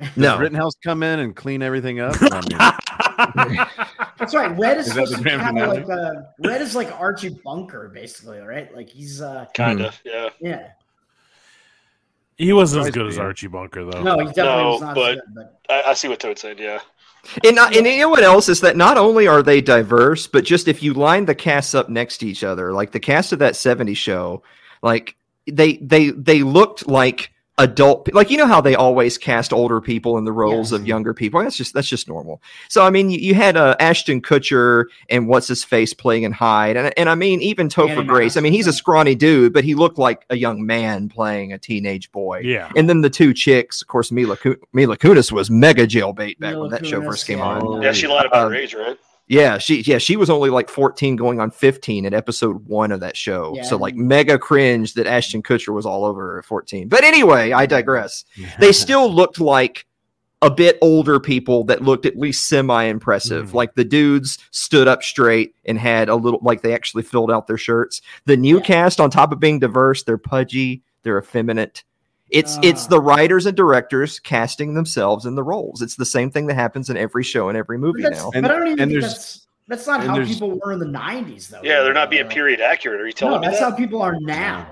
[0.00, 0.38] Does No.
[0.38, 2.14] Rittenhouse come in and clean everything up?
[2.20, 3.58] I mean,
[4.18, 4.56] That's right.
[4.58, 6.12] Red is, Is that supposed the to be grand kind of like uh,
[6.48, 8.74] Red is like Archie Bunker, basically, right?
[8.74, 9.86] Like he's uh Kind Hmm.
[9.86, 10.28] of, yeah.
[10.40, 10.68] yeah.
[12.44, 13.18] He wasn't as good as.
[13.18, 14.02] Archie Bunker though.
[14.02, 16.38] No, he definitely No, was not but- as good, but I, I see what Toad
[16.38, 16.58] said.
[16.58, 16.80] Yeah,
[17.44, 20.44] And, not, and you know what else is that not only are they diverse, but
[20.44, 23.38] just if you line the casts up next to each other, like the cast of
[23.38, 24.42] that 70s show,
[24.82, 25.16] like
[25.50, 27.30] they they they looked like
[27.62, 31.14] adult like you know how they always cast older people in the roles of younger
[31.14, 31.42] people?
[31.42, 32.42] That's just that's just normal.
[32.68, 36.32] So i mean you, you had uh, ashton kutcher and what's his face playing in
[36.32, 38.36] hyde and, and i mean even topher Danny grace.
[38.36, 41.58] I mean he's a scrawny dude but he looked like a young man playing a
[41.58, 42.40] teenage boy.
[42.44, 42.70] Yeah.
[42.76, 46.52] and then the two chicks of course mila, Ku- mila kunis was mega jailbait back
[46.52, 47.44] Mila when that show first came yeah.
[47.44, 47.82] on.
[47.82, 48.98] Yeah, she lied about Um, her age, right?
[49.26, 53.00] Yeah, she yeah she was only like 14 going on 15 in episode one of
[53.00, 53.52] that show.
[53.56, 56.88] Yeah, so like mega cringe that Ashton Kutcher was all over her at 14.
[56.88, 58.24] But anyway, I digress.
[58.58, 59.86] they still looked like
[60.42, 63.50] a bit older people that looked at least semi impressive.
[63.50, 63.56] Hmm.
[63.56, 67.46] Like the dudes stood up straight and had a little like they actually filled out
[67.46, 68.02] their shirts.
[68.26, 71.84] The new cast on top of being diverse, they're pudgy, they're effeminate.
[72.32, 72.88] It's it's Ah.
[72.88, 75.82] the writers and directors casting themselves in the roles.
[75.82, 78.30] It's the same thing that happens in every show and every movie that's, now.
[78.34, 80.78] but I don't even and think there's- that's that's not and how people were in
[80.78, 81.60] the '90s, though.
[81.62, 83.00] Yeah, they're not being Uh, period accurate.
[83.00, 83.70] Are you telling No, me that's that?
[83.70, 84.66] how people are now.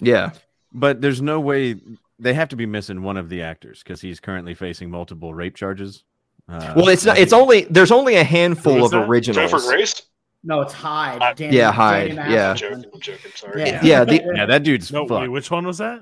[0.00, 0.30] Yeah.
[0.72, 1.76] But there's no way
[2.18, 5.54] they have to be missing one of the actors because he's currently facing multiple rape
[5.54, 6.04] charges.
[6.48, 7.18] Uh, Well, it's not.
[7.18, 9.08] It's only there's only a handful of is that?
[9.08, 9.52] originals.
[9.52, 10.02] Topher Grace?
[10.44, 11.22] No, it's Hyde.
[11.22, 12.50] I- Danny, Yeah, Danny yeah.
[12.50, 12.84] I'm joking.
[12.94, 13.30] I'm joking.
[13.36, 13.60] Sorry.
[13.62, 13.80] Yeah.
[13.84, 15.20] Yeah, the- yeah, that dude's No, fucked.
[15.20, 16.00] wait, which one was that?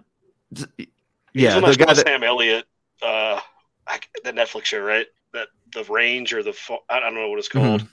[1.35, 2.65] Yeah, He's the guy that that Sam Elliott,
[3.03, 3.41] uh,
[3.87, 5.07] I- the Netflix show, right?
[5.33, 6.55] That the range or the
[6.89, 7.59] I don't know what it's Mm-hmm.
[7.59, 7.87] called.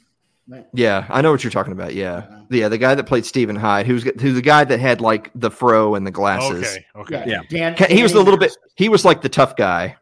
[0.74, 1.94] Yeah, I know what you're talking about.
[1.94, 5.30] Yeah, yeah, the guy that played Stephen Hyde, who's who's the guy that had like
[5.36, 6.66] the fro and the glasses.
[6.66, 6.86] Okay,
[7.18, 7.24] okay.
[7.30, 7.72] Yeah, Yeah.
[7.76, 8.56] Dan, He was a little bit.
[8.76, 9.98] He was like the tough guy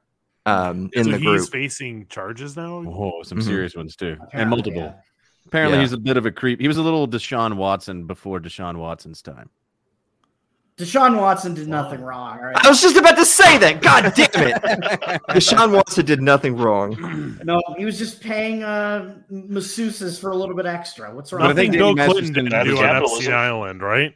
[0.46, 1.50] um, in so the he's group.
[1.52, 2.84] facing charges now.
[2.88, 3.44] Oh, some Mhm.
[3.44, 4.82] serious ones too, and multiple.
[4.82, 4.94] yeah.
[5.48, 5.82] Apparently, Yeah.
[5.82, 6.62] he's a bit of a creep.
[6.62, 9.50] He was a little Deshaun Watson before Deshaun Watson's time.
[10.78, 12.38] Deshaun Watson did nothing wrong.
[12.38, 12.66] All right.
[12.66, 13.82] I was just about to say that.
[13.82, 15.22] God damn it!
[15.30, 17.40] Deshaun Watson did nothing wrong.
[17.46, 21.16] No, he was just paying uh, masseuses for a little bit extra.
[21.16, 21.44] What's wrong?
[21.44, 23.18] But I think Danny Bill Clinton Masterson didn't was do on capitalism.
[23.20, 24.16] Epstein Island, right?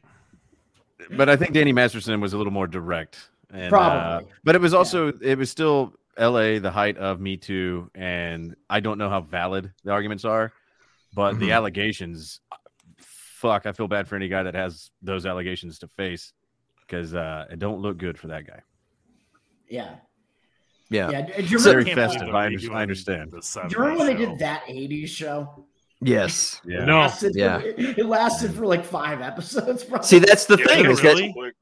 [1.12, 3.30] But I think Danny Masterson was a little more direct.
[3.52, 4.32] And, uh, Probably.
[4.44, 6.60] but it was also it was still L.A.
[6.60, 10.52] the height of Me Too, and I don't know how valid the arguments are,
[11.14, 11.56] but the Mhm.
[11.56, 12.42] allegations.
[12.98, 16.34] Fuck, I feel bad for any guy that has those allegations to face
[16.90, 18.62] because uh, it don't look good for that guy.
[19.70, 19.96] Yeah.
[20.90, 21.10] Yeah.
[21.12, 21.22] Yeah.
[21.22, 23.32] Do you remember, Very festive, I under- I understand.
[23.32, 25.66] the do you remember when they did that 80s show?
[26.02, 26.62] Yes.
[26.66, 26.84] Yeah.
[26.84, 27.00] It No.
[27.02, 27.62] lasted, Yeah.
[27.64, 29.84] It lasted for like five episodes.
[29.84, 30.08] Probably.
[30.08, 31.28] See, that's the Yeah, thing is really?
[31.28, 31.54] That.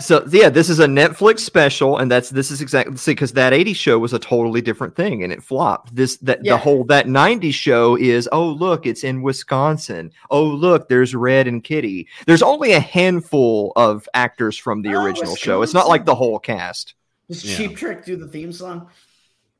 [0.00, 3.52] So yeah, this is a Netflix special, and that's this is exactly see because that
[3.52, 5.94] '80s show was a totally different thing, and it flopped.
[5.94, 6.52] This that Yeah.
[6.52, 10.10] the whole that '90s show is oh look, it's in Wisconsin.
[10.30, 12.08] Oh look, there's Red and Kitty.
[12.26, 15.62] There's only a handful of actors from the Oh, original show.
[15.62, 16.94] It's not like the whole cast.
[17.28, 17.56] Does Yeah.
[17.56, 18.88] Cheap Trick do the theme song?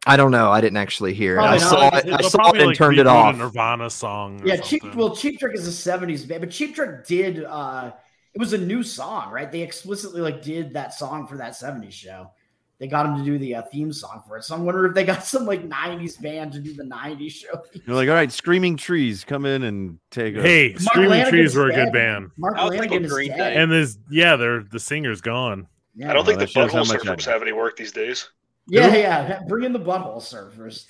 [0.09, 0.53] I don't know.
[0.53, 1.43] I didn't actually hear it.
[1.43, 2.05] I saw it.
[2.07, 3.35] They'll I saw it and like, turned it off.
[3.35, 4.41] A Nirvana song.
[4.45, 4.95] Yeah, Cheap.
[4.95, 7.43] Well, Cheap Trick is a '70s band, but Cheap Trick did.
[7.45, 7.91] uh
[8.37, 9.51] It was a new song, right?
[9.51, 12.31] They explicitly like did that song for that '70s show.
[12.79, 14.45] They got him to do the uh, theme song for it.
[14.45, 17.63] So I'm wondering if they got some like '90s band to do the '90s show.
[17.87, 20.37] You're like, all right, Screaming Trees, come in and take.
[20.37, 23.31] A, Hey, Mark Screaming Lanegan's Trees were a good band, Mark I Lanegan is Green
[23.35, 23.57] dead.
[23.57, 25.67] And this yeah, they're the singer's gone.
[25.95, 26.11] Yeah.
[26.11, 28.29] I don't think Well, the that shows butthole surfers have any work these days.
[28.69, 29.41] yeah, yeah.
[29.49, 30.85] Bring in the butthole surfers.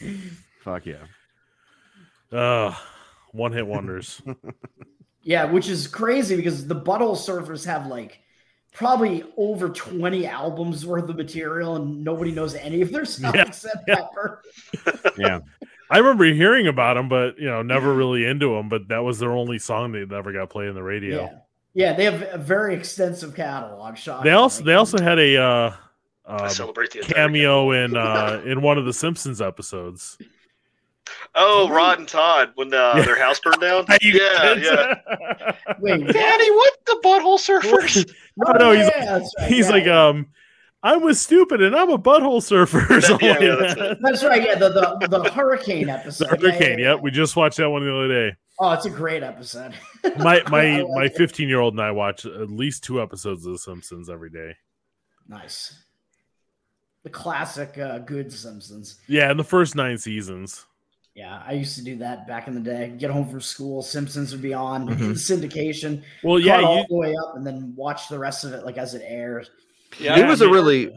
[0.64, 1.04] Fuck yeah.
[2.36, 2.74] Uh
[3.30, 4.20] one hit wonders.
[5.26, 8.20] Yeah, which is crazy because the Butthole Surfers have like
[8.72, 13.46] probably over 20 albums worth of material and nobody knows any of their stuff Yeah,
[13.48, 13.96] except yeah.
[13.96, 14.42] Pepper.
[15.18, 15.40] Yeah.
[15.90, 18.68] I remember hearing about them, but you know, never really into them.
[18.68, 21.24] But that was their only song they never got played in the radio.
[21.24, 21.38] Yeah.
[21.74, 23.98] Yeah, they have a very extensive catalog.
[23.98, 24.22] Shot.
[24.22, 25.74] They also they also had a uh,
[26.24, 30.16] uh, celebrate the cameo in uh, in one of the Simpsons episodes.
[31.34, 33.02] Oh, Rod and Todd when uh, Yeah.
[33.04, 33.84] their house burned down.
[34.02, 34.94] Yeah, yeah.
[35.80, 38.10] Wait, Daddy, what the butthole surfers?
[38.36, 40.26] no, no, he's yeah, that's right, he's yeah, like um,
[40.82, 43.98] I was stupid and I'm a butthole surfer or something yeah, yeah, that's that.
[44.00, 44.42] That's right.
[44.42, 44.68] Yeah, the
[45.00, 46.28] the, the hurricane episode.
[46.28, 46.78] The Yeah, yeah, hurricane.
[46.78, 46.92] yeah.
[46.94, 48.36] Yep, we just watched that one the other day.
[48.58, 49.74] Oh, it's a great episode.
[50.18, 53.52] My my like my 15 year old and I watch at least two episodes of
[53.52, 54.54] The Simpsons every day.
[55.28, 55.82] Nice.
[57.02, 58.98] The classic uh, good Simpsons.
[59.08, 60.64] Yeah, in the first nine seasons.
[61.16, 62.92] Yeah, I used to do that back in the day.
[62.98, 65.12] Get home from school, Simpsons would be on Mhm.
[65.14, 66.02] syndication.
[66.22, 68.66] Well, caught yeah, all you, the way up, and then watch the rest of it
[68.66, 69.50] like as it airs.
[69.98, 70.90] Yeah, it was I a mean- really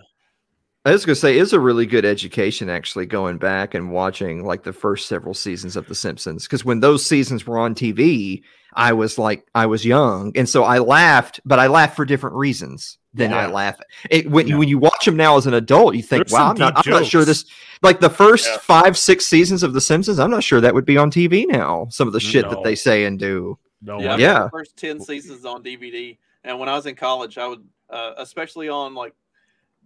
[0.86, 4.64] I was gonna say it's a really good education actually going back and watching like
[4.64, 8.42] the first several seasons of The Simpsons because when those seasons were on TV,
[8.74, 12.36] I was like I was young and so I laughed, but I laughed for different
[12.36, 12.98] reasons.
[13.14, 13.80] Then I laugh.
[14.10, 14.58] It, when Yeah.
[14.58, 16.92] when you watch them now as an adult, you think, There's "Wow, I'm not, I'm
[16.92, 17.46] not sure this."
[17.82, 18.58] Like the first Yeah.
[18.58, 21.88] five, six seasons of The Simpsons, I'm not sure that would be on TV now.
[21.90, 23.58] Some of the shit that they say and do.
[23.82, 24.44] No Yeah, Yeah.
[24.44, 28.14] the first ten seasons on DVD, and when I was in college, I would, uh,
[28.18, 29.14] especially on like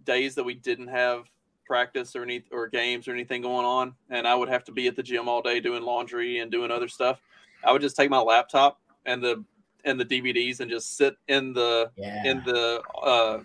[0.04, 1.24] days that we didn't have
[1.66, 4.86] practice or any or games or anything going on, and I would have to be
[4.86, 7.20] at the gym all day doing laundry and doing other stuff.
[7.64, 9.42] I would just take my laptop and the
[9.84, 12.24] and the DVDs and just sit in the Yeah.
[12.24, 13.40] in the uh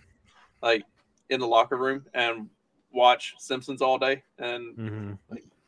[0.61, 0.83] like
[1.29, 2.49] in the locker room and
[2.91, 4.23] watch Simpsons all day.
[4.39, 5.17] And Mhm.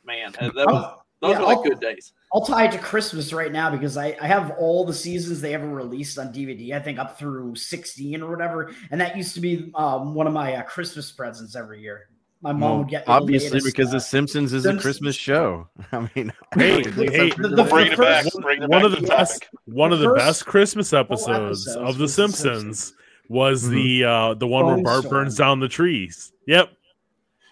[0.04, 2.14] man, that was Oh, those yeah, were like I'll- good days.
[2.34, 5.54] I'll tie it to Christmas right now because I, I have all the seasons they
[5.54, 6.74] ever released on DVD.
[6.74, 8.74] I think up through 16 or whatever.
[8.90, 12.08] And that used to be um, one of my uh, Christmas presents every year.
[12.42, 15.16] My mom Well, would get me the obviously because uh, The Simpsons is a Christmas
[15.16, 15.68] show.
[15.92, 18.24] I mean, Hey, hey, a- The- the- Bringing it back.
[18.24, 19.50] first- it one back of the the best topic.
[19.66, 22.94] one The of the first best Christmas episodes episodes of The was The Simpsons
[23.30, 23.70] was Mhm.
[23.72, 25.14] the uh the one where Bone Bart Storm.
[25.24, 26.32] burns down the trees.
[26.48, 26.70] Yep.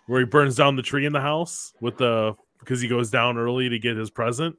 [0.07, 3.37] Where he burns down the tree in the house with the because he goes down
[3.37, 4.57] early to get his present.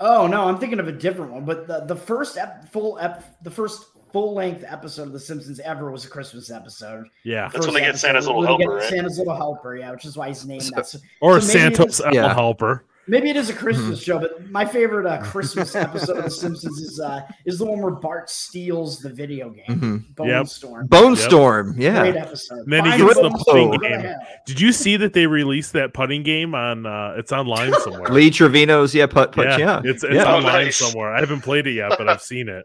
[0.00, 1.44] Oh no, I'm thinking of a different one.
[1.44, 5.58] But the, the first ep- full ep- the first full length episode of The Simpsons
[5.58, 7.06] ever was a Christmas episode.
[7.24, 7.48] Yeah.
[7.52, 8.88] That's when they get Santa's little where get helper, right?
[8.88, 10.86] Santa's little helper, yeah, which is why he's named that.
[10.86, 12.32] So Or So Santa's little Yeah.
[12.32, 12.84] helper.
[13.08, 16.78] maybe it is a Christmas show, but my favorite uh, Christmas episode of The Simpsons
[16.78, 20.14] is uh, is the one where Bart steals the video game, Mhm.
[20.14, 20.46] Bone Yep.
[20.46, 20.86] Storm.
[20.86, 21.18] Bone Yep.
[21.18, 21.98] Storm, yeah.
[22.02, 22.58] Great episode.
[22.60, 23.80] And then he Find gets the putting Storm.
[24.02, 24.14] game.
[24.46, 28.12] Did you see that they released that putting game on uh it's online somewhere?
[28.12, 29.80] Lee Trevino's, yeah, putt putt, yeah.
[29.84, 30.32] It's it's Yeah.
[30.32, 30.76] Oh, online nice.
[30.76, 31.12] somewhere.
[31.12, 32.64] I haven't played it yet, but I've seen it.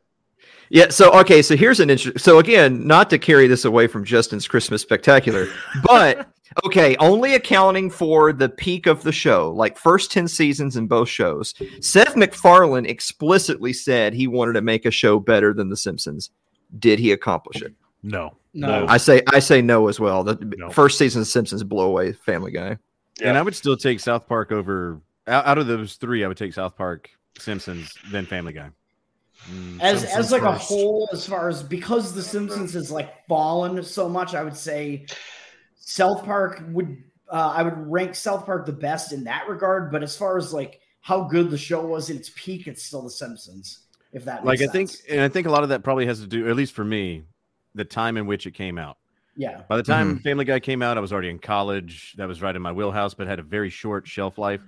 [0.69, 0.89] Yeah.
[0.89, 1.41] So okay.
[1.41, 2.19] So here's an interesting.
[2.19, 5.47] So again, not to carry this away from Justin's Christmas spectacular,
[5.83, 6.29] but
[6.65, 11.09] okay, only accounting for the peak of the show, like first ten seasons in both
[11.09, 11.53] shows.
[11.81, 16.29] Seth MacFarlane explicitly said he wanted to make a show better than The Simpsons.
[16.77, 17.73] Did he accomplish it?
[18.03, 18.35] No.
[18.53, 18.85] No.
[18.87, 20.23] I say I say no as well.
[20.23, 20.69] The No.
[20.69, 22.77] first season of Simpsons blow away Family Guy.
[23.19, 23.29] Yeah.
[23.29, 26.23] And I would still take South Park over out out of those three.
[26.23, 28.69] I would take South Park, Simpsons, then Family Guy.
[29.49, 33.25] Mm, as Simpsons as like a whole as far as because the simpsons has like
[33.27, 35.05] fallen so much i would say
[35.77, 40.03] south park would uh, i would rank south park the best in that regard but
[40.03, 43.09] as far as like how good the show was at its peak it's still the
[43.09, 46.05] simpsons if that Like makes I think, and I think a lot of that probably
[46.05, 47.23] has to do, at least for me,
[47.75, 48.97] the time in which it came out.
[49.35, 52.15] yeah By the time Family Guy came out, I was already in college.
[52.17, 54.61] That was right in my wheelhouse, but had a very short shelf life.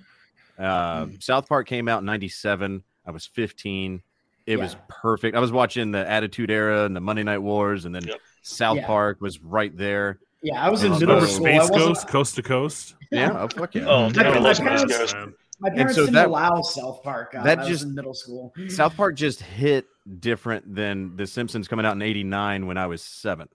[0.58, 2.84] Uh, South Park came out in '97.
[3.06, 4.04] I was 15.
[4.46, 5.36] It was perfect.
[5.36, 8.20] I was watching the Attitude Era and the Monday Night Wars, and then Yep.
[8.42, 8.88] South Yeah.
[8.88, 10.20] Park was right there.
[10.44, 12.96] yeah i was in Remember middle school Space I wasn't- Ghost, Coast to Coast?
[13.12, 13.86] Yeah, oh fuck yeah.
[13.88, 15.14] Oh, My- damn, I love Space parents- Ghost.
[15.16, 15.34] Man.
[15.60, 18.16] my parents so didn't that- allow south park uh, that I was just- in middle
[18.16, 19.86] school South Park just hit
[20.20, 23.48] different than The Simpsons coming out in '89 when I was seven.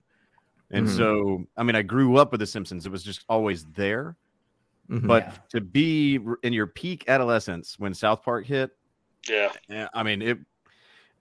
[0.71, 0.97] And Mhm.
[0.97, 2.87] so, I mean, I grew up with The Simpsons.
[2.87, 4.17] It was just always there.
[4.89, 5.07] Mhm.
[5.09, 5.33] But Yeah.
[5.55, 8.71] to be in your peak adolescence when South Park hit,
[9.29, 9.51] Yeah.
[9.71, 10.39] eh, I mean, it.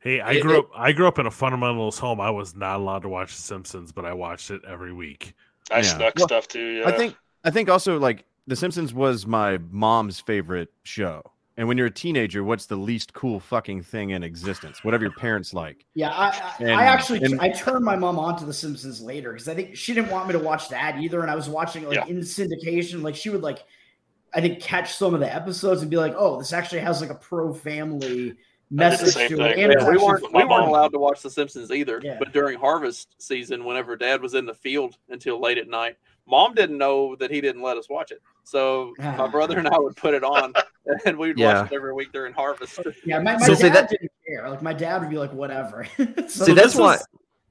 [0.05, 2.21] Hey, I It- grew it- up I grew up in a fundamentalist home.
[2.21, 5.33] I was not allowed to watch The Simpsons, but I watched it every week.
[5.71, 5.81] I Yeah.
[5.81, 6.77] snuck Well, stuff too.
[6.79, 6.87] Yeah.
[6.87, 11.23] I think, I think also like The Simpsons was my mom's favorite show.
[11.57, 14.83] And when you're a teenager, what's the least cool fucking thing in existence?
[14.83, 15.85] Whatever your parents like.
[15.95, 19.01] Yeah, I, I, And- I actually and- I turned my mom on to The Simpsons
[19.01, 21.49] later because I think she didn't want me to watch that either, and I was
[21.49, 22.05] watching like Yeah.
[22.05, 23.01] in syndication.
[23.01, 23.63] Like she would like,
[24.35, 27.09] I think catch some of the episodes and be like, "Oh, this actually has like
[27.09, 28.35] a pro family I did the
[28.71, 29.41] message to thing.
[29.41, 31.99] it." And Yeah, we weren't we weren't allowed to watch The Simpsons either.
[32.03, 32.17] Yeah.
[32.19, 36.53] But during harvest season, whenever Dad was in the field until late at night, Mom
[36.53, 38.21] didn't know that he didn't let us watch it.
[38.43, 40.53] So my brother and I would put it on,
[41.05, 41.61] and we'd Yeah.
[41.63, 42.79] watch it every week during harvest.
[43.05, 44.49] yeah, my, my So dad see, that- didn't care.
[44.49, 45.87] Like my dad would be like, "Whatever."
[46.27, 46.97] so See, that's why.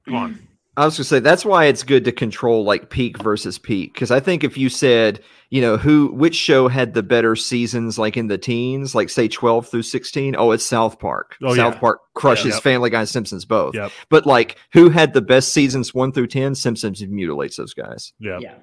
[0.05, 0.47] Come on.
[0.77, 4.11] I was gonna say that's why it's good to control like peak versus peak because
[4.11, 8.17] I think if you said you know who which show had the better seasons like
[8.17, 11.79] in the teens like say twelve through sixteen oh it's South Park Oh, South yeah.
[11.79, 12.63] Park crushes Yep.
[12.63, 13.91] Family Guy and Simpsons both Yep.
[14.09, 18.39] but like who had the best seasons one through ten Simpsons mutilates those guys Yeah.
[18.41, 18.55] yeah,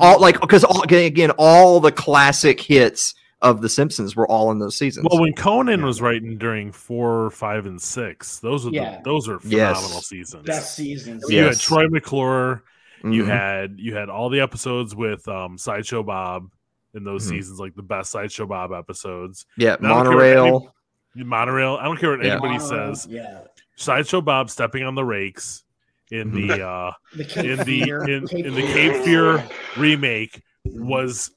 [0.00, 4.58] all like because all again all the classic hits of the Simpsons were all in
[4.58, 8.96] those seasons Well, when Conan was writing during four, five, and six, those are Yeah.
[8.98, 9.76] the, those are Yes.
[9.78, 10.44] phenomenal seasons.
[10.46, 11.24] best seasons.
[11.28, 12.64] You had Troy McClure.
[13.04, 13.26] You Mhm.
[13.28, 16.50] had you had all the episodes with um, Sideshow Bob
[16.94, 17.28] in those Mhm.
[17.30, 19.46] seasons, like the best Sideshow Bob episodes.
[19.56, 20.74] yeah I don't care what any- monorail
[21.14, 21.76] Monorail.
[21.80, 22.32] I don't care what Yeah.
[22.32, 23.06] anybody Monorail, says.
[23.10, 23.40] Yeah,
[23.76, 25.62] Sideshow Bob stepping on the rakes
[26.10, 28.72] in the uh, the in the in, Cape in the Fear.
[28.92, 29.44] Cape Fear
[29.76, 31.30] remake was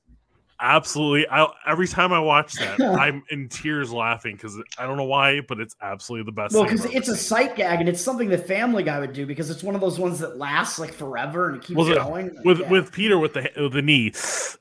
[0.61, 1.27] absolutely.
[1.29, 5.41] I every time I watch that, I'm in tears laughing because I don't know why,
[5.41, 6.53] but it's absolutely the best.
[6.53, 9.25] Well, because ever it's a sight gag and it's something the Family Guy would do
[9.25, 11.95] because it's one of those ones that lasts like forever and it keeps Was it-
[11.97, 12.33] going.
[12.35, 12.69] Like, with yeah.
[12.69, 14.11] with Peter with the with the knee.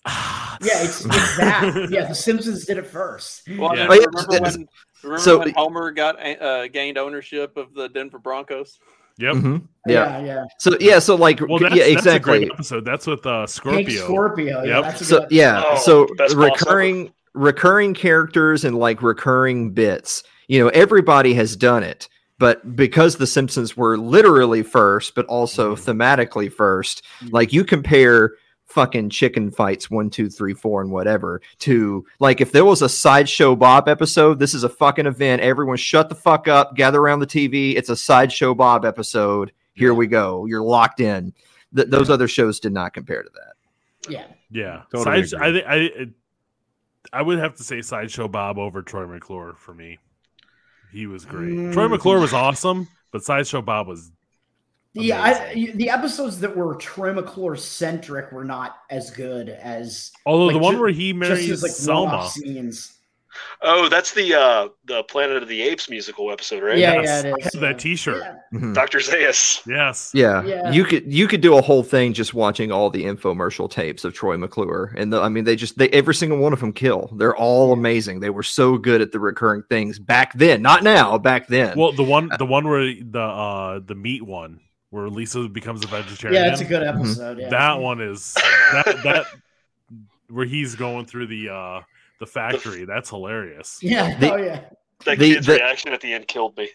[0.06, 1.88] yeah, it's, it's that.
[1.90, 3.48] yeah, The Simpsons did it first.
[3.58, 3.82] Well, Yeah.
[3.82, 4.68] and Oh, yeah, remember when
[5.02, 8.78] remember so- when Homer got uh, gained ownership of the Denver Broncos?
[9.20, 9.34] Yep.
[9.36, 9.62] Mhm.
[9.86, 10.18] Yeah.
[10.20, 10.44] yeah, yeah.
[10.58, 12.38] So yeah, so like Well, that's, yeah, that's a exactly.
[12.40, 12.84] great episode.
[12.84, 14.04] That's with uh, Hank Scorpio.
[14.04, 14.62] Scorpio.
[14.62, 14.84] Yeah, Yep.
[14.84, 15.28] that's a so good.
[15.32, 21.32] yeah Oh, so best boss recurring recurring characters and like recurring bits you know everybody
[21.34, 22.08] has done it
[22.38, 25.90] but because the simpsons were literally first but also Mm-hmm.
[25.90, 28.32] thematically first like you compare
[28.70, 32.88] fucking chicken fights one two three four and whatever to like if there was a
[32.88, 35.42] sideshow bob episode this is a fucking event.
[35.42, 36.76] Everyone shut the fuck up.
[36.76, 39.52] Gather around the tv it's a sideshow bob episode.
[39.74, 40.46] Here we go.
[40.46, 41.32] You're locked in.
[41.74, 44.10] Th- those other shows did not compare to that.
[44.10, 44.26] Yeah.
[44.50, 46.08] Yeah, Totally Side- I think I it-
[47.12, 49.98] I would have to say sideshow Bob over Troy McClure for me.
[50.92, 51.72] He was great.
[51.72, 51.90] Troy Mm.
[51.90, 54.10] McClure was awesome, but sideshow Bob was
[54.92, 60.46] Yeah, I, the episodes that were Troy McClure centric were not as good as although
[60.46, 62.28] like, the one ju- where he just marries his, like, Selma.
[62.28, 62.96] scenes.
[63.62, 66.76] Oh, that's the uh the Planet of the Apes musical episode, right?
[66.76, 67.78] Yeah, Yes, yeah, I it have that.
[67.78, 68.20] T-shirt.
[68.24, 68.58] Yeah.
[68.58, 68.74] Mhm.
[68.74, 68.98] Dr.
[68.98, 69.64] Zaius.
[69.68, 70.10] Yes.
[70.12, 70.42] Yeah.
[70.42, 70.72] Yeah.
[70.72, 74.12] you could you could do a whole thing just watching all the infomercial tapes of
[74.14, 77.08] Troy McClure, and the, I mean they just they every single one of them kill.
[77.16, 78.18] They're all amazing.
[78.18, 81.78] They were so good at the recurring things back then, not now, back then.
[81.78, 84.58] Well, the one the one where the uh the meat one
[84.90, 86.42] where Lisa becomes a vegetarian.
[86.42, 87.00] Yeah, that's a good Mm-hmm.
[87.00, 87.38] episode.
[87.38, 87.48] Yeah.
[87.48, 89.26] That one is that that
[90.28, 91.80] where he's going through the uh
[92.18, 92.84] the factory.
[92.84, 93.78] That's hilarious.
[93.82, 94.18] Yeah.
[94.18, 94.60] The- oh yeah.
[95.06, 96.68] That The- kid's the- reaction at the end killed me.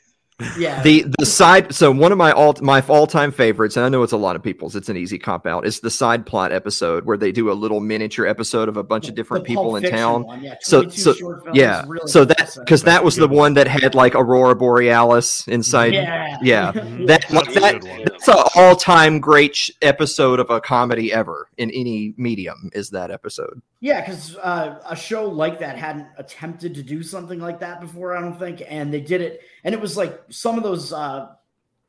[0.58, 0.82] Yeah.
[0.84, 4.04] the the side so one of my all my all time favorites, and I know
[4.04, 4.76] it's a lot of people's.
[4.76, 5.66] It's an easy cop out.
[5.66, 9.08] Is the side plot episode where they do a little miniature episode of a bunch
[9.08, 10.26] of different people in town.
[10.44, 11.14] yeah, So so
[11.54, 13.38] yeah, really so good that because that was the one.
[13.38, 15.94] one that had like Aurora Borealis inside.
[15.94, 16.38] Yeah.
[16.42, 16.72] yeah.
[16.86, 17.08] Mhm.
[17.08, 21.48] That That's like that that's an all time great sh- episode of a comedy ever
[21.58, 22.70] in any medium.
[22.74, 23.62] Is that episode?
[23.86, 28.18] Yeah, because uh, a show like that hadn't attempted to do something like that before,
[28.18, 31.28] I don't think, and they did it, and it was like some of those uh,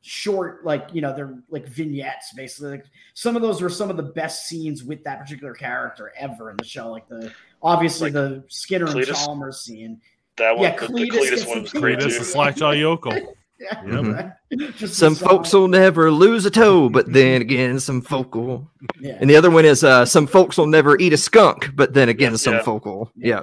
[0.01, 2.69] short, like you know, they're like vignettes, basically.
[2.69, 2.85] Like
[3.15, 6.57] some of those were some of the best scenes with that particular character ever in
[6.57, 6.91] the show.
[6.91, 9.15] Like the obviously Like the Skinner and Cletus?
[9.15, 9.99] Chalmers scene.
[10.35, 12.21] That one, Yeah, the, the Cletus Cletus one was the great This too.
[12.21, 13.33] is Slackjaw Yokel.
[13.59, 14.15] Yeah, Mhm.
[14.15, 14.31] right?
[14.77, 18.69] Just the Some folks will never lose a toe, but then again, some folk will.
[18.99, 19.17] Yeah.
[19.19, 22.07] And the other one is uh, some folks will never eat a skunk, but then
[22.09, 22.63] again, Yes, some yeah.
[22.63, 23.11] folk will.
[23.15, 23.27] Yeah.
[23.27, 23.41] Yeah.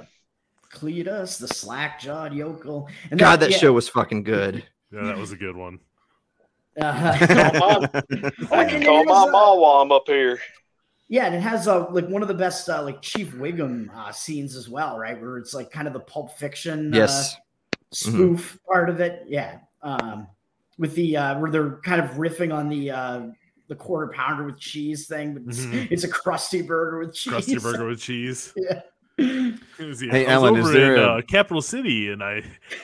[0.73, 2.89] Cletus, the slack jawed yokel.
[3.11, 4.63] And God, that yeah, show was fucking good.
[4.91, 5.79] Yeah, that was a good one.
[6.79, 7.17] uh,
[7.61, 7.85] Oh,
[8.51, 10.39] I can call has, my uh, mom while I'm up here.
[11.07, 14.11] Yeah, and it has uh, like one of the best uh, like Chief Wiggum uh,
[14.11, 15.19] scenes as well, right?
[15.19, 17.35] Where it's like kind of the Pulp Fiction Yes.
[17.35, 17.37] uh,
[17.93, 19.23] spoof part of it.
[19.27, 20.27] Yeah, um,
[20.77, 23.21] with the uh, where they're kind of riffing on the uh,
[23.69, 25.87] the quarter pounder with cheese thing, but it's, Mhm.
[25.91, 27.33] it's a Krusty burger with cheese.
[27.33, 28.53] Krusty burger with cheese.
[28.57, 28.81] Yeah.
[29.79, 32.21] Was- yeah, Hey, I was Alan, is over there in a- uh, Capital City and
[32.21, 32.43] I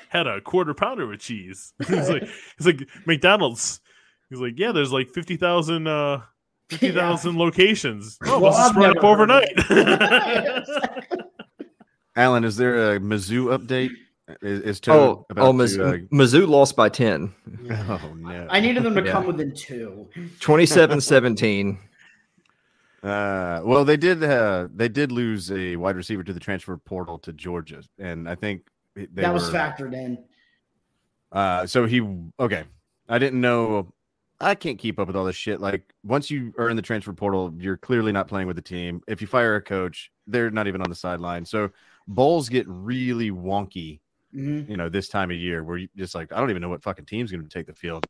[0.10, 1.74] had a quarter pounder with cheese.
[1.88, 2.24] He's like,
[2.58, 3.82] he's like McDonald's.
[4.30, 6.22] He's like, yeah, there's like fifty thousand, uh,
[6.70, 8.18] fifty thousand locations.
[8.26, 9.50] Oh, Well, must spread up never heard of
[10.64, 10.68] overnight.
[12.16, 13.92] Alan, is there a Mizzou update?
[14.42, 17.34] Is, is Oh, Toad about oh, to, Miz- uh, Mizzou lost by 10.
[17.72, 18.48] oh no.
[18.50, 19.12] I needed them to Yeah.
[19.12, 20.08] come within two.
[20.40, 21.80] 27 17.
[23.04, 24.24] Uh, well, they did.
[24.24, 28.36] Uh, they did lose a wide receiver to the transfer portal to Georgia, and I
[28.36, 30.20] think they That was were- factored in.
[31.32, 32.02] Uh, so he
[32.40, 32.64] okay.
[33.10, 33.92] I didn't know.
[34.40, 35.60] I can't keep up with all this shit.
[35.60, 39.02] Like once you are in the transfer portal, you're clearly not playing with the team.
[39.08, 41.44] If you fire a coach, they're not even on the sideline.
[41.44, 41.72] So
[42.08, 44.00] bowls get really wonky.
[44.36, 44.70] Mhm.
[44.70, 46.84] You know, this time of year where you just like I don't even know what
[46.84, 48.06] fucking team's going to take the field.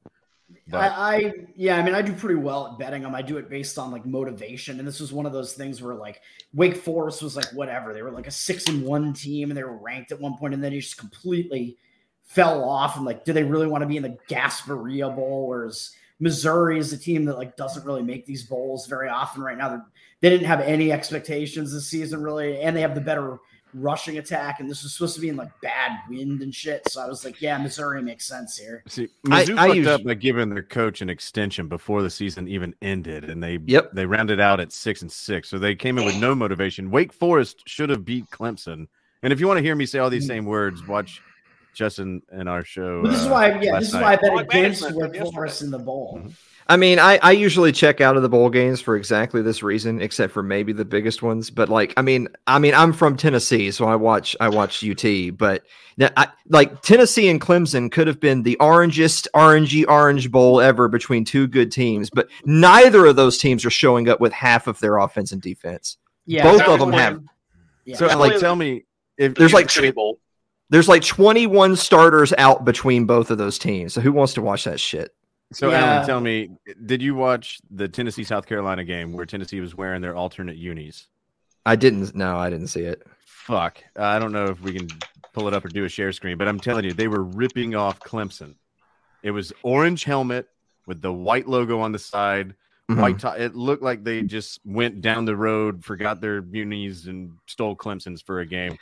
[0.68, 3.16] But I, I yeah, I mean, I do pretty well at betting them.
[3.16, 5.96] I do it based on like motivation, and this was one of those things where
[5.96, 6.22] like
[6.54, 7.94] Wake Forest was like whatever.
[7.94, 10.54] They were like a six and one team, and they were ranked at one point,
[10.54, 11.78] and then he just completely
[12.24, 12.98] fell off.
[12.98, 15.48] And like, do they really want to be in the Gasparilla Bowl?
[15.48, 19.58] Whereas Missouri is a team that like doesn't really make these bowls very often right
[19.58, 19.70] now.
[19.70, 19.86] They're,
[20.22, 23.40] they didn't have any expectations this season really, and they have the better
[23.74, 24.60] rushing attack.
[24.60, 26.88] And this was supposed to be in like bad wind and shit.
[26.90, 28.84] So I was like, yeah, Missouri makes sense here.
[28.88, 32.10] See, I- Mizzou I fucked use- up by giving their coach an extension before the
[32.10, 33.92] season even ended, and they Yep.
[33.94, 36.92] they rounded out at six and six, so they came in with no motivation.
[36.92, 38.88] Wake Forest should have beat Clemson,
[39.24, 41.22] and if you want to hear me say all these same words, watch
[41.74, 43.02] Justin in our show.
[43.02, 44.02] But this is uh, why, yeah, this is night.
[44.02, 45.34] why I bet Like against management Wake.
[45.34, 46.22] Forest in the bowl.
[46.72, 50.02] I mean, I, I usually check out of the bowl games for exactly this reason,
[50.02, 51.50] except for maybe the biggest ones.
[51.50, 55.38] But like, I mean, I mean, I'm from Tennessee, so I watch I watch UT.
[55.38, 55.64] But
[55.98, 60.88] that- I, like Tennessee and Clemson could have been the orangest, orangey orange bowl ever
[60.88, 64.80] between two good teams, but neither of those teams are showing up with half of
[64.80, 65.98] their offense and defense.
[66.26, 67.22] Yeah, Both of them have.
[67.84, 67.98] Yeah.
[67.98, 68.86] So, like, tell me
[69.18, 70.20] if There's like City Bowl.
[70.70, 73.94] there's like 21 starters out between both of those teams.
[73.94, 75.14] So who wants to watch that shit?
[75.54, 75.84] So, Yeah.
[75.96, 76.50] Alan, tell me,
[76.86, 81.08] did you watch the Tennessee South Carolina game where Tennessee was wearing their alternate unis?
[81.66, 82.16] I didn't.
[82.16, 83.04] No, I didn't see it.
[83.26, 84.88] Fuck, I don't know if we can
[85.34, 87.76] pull it up or do a share screen, but I'm telling you, they were ripping
[87.76, 88.56] off Clemson.
[89.24, 90.48] It was orange helmet
[90.88, 92.56] with the white logo on the side,
[92.90, 93.02] Mhm.
[93.02, 93.38] white top.
[93.40, 98.22] It looked like they just went down the road, forgot their unis, and stole Clemson's
[98.22, 98.78] for a game.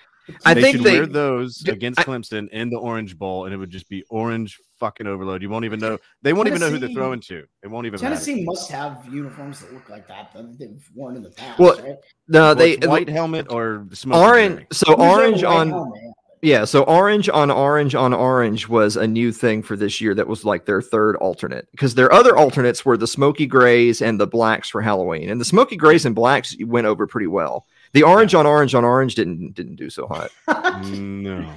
[0.45, 3.45] I they think should they- wear those d- against I- Clemson in the Orange Bowl,
[3.45, 5.41] and it would just be orange fucking overload.
[5.41, 5.97] You won't even know.
[6.21, 7.43] They won't even know who they're throwing to.
[7.63, 8.13] It won't even matter.
[8.15, 11.59] Tennessee must have uniforms that look like that that they've worn in the past.
[11.59, 11.95] Well, right?
[12.27, 14.17] No, Well, they it's white helmet or smoke.
[14.17, 14.65] orange.
[14.71, 15.99] So orange on helmet,
[16.41, 16.59] yeah.
[16.59, 16.65] yeah.
[16.65, 20.15] So orange on orange on orange was a new thing for this year.
[20.15, 24.17] That was like their third alternate because their other alternates were the smoky grays and
[24.17, 27.65] the blacks for Halloween, and the smoky grays and blacks went over pretty well.
[27.93, 30.29] The orange on orange on orange didn't didn't do so hot.
[30.85, 31.39] No.
[31.41, 31.53] no.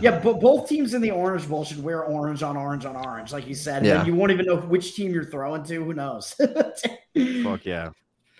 [0.00, 3.32] Yeah, but both teams in the Orange Bowl should wear orange on orange on orange,
[3.32, 3.86] like you said.
[3.86, 3.98] Yeah.
[4.00, 5.84] And you won't even know which team you're throwing to.
[5.84, 6.34] Who knows?
[7.44, 7.90] Fuck yeah.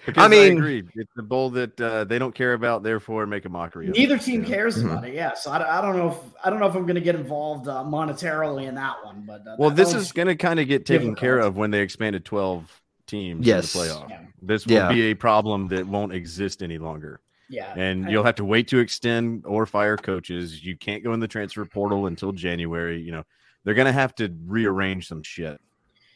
[0.04, 0.82] Because I mean- agree.
[0.96, 3.94] It's the bowl that uh, they don't care about, therefore make a mockery of.
[3.94, 4.48] it, Neither team you know?
[4.48, 4.86] cares Mhm.
[4.86, 5.14] about it.
[5.14, 7.14] Yeah, so I, I don't know if I don't know if I'm going to get
[7.14, 10.66] involved uh, monetarily in that one, but uh, Well, this is going to kind of
[10.66, 12.77] get taken care of when they expanded 12
[13.08, 13.74] teams Yes.
[13.74, 14.08] in the playoff.
[14.10, 14.20] Yeah.
[14.40, 14.92] This will Yeah.
[14.92, 17.20] be a problem that won't exist any longer.
[17.50, 20.62] yeah, And I- you'll have to wait to extend or fire coaches.
[20.62, 23.00] You can't go in the transfer portal until January.
[23.00, 23.24] You know,
[23.64, 25.58] they're going to have to rearrange some shit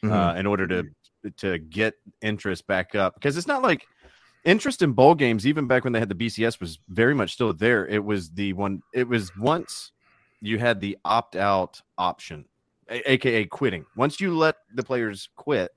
[0.03, 0.11] Mhm.
[0.11, 0.83] uh, in order to
[1.37, 3.87] to get interest back up because it's not like
[4.43, 7.53] interest in bowl games even back when they had the BCS was very much still
[7.53, 9.93] there it was the one it was once
[10.41, 12.43] you had the opt out option
[12.89, 15.71] a- aka quitting once you let the players quit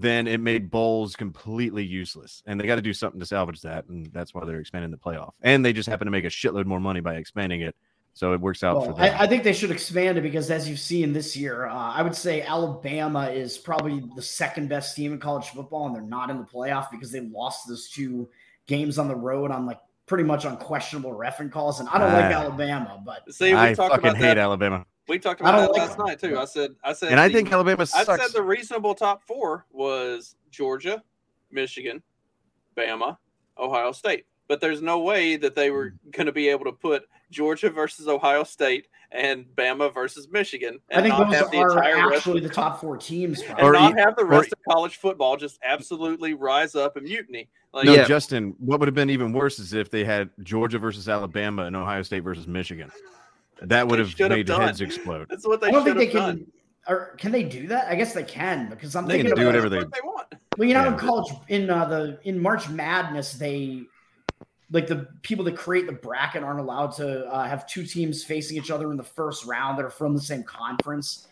[0.00, 3.86] then it made bowls completely useless and they got to do something to salvage that
[3.88, 6.64] and that's why they're expanding the playoff and they just happen to make a shitload
[6.66, 7.74] more money by expanding it
[8.12, 10.68] so it works out for them I, I think they should expand it because, as
[10.68, 15.12] you've seen this year, uh, I would say Alabama is probably the second best team
[15.12, 18.28] in college football, and they're not in the playoff because they lost those two
[18.66, 21.78] games on the road on like pretty much on questionable referee calls.
[21.78, 22.40] And I don't like Ah.
[22.40, 24.38] Alabama, but See, we i talked fucking about hate that.
[24.38, 26.06] Alabama We talked about that like last them.
[26.06, 26.38] night too.
[26.38, 30.36] I said, I said, and i think alabama I said the reasonable top four was
[30.50, 31.02] Georgia,
[31.50, 32.02] Michigan,
[32.76, 33.16] Bama,
[33.58, 34.24] Ohio State.
[34.48, 36.10] But there's no way that they were Mm.
[36.12, 41.02] going to be able to put Georgia versus Ohio State and Bama versus Michigan I
[41.02, 43.40] think not those have the are entire actually of the top four teams.
[43.40, 43.64] and probably.
[43.68, 47.04] Or not e- have the or- rest of college football just absolutely rise up and
[47.06, 47.48] mutiny.
[47.72, 48.04] Like No, Yeah.
[48.06, 51.76] Justin, what would have been even worse is if they had Georgia versus Alabama and
[51.76, 52.90] Ohio State versus Michigan.
[53.62, 54.60] That would have should have made done.
[54.62, 55.26] heads explode.
[55.28, 56.36] that's what they I don't should think have they done.
[56.38, 56.52] can.
[56.88, 57.88] Or can they do that?
[57.88, 60.34] I guess they can because I'm They thinking can do whatever they- what they want.
[60.58, 60.92] Well, you know, Yeah.
[60.92, 63.82] in college, in uh, the in March Madness, they
[64.72, 68.56] like the people that create the bracket aren't allowed to uh, have two teams facing
[68.56, 71.26] each other in the first round that are from the same conference.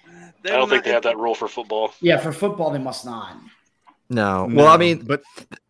[0.44, 1.92] I don't think they have that rule for football.
[2.00, 3.36] Yeah, for football, they must not.
[4.10, 4.48] No.
[4.50, 5.22] Well, I mean, but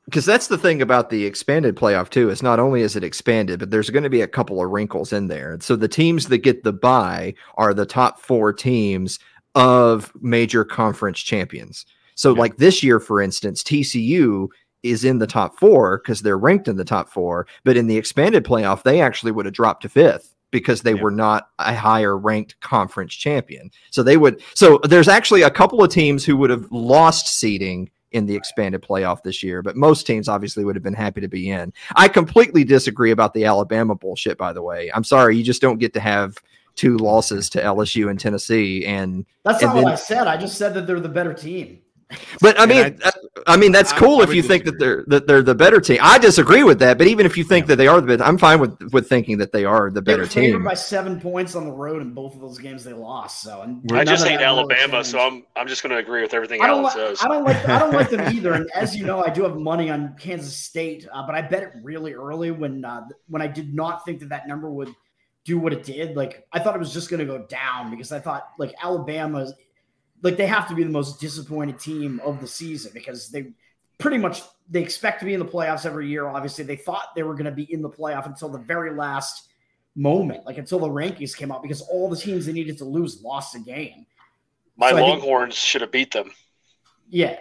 [0.08, 3.58] because that's the thing about the expanded playoff too is not only is it expanded
[3.60, 6.38] but there's going to be a couple of wrinkles in there so the teams that
[6.38, 9.18] get the bye are the top four teams
[9.54, 12.40] of major conference champions so Yeah.
[12.40, 14.48] like this year for instance tcu
[14.82, 17.96] is in the top four because they're ranked in the top four but in the
[17.96, 21.02] expanded playoff they actually would have dropped to fifth because they Yeah.
[21.02, 25.82] were not a higher ranked conference champion so they would so there's actually a couple
[25.82, 30.06] of teams who would have lost seeding in the expanded playoff this year, but most
[30.06, 31.72] teams obviously would have been happy to be in.
[31.96, 34.90] I completely disagree about the Alabama bullshit, by the way.
[34.94, 36.36] I'm sorry, you just don't get to have
[36.74, 38.86] two losses to LSU and Tennessee.
[38.86, 40.26] And That's And not then- what I said.
[40.26, 41.80] I just said that they're the better team.
[42.40, 43.10] but I mean, I- uh,
[43.46, 45.54] I, I mean that's cool I if would you think that they're that they're the
[45.54, 45.98] better team.
[46.02, 48.38] I disagree with that, but even if you think that they are the better, I'm
[48.38, 50.64] fine with with thinking that they are the They better were team.
[50.64, 53.42] by seven points on the road in both of those games they lost.
[53.42, 55.18] So, and I just hate Alabama, so.
[55.18, 57.18] I'm I'm just going to agree with everything I don't, Alan like, says.
[57.22, 58.52] I don't like I don't like them either.
[58.52, 61.62] And as you know, I do have money on Kansas State, uh, but I bet
[61.62, 64.94] it really early when uh, when I did not think that that number would
[65.44, 66.16] do what it did.
[66.16, 69.54] Like I thought it was just going to go down because I thought like Alabama's
[70.22, 73.52] like they have to be the most disappointed team of the season because they
[73.98, 76.28] pretty much they expect to be in the playoffs every year.
[76.28, 79.48] Obviously, they thought they were going to be in the playoff until the very last
[79.96, 83.22] moment, like until the rankings came out, because all the teams they needed to lose
[83.22, 84.06] lost a game.
[84.76, 86.30] My So I think- Longhorns should have beat them.
[87.08, 87.36] Yeah.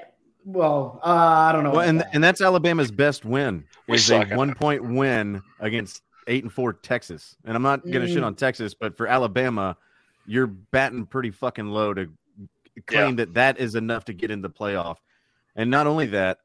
[0.46, 1.72] Well, uh, I don't know.
[1.72, 2.10] Well, and that.
[2.14, 6.72] and that's Alabama's best win We is a one point win against eight and four
[6.74, 7.36] Texas.
[7.44, 8.26] And I'm not gonna shit Mm.
[8.28, 9.76] on Texas, but for Alabama,
[10.26, 12.10] you're batting pretty fucking low to
[12.86, 14.98] claim that that is enough to get in the playoff.
[15.56, 16.40] And not only that,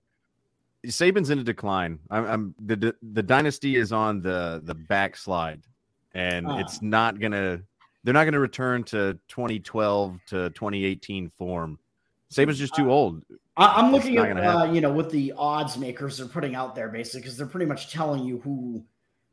[0.86, 1.98] Saban's in a decline.
[2.10, 5.62] I'm, I'm the the- dynasty is on the the backslide,
[6.14, 6.58] and Ah.
[6.58, 7.60] it's not gonna.
[8.04, 11.78] They're not gonna return to 2012 to 2018 form.
[12.32, 13.22] Saban's just too old.
[13.56, 16.74] I, I'm It's looking at uh, you know what the odds makers are putting out
[16.74, 18.82] there, basically, because they're pretty much telling you who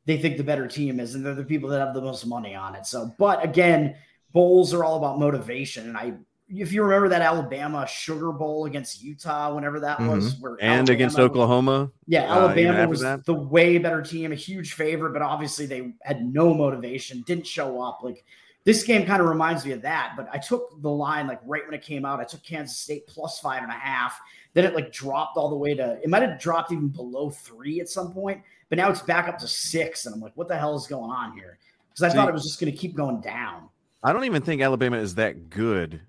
[0.06, 2.54] they think the better team is, and they're the people that have the most money
[2.54, 2.86] on it.
[2.86, 3.96] So, but again,
[4.34, 6.14] bowls are all about motivation, and I,
[6.50, 10.64] if you remember that Alabama Sugar Bowl against Utah, whenever that was, where Mm-hmm.
[10.66, 11.92] and against Alabama- Oklahoma.
[12.08, 13.26] Yeah, uh, Alabama after was that.
[13.26, 17.82] the way better team, a huge favorite, but obviously they had no motivation, didn't show
[17.82, 18.00] up.
[18.04, 18.24] Like
[18.64, 20.14] this game kind of reminds me of that.
[20.18, 22.20] But I took the line like right when it came out.
[22.20, 24.20] I took Kansas State plus five and a half.
[24.54, 27.80] Then it like dropped all the way to it might have dropped even below three
[27.80, 30.06] at some point, but now it's back up to six.
[30.08, 31.58] And I'm like, what the hell is going on here?
[31.90, 33.70] Because I See- thought it was just going to keep going down.
[34.02, 36.02] I don't even think Alabama is that good.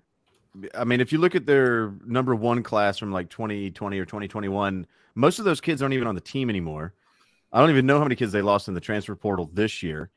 [0.77, 4.85] I mean, if you look at their number one class from like 2020 or 2021,
[5.15, 6.93] most of those kids aren't even on the team anymore.
[7.53, 10.09] I don't even know how many kids they lost in the transfer portal this year.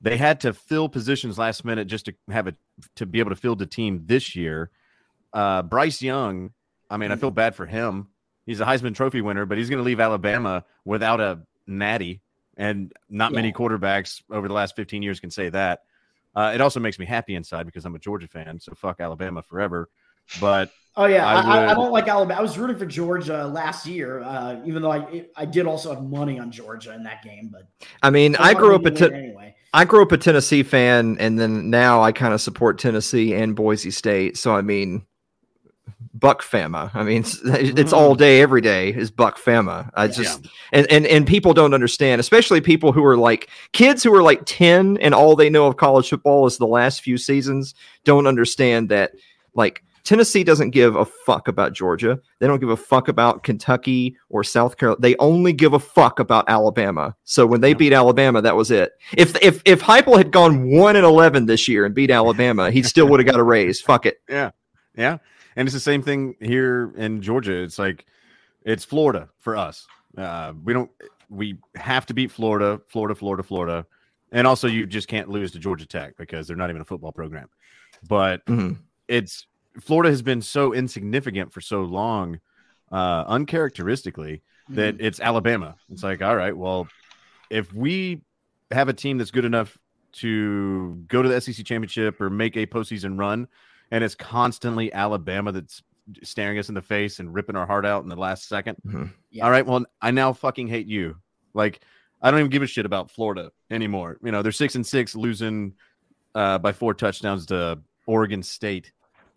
[0.00, 2.56] They had to fill positions last minute just to have it
[2.96, 4.70] to be able to field the team this year.
[5.32, 6.50] Uh, Bryce Young,
[6.90, 8.08] I mean, I feel bad for him.
[8.44, 12.20] He's a Heisman Trophy winner, but he's going to leave Alabama without a natty,
[12.56, 15.84] and not many quarterbacks over the last 15 years can say that.
[16.34, 19.42] Uh, it also makes me happy inside because I'm a Georgia fan, so fuck Alabama
[19.42, 19.88] forever.
[20.40, 22.38] But Oh yeah, I I, I, I don't like Alabama.
[22.38, 26.04] I was rooting for Georgia last year, uh, even though I I did also have
[26.04, 27.48] money on Georgia in that game.
[27.50, 27.62] But
[28.02, 29.54] I mean, I I grew up wanted a them to Ten- win anyway.
[29.74, 33.56] I grew up a Tennessee fan, and then now I kind of support Tennessee and
[33.56, 34.36] Boise State.
[34.36, 35.06] So I mean,
[36.14, 36.90] Buck Fama.
[36.94, 37.94] I mean, it's, it's mm-hmm.
[37.94, 39.90] all day, every day is Buck Fama.
[39.94, 44.14] I just and, and and people don't understand, especially people who are like kids who
[44.14, 47.74] are like ten and all they know of college football is the last few seasons.
[48.04, 49.12] Don't understand that
[49.54, 49.82] like.
[50.04, 52.18] Tennessee doesn't give a fuck about Georgia.
[52.40, 55.00] They don't give a fuck about Kentucky or South Carolina.
[55.00, 57.14] They only give a fuck about Alabama.
[57.22, 58.90] So when they beat Alabama, that was it.
[59.16, 62.82] If if if Heupel had gone one and eleven this year and beat Alabama, he
[62.82, 63.80] still would have got a raise.
[63.80, 64.20] Fuck it.
[64.28, 64.50] Yeah,
[64.96, 65.18] yeah,
[65.56, 67.52] and it's the same thing here in Georgia.
[67.62, 68.06] It's like
[68.64, 69.86] it's Florida for us.
[70.16, 70.90] Uh, we don't.
[71.28, 73.86] We have to beat Florida, Florida, Florida, Florida,
[74.32, 77.12] and also you just can't lose to Georgia Tech because they're not even a football
[77.12, 77.48] program.
[78.08, 78.78] But Mhm.
[79.08, 79.46] it's
[79.80, 82.38] Florida has been so insignificant for so long,
[82.90, 85.76] uh, uncharacteristically, that it's Alabama.
[85.90, 86.86] It's like, all right, well,
[87.50, 88.20] if we
[88.70, 89.76] have a team that's good enough
[90.12, 93.48] to go to the SEC championship or make a postseason run,
[93.92, 95.82] and it's constantly Alabama that's
[96.24, 99.10] staring us in the face and ripping our heart out in the last 2nd Mhm.
[99.30, 99.44] Yeah.
[99.44, 101.16] All right, well, I now fucking hate you.
[101.54, 101.80] Like,
[102.20, 104.18] I don't even give a shit about Florida anymore.
[104.24, 105.74] You know, they're six and six, losing
[106.34, 108.92] uh, by four touchdowns to Oregon State.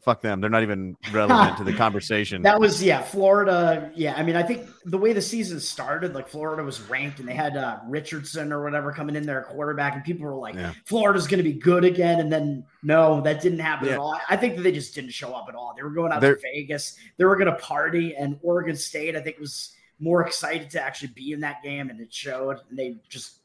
[0.06, 0.40] Fuck them.
[0.40, 2.44] They're not even relevant to the conversation.
[2.44, 3.92] That was yeah, Florida.
[3.96, 7.28] Yeah, I mean, I think the way the season started, like Florida was ranked, and
[7.28, 10.74] they had uh, Richardson or whatever coming in there quarterback, and people were like, Yeah.
[10.86, 13.94] "Florida's going to be good again," and then no, that didn't happen Yeah.
[13.96, 14.14] at all.
[14.14, 15.74] I- I think that they just didn't show up at all.
[15.76, 19.16] They were going out They're- to Vegas, they were going to party, and Oregon State,
[19.16, 22.58] I think, was more excited to actually be in that game, and it showed.
[22.70, 23.40] And they just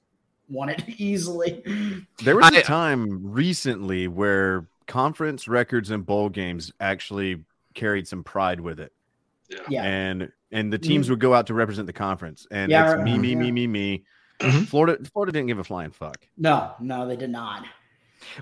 [0.51, 1.63] won it easily.
[2.23, 7.45] There was a I- time recently where conference records and bowl games actually
[7.75, 8.93] carried some pride with it.
[9.69, 9.85] Yeah.
[9.85, 10.83] And and the mm.
[10.83, 12.47] teams would go out to represent the conference.
[12.51, 14.05] And Yeah, it's me, me, me, me, me.
[14.67, 16.17] Florida Florida didn't give a flying fuck.
[16.37, 17.65] No, no, they did not.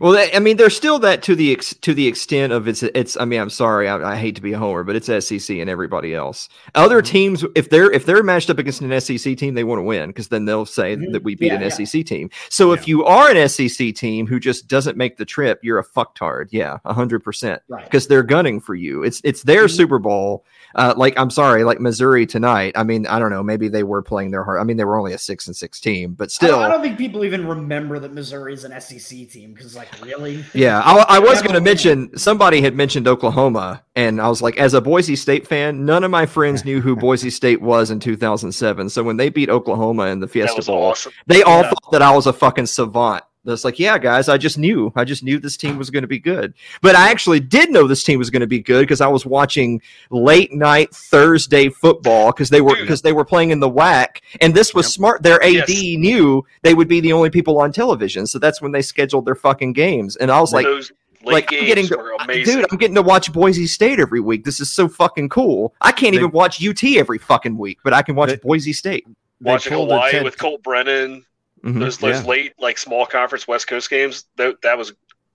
[0.00, 3.16] Well, I mean, there's still that to the ex- to the extent of it's it's.
[3.16, 5.70] I mean, I'm sorry, I, I hate to be a homer, but it's SEC and
[5.70, 6.48] everybody else.
[6.74, 9.82] Other teams, if they're if they're matched up against an SEC team, they want to
[9.82, 11.12] win because then they'll say Mhm.
[11.12, 11.68] that we beat Yeah, an yeah.
[11.68, 12.31] SEC team.
[12.50, 15.84] So if you are an SEC team who just doesn't make the trip, you're a
[15.84, 16.48] fucktard.
[16.50, 17.62] Yeah, hundred percent.
[17.68, 17.84] Right.
[17.84, 19.02] Because they're gunning for you.
[19.02, 19.70] It's it's their Mhm.
[19.76, 20.44] Super Bowl.
[20.74, 22.73] Uh, like I'm sorry, like Missouri tonight.
[22.76, 23.42] I mean, I don't know.
[23.42, 24.60] Maybe they were playing their heart.
[24.60, 26.48] I mean, they were only a six and six team, but I still.
[26.50, 29.88] don't, I don't think people even remember that Missouri is an SEC team because, like,
[30.02, 30.44] really?
[30.55, 34.56] Yeah, I, I was going to mention somebody had mentioned Oklahoma, and I was like,
[34.58, 38.00] as a Boise State fan, none of my friends knew who Boise State was in
[38.00, 38.88] 2007.
[38.90, 41.12] So when they beat Oklahoma in the Fiesta was Bowl, awesome.
[41.26, 41.70] they all Yeah.
[41.70, 43.24] thought that I was a fucking savant.
[43.49, 44.93] That's like, yeah, guys, I just knew.
[44.94, 46.55] I just knew this team was going to be good.
[46.83, 49.25] But I actually did know this team was going to be good because I was
[49.25, 54.18] watching late night Thursday football because they were because they were playing in the WAC,
[54.41, 55.23] and this was smart.
[55.23, 55.99] Their AD Yes.
[55.99, 59.35] knew they would be the only people on television, so that's when they scheduled their
[59.35, 60.17] fucking games.
[60.17, 60.93] And I was like, those
[61.25, 62.12] late like I'm getting to, were
[62.44, 64.44] dude, I'm getting to watch Boise State every week.
[64.44, 65.75] This is so fucking cool.
[65.81, 68.73] I can't They- even watch UT every fucking week, but I can watch They- Boise
[68.73, 69.07] State.
[69.41, 71.25] Watching Hawaii with Colt Brennan,
[71.74, 71.80] Mhm.
[71.80, 72.26] those those Yeah.
[72.28, 74.24] late like small conference West Coast games.
[74.36, 74.92] That that was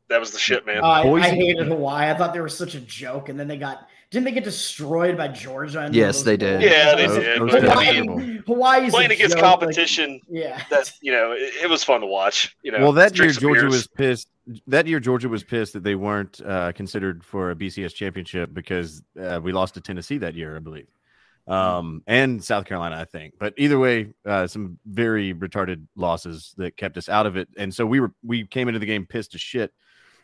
[0.10, 0.80] that was the shit, man.
[0.80, 2.10] Uh, I, I hated Hawaii.
[2.10, 5.18] I thought they were such a joke, and then they got didn't they get destroyed
[5.18, 5.86] by Georgia?
[5.86, 6.60] in Yes, they did.
[6.60, 6.72] bowls?
[6.72, 7.42] Yeah, they Those- did.
[7.42, 11.32] those but, Hawaii, mean, Hawaii's a playing against joke, like- competition, yeah, that you know,
[11.32, 12.56] it, it was fun to watch.
[12.62, 13.74] You know, well, that year Georgia beers.
[13.74, 14.28] was pissed.
[14.68, 19.02] That year Georgia was pissed that they weren't uh, considered for a BCS championship because
[19.20, 20.88] uh, we lost to Tennessee that year, I believe,
[21.48, 23.36] um, and South Carolina, I think.
[23.38, 27.74] But either way, uh, some very retarded losses that kept us out of it, and
[27.74, 29.74] so we were we came into the game pissed as shit.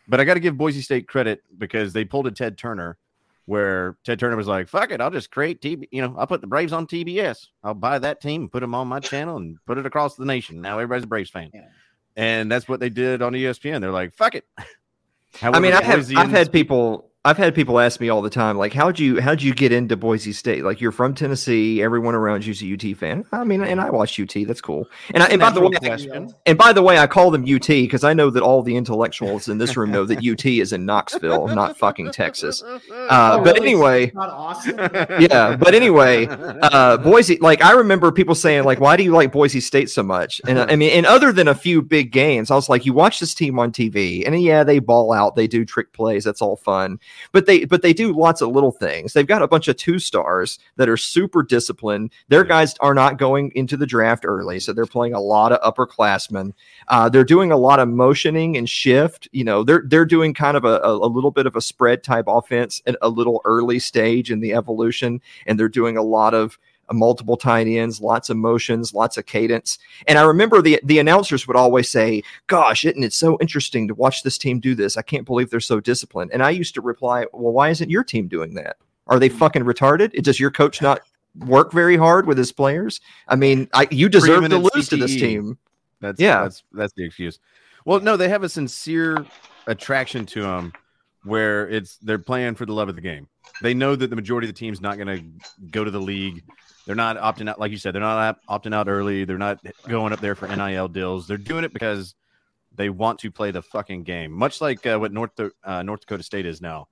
[0.08, 2.98] But I got to give Boise State credit because they pulled a Ted Turner,
[3.46, 5.90] where Ted Turner was like, "Fuck it, I'll just create TB.
[5.92, 7.48] You know, I'll put the Braves on TBS.
[7.64, 10.62] I'll buy that team, put them on my channel, and put it across the nation.
[10.62, 11.68] Now everybody's a Braves fan." Yeah.
[12.16, 13.82] And that's what they did on ESPN.
[13.82, 14.46] They're like, "Fuck it."
[15.42, 18.58] I mean, I have I've had people I've had people ask me all the time,
[18.58, 20.64] like, how'd you how'd you get into Boise State?
[20.64, 23.24] Like, you're from Tennessee, everyone around you's a UT fan.
[23.32, 24.34] I mean, and I watch UT.
[24.48, 24.88] That's cool.
[25.14, 26.34] And, I, and by the way, Natural question.
[26.48, 29.48] and by the way, I call them UT because I know that all the intellectuals
[29.48, 32.64] in this room know that UT is in Knoxville, not fucking Texas.
[32.90, 33.68] Uh, Oh, but really?
[33.68, 34.78] anyway, not awesome.
[35.20, 35.56] yeah.
[35.56, 39.60] But anyway, uh, Boise, like I remember people saying, like, why do you like Boise
[39.60, 40.42] State so much?
[40.48, 43.20] And I mean, and other than a few big games, I was like, you watch
[43.20, 46.56] this team on TV, and yeah, they ball out, they do trick plays, that's all
[46.56, 47.00] fun,
[47.32, 49.14] but they but they do lots of little things.
[49.14, 52.12] They've got a bunch of two stars that are super disciplined.
[52.28, 55.62] Their guys are not going into the draft early, so they're playing a lot of
[55.62, 56.54] upperclassmen.
[56.88, 59.28] Uh, they're doing a lot of motioning and shift.
[59.32, 62.26] You know, they're they're doing kind of a, a, little bit of a spread type
[62.28, 66.58] offense at a little early stage in the evolution, and they're doing a lot of
[66.92, 69.78] multiple tight ends, lots of motions, lots of cadence.
[70.08, 73.96] And I remember the the announcers would always say, "Gosh, isn't it so interesting to
[73.96, 74.98] watch this team do this?
[74.98, 78.04] I can't believe they're so disciplined." And I used to reply, "Well, why isn't your
[78.04, 78.78] team doing that?
[79.08, 79.38] Are they mm-hmm.
[79.38, 80.12] fucking retarded?
[80.14, 81.02] It does your coach not
[81.46, 83.02] work very hard with his players?
[83.28, 85.58] I mean, I, you deserve to lose to this team."
[86.02, 86.44] That's Yeah.
[86.44, 87.40] That's that's the excuse.
[87.86, 89.26] Well, no, they have a sincere
[89.68, 90.74] attraction to them,
[91.24, 93.28] where it's they're playing for the love of the game.
[93.62, 96.44] They know that the majority of the team's not going to go to the league.
[96.90, 97.94] They're not opting out, like you said.
[97.94, 99.24] They're not opting out early.
[99.24, 101.28] They're not going up there for NIL deals.
[101.28, 102.16] They're doing it because
[102.74, 105.30] they want to play the fucking game, much like uh, what North
[105.64, 106.88] uh, North Dakota State is now.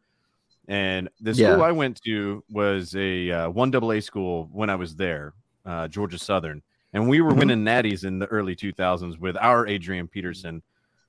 [0.68, 1.54] And the Yeah.
[1.54, 5.34] school I went to was a uh, one double A school when I was there,
[5.66, 6.62] uh, Georgia Southern,
[6.94, 7.40] and we were Mhm.
[7.40, 10.62] winning natties in the early 2000s with our Adrian Peterson,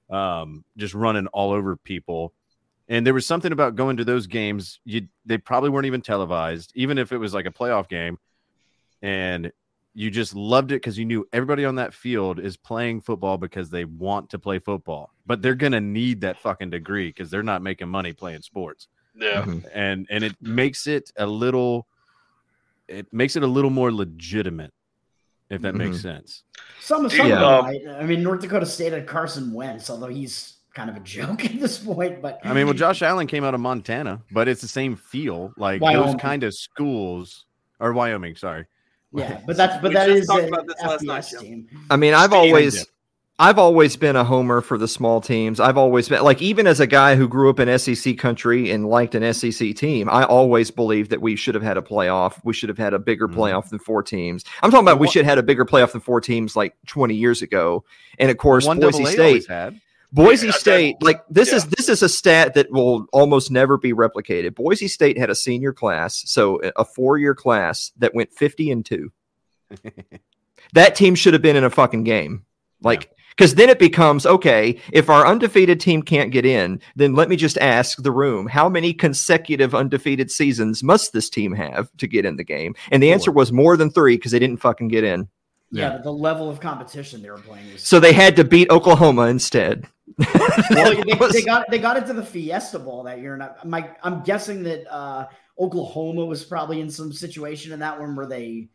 [0.08, 2.32] um, just running all over people.
[2.88, 4.80] And there was something about going to those games.
[4.86, 8.16] You they probably weren't even televised, even if it was like a playoff game,
[9.02, 9.52] and
[9.94, 13.68] you just loved it because you knew everybody on that field is playing football because
[13.70, 17.62] they want to play football, but they're gonna need that fucking degree because they're not
[17.62, 18.86] making money playing sports
[19.16, 19.42] Yeah.
[19.44, 19.64] Mhm.
[19.74, 21.86] and and it makes it a little
[22.86, 24.72] it makes it a little more legitimate
[25.50, 26.44] if that makes sense
[26.80, 27.40] Some, some Yeah.
[27.44, 28.00] of them might.
[28.02, 31.58] I mean, North Dakota State had Carson Wentz, although he's kind of a joke at
[31.58, 32.22] this point.
[32.22, 35.52] But i mean well josh allen came out of montana but it's the same feel
[35.56, 36.06] like Wyoming.
[36.12, 37.46] those kind of schools
[37.80, 38.66] or wyoming sorry
[39.12, 41.40] yeah, but that's but We that just is talked an about this last night, FBS
[41.40, 41.66] team.
[41.90, 42.86] I mean, I've always
[43.40, 45.60] I've always been a homer for the small teams.
[45.60, 48.86] I've always been like even as a guy who grew up in SEC country and
[48.88, 52.40] liked an SEC team, I always believed that we should have had a playoff.
[52.44, 53.34] We should have had a bigger Mhm.
[53.34, 54.44] playoff than four teams.
[54.62, 57.14] I'm talking about we should have had a bigger playoff than four teams like 20
[57.14, 57.84] years ago.
[58.18, 59.80] And of course, one Boise State always had
[60.12, 63.76] Boise Yeah, that- State, like this is this is a stat that will almost never
[63.76, 64.54] be replicated.
[64.54, 68.84] Boise State had a senior class, so a four year class that went 50 and
[68.86, 69.12] 2.
[70.72, 72.44] that team should have been in a fucking game.
[72.82, 77.28] Like because then it becomes okay, if our undefeated team can't get in, then let
[77.28, 82.06] me just ask the room, how many consecutive undefeated seasons must this team have to
[82.06, 82.74] get in the game?
[82.90, 85.28] And the answer was more than 3 because they didn't fucking get in.
[85.70, 85.90] Yeah, Yeah.
[85.90, 89.22] but the level of competition they were playing was So they had to beat Oklahoma
[89.28, 89.86] instead.
[90.70, 93.50] Well, they, was- they got they got into the Fiesta Bowl that year, and I,
[93.64, 95.26] my, I'm guessing that uh,
[95.58, 98.68] Oklahoma was probably in some situation in that one where they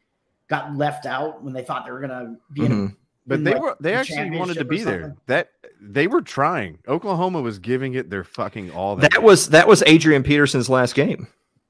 [0.49, 2.71] got left out when they thought they were gonna be in.
[2.71, 2.95] Mhm.
[3.25, 6.21] but in, they like, were they the actually wanted to be there that they were
[6.21, 10.69] trying oklahoma was giving it their fucking all that, That was that was Adrian Peterson's
[10.69, 11.27] last game.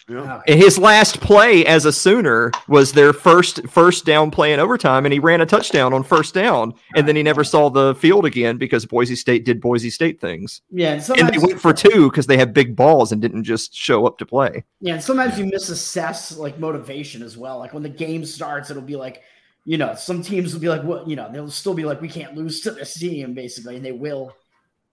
[0.09, 0.57] Okay.
[0.57, 5.13] His last play as a Sooner was their first first down play in overtime, and
[5.13, 8.57] he ran a touchdown on first down, and then he never saw the field again
[8.57, 10.61] because Boise State did Boise State things.
[10.69, 13.43] Yeah, and And sometimes they went for two because they have big balls and didn't
[13.43, 14.63] just show up to play.
[14.79, 17.59] Yeah, and sometimes you misassess like motivation as well.
[17.59, 19.21] Like when the game starts, it'll be like,
[19.65, 22.09] you know, some teams will be like, what, you know, they'll still be like, we
[22.09, 24.35] can't lose to this team, basically, and they will.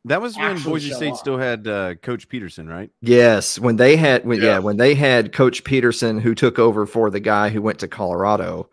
[0.07, 1.19] That was when Boise State up.
[1.19, 2.91] still had uh, Coach Petersen, right?
[3.03, 4.45] Yes, when they had when, yeah.
[4.45, 4.59] Yeah.
[4.61, 8.71] when they had Coach Petersen who took over for the guy who went to Colorado,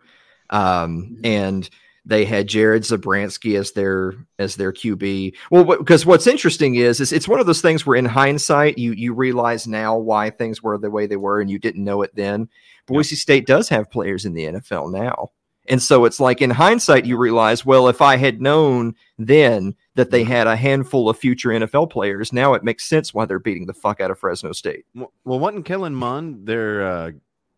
[0.48, 1.68] um, and
[2.06, 5.34] they had Jared Zabransky as their as their QB.
[5.50, 8.92] Well, because what's interesting is, is it's one of those things where in hindsight you
[8.92, 12.14] you realize now why things were the way they were and you didn't know it
[12.14, 12.48] then.
[12.86, 15.28] Boise State does have players in the NFL now.
[15.68, 20.10] And so it's like in hindsight, you realize, well, if I had known then that
[20.10, 23.66] they had a handful of future NFL players, now it makes sense why they're beating
[23.66, 24.84] the fuck out of Fresno State.
[24.94, 27.10] Well, well, wasn't Kellen Mond their uh,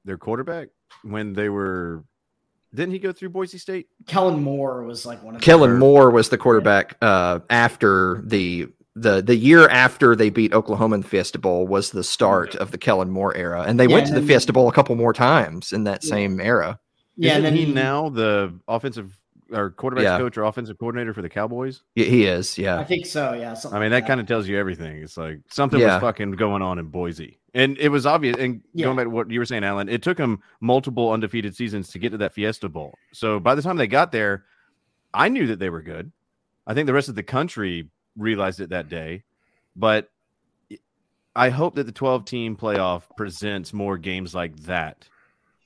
[0.05, 0.69] their quarterback
[1.03, 2.05] when they were?
[2.75, 3.89] Didn't he go through Boise State?
[4.07, 8.69] Kellen Moore was like one of Kellen the, Moore was the quarterback uh, after the
[8.97, 12.71] the the year after they beat Oklahoma in the Fiesta Bowl was the start of
[12.71, 14.95] the Kellen Moore era, and they Yeah, went to the then- Fiesta Bowl a couple
[14.97, 16.11] more times in that Yeah.
[16.11, 16.79] same era.
[17.21, 19.15] Yeah, and Isn't then he now the offensive
[19.53, 20.17] or quarterback Yeah.
[20.17, 21.83] coach or offensive coordinator for the Cowboys?
[21.97, 23.35] Y- He is, Yeah, I think so.
[23.35, 25.03] Yeah, I something mean, like that kind of tells you everything.
[25.03, 25.95] It's like something Yeah.
[25.97, 28.37] was fucking going on in Boise, and it was obvious.
[28.39, 28.85] And Yeah.
[28.85, 31.99] going back to what you were saying, Alan, it took them multiple undefeated seasons to
[31.99, 32.95] get to that Fiesta Bowl.
[33.13, 34.45] So by the time they got there,
[35.13, 36.11] I knew that they were good.
[36.67, 39.25] I think the rest of the country realized it that day,
[39.77, 40.09] but
[41.35, 45.09] I hope that the 12 team playoff presents more games like that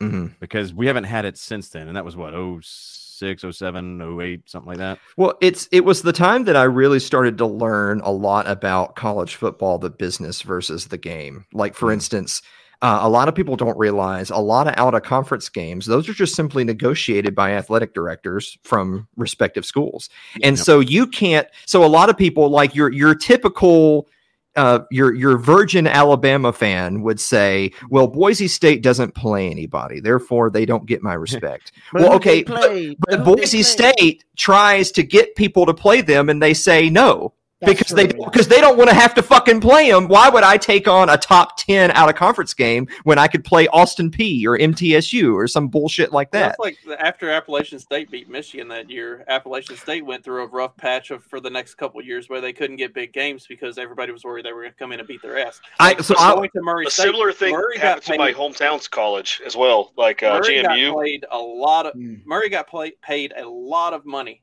[0.00, 1.88] hmm because we haven't had it since then.
[1.88, 4.98] And that was what, 06, 07, 08, something like that.
[5.16, 8.96] Well, it's it was the time that I really started to learn a lot about
[8.96, 11.46] college football, the business versus the game.
[11.52, 12.42] Like for instance,
[12.82, 16.08] uh, a lot of people don't realize a lot of out of conference games; those
[16.08, 20.10] are just simply negotiated by athletic directors from respective schools,
[20.42, 20.64] and Yep.
[20.66, 21.46] so you can't.
[21.66, 24.08] So a lot of people, like your your typical.
[24.56, 30.48] Uh, your your Virgin Alabama fan would say, "Well, Boise State doesn't play anybody, therefore
[30.50, 35.66] they don't get my respect." well, okay, but- but Boise State tries to get people
[35.66, 37.32] to play them, and they say no
[37.64, 38.28] That's because they true, yeah.
[38.30, 40.08] because they don't want to have to fucking play them.
[40.08, 43.44] Why would I take on a top ten out of conference game when I could
[43.44, 46.56] play Austin Peay or MTSU or some bullshit like that?
[46.58, 49.24] That's like after Appalachian State beat Michigan that year.
[49.28, 52.40] Appalachian State went through a rough patch of, for the next couple of years where
[52.40, 55.00] they couldn't get big games because everybody was worried they were going to come in
[55.00, 55.60] and beat their ass.
[55.80, 58.88] I so I, Going to Murray A State, similar thing Murray happened to my hometown's
[58.88, 60.92] college as well, like uh, Murray got GMU.
[60.92, 62.24] played a lot of Mm.
[62.26, 64.42] Murray got play, paid a lot of money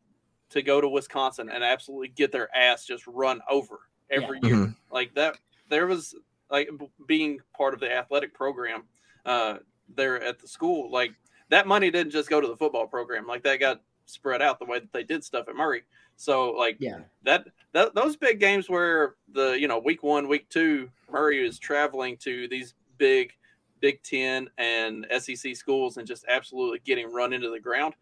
[0.52, 4.56] to go to Wisconsin and absolutely get their ass just run over every year.
[4.56, 4.76] Mhm.
[4.92, 5.38] Like that,
[5.70, 6.16] there was
[6.50, 6.70] like
[7.08, 8.84] being part of the athletic program
[9.26, 9.58] uh,
[9.96, 10.92] there at the school.
[10.92, 11.14] Like
[11.50, 13.26] that money didn't just go to the football program.
[13.28, 15.84] Like that got spread out the way that they did stuff at Murray.
[16.18, 17.00] So like Yeah.
[17.24, 21.58] that, that those big games where the you know week one, week two, Murray is
[21.60, 23.34] traveling to these big
[23.80, 27.96] Big Ten and SEC schools and just absolutely getting run into the ground.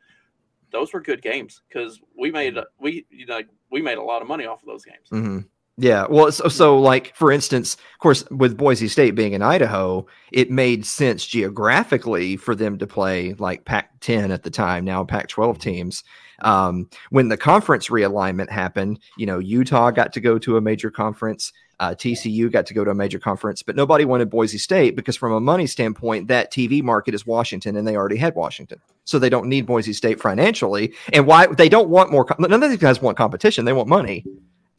[0.72, 3.42] Those were good games because we made a- we you know
[3.72, 5.08] we made a lot of money off of those games.
[5.12, 5.46] Mhm.
[5.82, 10.06] Yeah, well, so, so like for instance, of course, with Boise State being in Idaho,
[10.32, 15.58] it made sense geographically for them to play like Pac-10 at the time, now Pac-12
[15.58, 16.04] teams.
[16.42, 20.90] Um, when the conference realignment happened, you know, Utah got to go to a major
[20.92, 24.96] conference, uh, TCU got to go to a major conference, but nobody wanted Boise State
[24.96, 28.82] because, from a money standpoint, that TV market is Washington, and they already had Washington,
[29.06, 30.94] so they don't need Boise State financially.
[31.14, 32.26] And why they don't want more?
[32.38, 34.26] None of these guys want competition; they want money.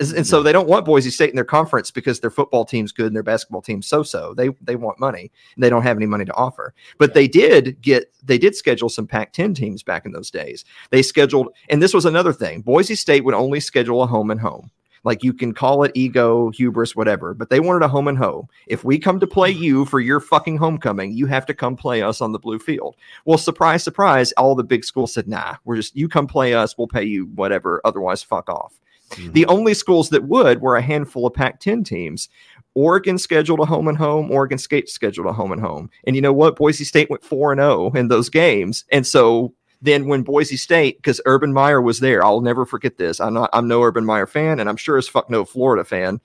[0.00, 3.06] And so they don't want Boise State in their conference because their football team's good
[3.06, 4.32] and their basketball team's so-so.
[4.34, 5.30] They they want money.
[5.54, 6.74] And they don't have any money to offer.
[6.98, 10.64] But they did get they did schedule some Pac-10 teams back in those days.
[10.90, 12.62] They scheduled, and this was another thing.
[12.62, 14.70] Boise State would only schedule a home and home.
[15.02, 18.48] Like you can call it ego, hubris, whatever, but they wanted a home and home.
[18.66, 19.62] If we come to play mm-hmm.
[19.62, 22.96] you for your fucking homecoming, you have to come play us on the blue field.
[23.24, 26.76] Well, surprise, surprise, all the big schools said, nah, we're just you come play us,
[26.76, 28.74] we'll pay you whatever, otherwise fuck off.
[29.10, 29.32] Mm-hmm.
[29.32, 32.28] The only schools that would were a handful of Pac 10 teams.
[32.74, 34.30] Oregon scheduled a home and home.
[34.30, 35.90] Oregon State scheduled a home and home.
[36.04, 36.56] And you know what?
[36.56, 38.84] Boise State went 4 and 0 in those games.
[38.90, 43.20] And so then when Boise State, because Urban Meyer was there, I'll never forget this.
[43.20, 46.20] I'm not, I'm no Urban Meyer fan, and I'm sure as fuck no Florida fan.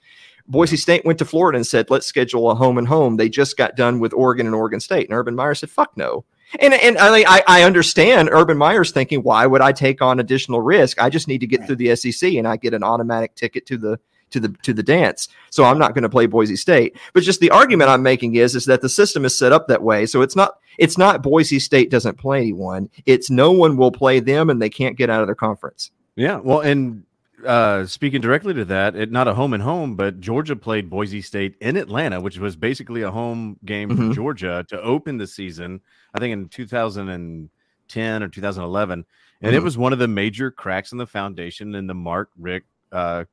[0.46, 3.16] Boise State went to Florida and said, let's schedule a home and home.
[3.16, 5.08] They just got done with Oregon and Oregon State.
[5.08, 6.24] And Urban Meyer said, fuck no.
[6.60, 10.60] And and I, I I understand Urban Meyer's thinking, why would I take on additional
[10.60, 11.00] risk?
[11.00, 13.76] I just need to get through the SEC and I get an automatic ticket to
[13.76, 13.98] the
[14.30, 15.28] to the to the dance.
[15.50, 16.96] So I'm not going to play Boise State.
[17.12, 19.82] But just the argument I'm making is is that the system is set up that
[19.82, 20.06] way.
[20.06, 22.90] So it's not it's not Boise State doesn't play anyone.
[23.06, 25.90] It's no one will play them and they can't get out of their conference.
[26.16, 27.04] Yeah, well, and
[27.46, 31.22] uh, speaking directly to that, it not a home and home, but Georgia played Boise
[31.22, 34.14] State in Atlanta, which was basically a home game for Mhm.
[34.14, 35.80] Georgia to open the season.
[36.14, 39.04] I think in 2010 or 2011,
[39.42, 39.64] and it Mhm.
[39.64, 42.66] was one of the major cracks in the foundation in the Mark Richt.
[42.92, 43.24] Uh,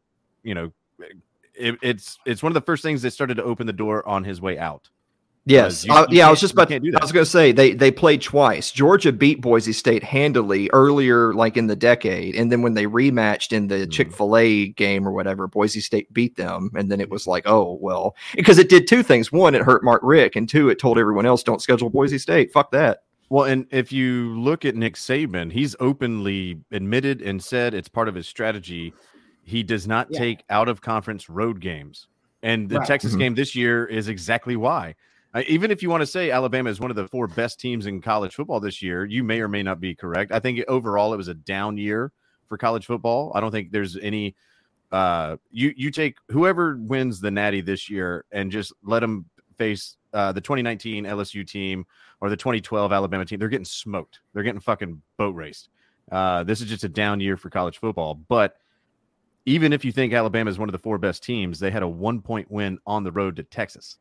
[0.43, 0.71] you know,
[1.55, 4.23] it, it's it's one of the first things that started to open the door on
[4.23, 4.89] his way out.
[5.45, 5.83] Yes.
[5.83, 7.51] you- Uh, you yeah, I was just about can't do I was going to say
[7.51, 8.71] they they played twice.
[8.71, 13.51] Georgia beat Boise State handily earlier like in the decade and then when they rematched
[13.51, 13.79] in Mm-hmm.
[13.81, 17.77] the Chick-fil-A game or whatever, Boise State beat them and then it was like, "Oh,
[17.81, 19.31] well." Because it did two things.
[19.31, 22.53] One, it hurt Mark Richt and two, it told everyone else don't schedule Boise State.
[22.53, 22.99] Fuck that.
[23.29, 28.07] Well, and if you look at Nick Saban, he's openly admitted and said it's part
[28.07, 28.93] of his strategy.
[29.43, 30.19] He does not Yeah.
[30.19, 32.07] take out of conference road games.
[32.43, 32.87] And the Right.
[32.87, 33.19] Texas Mhm.
[33.19, 34.95] game this year is exactly why.
[35.47, 38.01] Even if you want to say Alabama is one of the four best teams in
[38.01, 40.31] college football this year, you may or may not be correct.
[40.31, 42.11] I think overall it was a down year
[42.47, 43.31] for college football.
[43.33, 44.35] I don't think there's any
[44.91, 49.25] uh you you take whoever wins the natty this year and just let them
[49.57, 51.85] face uh the 2019 LSU team
[52.23, 54.21] or the 2012 Alabama team, they're getting smoked.
[54.33, 55.67] They're getting fucking boat raced.
[56.09, 58.15] Uh, this is just a down year for college football.
[58.15, 58.55] But
[59.45, 61.87] even if you think Alabama is one of the four best teams, they had a
[61.87, 63.97] one point win on the road to Texas.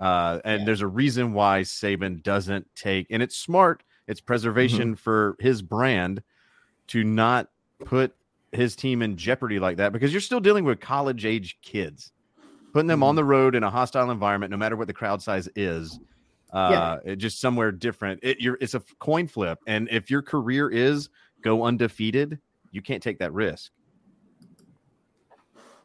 [0.00, 0.66] Uh, and Yeah.
[0.66, 6.22] there's a reason why Saban doesn't take, and it's smart, it's preservation for his brand
[6.88, 7.48] to not
[7.84, 8.14] put
[8.52, 12.12] his team in jeopardy like that because you're still dealing with college age kids.
[12.72, 15.48] Putting them on the road in a hostile environment, no matter what the crowd size
[15.56, 15.98] is,
[16.52, 18.20] uh, it just somewhere different.
[18.22, 21.08] It, you're, it's a coin flip, and if your career is
[21.42, 22.38] go undefeated,
[22.70, 23.70] you can't take that risk.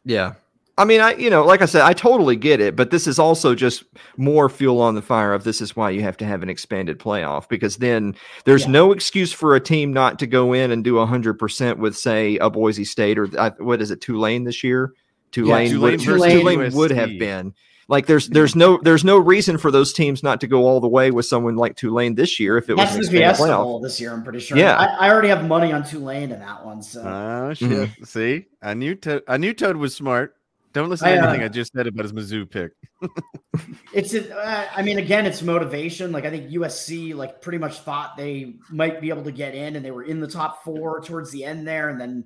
[0.04, 0.34] Yeah.
[0.76, 3.18] I mean, I you know, like I said, I totally get it, but this is
[3.20, 3.84] also just
[4.16, 6.98] more fuel on the fire of this is why you have to have an expanded
[6.98, 8.70] playoff because then there's Yeah.
[8.72, 12.50] no excuse for a team not to go in and do 100% with say a
[12.50, 14.92] Boise State or I- what is it Tulane this year?
[15.30, 17.54] Tulane, Tulane would, versus Tulane would have been.
[17.86, 20.88] Like there's there's no there's no reason for those teams not to go all the
[20.88, 23.62] way with someone like Tulane this year if it was That's an the expanded playoff.
[23.62, 24.10] Bowl this year.
[24.12, 24.56] I'm pretty sure.
[24.56, 24.76] Yeah.
[24.76, 26.82] I, I already have money on Tulane in that one.
[26.82, 27.68] So Oh shit!
[27.68, 28.06] Mhm.
[28.06, 29.22] See, I knew Toad.
[29.28, 30.34] I knew Toad was smart.
[30.74, 32.72] Don't listen to I, uh, anything I just said about his Mizzou pick.
[33.94, 36.10] it's a, uh, I mean, again, it's motivation.
[36.10, 39.76] Like I think USC like pretty much thought they might be able to get in,
[39.76, 42.24] and they were in the top four towards the end there, and then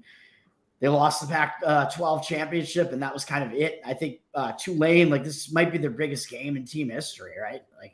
[0.80, 3.82] they lost the Pac uh, 12 championship, and that was kind of it.
[3.84, 7.62] I think uh, Tulane, like this might be their biggest game in team history, right?
[7.78, 7.92] Like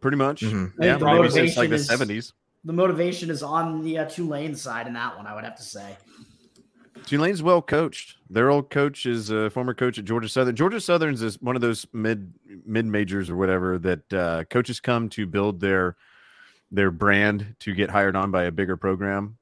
[0.00, 0.42] Pretty much.
[0.42, 0.72] Mhm.
[0.78, 2.32] Yeah, the maybe since like motivation the is- seventies.
[2.64, 5.26] the motivation is on the uh, Tulane side in that one.
[5.26, 5.96] I would have to say.
[7.06, 8.16] Tulane's well coached.
[8.28, 10.56] Their old coach is a former coach at Georgia Southern.
[10.56, 12.32] Georgia Southern's is one of those mid
[12.66, 15.96] mid majors or whatever that uh, coaches come to build their
[16.70, 19.38] their brand to get hired on by a bigger program,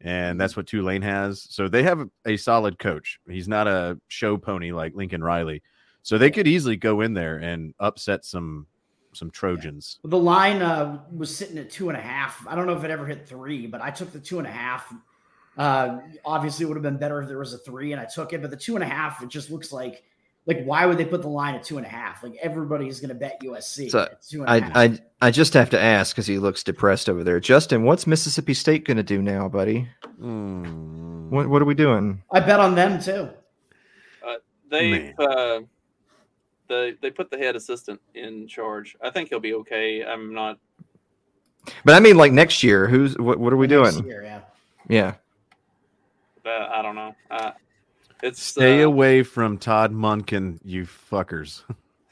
[0.00, 1.46] and that's what Tulane has.
[1.48, 3.20] So they have a solid coach.
[3.28, 5.62] He's not a show pony like Lincoln Riley.
[6.02, 8.66] So they could easily go in there and upset some
[9.12, 10.00] some Trojans.
[10.02, 12.44] The line uh, was sitting at two and a half.
[12.48, 14.50] I don't know if it ever hit three, but I took the two and a
[14.50, 14.92] half.
[15.56, 18.32] Uh, obviously, it would have been better if there was a three, and I took
[18.32, 18.42] it.
[18.42, 20.02] But the two and a half, it just looks like
[20.46, 22.22] like why would they put the line at two and a half?
[22.22, 23.90] Like everybody's going to bet USC.
[23.90, 24.76] So, at two and a half.
[24.76, 27.40] I, I I just have to ask because he looks depressed over there.
[27.40, 29.88] Justin, what's Mississippi State going to do now, buddy?
[30.18, 31.30] Hmm.
[31.30, 32.22] What what are we doing?
[32.32, 33.30] I bet on them too.
[34.70, 35.60] They uh,
[36.68, 38.96] they they put the head assistant in charge.
[39.00, 40.04] I think he'll be okay.
[40.04, 40.58] I'm not.
[41.84, 43.38] But I mean, like next year, who's what?
[43.38, 44.06] What are we Next doing?
[44.06, 44.40] year, yeah.
[44.88, 45.14] Yeah,
[46.44, 47.14] Uh, I don't know.
[47.30, 47.52] Uh,
[48.22, 51.62] it's Stay uh, away from Todd Monken, you fuckers.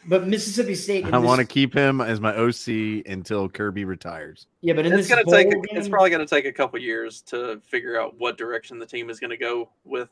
[0.05, 1.05] But Mississippi State.
[1.07, 4.47] I this- want to keep him as my OC until Kirby retires.
[4.61, 5.49] Yeah, but in It's gonna take.
[5.51, 9.11] game, It's probably gonna take a couple years to figure out what direction the team
[9.11, 10.09] is gonna go with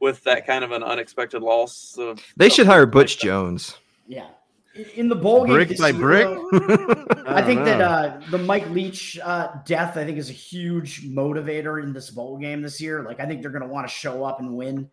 [0.00, 1.96] with that kind of an unexpected loss.
[1.98, 3.76] Of, they of- should hire Butch Jones.
[4.08, 4.28] yeah.
[4.74, 6.24] In- In the bowl game, Brick this by brick.
[6.24, 6.48] though,
[7.26, 11.02] I think don't that uh, the Mike Leach uh, death, I think, is a huge
[11.08, 13.02] motivator in this bowl game this year.
[13.02, 14.88] Like, I think they're going to want to show up and win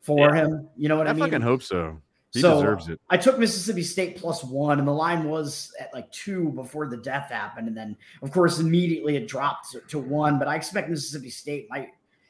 [0.00, 0.34] for Yeah.
[0.46, 0.68] him.
[0.76, 1.22] You know what I, I mean?
[1.24, 2.00] I fucking hope so.
[2.32, 3.00] He So, deserves it.
[3.10, 6.96] I took Mississippi State plus one, and the line was at like two before the
[6.98, 10.38] death happened, and then of course immediately it dropped to, to one.
[10.38, 11.88] But I expect Mississippi State might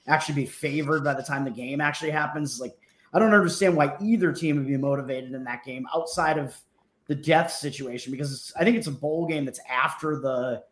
[0.09, 2.61] actually be favored by the time the game actually happens.
[2.61, 2.77] Like,
[3.13, 6.57] I don't understand why either team would be motivated in that game outside of
[7.09, 10.63] the death situation because it's, I think it's a bowl game that's after the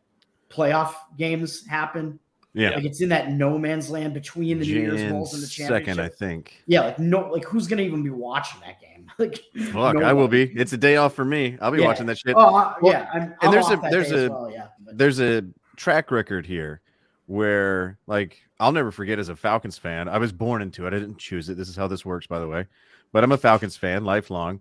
[0.50, 2.18] playoff games happen.
[2.54, 2.70] Yeah.
[2.70, 5.86] Like it's in that no man's land between the New Year's Bowls and the championship.
[5.96, 6.00] second.
[6.00, 6.62] I think.
[6.66, 8.92] Yeah, like no, like who's gonna even be watching that game?
[9.18, 9.40] Like,
[9.72, 10.42] Fuck, no I will be.
[10.42, 11.56] It's a day off for me.
[11.60, 11.86] I'll be Yeah.
[11.86, 12.34] watching that shit.
[12.36, 15.42] Oh, I- Well, yeah, I'm, I'm and there's a there's a well, yeah, there's a
[15.76, 16.80] track record here
[17.26, 20.08] where like I'll never forget as a Falcons fan.
[20.08, 20.92] I was born into it.
[20.94, 21.56] I didn't choose it.
[21.56, 22.66] This is how this works, by the way.
[23.12, 24.60] But I'm a Falcons fan, lifelong,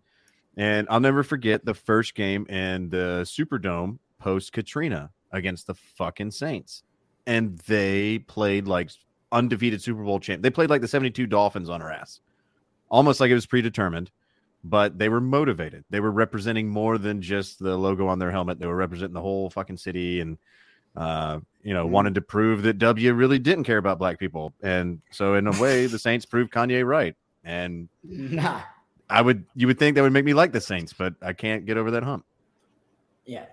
[0.57, 6.31] and I'll never forget the first game in the Superdome post Katrina against the fucking
[6.31, 6.83] Saints,
[7.25, 8.91] and they played like
[9.31, 10.41] undefeated Super Bowl champ.
[10.41, 12.19] They played like the '72 Dolphins on our ass,
[12.89, 14.11] almost like it was predetermined.
[14.67, 15.85] But they were motivated.
[15.91, 18.57] They were representing more than just the logo on their helmet.
[18.57, 20.39] They were representing the whole fucking city and
[20.95, 24.53] uh, you know, wanted to prove that W really didn't care about black people.
[24.61, 27.15] And so in a way, the Saints proved Kanye right.
[27.43, 28.61] And Nah,
[29.09, 31.65] I would you would think that would make me like the Saints, but I can't
[31.65, 32.25] get over that hump.
[33.25, 33.45] yeah.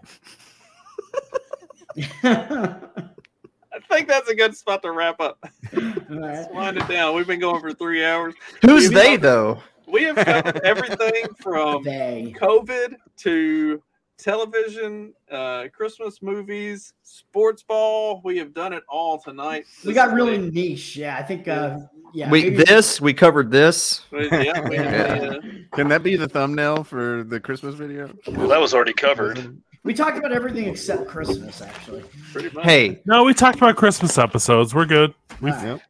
[2.24, 5.38] I think that's a good spot to wrap up.
[5.74, 6.08] Alright.
[6.10, 7.14] Let's wind it down.
[7.14, 8.34] We've been going for three hours.
[8.62, 9.62] Who's We've they covered- though?
[9.86, 12.34] We have covered everything from They.
[12.40, 13.82] COVID to
[14.22, 18.20] television, uh, Christmas movies, sports ball.
[18.24, 19.66] We have done it all tonight.
[19.84, 20.96] We got is really a- niche.
[20.96, 21.48] Yeah, I think.
[21.48, 21.78] uh
[22.14, 24.02] Yeah, we this we covered this.
[24.12, 25.30] yeah, we Yeah.
[25.36, 25.40] uh,
[25.74, 28.10] Can that be the thumbnail for the Christmas video?
[28.28, 29.58] Well, that was already covered.
[29.84, 32.04] We talked about everything except Christmas, actually.
[32.32, 32.64] pretty much.
[32.64, 34.74] Hey, No, we talked about Christmas episodes.
[34.74, 35.12] We're good.
[35.40, 35.80] We Alright.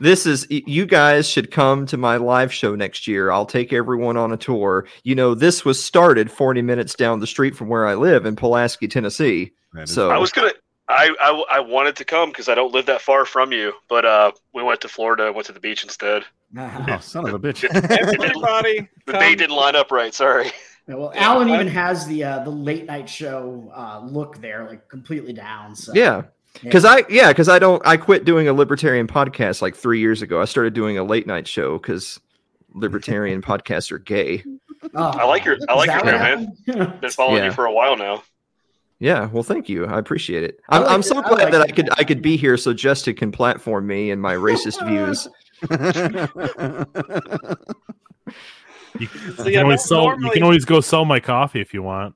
[0.00, 3.30] This is you guys should come to my live show next year.
[3.30, 4.86] I'll take everyone on a tour.
[5.04, 8.36] You know, this was started 40 minutes down the street from where I live in
[8.36, 9.52] Pulaski, Tennessee.
[9.84, 10.52] So I was gonna.
[10.88, 14.04] I, I, I wanted to come because I don't live that far from you, but
[14.04, 16.24] uh, we went to Florida, went to the beach instead.
[16.58, 17.62] oh, son of a bitch.
[18.00, 20.12] Everybody, The come- date didn't line up right.
[20.12, 20.50] Sorry.
[20.88, 24.40] Yeah, well, Yeah, Alan I- even has the uh, the late night show uh, look
[24.40, 25.76] there, like completely down.
[25.76, 26.22] So yeah.
[26.62, 30.20] Because I yeah, because I don't I quit doing a libertarian podcast like three years
[30.22, 30.42] ago.
[30.42, 32.20] I started doing a late night show because
[32.74, 34.44] libertarian podcasts are gay.
[34.94, 36.52] Oh, I like your- I like your hair, man.
[37.00, 37.44] Been following Yeah.
[37.46, 38.22] you for a while now.
[38.98, 39.86] Yeah, well, thank you.
[39.86, 40.60] I appreciate it.
[40.68, 41.04] I I'm, like I'm it.
[41.04, 43.86] so I glad like that I could I could be here so Justin can platform
[43.86, 45.28] me and my racist views.
[48.98, 49.06] You,
[49.36, 50.20] So, you yeah, can always no- sell.
[50.20, 52.14] You can always go sell my coffee if you want.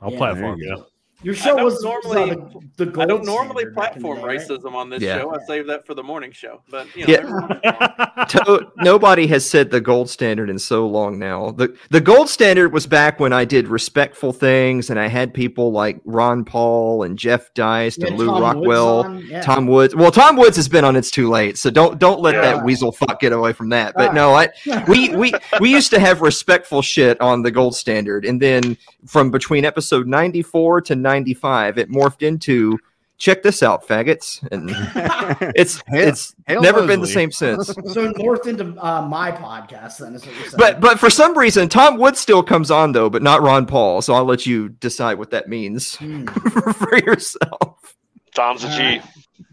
[0.00, 0.18] I'll Yeah.
[0.18, 0.86] platform There you you.
[1.22, 2.36] Your show was was, normally-
[2.76, 4.40] the, the I don't normally standard back in the platform day, right?
[4.48, 5.18] racism on this Yeah.
[5.20, 5.34] show.
[5.34, 6.62] I save that for the morning show.
[6.70, 7.18] But you know, Yeah.
[7.20, 8.26] every once in a while.
[8.30, 11.50] To- nobody has said the gold standard in so long now.
[11.50, 15.72] The the gold standard was back when I did respectful things and I had people
[15.72, 18.88] like Ron Paul and Jeff Deist You and Lew Tom Rockwell.
[19.04, 19.40] on, yeah.
[19.42, 19.94] Tom Woods.
[19.96, 22.40] Well, Tom Woods has been on It's Too Late, so don't don't let Yeah.
[22.42, 23.94] that weasel fuck get away from that.
[23.96, 24.48] But All no, I
[24.88, 28.76] we we we used to have respectful shit on the gold standard, and then
[29.06, 32.78] from between episode ninety four to ninety five, it morphed into
[33.18, 34.70] check this out, faggots, and
[35.54, 37.66] it's Hail- it's Hail never been the same since.
[37.92, 39.98] so it morphed into uh, my podcast.
[39.98, 40.54] Then is what you're saying.
[40.58, 44.00] But but for some reason, Tom Wood still comes on though, but not Ron Paul.
[44.02, 46.24] So I'll let you decide what that means Hmm.
[46.72, 47.96] for yourself.
[48.34, 48.74] Tom's a G.
[48.74, 49.02] Alright.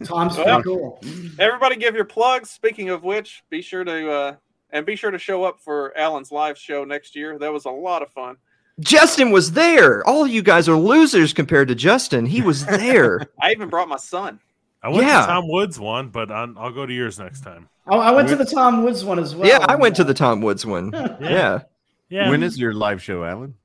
[0.03, 1.01] Tom's Well, pretty cool.
[1.39, 2.49] Everybody, give your plugs.
[2.51, 4.35] Speaking of which, be sure to uh,
[4.69, 7.39] and be sure to show up for Alan's live show next year.
[7.39, 8.35] That was a lot of fun.
[8.79, 10.07] Justin was there.
[10.07, 12.25] All of you guys are losers compared to Justin.
[12.25, 13.21] He was there.
[13.41, 14.39] I even brought my son.
[14.83, 15.21] I went Yeah.
[15.21, 17.67] to Tom Woods one, but i I'll go to yours next time.
[17.87, 19.47] Oh, I went to the Tom Woods one as well.
[19.47, 20.91] yeah, I went to the Tom Woods one.
[21.21, 21.61] yeah.
[22.09, 22.29] Yeah.
[22.29, 23.55] When is your live show, Alan?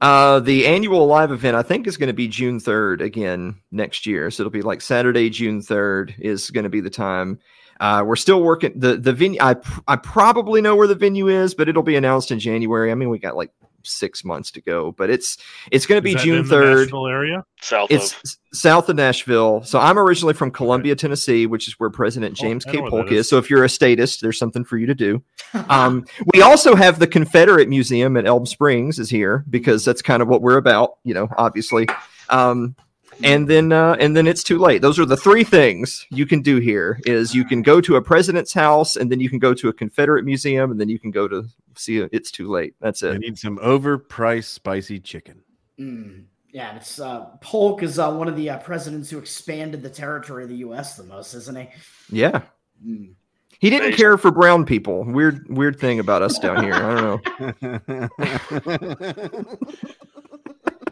[0.00, 4.06] Uh, the annual live event, I think, is going to be June 3rd again next
[4.06, 4.30] year.
[4.30, 7.38] So it'll be like Saturday, June 3rd is going to be the time.
[7.80, 9.38] Uh, we're still working the the venue.
[9.42, 12.90] I pr- I probably know where the venue is, but it'll be announced in January.
[12.90, 13.50] I mean, we got like
[13.82, 15.36] six months to go, but it's
[15.70, 16.80] it's going to be June 3rd.
[16.82, 17.44] Nashville area.
[17.60, 18.58] South It's of.
[18.58, 19.62] south of Nashville.
[19.64, 22.76] So I'm originally from Columbia, Tennessee, which is where President Oh, James I K.
[22.76, 23.20] know where Polk that is.
[23.26, 23.28] is.
[23.28, 25.22] So if you're a statist, there's something for you to do.
[25.68, 30.22] Um, we also have the Confederate Museum at Elm Springs is here because that's kind
[30.22, 31.88] of what we're about, you know, obviously.
[32.28, 32.76] Um,
[33.24, 34.80] and then uh, and then it's too late.
[34.80, 38.02] Those are the three things you can do here is you can go to a
[38.02, 41.10] president's house and then you can go to a Confederate museum and then you can
[41.10, 41.44] go to
[41.80, 42.74] see a, it's too late.
[42.80, 43.14] That's it.
[43.14, 45.42] I need some overpriced spicy chicken.
[45.78, 49.90] Mm, yeah, it's uh, Polk is uh, one of the uh, presidents who expanded the
[49.90, 50.96] territory of the U.S.
[50.96, 51.68] the most, isn't he?
[52.10, 52.42] Yeah.
[52.84, 53.14] Mm.
[53.60, 55.04] He didn't care for brown people.
[55.04, 56.72] Weird weird thing about us down here.
[56.74, 58.08] I don't know.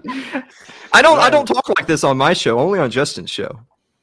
[0.93, 3.61] I don't I don't talk like this on my show, only on Justin's show.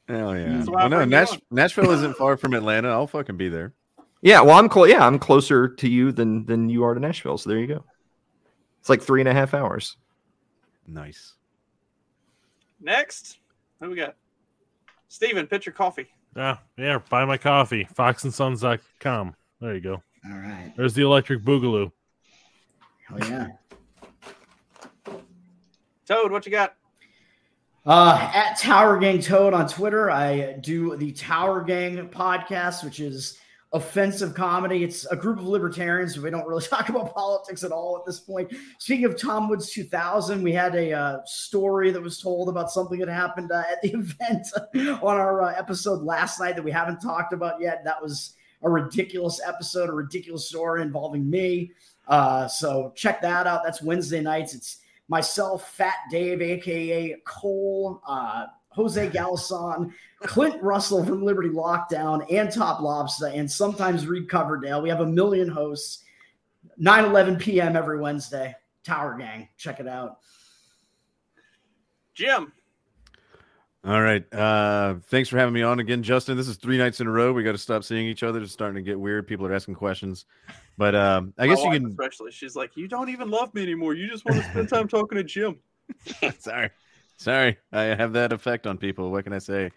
[0.08, 0.62] Hell yeah.
[0.66, 2.88] I Well, no, bring Nash- Nashville isn't far from Atlanta.
[2.88, 3.72] I'll fucking be there.
[4.22, 7.38] Yeah, well I'm close yeah, I'm closer to you than than you are to Nashville.
[7.38, 7.84] So there you go.
[8.80, 9.96] It's like three and a half hours.
[10.86, 11.34] Nice.
[12.80, 13.38] Next,
[13.80, 14.16] who we got?
[15.08, 16.06] Steven, pitch your coffee.
[16.36, 16.98] Yeah, yeah.
[17.08, 17.88] Buy my coffee.
[17.94, 19.34] Foxandsons.com.
[19.60, 20.02] There you go.
[20.24, 20.72] All right.
[20.76, 21.90] There's the electric boogaloo.
[23.08, 23.48] Hell yeah.
[26.06, 26.74] Toad, what you got?
[27.84, 33.38] Uh, at Tower Gang Toad on Twitter, I do the Tower Gang podcast, which is
[33.76, 34.82] offensive comedy.
[34.82, 36.18] It's a group of libertarians.
[36.18, 38.52] We don't really talk about politics at all at this point.
[38.78, 42.98] Speaking of Tom Woods 2000, we had a uh, story that was told about something
[42.98, 44.46] that happened uh, at the event
[45.02, 47.84] on our uh, episode last night that we haven't talked about yet.
[47.84, 51.70] That was a ridiculous episode, a ridiculous story involving me.
[52.08, 53.62] Uh, so check that out.
[53.62, 54.54] That's Wednesday nights.
[54.54, 62.50] It's myself, Fat Dave, aka Cole, uh, Jose Galison, Clint Russell from Liberty Lockdown, and
[62.50, 64.80] Top Lobster, and sometimes Reed Coverdale.
[64.82, 66.02] We have a million hosts.
[66.78, 67.76] 9 11 p.m.
[67.76, 68.54] every Wednesday.
[68.84, 69.48] Tower Gang.
[69.56, 70.18] Check it out.
[72.14, 72.52] Jim.
[73.84, 74.24] All right.
[74.34, 76.36] Uh, thanks for having me on again, Justin.
[76.36, 77.32] This is three nights in a row.
[77.32, 78.42] We got to stop seeing each other.
[78.42, 79.28] It's starting to get weird.
[79.28, 80.24] People are asking questions,
[80.76, 81.86] but um, I My guess you can.
[81.86, 82.32] especially.
[82.32, 83.94] She's like, you don't even love me anymore.
[83.94, 85.60] You just want to spend time talking to Jim.
[86.40, 86.70] sorry,
[87.16, 87.58] sorry.
[87.70, 89.12] I have that effect on people.
[89.12, 89.70] What can I say?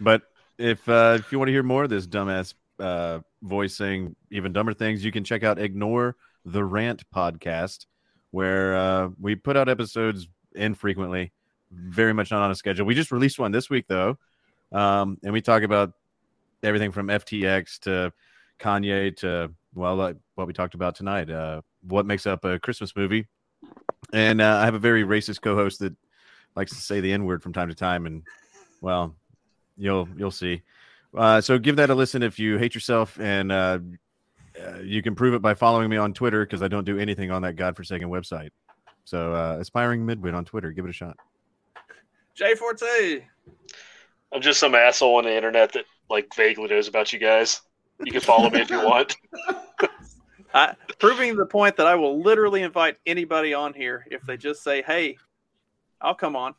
[0.00, 0.22] But
[0.58, 4.52] if uh, if you want to hear more of this dumbass uh, voice saying even
[4.52, 7.86] dumber things, you can check out Ignore the Rant podcast,
[8.30, 11.32] where uh, we put out episodes infrequently,
[11.70, 12.86] very much not on a schedule.
[12.86, 14.18] We just released one this week though,
[14.72, 15.92] um, and we talk about
[16.62, 18.12] everything from FTX to
[18.58, 21.30] Kanye to well, like what we talked about tonight.
[21.30, 23.26] Uh, what makes up a Christmas movie?
[24.12, 25.94] And uh, I have a very racist co-host that
[26.56, 28.22] likes to say the N word from time to time, and
[28.80, 29.14] well,
[29.78, 30.62] you'll you'll see.
[31.16, 33.78] Uh, so give that a listen if you hate yourself, and uh,
[34.60, 37.30] uh, you can prove it by following me on Twitter because I don't do anything
[37.30, 38.50] on that godforsaken website.
[39.04, 41.16] So uh, aspiring midwit on Twitter, give it a shot.
[42.34, 43.24] Jay Forte.
[44.32, 47.62] I'm just some asshole on the internet that like vaguely knows about you guys.
[48.04, 49.16] You can follow me if you want.
[50.54, 54.62] I, proving the point that I will literally invite anybody on here if they just
[54.62, 55.16] say, "Hey,
[56.00, 56.54] I'll come on."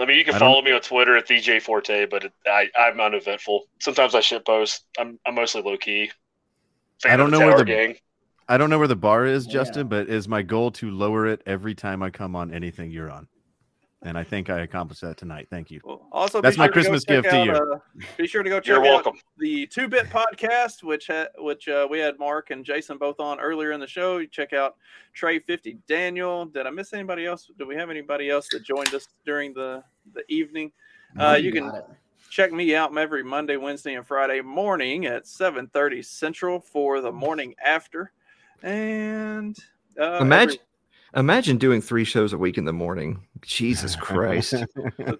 [0.00, 2.32] I mean, you can I don't- follow me on Twitter at DJ Forte, but it,
[2.46, 3.64] I, I'm uneventful.
[3.80, 4.84] Sometimes I shit post.
[4.98, 6.10] I'm, I'm mostly low key.
[7.04, 7.96] I don't know the where the gang.
[8.48, 9.52] I don't know where the bar is, Yeah.
[9.54, 13.10] Justin, but is my goal to lower it every time I come on anything you're
[13.10, 13.28] on,
[14.02, 15.48] and I think I accomplished that tonight.
[15.50, 15.80] Thank you.
[15.84, 17.52] Well, also, That's be my sure Christmas check gift to you.
[17.52, 17.78] Uh,
[18.16, 19.18] be sure to go check You're out welcome.
[19.38, 23.40] the Two Bit Podcast, which ha- which uh, we had Mark and Jason both on
[23.40, 24.18] earlier in the show.
[24.18, 24.76] You check out
[25.14, 26.46] Trey Fifty Daniel.
[26.46, 27.50] Did I miss anybody else?
[27.58, 29.82] Do we have anybody else that joined us during the
[30.14, 30.72] the evening?
[31.18, 31.72] Uh, you can
[32.30, 37.54] check me out every Monday, Wednesday, and Friday morning at 7:30 Central for the morning
[37.64, 38.12] after.
[38.62, 39.56] And
[39.98, 40.58] uh, Imagine,
[41.14, 43.26] imagine doing three shows a week in the morning.
[43.42, 44.54] Jesus Christ!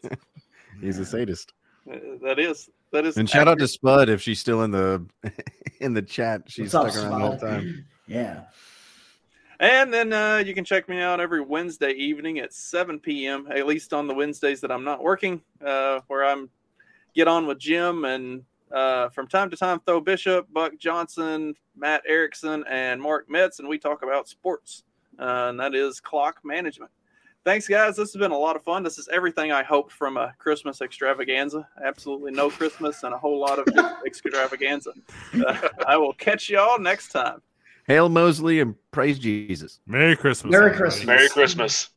[0.80, 1.52] He's a sadist.
[1.90, 3.16] uh, that is that is.
[3.16, 3.68] And shout out to.
[3.68, 5.04] Spud if she's still in the
[5.80, 6.42] in the chat.
[6.46, 7.86] She's What's stuck up, around the whole time.
[8.06, 8.44] Yeah.
[9.60, 13.48] And then uh, you can check me out every Wednesday evening at 7 p.m.
[13.50, 16.48] At least on the Wednesdays that I'm not working, uh, where I'm
[17.12, 22.02] get on with Jim and uh, from time to time Tho Bishop, Buck Johnson, Matt
[22.06, 24.84] Erickson, and Mark Metz, and we talk about sports.
[25.18, 26.90] Uh, and that is clock management.
[27.44, 27.96] Thanks, guys.
[27.96, 28.82] This has been a lot of fun.
[28.82, 31.66] This is everything I hoped from a Christmas extravaganza.
[31.82, 33.66] Absolutely no Christmas and a whole lot of
[34.06, 34.92] extravaganza.
[35.34, 37.40] Uh, I will catch y'all next time.
[37.86, 39.80] Hail Mosley and praise Jesus.
[39.86, 40.50] Merry Christmas.
[40.50, 40.90] Merry everybody.
[40.90, 41.06] Christmas.
[41.06, 41.88] Merry Christmas.